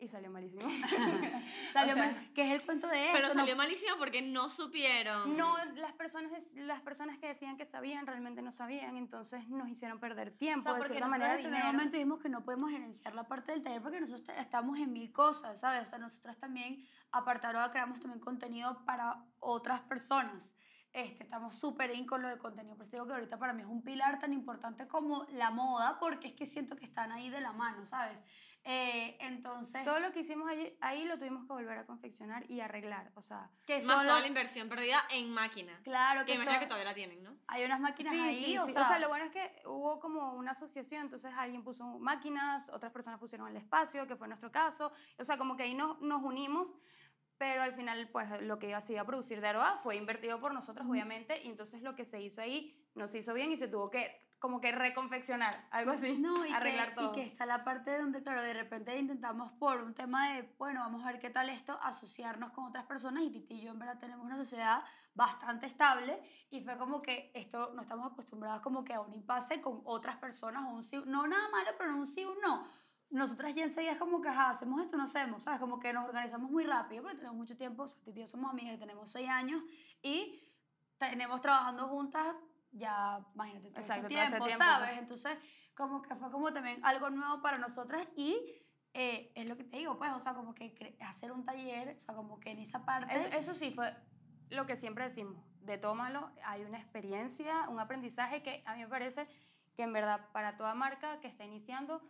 y 0.00 0.08
salió 0.08 0.30
malísimo. 0.30 0.62
Salió 1.72 1.92
o 1.92 1.96
sea, 1.96 2.06
mal, 2.06 2.32
que 2.34 2.42
es 2.42 2.52
el 2.52 2.62
cuento 2.64 2.88
de 2.88 3.00
esto. 3.00 3.12
Pero 3.14 3.28
no- 3.28 3.34
salió 3.34 3.56
malísimo 3.56 3.96
porque 3.98 4.22
no 4.22 4.48
supieron. 4.48 5.36
No, 5.36 5.56
las 5.76 5.92
personas, 5.92 6.32
las 6.54 6.80
personas 6.80 7.18
que 7.18 7.28
decían 7.28 7.56
que 7.56 7.64
sabían 7.64 8.06
realmente 8.06 8.42
no 8.42 8.50
sabían, 8.50 8.96
entonces 8.96 9.46
nos 9.48 9.68
hicieron 9.68 10.00
perder 10.00 10.28
O 10.28 10.32
tiempo, 10.32 10.64
sea, 10.64 10.74
de 10.74 10.78
porque 10.80 11.00
manera 11.00 11.34
en 11.34 11.40
el 11.40 11.46
primer 11.46 11.64
momento 11.64 11.96
dijimos 11.96 12.20
que 12.20 12.28
no 12.28 12.42
podemos 12.42 12.70
gerenciar 12.70 13.14
la 13.14 13.24
parte 13.24 13.52
del 13.52 13.62
taller 13.62 13.82
porque 13.82 14.00
nosotros 14.00 14.36
estamos 14.38 14.78
en 14.78 14.92
mil 14.92 15.12
cosas, 15.12 15.60
¿sabes? 15.60 15.82
O 15.86 15.90
sea, 15.90 15.98
nosotras 15.98 16.38
también, 16.38 16.82
aparte 17.12 17.46
ahora 17.46 17.70
creamos 17.70 18.00
también 18.00 18.20
contenido 18.20 18.84
para 18.84 19.24
otras 19.38 19.80
personas. 19.82 20.54
Este, 20.92 21.22
estamos 21.22 21.56
súper 21.56 21.94
in 21.94 22.04
con 22.04 22.20
lo 22.20 22.28
del 22.28 22.38
contenido. 22.38 22.76
Pero 22.76 22.90
digo 22.90 23.06
que 23.06 23.12
ahorita 23.12 23.38
para 23.38 23.52
mí 23.52 23.62
es 23.62 23.68
un 23.68 23.82
pilar 23.82 24.18
tan 24.18 24.32
importante 24.32 24.88
como 24.88 25.24
la 25.30 25.50
moda, 25.52 25.98
porque 26.00 26.28
es 26.28 26.34
que 26.34 26.46
siento 26.46 26.74
que 26.76 26.84
están 26.84 27.12
ahí 27.12 27.30
de 27.30 27.40
la 27.40 27.52
mano, 27.52 27.84
¿sabes? 27.84 28.18
Eh, 28.64 29.16
entonces... 29.20 29.84
Todo 29.84 30.00
lo 30.00 30.12
que 30.12 30.20
hicimos 30.20 30.48
allí, 30.48 30.76
ahí 30.80 31.04
lo 31.06 31.18
tuvimos 31.18 31.46
que 31.46 31.52
volver 31.52 31.78
a 31.78 31.86
confeccionar 31.86 32.48
y 32.50 32.60
arreglar, 32.60 33.10
o 33.14 33.22
sea... 33.22 33.50
que 33.66 33.80
Más 33.82 34.04
toda 34.06 34.20
la 34.20 34.26
inversión 34.26 34.68
perdida 34.68 35.00
en 35.10 35.30
máquinas. 35.32 35.80
Claro, 35.80 36.20
Que 36.20 36.26
que 36.26 36.32
imagino 36.34 36.52
son- 36.52 36.60
que 36.60 36.66
todavía 36.66 36.84
la 36.90 36.94
tienen, 36.94 37.22
¿no? 37.24 37.36
hay 37.46 37.64
unas 37.64 37.80
máquinas 37.80 38.12
Sí, 38.12 38.20
ahí, 38.20 38.34
sí, 38.34 38.58
o, 38.58 38.66
sí. 38.66 38.72
sea, 38.72 38.98
lo 38.98 39.08
bueno 39.08 39.24
es 39.24 39.32
que 39.32 39.62
hubo 39.64 39.98
como 39.98 40.34
una 40.34 40.50
asociación, 40.52 41.02
entonces 41.02 41.32
alguien 41.36 41.64
puso 41.64 41.84
máquinas, 41.98 42.68
otras 42.68 42.92
personas 42.92 43.18
pusieron 43.18 43.48
el 43.48 43.56
espacio, 43.56 44.06
que 44.06 44.16
fue 44.16 44.28
nuestro 44.28 44.52
caso. 44.52 44.92
O 45.18 45.24
sea, 45.24 45.38
como 45.38 45.56
que 45.56 45.62
ahí 45.62 45.74
nos, 45.74 46.00
nos 46.02 46.22
unimos, 46.22 46.68
pero 47.38 47.62
al 47.62 47.72
final, 47.72 48.08
pues 48.12 48.28
lo 48.42 48.58
que 48.58 48.68
iba, 48.68 48.80
se 48.82 48.92
iba 48.92 49.02
a 49.02 49.06
producir 49.06 49.40
de 49.40 49.48
Aroa 49.48 49.78
fue 49.82 49.96
invertido 49.96 50.38
por 50.38 50.52
nosotros, 50.52 50.86
obviamente, 50.86 51.42
y 51.42 51.48
entonces 51.48 51.80
lo 51.80 51.96
que 51.96 52.04
se 52.04 52.20
hizo 52.20 52.42
ahí 52.42 52.76
no 52.94 53.06
se 53.08 53.18
hizo 53.18 53.32
bien 53.32 53.50
y 53.52 53.56
se 53.56 53.68
tuvo 53.68 53.90
que 53.90 54.28
como 54.40 54.58
que 54.58 54.72
reconfeccionar, 54.72 55.68
algo 55.70 55.92
así, 55.92 56.16
No, 56.18 56.46
y 56.46 56.50
arreglar 56.50 56.88
que, 56.88 56.94
todo. 56.94 57.10
y 57.10 57.12
que 57.12 57.22
está 57.22 57.44
la 57.44 57.62
parte 57.62 57.98
donde, 57.98 58.22
claro, 58.22 58.40
de 58.40 58.54
repente 58.54 58.96
intentamos 58.98 59.52
por 59.52 59.82
un 59.82 59.94
tema 59.94 60.32
de, 60.32 60.54
bueno, 60.58 60.80
vamos 60.80 61.04
a 61.04 61.08
ver 61.12 61.20
qué 61.20 61.28
tal 61.28 61.50
esto, 61.50 61.78
asociarnos 61.82 62.50
con 62.52 62.64
otras 62.64 62.86
personas 62.86 63.22
y 63.22 63.30
Titi 63.30 63.56
y 63.56 63.60
yo 63.60 63.72
en 63.72 63.78
verdad 63.78 63.98
tenemos 63.98 64.24
una 64.24 64.38
sociedad 64.38 64.82
bastante 65.14 65.66
estable 65.66 66.22
y 66.48 66.62
fue 66.62 66.78
como 66.78 67.02
que 67.02 67.30
esto 67.34 67.72
no 67.74 67.82
estamos 67.82 68.10
acostumbrados 68.10 68.62
como 68.62 68.82
que 68.82 68.94
a 68.94 69.02
un 69.02 69.12
impasse 69.12 69.60
con 69.60 69.82
otras 69.84 70.16
personas 70.16 70.64
o 70.64 70.68
un 70.68 70.82
sí, 70.84 70.96
no 71.06 71.26
nada 71.26 71.50
malo, 71.50 71.72
pero 71.76 71.94
un 71.94 72.06
sí, 72.06 72.24
un 72.24 72.40
no. 72.40 72.66
Nosotras 73.10 73.54
ya 73.54 73.64
enseguida 73.64 73.92
es 73.92 73.98
como 73.98 74.22
que, 74.22 74.28
ajá, 74.28 74.50
hacemos 74.50 74.80
esto, 74.80 74.96
no 74.96 75.02
hacemos, 75.02 75.42
¿sabes? 75.42 75.60
Como 75.60 75.78
que 75.80 75.92
nos 75.92 76.06
organizamos 76.06 76.50
muy 76.50 76.64
rápido 76.64 77.02
porque 77.02 77.18
tenemos 77.18 77.36
mucho 77.36 77.58
tiempo, 77.58 77.82
o 77.82 77.88
sea, 77.88 78.00
Titi 78.02 78.20
y 78.20 78.22
yo 78.22 78.26
somos 78.26 78.50
amigas 78.50 78.78
tenemos 78.78 79.10
seis 79.10 79.28
años 79.28 79.62
y 80.00 80.42
tenemos 80.96 81.42
trabajando 81.42 81.88
juntas 81.88 82.26
ya, 82.72 83.20
imagínate, 83.34 83.70
todo 83.70 83.80
Exacto, 83.80 84.06
este 84.06 84.14
todo 84.14 84.24
este 84.24 84.30
tiempo, 84.30 84.46
tiempo, 84.46 84.64
¿sabes? 84.64 84.88
pues. 84.88 84.98
Entonces, 85.00 85.38
como 85.74 86.02
que 86.02 86.14
fue 86.14 86.30
como 86.30 86.52
también 86.52 86.84
algo 86.84 87.10
nuevo 87.10 87.42
para 87.42 87.58
nosotras 87.58 88.06
y 88.16 88.38
eh, 88.92 89.32
es 89.34 89.46
lo 89.46 89.56
que 89.56 89.64
te 89.64 89.78
digo, 89.78 89.98
pues, 89.98 90.12
o 90.12 90.18
sea, 90.18 90.34
como 90.34 90.54
que 90.54 90.96
hacer 91.00 91.32
un 91.32 91.44
taller, 91.44 91.94
o 91.96 92.00
sea, 92.00 92.14
como 92.14 92.40
que 92.40 92.50
en 92.50 92.58
esa 92.58 92.84
parte... 92.84 93.16
Eso, 93.16 93.28
eso 93.28 93.54
sí 93.54 93.70
fue 93.70 93.94
lo 94.50 94.66
que 94.66 94.76
siempre 94.76 95.04
decimos, 95.04 95.44
de 95.60 95.78
tómalo, 95.78 96.30
hay 96.44 96.64
una 96.64 96.78
experiencia, 96.78 97.68
un 97.68 97.78
aprendizaje 97.78 98.42
que 98.42 98.62
a 98.66 98.74
mí 98.74 98.80
me 98.80 98.88
parece 98.88 99.28
que 99.76 99.84
en 99.84 99.92
verdad 99.92 100.28
para 100.32 100.56
toda 100.56 100.74
marca 100.74 101.20
que 101.20 101.28
está 101.28 101.44
iniciando 101.44 102.02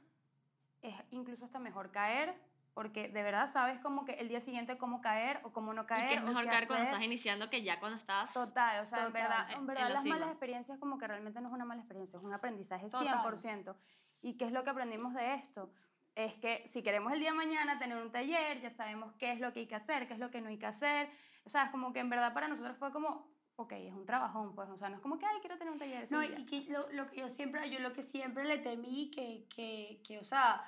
es 0.83 0.95
incluso 1.11 1.45
hasta 1.45 1.59
mejor 1.59 1.91
caer, 1.91 2.35
porque 2.75 3.09
de 3.09 3.23
verdad 3.23 3.47
sabes 3.47 3.79
como 3.81 4.05
que 4.05 4.13
el 4.13 4.29
día 4.29 4.41
siguiente 4.41 4.79
cómo 4.79 5.01
caer 5.01 5.41
o 5.45 5.53
cómo 5.53 5.73
no 5.73 5.87
caer. 5.87 6.05
y 6.07 6.09
que 6.09 6.15
es 6.15 6.23
mejor 6.23 6.45
caer 6.47 6.67
cuando 6.67 6.83
hacer. 6.83 6.89
estás 6.95 7.03
iniciando 7.05 7.51
que 7.51 7.63
ya 7.63 7.79
cuando 7.81 7.99
estás... 7.99 8.33
Total, 8.33 8.81
o 8.83 8.87
sea, 8.87 8.99
en 9.01 9.05
Total, 9.07 9.23
verdad, 9.23 9.45
en- 9.49 9.53
en 9.55 9.59
en 9.61 9.67
verdad 9.67 9.83
la 9.89 9.95
las 9.95 10.05
malas 10.07 10.29
experiencias 10.31 10.79
como 10.79 10.99
que 10.99 11.07
realmente 11.09 11.41
no 11.41 11.49
es 11.49 11.55
una 11.55 11.65
mala 11.65 11.81
experiencia, 11.81 12.19
es 12.19 12.23
un 12.25 12.33
aprendizaje 12.33 12.89
Total. 12.89 13.19
100%. 13.23 13.75
¿Y 14.23 14.37
qué 14.37 14.45
es 14.45 14.53
lo 14.53 14.63
que 14.65 14.71
aprendimos 14.71 15.15
de 15.15 15.35
esto? 15.35 15.73
Es 16.15 16.35
que 16.35 16.67
si 16.67 16.83
queremos 16.83 17.13
el 17.13 17.21
día 17.21 17.31
de 17.31 17.37
mañana 17.37 17.79
tener 17.79 17.97
un 17.97 18.11
taller, 18.11 18.61
ya 18.61 18.71
sabemos 18.71 19.15
qué 19.19 19.33
es 19.33 19.41
lo 19.41 19.53
que 19.53 19.61
hay 19.61 19.67
que 19.67 19.77
hacer, 19.77 20.07
qué 20.09 20.15
es 20.15 20.19
lo 20.21 20.31
que 20.31 20.41
no 20.41 20.49
hay 20.49 20.59
que 20.59 20.67
hacer. 20.67 21.09
O 21.45 21.49
sea, 21.49 21.65
es 21.65 21.71
como 21.71 21.93
que 21.93 22.01
en 22.01 22.11
verdad 22.11 22.35
para 22.35 22.49
nosotros 22.49 22.77
fue 22.77 22.93
como, 22.93 23.29
ok, 23.57 23.73
es 23.73 23.95
un 23.95 24.05
trabajón, 24.07 24.55
pues, 24.55 24.69
o 24.69 24.77
sea, 24.77 24.89
no 24.91 24.97
es 24.97 25.01
como 25.03 25.19
que, 25.19 25.27
ay, 25.27 25.37
quiero 25.41 25.57
tener 25.57 25.73
un 25.73 25.79
taller. 25.79 26.05
No, 26.11 26.21
día. 26.21 26.39
y 26.39 26.45
que 26.47 26.71
lo, 26.71 26.91
lo 26.93 27.09
que 27.09 27.17
yo 27.21 27.29
siempre, 27.29 27.71
yo 27.71 27.79
lo 27.81 27.93
que 27.93 28.03
siempre 28.03 28.45
le 28.45 28.59
temí, 28.59 29.11
que, 29.11 29.47
que, 29.55 30.03
que 30.07 30.19
o 30.19 30.25
sea, 30.25 30.63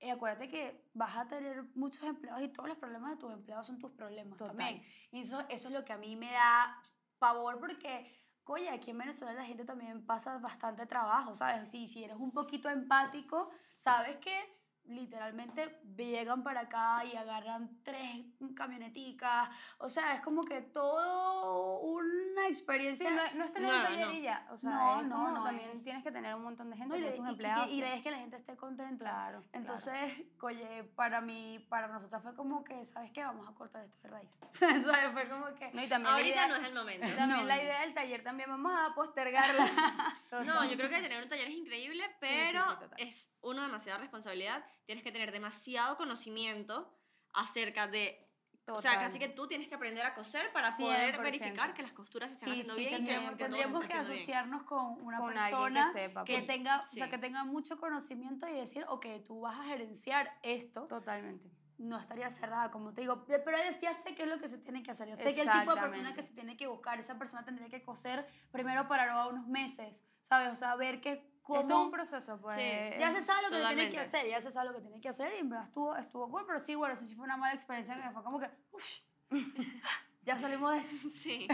eh, 0.00 0.10
acuérdate 0.10 0.48
que 0.48 0.88
vas 0.94 1.16
a 1.16 1.26
tener 1.26 1.64
muchos 1.74 2.04
empleados 2.04 2.42
y 2.42 2.48
todos 2.48 2.68
los 2.68 2.78
problemas 2.78 3.10
de 3.10 3.16
tus 3.16 3.32
empleados 3.32 3.66
son 3.66 3.78
tus 3.78 3.90
problemas 3.92 4.38
Total. 4.38 4.56
también. 4.56 4.82
Y 5.10 5.20
eso, 5.20 5.40
eso 5.48 5.68
es 5.68 5.74
lo 5.74 5.84
que 5.84 5.92
a 5.92 5.98
mí 5.98 6.16
me 6.16 6.32
da 6.32 6.80
pavor 7.18 7.58
porque, 7.58 8.14
oye, 8.44 8.68
aquí 8.70 8.92
en 8.92 8.98
Venezuela 8.98 9.32
la 9.32 9.44
gente 9.44 9.64
también 9.64 10.06
pasa 10.06 10.38
bastante 10.38 10.86
trabajo, 10.86 11.34
¿sabes? 11.34 11.68
Si, 11.68 11.88
si 11.88 12.04
eres 12.04 12.16
un 12.16 12.32
poquito 12.32 12.68
empático, 12.68 13.50
sabes 13.76 14.16
que 14.18 14.57
literalmente 14.88 15.80
llegan 15.96 16.42
para 16.42 16.62
acá 16.62 17.04
y 17.04 17.16
agarran 17.16 17.82
tres 17.82 18.26
camioneticas. 18.54 19.50
O 19.78 19.88
sea, 19.88 20.14
es 20.14 20.20
como 20.20 20.44
que 20.44 20.62
todo 20.62 21.80
una 21.80 22.42
Sí, 22.46 22.48
experiencia. 22.52 23.10
no, 23.10 23.22
es- 23.22 23.34
no 23.34 23.44
es 23.44 23.52
tener 23.52 23.70
No, 23.70 23.76
un 23.78 23.82
taller 23.84 24.06
no. 24.06 24.12
y 24.14 24.22
ya, 24.22 24.46
o 24.50 24.56
sea, 24.56 24.70
No, 24.70 25.00
es 25.00 25.06
no, 25.06 25.14
como 25.16 25.28
no 25.30 25.44
también 25.44 25.70
es- 25.70 25.82
tienes 25.84 26.02
que 26.04 26.12
tener 26.12 26.34
un 26.34 26.42
montón 26.44 26.70
de 26.70 26.76
gente, 26.76 26.98
No, 27.00 27.06
y, 27.06 27.10
tus 27.10 27.18
y- 27.18 27.22
y 27.28 27.30
empleados. 27.30 27.66
que, 27.66 27.72
y 27.72 27.80
la 27.80 27.86
que- 27.86 27.88
idea 27.88 27.96
es 27.96 28.02
que 28.02 28.10
la 28.10 28.18
gente 28.18 28.36
esté 28.36 28.56
contenta. 28.56 29.04
Claro, 29.04 29.42
claro. 29.42 29.44
Entonces, 29.52 30.12
oye, 30.40 30.84
para 30.94 31.20
mí, 31.20 31.66
para 31.68 31.88
nosotros 31.88 32.22
fue 32.22 32.34
como 32.34 32.64
que, 32.64 32.84
¿sabes 32.86 33.10
qué? 33.12 33.22
Vamos 33.24 33.48
a 33.48 33.52
cortar 33.54 33.84
esto 33.84 33.98
de 34.02 34.08
raíz. 34.08 34.30
¿Sabes? 34.52 35.12
Fue 35.12 35.28
como 35.28 35.46
que... 35.54 35.70
No, 35.72 35.82
y 35.82 35.88
también 35.88 36.14
Ahorita 36.14 36.28
idea- 36.34 36.48
no 36.48 36.54
es 36.56 36.64
el 36.64 36.74
momento. 36.74 37.06
También 37.08 37.28
No, 37.28 37.44
la 37.44 37.56
no. 37.56 37.62
idea 37.62 37.80
del 37.82 37.94
taller 37.94 38.22
también 38.24 38.48
vamos 38.50 38.72
a 38.74 38.94
postergarla. 38.94 39.64
No, 40.44 40.64
yo 40.64 40.76
creo 40.76 40.90
que 40.90 41.00
tener 41.00 41.22
un 41.22 41.28
taller 41.28 41.48
es 41.48 41.54
increíble, 41.54 42.04
sí, 42.04 42.14
pero 42.20 42.62
sí, 42.62 42.76
total. 42.80 42.94
es 42.98 43.34
uno 43.42 43.62
demasiada 43.62 43.98
responsabilidad. 43.98 44.62
Tienes 44.88 45.04
que 45.04 45.12
tener 45.12 45.32
demasiado 45.32 45.98
conocimiento 45.98 46.90
acerca 47.34 47.86
de... 47.88 48.26
O 48.68 48.78
sea, 48.78 48.92
Total. 48.92 49.06
casi 49.06 49.18
que 49.18 49.28
tú 49.28 49.46
tienes 49.46 49.68
que 49.68 49.74
aprender 49.74 50.02
a 50.06 50.14
coser 50.14 50.50
para 50.50 50.74
poder 50.74 51.14
100%. 51.14 51.22
verificar 51.22 51.74
que 51.74 51.82
las 51.82 51.92
costuras 51.92 52.30
se 52.30 52.34
están 52.36 52.48
Sí, 52.54 52.60
haciendo 52.62 52.74
sí, 52.74 52.80
bien 52.80 52.88
y 52.88 52.90
que, 52.92 52.96
tendríamos, 53.12 53.30
que 53.32 53.36
tendríamos 53.44 53.84
haciendo 53.84 54.02
bien. 54.08 54.16
asociarnos 54.16 54.62
con 54.62 55.02
una 55.02 55.18
Con 55.18 55.36
alguien 55.36 55.44
que 55.44 55.50
persona 55.74 55.92
sepa, 55.92 56.24
que 56.24 56.32
pues. 56.36 56.46
tenga, 56.46 56.80
o 56.80 56.84
Sí. 56.84 56.96
sea, 56.96 57.10
que 57.10 57.18
tenga 57.18 57.44
mucho 57.44 57.78
conocimiento 57.78 58.48
y 58.48 58.52
decir, 58.54 58.86
ok, 58.88 59.06
tú 59.26 59.40
vas 59.42 59.60
a 59.60 59.64
gerenciar 59.64 60.38
esto, 60.42 60.86
Totalmente. 60.86 61.50
no 61.76 61.98
estaría 61.98 62.30
cerrada, 62.30 62.70
como 62.70 62.94
te 62.94 63.02
digo, 63.02 63.26
pero 63.26 63.58
ya 63.78 63.92
sé 63.92 64.14
qué 64.14 64.22
es 64.22 64.28
lo 64.30 64.38
que 64.38 64.48
se 64.48 64.56
tiene 64.56 64.82
que 64.82 64.90
hacer, 64.90 65.06
ya 65.08 65.16
sé 65.16 65.34
que 65.34 65.42
el 65.42 65.50
tipo 65.50 65.74
de 65.74 65.80
persona 65.82 66.14
que 66.14 66.22
se 66.22 66.32
tiene 66.32 66.56
que 66.56 66.66
buscar, 66.66 66.98
esa 66.98 67.18
persona 67.18 67.44
tendría 67.44 67.68
que 67.68 67.82
coser 67.82 68.26
primero 68.50 68.88
para 68.88 69.26
unos 69.28 69.46
meses, 69.48 70.02
¿sabes? 70.22 70.48
O 70.48 70.54
sea, 70.54 70.76
ver 70.76 71.02
que 71.02 71.27
cómo... 71.48 71.60
Es 71.60 71.66
todo 71.66 71.82
un 71.82 71.90
proceso, 71.90 72.38
pues. 72.40 72.54
Sí. 72.54 72.98
Ya 73.00 73.10
se 73.12 73.20
sabe 73.22 73.42
lo 73.42 73.48
que 73.48 73.56
tiene 73.56 73.68
que 73.68 73.96
Totalmente. 73.96 74.00
hacer, 74.00 74.28
ya 74.28 74.40
se 74.40 74.50
sabe 74.50 74.68
lo 74.68 74.74
que 74.74 74.80
tiene 74.82 75.00
que 75.00 75.08
hacer 75.08 75.32
y 75.34 75.38
en 75.38 75.48
verdad 75.48 75.66
estuvo, 75.66 75.96
estuvo 75.96 76.30
cool, 76.30 76.44
pero 76.46 76.60
sí, 76.60 76.74
bueno, 76.74 76.94
eso 76.94 77.04
sí 77.04 77.14
fue 77.14 77.24
una 77.24 77.36
mala 77.36 77.54
experiencia 77.54 77.96
que 77.96 78.10
fue 78.10 78.22
como 78.22 78.38
que, 78.38 78.50
uff, 78.72 79.00
ya 80.22 80.38
salimos 80.38 80.72
de 80.72 80.78
esto. 80.78 81.08
Sí. 81.08 81.48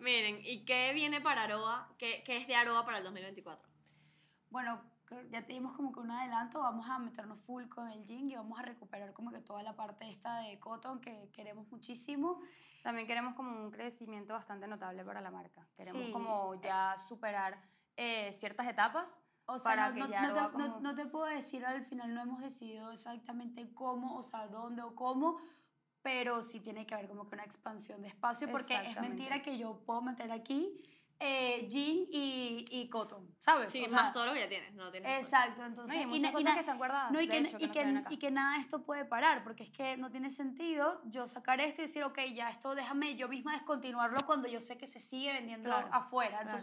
Miren, 0.00 0.38
¿y 0.44 0.64
qué 0.64 0.92
viene 0.92 1.20
para 1.20 1.44
Aroa? 1.44 1.88
¿Qué, 1.98 2.22
qué 2.24 2.36
es 2.36 2.46
de 2.46 2.54
Aroa 2.54 2.84
para 2.84 2.98
el 2.98 3.04
2024? 3.04 3.68
Bueno, 4.50 4.82
que 5.08 5.28
ya 5.30 5.44
tenemos 5.46 5.74
como 5.76 5.92
que 5.92 6.00
un 6.00 6.10
adelanto, 6.10 6.60
vamos 6.60 6.88
a 6.88 6.98
meternos 6.98 7.40
full 7.40 7.68
con 7.68 7.88
el 7.88 8.04
jean 8.04 8.30
y 8.30 8.34
vamos 8.34 8.58
a 8.58 8.62
recuperar 8.62 9.12
como 9.12 9.30
que 9.30 9.40
toda 9.40 9.62
la 9.62 9.74
parte 9.74 10.08
esta 10.10 10.38
de 10.40 10.58
cotton 10.60 11.00
que 11.00 11.30
queremos 11.32 11.68
muchísimo. 11.70 12.40
También 12.82 13.06
queremos 13.06 13.34
como 13.34 13.50
un 13.64 13.70
crecimiento 13.70 14.34
bastante 14.34 14.66
notable 14.66 15.04
para 15.04 15.20
la 15.20 15.30
marca. 15.30 15.66
Queremos 15.76 16.06
Sí. 16.06 16.10
como 16.12 16.60
ya 16.60 16.96
superar 17.08 17.58
eh, 17.96 18.32
ciertas 18.32 18.66
etapas. 18.68 19.18
O 19.46 19.58
sea, 19.58 19.72
Para 19.72 19.88
no, 19.88 19.94
que 19.94 20.00
no- 20.00 20.08
ya 20.08 20.22
no 20.22 20.34
te, 20.34 20.40
no- 20.40 20.52
como- 20.52 20.80
no 20.80 20.94
te 20.94 21.06
puedo 21.06 21.24
decir 21.26 21.64
al 21.66 21.84
final, 21.86 22.14
no 22.14 22.22
hemos 22.22 22.40
decidido 22.40 22.92
exactamente 22.92 23.72
cómo, 23.74 24.16
o 24.16 24.22
sea, 24.22 24.46
dónde 24.46 24.82
o 24.82 24.94
cómo, 24.94 25.38
pero 26.00 26.42
sí 26.42 26.60
tiene 26.60 26.86
que 26.86 26.94
haber 26.94 27.08
como 27.08 27.28
que 27.28 27.34
una 27.34 27.44
expansión 27.44 28.02
de 28.02 28.08
espacio, 28.08 28.50
porque 28.50 28.74
es 28.74 29.00
mentira 29.00 29.42
que 29.42 29.58
yo 29.58 29.82
puedo 29.84 30.00
meter 30.02 30.30
aquí 30.32 30.80
eh, 31.24 31.68
jean 31.68 32.06
y, 32.10 32.64
y 32.68 32.88
cotton, 32.88 33.32
¿sabes? 33.38 33.70
Sí, 33.70 33.84
O 33.84 33.88
sea, 33.88 34.02
más 34.02 34.12
todo 34.12 34.26
lo 34.26 34.32
que 34.32 34.40
ya 34.40 34.48
tienes. 34.48 34.74
No 34.74 34.90
tienes. 34.90 35.22
Exacto, 35.22 35.60
No, 35.60 35.66
entonces... 35.68 35.96
y 35.96 36.00
y 36.02 36.06
muchas 36.06 36.30
y 36.30 36.32
cosas 36.32 36.44
na- 36.44 36.54
que 36.54 36.60
están 36.60 36.78
guardadas. 36.78 37.12
No, 37.12 37.20
y 37.20 37.28
que, 37.28 37.38
hecho, 37.38 37.56
y, 37.60 37.66
no 37.68 37.72
que, 37.72 37.80
acá. 37.80 38.08
y 38.12 38.16
que 38.18 38.30
nada 38.32 38.54
de 38.56 38.60
esto 38.60 38.82
puede 38.84 39.04
parar, 39.04 39.44
porque 39.44 39.62
es 39.62 39.70
que 39.70 39.96
no 39.96 40.10
tiene 40.10 40.30
sentido 40.30 41.00
yo 41.04 41.28
sacar 41.28 41.60
esto 41.60 41.80
y 41.80 41.84
decir, 41.84 42.02
ok, 42.02 42.18
ya 42.34 42.48
esto 42.48 42.74
déjame 42.74 43.14
yo 43.14 43.28
misma 43.28 43.52
descontinuarlo 43.52 44.18
cuando 44.26 44.48
yo 44.48 44.60
sé 44.60 44.78
que 44.78 44.88
se 44.88 44.98
sigue 44.98 45.32
vendiendo 45.32 45.68
Claro, 45.70 45.88
afuera. 45.92 46.40
claro. 46.42 46.56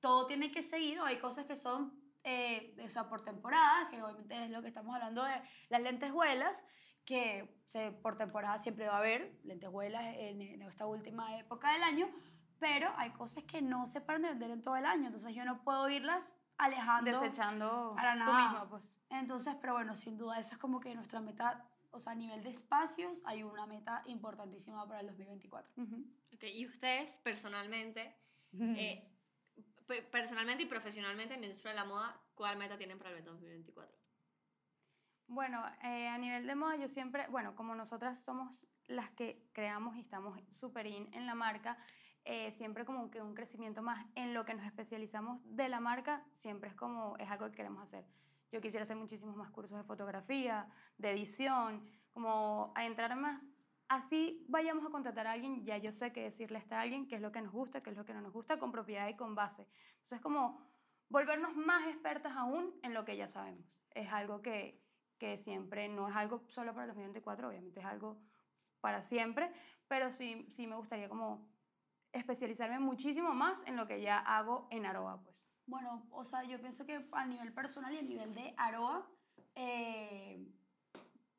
Todo 0.00 0.26
tiene 0.26 0.50
que 0.50 0.62
seguir, 0.62 0.98
o 1.00 1.04
hay 1.04 1.18
cosas 1.18 1.46
que 1.46 1.56
son, 1.56 1.92
eh, 2.24 2.74
o 2.84 2.88
sea, 2.88 3.08
por 3.08 3.22
temporadas, 3.24 3.88
que 3.90 4.02
obviamente 4.02 4.44
es 4.44 4.50
lo 4.50 4.62
que 4.62 4.68
estamos 4.68 4.94
hablando 4.94 5.22
de 5.24 5.34
las 5.68 5.82
lentejuelas, 5.82 6.62
que 7.04 7.60
se, 7.66 7.90
por 7.92 8.16
temporada 8.16 8.58
siempre 8.58 8.86
va 8.86 8.94
a 8.94 8.98
haber 8.98 9.38
lentejuelas 9.44 10.14
en, 10.16 10.40
en 10.42 10.62
esta 10.62 10.86
última 10.86 11.36
época 11.38 11.72
del 11.72 11.82
año, 11.82 12.08
pero 12.58 12.92
hay 12.96 13.10
cosas 13.10 13.44
que 13.44 13.62
no 13.62 13.86
se 13.86 14.00
paran 14.00 14.22
de 14.22 14.28
vender 14.30 14.50
en 14.50 14.62
todo 14.62 14.76
el 14.76 14.84
año, 14.84 15.06
entonces 15.06 15.34
yo 15.34 15.44
no 15.44 15.62
puedo 15.64 15.88
irlas 15.88 16.36
alejando. 16.58 17.10
Desechando 17.10 17.94
para 17.96 18.12
tú 18.12 18.18
nada. 18.18 18.42
misma, 18.42 18.68
pues. 18.68 18.82
Entonces, 19.08 19.56
pero 19.60 19.72
bueno, 19.74 19.94
sin 19.94 20.16
duda, 20.18 20.38
eso 20.38 20.54
es 20.54 20.58
como 20.58 20.78
que 20.78 20.94
nuestra 20.94 21.20
meta, 21.20 21.66
o 21.90 21.98
sea, 21.98 22.12
a 22.12 22.14
nivel 22.14 22.42
de 22.42 22.50
espacios, 22.50 23.20
hay 23.24 23.42
una 23.42 23.66
meta 23.66 24.02
importantísima 24.06 24.86
para 24.86 25.00
el 25.00 25.06
2024. 25.08 25.72
Ujú. 25.82 26.04
Ok, 26.34 26.44
Y 26.44 26.66
ustedes 26.66 27.18
personalmente, 27.18 28.14
eh, 28.52 29.02
pe- 29.02 29.09
personalmente 30.10 30.64
y 30.64 30.66
profesionalmente 30.66 31.34
en 31.34 31.40
la 31.40 31.46
industria 31.46 31.72
de 31.72 31.76
la 31.76 31.84
moda, 31.84 32.20
¿cuál 32.34 32.56
meta 32.56 32.76
tienen 32.76 32.98
para 32.98 33.10
el 33.10 33.24
2024? 33.24 33.98
Bueno, 35.26 35.62
eh, 35.84 36.08
a 36.08 36.18
nivel 36.18 36.46
de 36.46 36.54
moda 36.54 36.76
yo 36.76 36.88
siempre, 36.88 37.26
bueno, 37.28 37.54
como 37.54 37.74
nosotras 37.74 38.18
somos 38.18 38.66
las 38.86 39.10
que 39.10 39.48
creamos 39.52 39.96
y 39.96 40.00
estamos 40.00 40.38
súper 40.50 40.86
in 40.86 41.08
en 41.14 41.26
la 41.26 41.34
marca, 41.34 41.78
eh, 42.24 42.50
siempre 42.52 42.84
como 42.84 43.10
que 43.10 43.22
un 43.22 43.34
crecimiento 43.34 43.82
más 43.82 44.04
en 44.14 44.34
lo 44.34 44.44
que 44.44 44.54
nos 44.54 44.64
especializamos 44.64 45.40
de 45.44 45.68
la 45.68 45.80
marca, 45.80 46.24
siempre 46.32 46.68
es 46.68 46.74
como, 46.74 47.16
es 47.18 47.30
algo 47.30 47.46
que 47.46 47.56
queremos 47.56 47.82
hacer. 47.82 48.04
Yo 48.50 48.60
quisiera 48.60 48.82
hacer 48.82 48.96
muchísimos 48.96 49.36
más 49.36 49.50
cursos 49.50 49.78
de 49.78 49.84
fotografía, 49.84 50.68
de 50.98 51.12
edición, 51.12 51.88
como 52.10 52.72
a 52.74 52.84
entrar 52.84 53.14
más 53.16 53.48
así 53.90 54.46
vayamos 54.48 54.86
a 54.86 54.90
contratar 54.90 55.26
a 55.26 55.32
alguien, 55.32 55.64
ya 55.64 55.76
yo 55.76 55.90
sé 55.90 56.12
qué 56.12 56.22
decirle 56.22 56.58
a 56.58 56.60
este 56.60 56.76
alguien, 56.76 57.08
qué 57.08 57.16
es 57.16 57.20
lo 57.20 57.32
que 57.32 57.42
nos 57.42 57.52
gusta, 57.52 57.82
qué 57.82 57.90
es 57.90 57.96
lo 57.96 58.04
que 58.04 58.14
no 58.14 58.20
nos 58.22 58.32
gusta, 58.32 58.58
con 58.58 58.70
propiedad 58.70 59.08
y 59.08 59.16
con 59.16 59.34
base. 59.34 59.66
Entonces, 59.94 60.20
como 60.20 60.64
volvernos 61.08 61.56
más 61.56 61.88
expertas 61.88 62.32
aún 62.36 62.72
en 62.84 62.94
lo 62.94 63.04
que 63.04 63.16
ya 63.16 63.26
sabemos. 63.26 63.66
Es 63.90 64.12
algo 64.12 64.42
que, 64.42 64.80
que 65.18 65.36
siempre, 65.36 65.88
no 65.88 66.08
es 66.08 66.14
algo 66.14 66.44
solo 66.46 66.72
para 66.72 66.84
el 66.84 66.90
2024, 66.90 67.48
obviamente 67.48 67.80
es 67.80 67.86
algo 67.86 68.22
para 68.80 69.02
siempre, 69.02 69.52
pero 69.88 70.12
sí, 70.12 70.46
sí 70.52 70.68
me 70.68 70.76
gustaría 70.76 71.08
como 71.08 71.50
especializarme 72.12 72.78
muchísimo 72.78 73.34
más 73.34 73.60
en 73.66 73.76
lo 73.76 73.88
que 73.88 74.00
ya 74.00 74.20
hago 74.20 74.68
en 74.70 74.86
Aroa, 74.86 75.20
pues. 75.20 75.36
Bueno, 75.66 76.06
o 76.12 76.24
sea, 76.24 76.44
yo 76.44 76.60
pienso 76.60 76.86
que 76.86 77.08
a 77.10 77.26
nivel 77.26 77.52
personal 77.52 77.92
y 77.92 77.98
a 77.98 78.02
nivel 78.02 78.34
de 78.34 78.54
Aroa, 78.56 79.08
eh, 79.56 80.46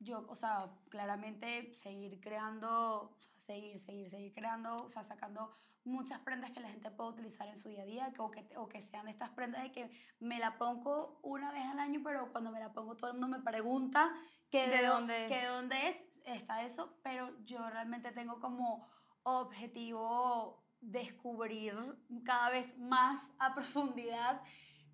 yo, 0.02 0.26
o 0.28 0.36
sea, 0.36 0.70
claramente 0.89 1.74
seguir 1.74 2.20
creando, 2.20 3.12
o 3.12 3.18
sea, 3.20 3.34
seguir, 3.38 3.80
seguir, 3.80 4.10
seguir 4.10 4.34
creando, 4.34 4.84
o 4.84 4.89
sea, 4.89 5.04
sacando 5.04 5.52
muchas 5.84 6.20
prendas 6.20 6.52
que 6.52 6.60
la 6.60 6.70
gente 6.70 6.91
pueda 6.91 7.10
utilizar 7.12 7.47
en 7.47 7.58
su 7.58 7.70
día 7.70 7.84
a 7.84 7.86
día 7.86 8.14
o 8.18 8.32
que, 8.32 8.47
o 8.58 8.68
que 8.68 8.82
sean 8.82 9.08
estas 9.08 9.30
prendas 9.30 9.64
de 9.64 9.72
que 9.72 9.91
me 10.20 10.39
la 10.39 10.58
pongo 10.58 11.20
una 11.22 11.52
vez 11.52 11.66
al 11.66 11.80
año, 11.80 12.02
pero 12.04 12.32
cuando 12.32 12.52
me 12.52 12.60
la 12.60 12.74
pongo 12.74 12.95
todo 12.95 13.12
el 13.12 13.18
mundo 13.18 13.38
me 13.38 13.43
pregunta 13.43 14.14
que 14.49 14.68
¿De 14.68 14.86
dónde 14.86 15.28
que 15.28 15.36
es? 15.36 15.41
de 15.41 15.47
dónde 15.47 15.88
es, 15.89 15.95
está 16.26 16.64
eso, 16.64 16.97
pero 17.04 17.32
yo 17.45 17.70
realmente 17.70 18.12
tengo 18.12 18.39
como 18.39 18.88
objetivo 19.24 20.64
descubrir 20.82 21.76
cada 22.26 22.49
vez 22.49 22.78
más 22.78 23.32
a 23.38 23.54
profundidad, 23.54 24.41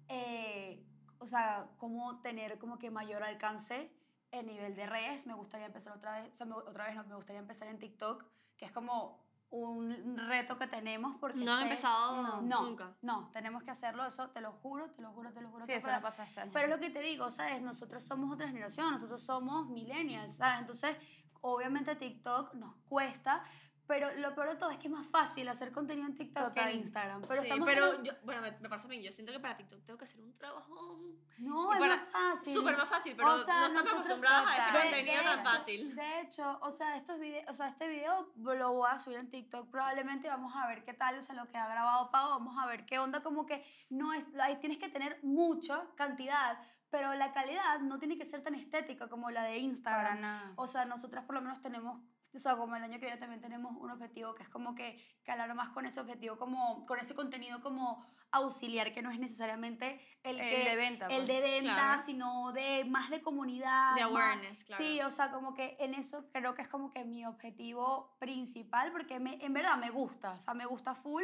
eh, 0.09 0.85
o 1.19 1.27
sea, 1.27 1.69
cómo 1.77 2.21
tener 2.21 2.59
como 2.59 2.77
que 2.77 2.91
mayor 2.91 3.23
alcance 3.23 3.91
en 4.39 4.47
nivel 4.47 4.75
de 4.75 4.85
redes. 4.85 5.25
Me 5.25 5.33
gustaría 5.33 5.65
empezar 5.67 5.93
otra 5.95 6.19
vez, 6.21 6.31
o 6.33 6.35
sea, 6.35 6.45
me- 6.45 6.53
otra 6.55 6.85
vez 6.85 6.95
no, 6.95 7.03
me 7.05 7.15
gustaría 7.15 7.39
empezar 7.39 7.67
en 7.67 7.77
TikTok, 7.79 8.25
que 8.57 8.65
es 8.65 8.71
como 8.71 9.25
un 9.49 10.17
reto 10.17 10.57
que 10.57 10.67
tenemos 10.67 11.15
porque 11.15 11.37
No 11.39 11.53
han 11.53 11.59
sé- 11.59 11.63
empezado 11.65 12.21
no, 12.21 12.41
no, 12.41 12.63
nunca. 12.63 12.93
no, 13.01 13.29
tenemos 13.31 13.63
que 13.63 13.71
hacerlo, 13.71 14.05
eso 14.05 14.29
te 14.31 14.41
lo 14.41 14.51
juro, 14.51 14.91
te 14.91 15.01
lo 15.01 15.11
juro, 15.13 15.31
te 15.31 15.39
lo 15.41 15.49
juro. 15.49 15.63
Sí, 15.65 15.71
eso 15.71 15.89
no 15.91 16.01
pasa 16.01 16.25
este 16.25 16.41
año. 16.41 16.51
pero 16.53 16.67
lo 16.67 16.79
que 16.79 16.89
te 16.89 16.99
digo, 16.99 17.31
¿sabes? 17.31 17.61
Nosotros 17.61 18.03
somos 18.03 18.33
otra 18.33 18.47
generación, 18.47 18.91
nosotros 18.91 19.21
somos 19.23 19.67
millennials, 19.69 20.35
¿sabes? 20.35 20.59
Entonces, 20.59 20.97
obviamente 21.39 21.95
TikTok 21.95 22.55
nos 22.55 22.75
cuesta, 22.89 23.41
pero 23.87 24.13
lo 24.17 24.35
peor 24.35 24.49
de 24.49 24.55
todo 24.57 24.69
es 24.69 24.77
que 24.77 24.87
es 24.87 24.93
más 24.93 25.07
fácil 25.07 25.47
hacer 25.49 25.71
contenido 25.71 26.05
en 26.07 26.15
TikTok 26.15 26.53
que 26.53 26.59
en 26.61 26.79
Instagram. 26.79 27.21
Pero 27.27 27.41
sí, 27.43 27.49
pero 27.65 28.03
yo, 28.03 28.11
bueno, 28.23 28.41
me, 28.41 28.51
me 28.59 28.69
parece 28.69 28.87
a 28.87 28.89
mí, 28.89 29.01
yo 29.01 29.11
siento 29.11 29.31
que 29.31 29.39
para 29.39 29.55
TikTok 29.55 29.83
tengo 29.85 29.97
que 29.97 30.05
hacer 30.05 30.19
un 30.21 30.33
trabajo 30.33 30.99
No, 31.37 31.71
y 31.71 31.73
es 31.75 31.79
para- 31.79 31.95
más 31.97 32.09
fácil. 32.11 32.53
súper 32.53 32.77
más 32.77 32.89
fácil, 32.89 33.13
pero 33.15 33.33
O 33.35 33.43
sea, 33.43 33.59
no 33.61 33.67
estamos 33.67 33.91
acostumbradas 33.93 34.45
a 34.47 34.57
ese 34.57 34.71
contenido 34.81 35.17
de 35.17 35.23
tan 35.23 35.43
fácil. 35.45 35.95
De 35.95 36.21
hecho, 36.21 36.59
o 36.61 36.71
sea, 36.71 36.95
estos 36.95 37.19
videos, 37.19 37.45
o 37.49 37.53
sea, 37.53 37.67
este 37.67 37.87
video 37.87 38.31
lo 38.35 38.73
voy 38.73 38.89
a 38.91 38.97
subir 38.97 39.17
en 39.19 39.29
TikTok 39.29 39.69
probablemente, 39.71 40.27
vamos 40.27 40.53
a 40.55 40.67
ver 40.67 40.83
qué 40.83 40.93
tal, 40.93 41.17
o 41.17 41.21
sea, 41.21 41.35
lo 41.35 41.47
que 41.47 41.57
ha 41.57 41.67
grabado 41.67 42.11
Pau, 42.11 42.29
vamos 42.31 42.55
a 42.61 42.65
ver 42.67 42.85
qué 42.85 42.99
onda, 42.99 43.23
como 43.23 43.45
que 43.45 43.63
no 43.89 44.13
es, 44.13 44.25
ahí 44.41 44.57
tienes 44.57 44.77
que 44.79 44.89
tener 44.89 45.19
mucha 45.23 45.83
cantidad, 45.95 46.59
pero 46.89 47.13
la 47.15 47.31
calidad 47.33 47.79
no 47.79 47.99
tiene 47.99 48.17
que 48.17 48.25
ser 48.25 48.41
tan 48.43 48.55
estética 48.55 49.07
como 49.09 49.29
la 49.29 49.43
de 49.43 49.49
Para 49.49 49.59
Instagram. 49.59 50.21
nada. 50.21 50.53
O 50.55 50.67
sea, 50.67 50.85
nosotras 50.85 51.23
por 51.25 51.35
lo 51.35 51.41
menos 51.41 51.59
tenemos, 51.61 52.01
o 52.37 52.39
sea, 52.39 52.55
como 52.55 52.75
el 52.75 52.83
año 52.83 52.93
que 52.99 53.05
viene 53.05 53.17
también 53.17 53.41
tenemos 53.41 53.75
un 53.79 53.89
objetivo 53.91 54.33
que 54.35 54.43
es 54.43 54.49
como 54.49 54.75
que 54.75 55.03
calar 55.23 55.53
más 55.55 55.69
con 55.69 55.85
ese 55.85 55.99
objetivo, 55.99 56.37
como 56.37 56.85
con 56.85 56.99
ese 56.99 57.13
contenido 57.13 57.59
como 57.59 58.05
auxiliar, 58.31 58.93
que 58.93 59.01
no 59.01 59.09
es 59.09 59.19
necesariamente 59.19 59.99
el, 60.23 60.39
El 60.39 60.49
que, 60.63 60.69
de 60.69 60.75
venta, 60.75 61.05
el 61.07 61.15
pues. 61.25 61.27
de 61.27 61.41
venta, 61.41 61.73
Claro. 61.73 62.01
sino 62.05 62.51
de 62.51 62.85
más 62.85 63.09
de 63.09 63.21
comunidad. 63.21 63.95
De 63.95 64.01
más- 64.03 64.11
awareness, 64.11 64.63
claro. 64.65 64.83
Sí, 64.83 65.01
o 65.01 65.09
sea, 65.09 65.31
como 65.31 65.53
que 65.53 65.77
en 65.79 65.93
eso 65.95 66.29
creo 66.31 66.53
que 66.53 66.61
es 66.61 66.67
como 66.67 66.91
que 66.91 67.03
mi 67.05 67.25
objetivo 67.25 68.15
principal, 68.19 68.91
porque 68.91 69.19
me, 69.19 69.43
en 69.43 69.53
verdad 69.53 69.77
me 69.77 69.89
gusta, 69.89 70.33
o 70.33 70.39
sea, 70.39 70.53
me 70.53 70.65
gusta 70.65 70.93
full. 70.93 71.23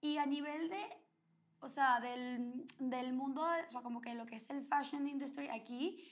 Y 0.00 0.18
a 0.18 0.26
nivel 0.26 0.68
de, 0.68 0.86
o 1.60 1.68
sea, 1.68 2.00
del, 2.00 2.66
del 2.78 3.12
mundo, 3.14 3.42
o 3.66 3.70
sea, 3.70 3.80
como 3.80 4.00
que 4.00 4.14
lo 4.14 4.26
que 4.26 4.36
es 4.36 4.48
el 4.50 4.66
fashion 4.66 5.08
industry 5.08 5.48
aquí, 5.48 6.06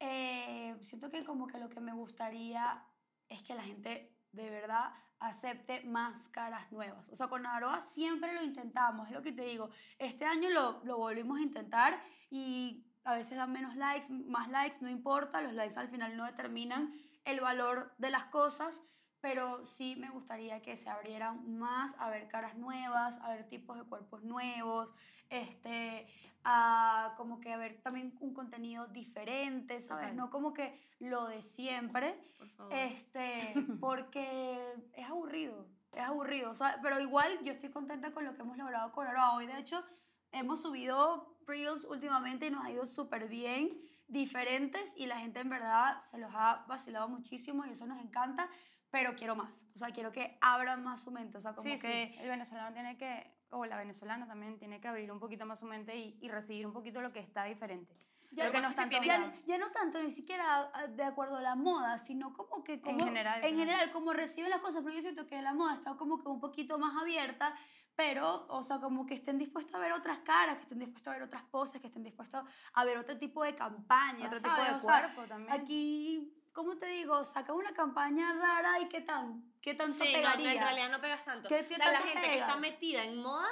eh, 0.00 0.76
siento 0.80 1.10
que 1.10 1.24
como 1.24 1.46
que 1.46 1.58
lo 1.58 1.68
que 1.68 1.80
me 1.80 1.92
gustaría 1.92 2.84
es 3.32 3.42
que 3.42 3.54
la 3.54 3.62
gente 3.62 4.14
de 4.32 4.50
verdad 4.50 4.92
acepte 5.18 5.82
más 5.84 6.28
caras 6.28 6.70
nuevas. 6.72 7.08
O 7.10 7.16
sea, 7.16 7.28
con 7.28 7.46
Aroa 7.46 7.80
siempre 7.80 8.34
lo 8.34 8.42
intentamos, 8.42 9.08
es 9.08 9.14
lo 9.14 9.22
que 9.22 9.32
te 9.32 9.42
digo. 9.42 9.70
Este 9.98 10.24
año 10.24 10.50
lo, 10.50 10.82
lo 10.84 10.98
volvimos 10.98 11.38
a 11.38 11.42
intentar 11.42 12.02
y 12.30 12.84
a 13.04 13.14
veces 13.14 13.36
dan 13.36 13.52
menos 13.52 13.76
likes, 13.76 14.06
más 14.10 14.48
likes, 14.48 14.78
no 14.80 14.90
importa, 14.90 15.40
los 15.40 15.54
likes 15.54 15.78
al 15.78 15.88
final 15.88 16.16
no 16.16 16.24
determinan 16.24 16.92
el 17.24 17.40
valor 17.40 17.94
de 17.98 18.10
las 18.10 18.26
cosas, 18.26 18.80
pero 19.20 19.64
sí 19.64 19.96
me 19.96 20.10
gustaría 20.10 20.60
que 20.60 20.76
se 20.76 20.90
abrieran 20.90 21.56
más 21.56 21.94
a 21.98 22.10
ver 22.10 22.28
caras 22.28 22.56
nuevas, 22.56 23.18
a 23.18 23.28
ver 23.28 23.48
tipos 23.48 23.78
de 23.78 23.84
cuerpos 23.84 24.24
nuevos, 24.24 24.90
este, 25.32 26.06
a 26.44 27.14
como 27.16 27.40
que 27.40 27.52
a 27.52 27.56
ver 27.56 27.80
también 27.82 28.16
un 28.20 28.34
contenido 28.34 28.86
diferente, 28.88 29.80
¿sabes? 29.80 30.04
Total. 30.06 30.16
No 30.16 30.30
como 30.30 30.52
que 30.52 30.72
lo 30.98 31.26
de 31.26 31.42
siempre, 31.42 32.18
Por 32.38 32.48
favor. 32.50 32.72
este, 32.74 33.54
porque 33.80 34.74
es 34.92 35.08
aburrido, 35.08 35.66
es 35.92 36.02
aburrido, 36.02 36.54
sea, 36.54 36.78
pero 36.82 37.00
igual 37.00 37.38
yo 37.44 37.52
estoy 37.52 37.70
contenta 37.70 38.12
con 38.12 38.24
lo 38.24 38.34
que 38.34 38.42
hemos 38.42 38.56
logrado 38.56 38.92
con 38.92 39.06
Aroa. 39.06 39.34
Hoy, 39.34 39.46
de 39.46 39.58
hecho, 39.58 39.84
hemos 40.32 40.62
subido 40.62 41.36
reels 41.46 41.84
últimamente 41.84 42.46
y 42.46 42.50
nos 42.50 42.64
ha 42.64 42.70
ido 42.70 42.86
súper 42.86 43.28
bien, 43.28 43.80
diferentes, 44.08 44.92
y 44.96 45.06
la 45.06 45.18
gente 45.18 45.40
en 45.40 45.48
verdad 45.48 46.02
se 46.04 46.18
los 46.18 46.30
ha 46.34 46.64
vacilado 46.68 47.08
muchísimo 47.08 47.64
y 47.64 47.70
eso 47.70 47.86
nos 47.86 47.98
encanta, 48.02 48.48
pero 48.90 49.14
quiero 49.14 49.34
más, 49.34 49.66
o 49.74 49.78
sea, 49.78 49.88
quiero 49.90 50.12
que 50.12 50.36
abran 50.42 50.82
más 50.82 51.00
su 51.02 51.10
mente, 51.10 51.38
o 51.38 51.40
sea, 51.40 51.54
como 51.54 51.66
Sí, 51.66 51.78
que... 51.80 52.12
sí, 52.14 52.18
el 52.20 52.28
venezolano 52.28 52.74
tiene 52.74 52.98
que, 52.98 53.32
o 53.52 53.64
la 53.64 53.76
venezolana 53.76 54.26
también 54.26 54.58
tiene 54.58 54.80
que 54.80 54.88
abrir 54.88 55.12
un 55.12 55.20
poquito 55.20 55.46
más 55.46 55.60
su 55.60 55.66
mente 55.66 55.96
y, 55.96 56.18
y 56.20 56.28
recibir 56.28 56.66
un 56.66 56.72
poquito 56.72 57.00
lo 57.00 57.12
que 57.12 57.20
está 57.20 57.44
diferente. 57.44 57.94
Ya, 58.32 58.46
Lo 58.46 58.52
que 58.52 58.60
no 58.62 58.68
es 58.68 58.78
en 58.78 58.90
ya, 58.90 59.34
ya 59.44 59.70
tanto 59.72 60.02
ni 60.02 60.10
siquiera 60.10 60.70
de 60.88 61.04
acuerdo 61.04 61.36
a 61.36 61.42
la 61.42 61.54
moda, 61.54 61.98
sino 61.98 62.32
como 62.32 62.64
que 62.64 62.80
como, 62.80 63.04
general, 63.04 63.44
en 63.44 63.58
general 63.58 63.90
como 63.90 64.14
reciben 64.14 64.48
las 64.48 64.60
cosas, 64.62 64.80
porque 64.82 64.96
yo 64.96 65.02
siento 65.02 65.26
que 65.26 65.42
la 65.42 65.52
moda 65.52 65.74
está 65.74 65.94
como 65.98 66.18
que 66.18 66.28
un 66.28 66.40
poquito 66.40 66.78
más 66.78 66.96
abierta, 66.96 67.54
pero, 67.94 68.46
o 68.48 68.62
sea, 68.62 68.78
como 68.78 69.04
que 69.04 69.14
estén 69.14 69.36
dispuestos 69.36 69.74
a 69.74 69.78
ver 69.78 69.92
otras 69.92 70.20
caras, 70.20 70.56
que 70.56 70.62
estén 70.62 70.78
dispuestos 70.78 71.08
a 71.08 71.16
ver 71.16 71.22
otras 71.24 71.42
poses, 71.42 71.78
que 71.82 71.88
estén 71.88 72.02
dispuestos 72.02 72.42
a 72.72 72.84
ver 72.86 72.96
otro 72.96 73.18
tipo 73.18 73.44
de 73.44 73.54
campaña, 73.54 74.28
Otro 74.28 74.40
tipo 74.40 74.54
de 74.54 74.70
O 74.70 74.80
sea, 74.80 75.00
cuerpo 75.02 75.28
también. 75.28 75.52
Aquí, 75.52 76.34
¿cómo 76.52 76.78
te 76.78 76.86
digo? 76.86 77.22
Saca 77.24 77.52
una 77.52 77.74
campaña 77.74 78.32
rara 78.32 78.80
y 78.80 78.88
qué 78.88 79.02
tan, 79.02 79.44
qué 79.62 79.74
tanto 79.74 79.92
Sí, 80.04 80.12
no, 80.12 80.18
pegaría. 80.18 80.52
en 80.52 80.58
realidad 80.58 80.90
no 80.90 81.00
pegas 81.00 81.24
tanto. 81.24 81.48
¿Qué- 81.48 81.60
o 81.60 81.68
qué 81.68 81.76
sea, 81.76 81.92
la 81.92 82.00
gente 82.00 82.20
que 82.28 82.34
está 82.34 82.46
pegas? 82.56 82.60
metida 82.60 83.04
en 83.04 83.22
moda 83.22 83.48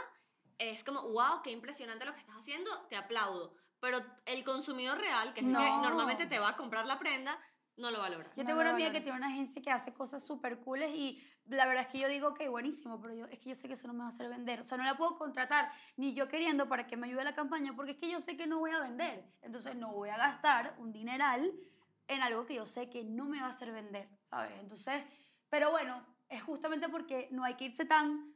es 0.58 0.84
como, 0.84 1.02
wow, 1.08 1.40
qué 1.42 1.50
impresionante 1.52 2.04
lo 2.04 2.12
que 2.12 2.20
estás 2.20 2.36
haciendo, 2.36 2.70
te 2.88 2.96
aplaudo. 2.96 3.54
Pero 3.80 3.98
el 4.26 4.44
consumidor 4.44 4.98
real, 4.98 5.32
que 5.32 5.40
es 5.40 5.46
el 5.46 5.52
que 5.52 5.58
No. 5.58 5.80
normalmente 5.82 6.26
te 6.26 6.38
va 6.38 6.50
a 6.50 6.56
comprar 6.56 6.84
la 6.84 6.98
prenda, 6.98 7.38
no 7.76 7.90
lo 7.90 7.98
valora. 7.98 8.28
Yo 8.36 8.42
No 8.42 8.48
tengo 8.48 8.56
lo 8.56 8.60
una 8.62 8.70
amiga 8.72 8.92
que 8.92 9.00
tiene 9.00 9.16
una 9.16 9.28
agencia 9.28 9.62
que 9.62 9.70
hace 9.70 9.94
cosas 9.94 10.22
súper 10.22 10.58
cooles 10.60 10.90
y 10.94 11.18
la 11.46 11.64
verdad 11.64 11.84
es 11.84 11.88
que 11.88 11.98
yo 11.98 12.08
digo 12.08 12.34
que 12.34 12.46
buenísimo, 12.50 13.00
pero 13.00 13.14
yo, 13.14 13.24
es 13.26 13.38
que 13.38 13.48
yo 13.48 13.54
sé 13.54 13.68
que 13.68 13.72
eso 13.74 13.86
no 13.86 13.94
me 13.94 14.00
va 14.00 14.06
a 14.06 14.08
hacer 14.10 14.28
vender. 14.28 14.60
O 14.60 14.64
sea, 14.64 14.76
no 14.76 14.84
la 14.84 14.98
puedo 14.98 15.16
contratar 15.16 15.72
ni 15.96 16.12
yo 16.12 16.28
queriendo 16.28 16.68
para 16.68 16.86
que 16.86 16.98
me 16.98 17.06
ayude 17.06 17.22
a 17.22 17.24
la 17.24 17.32
campaña 17.32 17.74
porque 17.74 17.92
es 17.92 17.96
que 17.98 18.10
yo 18.10 18.20
sé 18.20 18.36
que 18.36 18.46
no 18.46 18.58
voy 18.58 18.72
a 18.72 18.80
vender. 18.80 19.24
Entonces 19.40 19.76
no 19.76 19.92
voy 19.94 20.10
a 20.10 20.18
gastar 20.18 20.74
un 20.76 20.92
dineral 20.92 21.50
en 22.06 22.22
algo 22.22 22.44
que 22.44 22.54
yo 22.56 22.66
sé 22.66 22.90
que 22.90 23.02
no 23.02 23.24
me 23.24 23.40
va 23.40 23.46
a 23.46 23.50
hacer 23.50 23.72
vender, 23.72 24.10
¿sabes? 24.28 24.52
Entonces, 24.60 25.02
pero 25.50 25.70
bueno, 25.70 26.04
es 26.28 26.42
justamente 26.42 26.88
porque 26.88 27.28
no 27.32 27.44
hay 27.44 27.54
que 27.54 27.64
irse 27.66 27.84
tan 27.84 28.34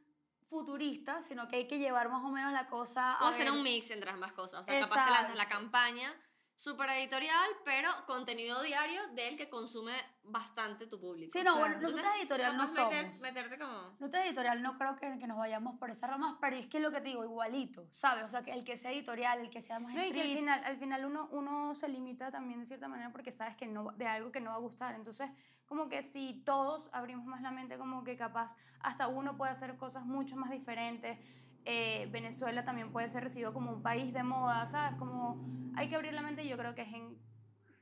futurista, 0.49 1.21
sino 1.21 1.47
que 1.47 1.55
hay 1.57 1.67
que 1.67 1.79
llevar 1.79 2.09
más 2.09 2.23
o 2.23 2.29
menos 2.29 2.51
la 2.53 2.67
cosa 2.67 3.13
a 3.13 3.25
O 3.25 3.27
hacer 3.29 3.45
ver- 3.45 3.53
un 3.53 3.63
mix 3.63 3.89
entre 3.91 4.11
ambas 4.11 4.31
cosas. 4.33 4.61
O 4.61 4.65
sea, 4.65 4.79
capaz 4.81 5.05
te 5.05 5.11
lanzas 5.11 5.35
la 5.35 5.47
campaña 5.49 6.13
súper 6.55 6.89
editorial, 6.91 7.49
pero 7.63 7.89
contenido 8.07 8.61
diario 8.63 9.01
del 9.13 9.35
que 9.37 9.49
consume 9.49 9.93
bastante 10.23 10.87
tu 10.87 10.99
público. 10.99 11.31
Sí, 11.31 11.39
no, 11.39 11.43
Claro. 11.55 11.59
bueno, 11.59 11.75
Entonces, 11.75 11.97
nosotras 12.01 12.19
editorial 12.21 12.57
no 12.57 12.63
capaz 12.65 12.73
meter- 12.89 13.03
somos. 13.05 13.21
meterte 13.21 13.57
como... 13.59 13.71
Nosotros 13.99 14.25
editorial 14.25 14.61
no 14.63 14.77
creo 14.77 14.95
que, 14.95 15.19
que 15.19 15.27
nos 15.27 15.37
vayamos 15.37 15.77
por 15.77 15.89
esas 15.91 16.09
ramas, 16.09 16.37
pero 16.39 16.55
es 16.55 16.67
que 16.67 16.77
es 16.77 16.83
lo 16.83 16.91
que 16.91 17.01
te 17.01 17.09
digo, 17.09 17.23
igualito, 17.23 17.87
¿sabes? 17.91 18.23
O 18.23 18.29
sea, 18.29 18.41
que 18.43 18.51
el 18.51 18.63
que 18.63 18.77
sea 18.77 18.91
editorial, 18.91 19.39
el 19.39 19.49
que 19.49 19.61
sea 19.61 19.79
más 19.79 19.93
No, 19.93 20.01
y 20.01 20.11
que 20.11 20.21
al 20.21 20.27
street, 20.27 20.37
final, 20.39 20.63
al 20.63 20.77
final 20.77 21.05
uno, 21.05 21.27
uno 21.31 21.75
se 21.75 21.89
limita 21.89 22.31
también 22.31 22.61
de 22.61 22.65
cierta 22.65 22.87
manera 22.87 23.11
porque 23.11 23.31
sabes 23.31 23.55
que 23.55 23.67
no, 23.67 23.91
de 23.91 24.07
algo 24.07 24.31
que 24.31 24.39
no 24.39 24.49
va 24.51 24.55
a 24.55 24.59
gustar. 24.59 24.95
Entonces, 24.95 25.29
como 25.65 25.89
que 25.89 26.03
si 26.03 26.41
todos 26.45 26.89
abrimos 26.93 27.25
más 27.25 27.41
la 27.41 27.51
mente, 27.51 27.77
como 27.77 28.03
que 28.03 28.15
capaz 28.15 28.55
hasta 28.79 29.07
uno 29.07 29.35
puede 29.35 29.51
hacer 29.51 29.75
cosas 29.77 30.05
mucho 30.05 30.35
más 30.37 30.49
diferentes. 30.51 31.19
Eh, 31.65 32.07
Venezuela 32.11 32.63
también 32.63 32.91
puede 32.91 33.09
ser 33.09 33.23
recibido 33.23 33.51
como 33.53 33.71
un 33.71 33.81
país 33.81 34.13
de 34.13 34.23
moda, 34.23 34.65
¿sabes? 34.67 34.97
Como 34.99 35.37
hay 35.75 35.89
que 35.89 35.95
abrir 35.95 36.13
la 36.13 36.21
mente 36.21 36.43
y 36.43 36.47
yo 36.47 36.57
creo 36.57 36.75
que 36.75 36.83
es 36.83 36.93
en 36.93 37.17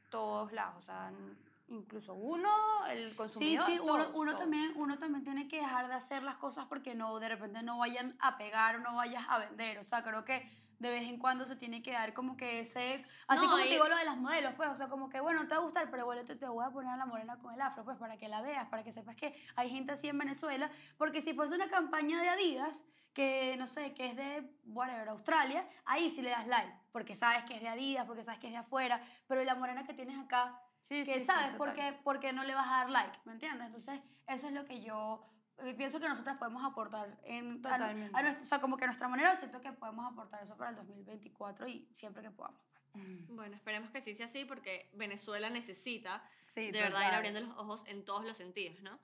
todos 0.09 0.51
lados. 0.53 0.75
O 0.77 0.81
sea, 0.81 1.11
incluso 1.67 2.13
uno, 2.13 2.49
el 2.89 3.11
Sí, 3.11 3.15
consumidor. 3.17 3.65
sí, 3.65 3.79
uno, 3.79 3.93
todos, 4.05 4.11
uno 4.15 4.31
todos. 4.31 4.39
también, 4.41 4.71
uno 4.75 4.97
también 4.97 5.23
tiene 5.23 5.47
que 5.47 5.57
dejar 5.57 5.87
de 5.89 5.95
hacer 5.95 6.23
las 6.23 6.35
cosas 6.37 6.65
porque 6.67 6.95
no, 6.95 7.19
de 7.19 7.29
repente 7.29 7.61
no 7.61 7.77
vayan 7.77 8.15
a 8.19 8.37
pegar 8.37 8.77
o 8.77 8.79
no 8.79 8.95
vayas 8.95 9.25
a 9.27 9.39
vender. 9.39 9.77
O 9.79 9.83
sea, 9.83 10.01
creo 10.03 10.23
que 10.23 10.47
de 10.83 10.89
vez 10.91 11.03
en 11.03 11.17
cuando 11.17 11.45
se 11.45 11.55
tiene 11.55 11.81
que 11.81 11.91
dar 11.93 12.13
como 12.13 12.37
que 12.37 12.59
ese, 12.59 13.03
así 13.27 13.45
No, 13.45 13.51
como 13.51 13.59
y- 13.63 13.63
te 13.63 13.69
digo 13.69 13.87
lo 13.87 13.97
de 13.97 14.05
las 14.05 14.17
modelos, 14.17 14.53
pues, 14.55 14.69
o 14.69 14.75
sea, 14.75 14.89
como 14.89 15.09
que 15.09 15.19
bueno, 15.21 15.47
te 15.47 15.55
va 15.55 15.61
a 15.61 15.63
gustar, 15.63 15.89
pero 15.89 16.03
igual 16.03 16.23
te, 16.25 16.35
te 16.35 16.45
voy 16.47 16.63
a 16.65 16.69
poner 16.69 16.91
a 16.91 16.97
la 16.97 17.05
morena 17.05 17.37
con 17.39 17.53
el 17.53 17.61
afro, 17.61 17.83
pues, 17.85 17.97
para 17.97 18.17
que 18.17 18.27
la 18.27 18.41
veas, 18.41 18.67
para 18.67 18.83
que 18.83 18.91
sepas 18.91 19.15
que 19.15 19.33
hay 19.55 19.69
gente 19.69 19.93
así 19.93 20.09
en 20.09 20.17
Venezuela, 20.19 20.69
porque 20.97 21.21
si 21.21 21.33
fuese 21.33 21.55
una 21.55 21.69
campaña 21.69 22.21
de 22.21 22.29
Adidas, 22.29 22.85
que 23.13 23.55
no 23.57 23.65
sé, 23.67 23.93
que 23.93 24.07
es 24.07 24.15
de, 24.17 24.57
whatever, 24.65 25.07
Australia, 25.09 25.67
ahí 25.85 26.09
sí 26.09 26.21
le 26.21 26.31
das 26.31 26.47
like, 26.47 26.73
porque 26.91 27.15
sabes 27.15 27.43
que 27.45 27.55
es 27.55 27.61
de 27.61 27.69
Adidas, 27.69 28.05
porque 28.05 28.23
sabes 28.23 28.39
que 28.39 28.47
es 28.47 28.53
de 28.53 28.59
afuera, 28.59 29.01
pero 29.27 29.43
la 29.43 29.55
morena 29.55 29.85
que 29.85 29.93
tienes 29.93 30.17
acá, 30.19 30.59
Sí, 30.81 31.05
que 31.05 31.13
sí, 31.13 31.19
sí, 31.21 31.25
sabes 31.25 31.55
por, 31.55 31.69
total. 31.69 31.93
qué, 31.93 31.99
por 32.03 32.19
qué 32.19 32.33
no 32.33 32.43
le 32.43 32.53
vas 32.55 32.67
a 32.67 32.71
dar 32.79 32.89
like, 32.89 33.17
¿me 33.23 33.31
entiendes? 33.31 33.67
Entonces, 33.67 34.01
eso 34.27 34.47
es 34.47 34.53
lo 34.53 34.65
que 34.65 34.81
yo 34.81 35.23
pienso 35.77 35.99
que 35.99 36.07
nosotras 36.09 36.37
podemos 36.37 36.63
aportar 36.63 37.17
en, 37.23 37.59
a, 37.59 37.61
Totalmente. 37.61 38.17
a 38.17 38.21
nuestra, 38.21 38.43
o 38.43 38.45
sea, 38.45 38.59
como 38.59 38.77
que 38.77 38.83
a 38.83 38.87
nuestra 38.87 39.07
manera 39.07 39.35
siento 39.35 39.61
que 39.61 39.71
podemos 39.71 40.05
aportar 40.11 40.43
eso 40.43 40.57
para 40.57 40.71
el 40.71 40.75
2024 40.77 41.67
y 41.67 41.87
siempre 41.93 42.21
que 42.23 42.31
podamos. 42.31 42.61
Bueno, 43.29 43.55
esperemos 43.55 43.89
que 43.89 44.01
sí 44.01 44.13
sea 44.13 44.27
así 44.27 44.45
porque 44.45 44.91
Venezuela 44.93 45.49
necesita 45.49 46.23
Sí, 46.53 46.69
de 46.69 46.79
verdad 46.81 46.99
ir 46.99 47.05
total. 47.05 47.15
abriendo 47.15 47.39
los 47.39 47.49
ojos 47.51 47.83
en 47.87 48.05
todos 48.05 48.23
los 48.23 48.37
sentidos, 48.37 48.79
¿no? 48.81 48.99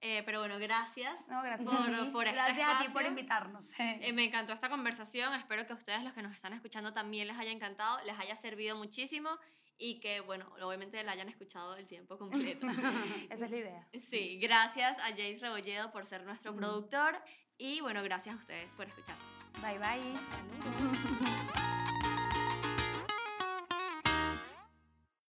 Eh, 0.00 0.22
pero 0.24 0.40
bueno, 0.40 0.58
gracias. 0.58 1.14
No, 1.28 1.42
gracias 1.42 1.68
por, 1.68 1.78
a 1.78 2.04
ti. 2.04 2.10
por 2.10 2.26
este 2.26 2.34
Gracias 2.36 2.68
a 2.68 2.82
ti 2.82 2.88
por 2.92 3.04
invitarnos. 3.04 3.64
Eh, 3.78 4.12
me 4.12 4.24
encantó 4.24 4.52
esta 4.52 4.68
conversación. 4.68 5.32
Espero 5.34 5.66
que 5.66 5.72
a 5.72 5.76
ustedes, 5.76 6.02
los 6.02 6.12
que 6.12 6.22
nos 6.22 6.32
están 6.32 6.52
escuchando, 6.52 6.92
también 6.92 7.28
les 7.28 7.38
haya 7.38 7.50
encantado, 7.52 8.02
les 8.04 8.18
haya 8.18 8.34
servido 8.34 8.76
muchísimo 8.76 9.30
y 9.78 10.00
que, 10.00 10.20
bueno, 10.20 10.52
obviamente 10.60 11.02
la 11.04 11.12
hayan 11.12 11.28
escuchado 11.28 11.76
el 11.76 11.86
tiempo 11.86 12.18
completo. 12.18 12.66
Esa 13.30 13.44
es 13.44 13.50
la 13.50 13.56
idea. 13.56 13.88
Sí, 13.98 14.38
gracias 14.40 14.98
a 14.98 15.10
Jace 15.10 15.38
Rebolledo 15.40 15.90
por 15.92 16.04
ser 16.04 16.24
nuestro 16.24 16.54
productor 16.54 17.14
y, 17.56 17.80
bueno, 17.80 18.02
gracias 18.02 18.36
a 18.36 18.38
ustedes 18.38 18.74
por 18.74 18.86
escucharnos. 18.86 19.24
Bye 19.62 19.78
bye. 19.78 20.16
Saludos. 20.62 21.48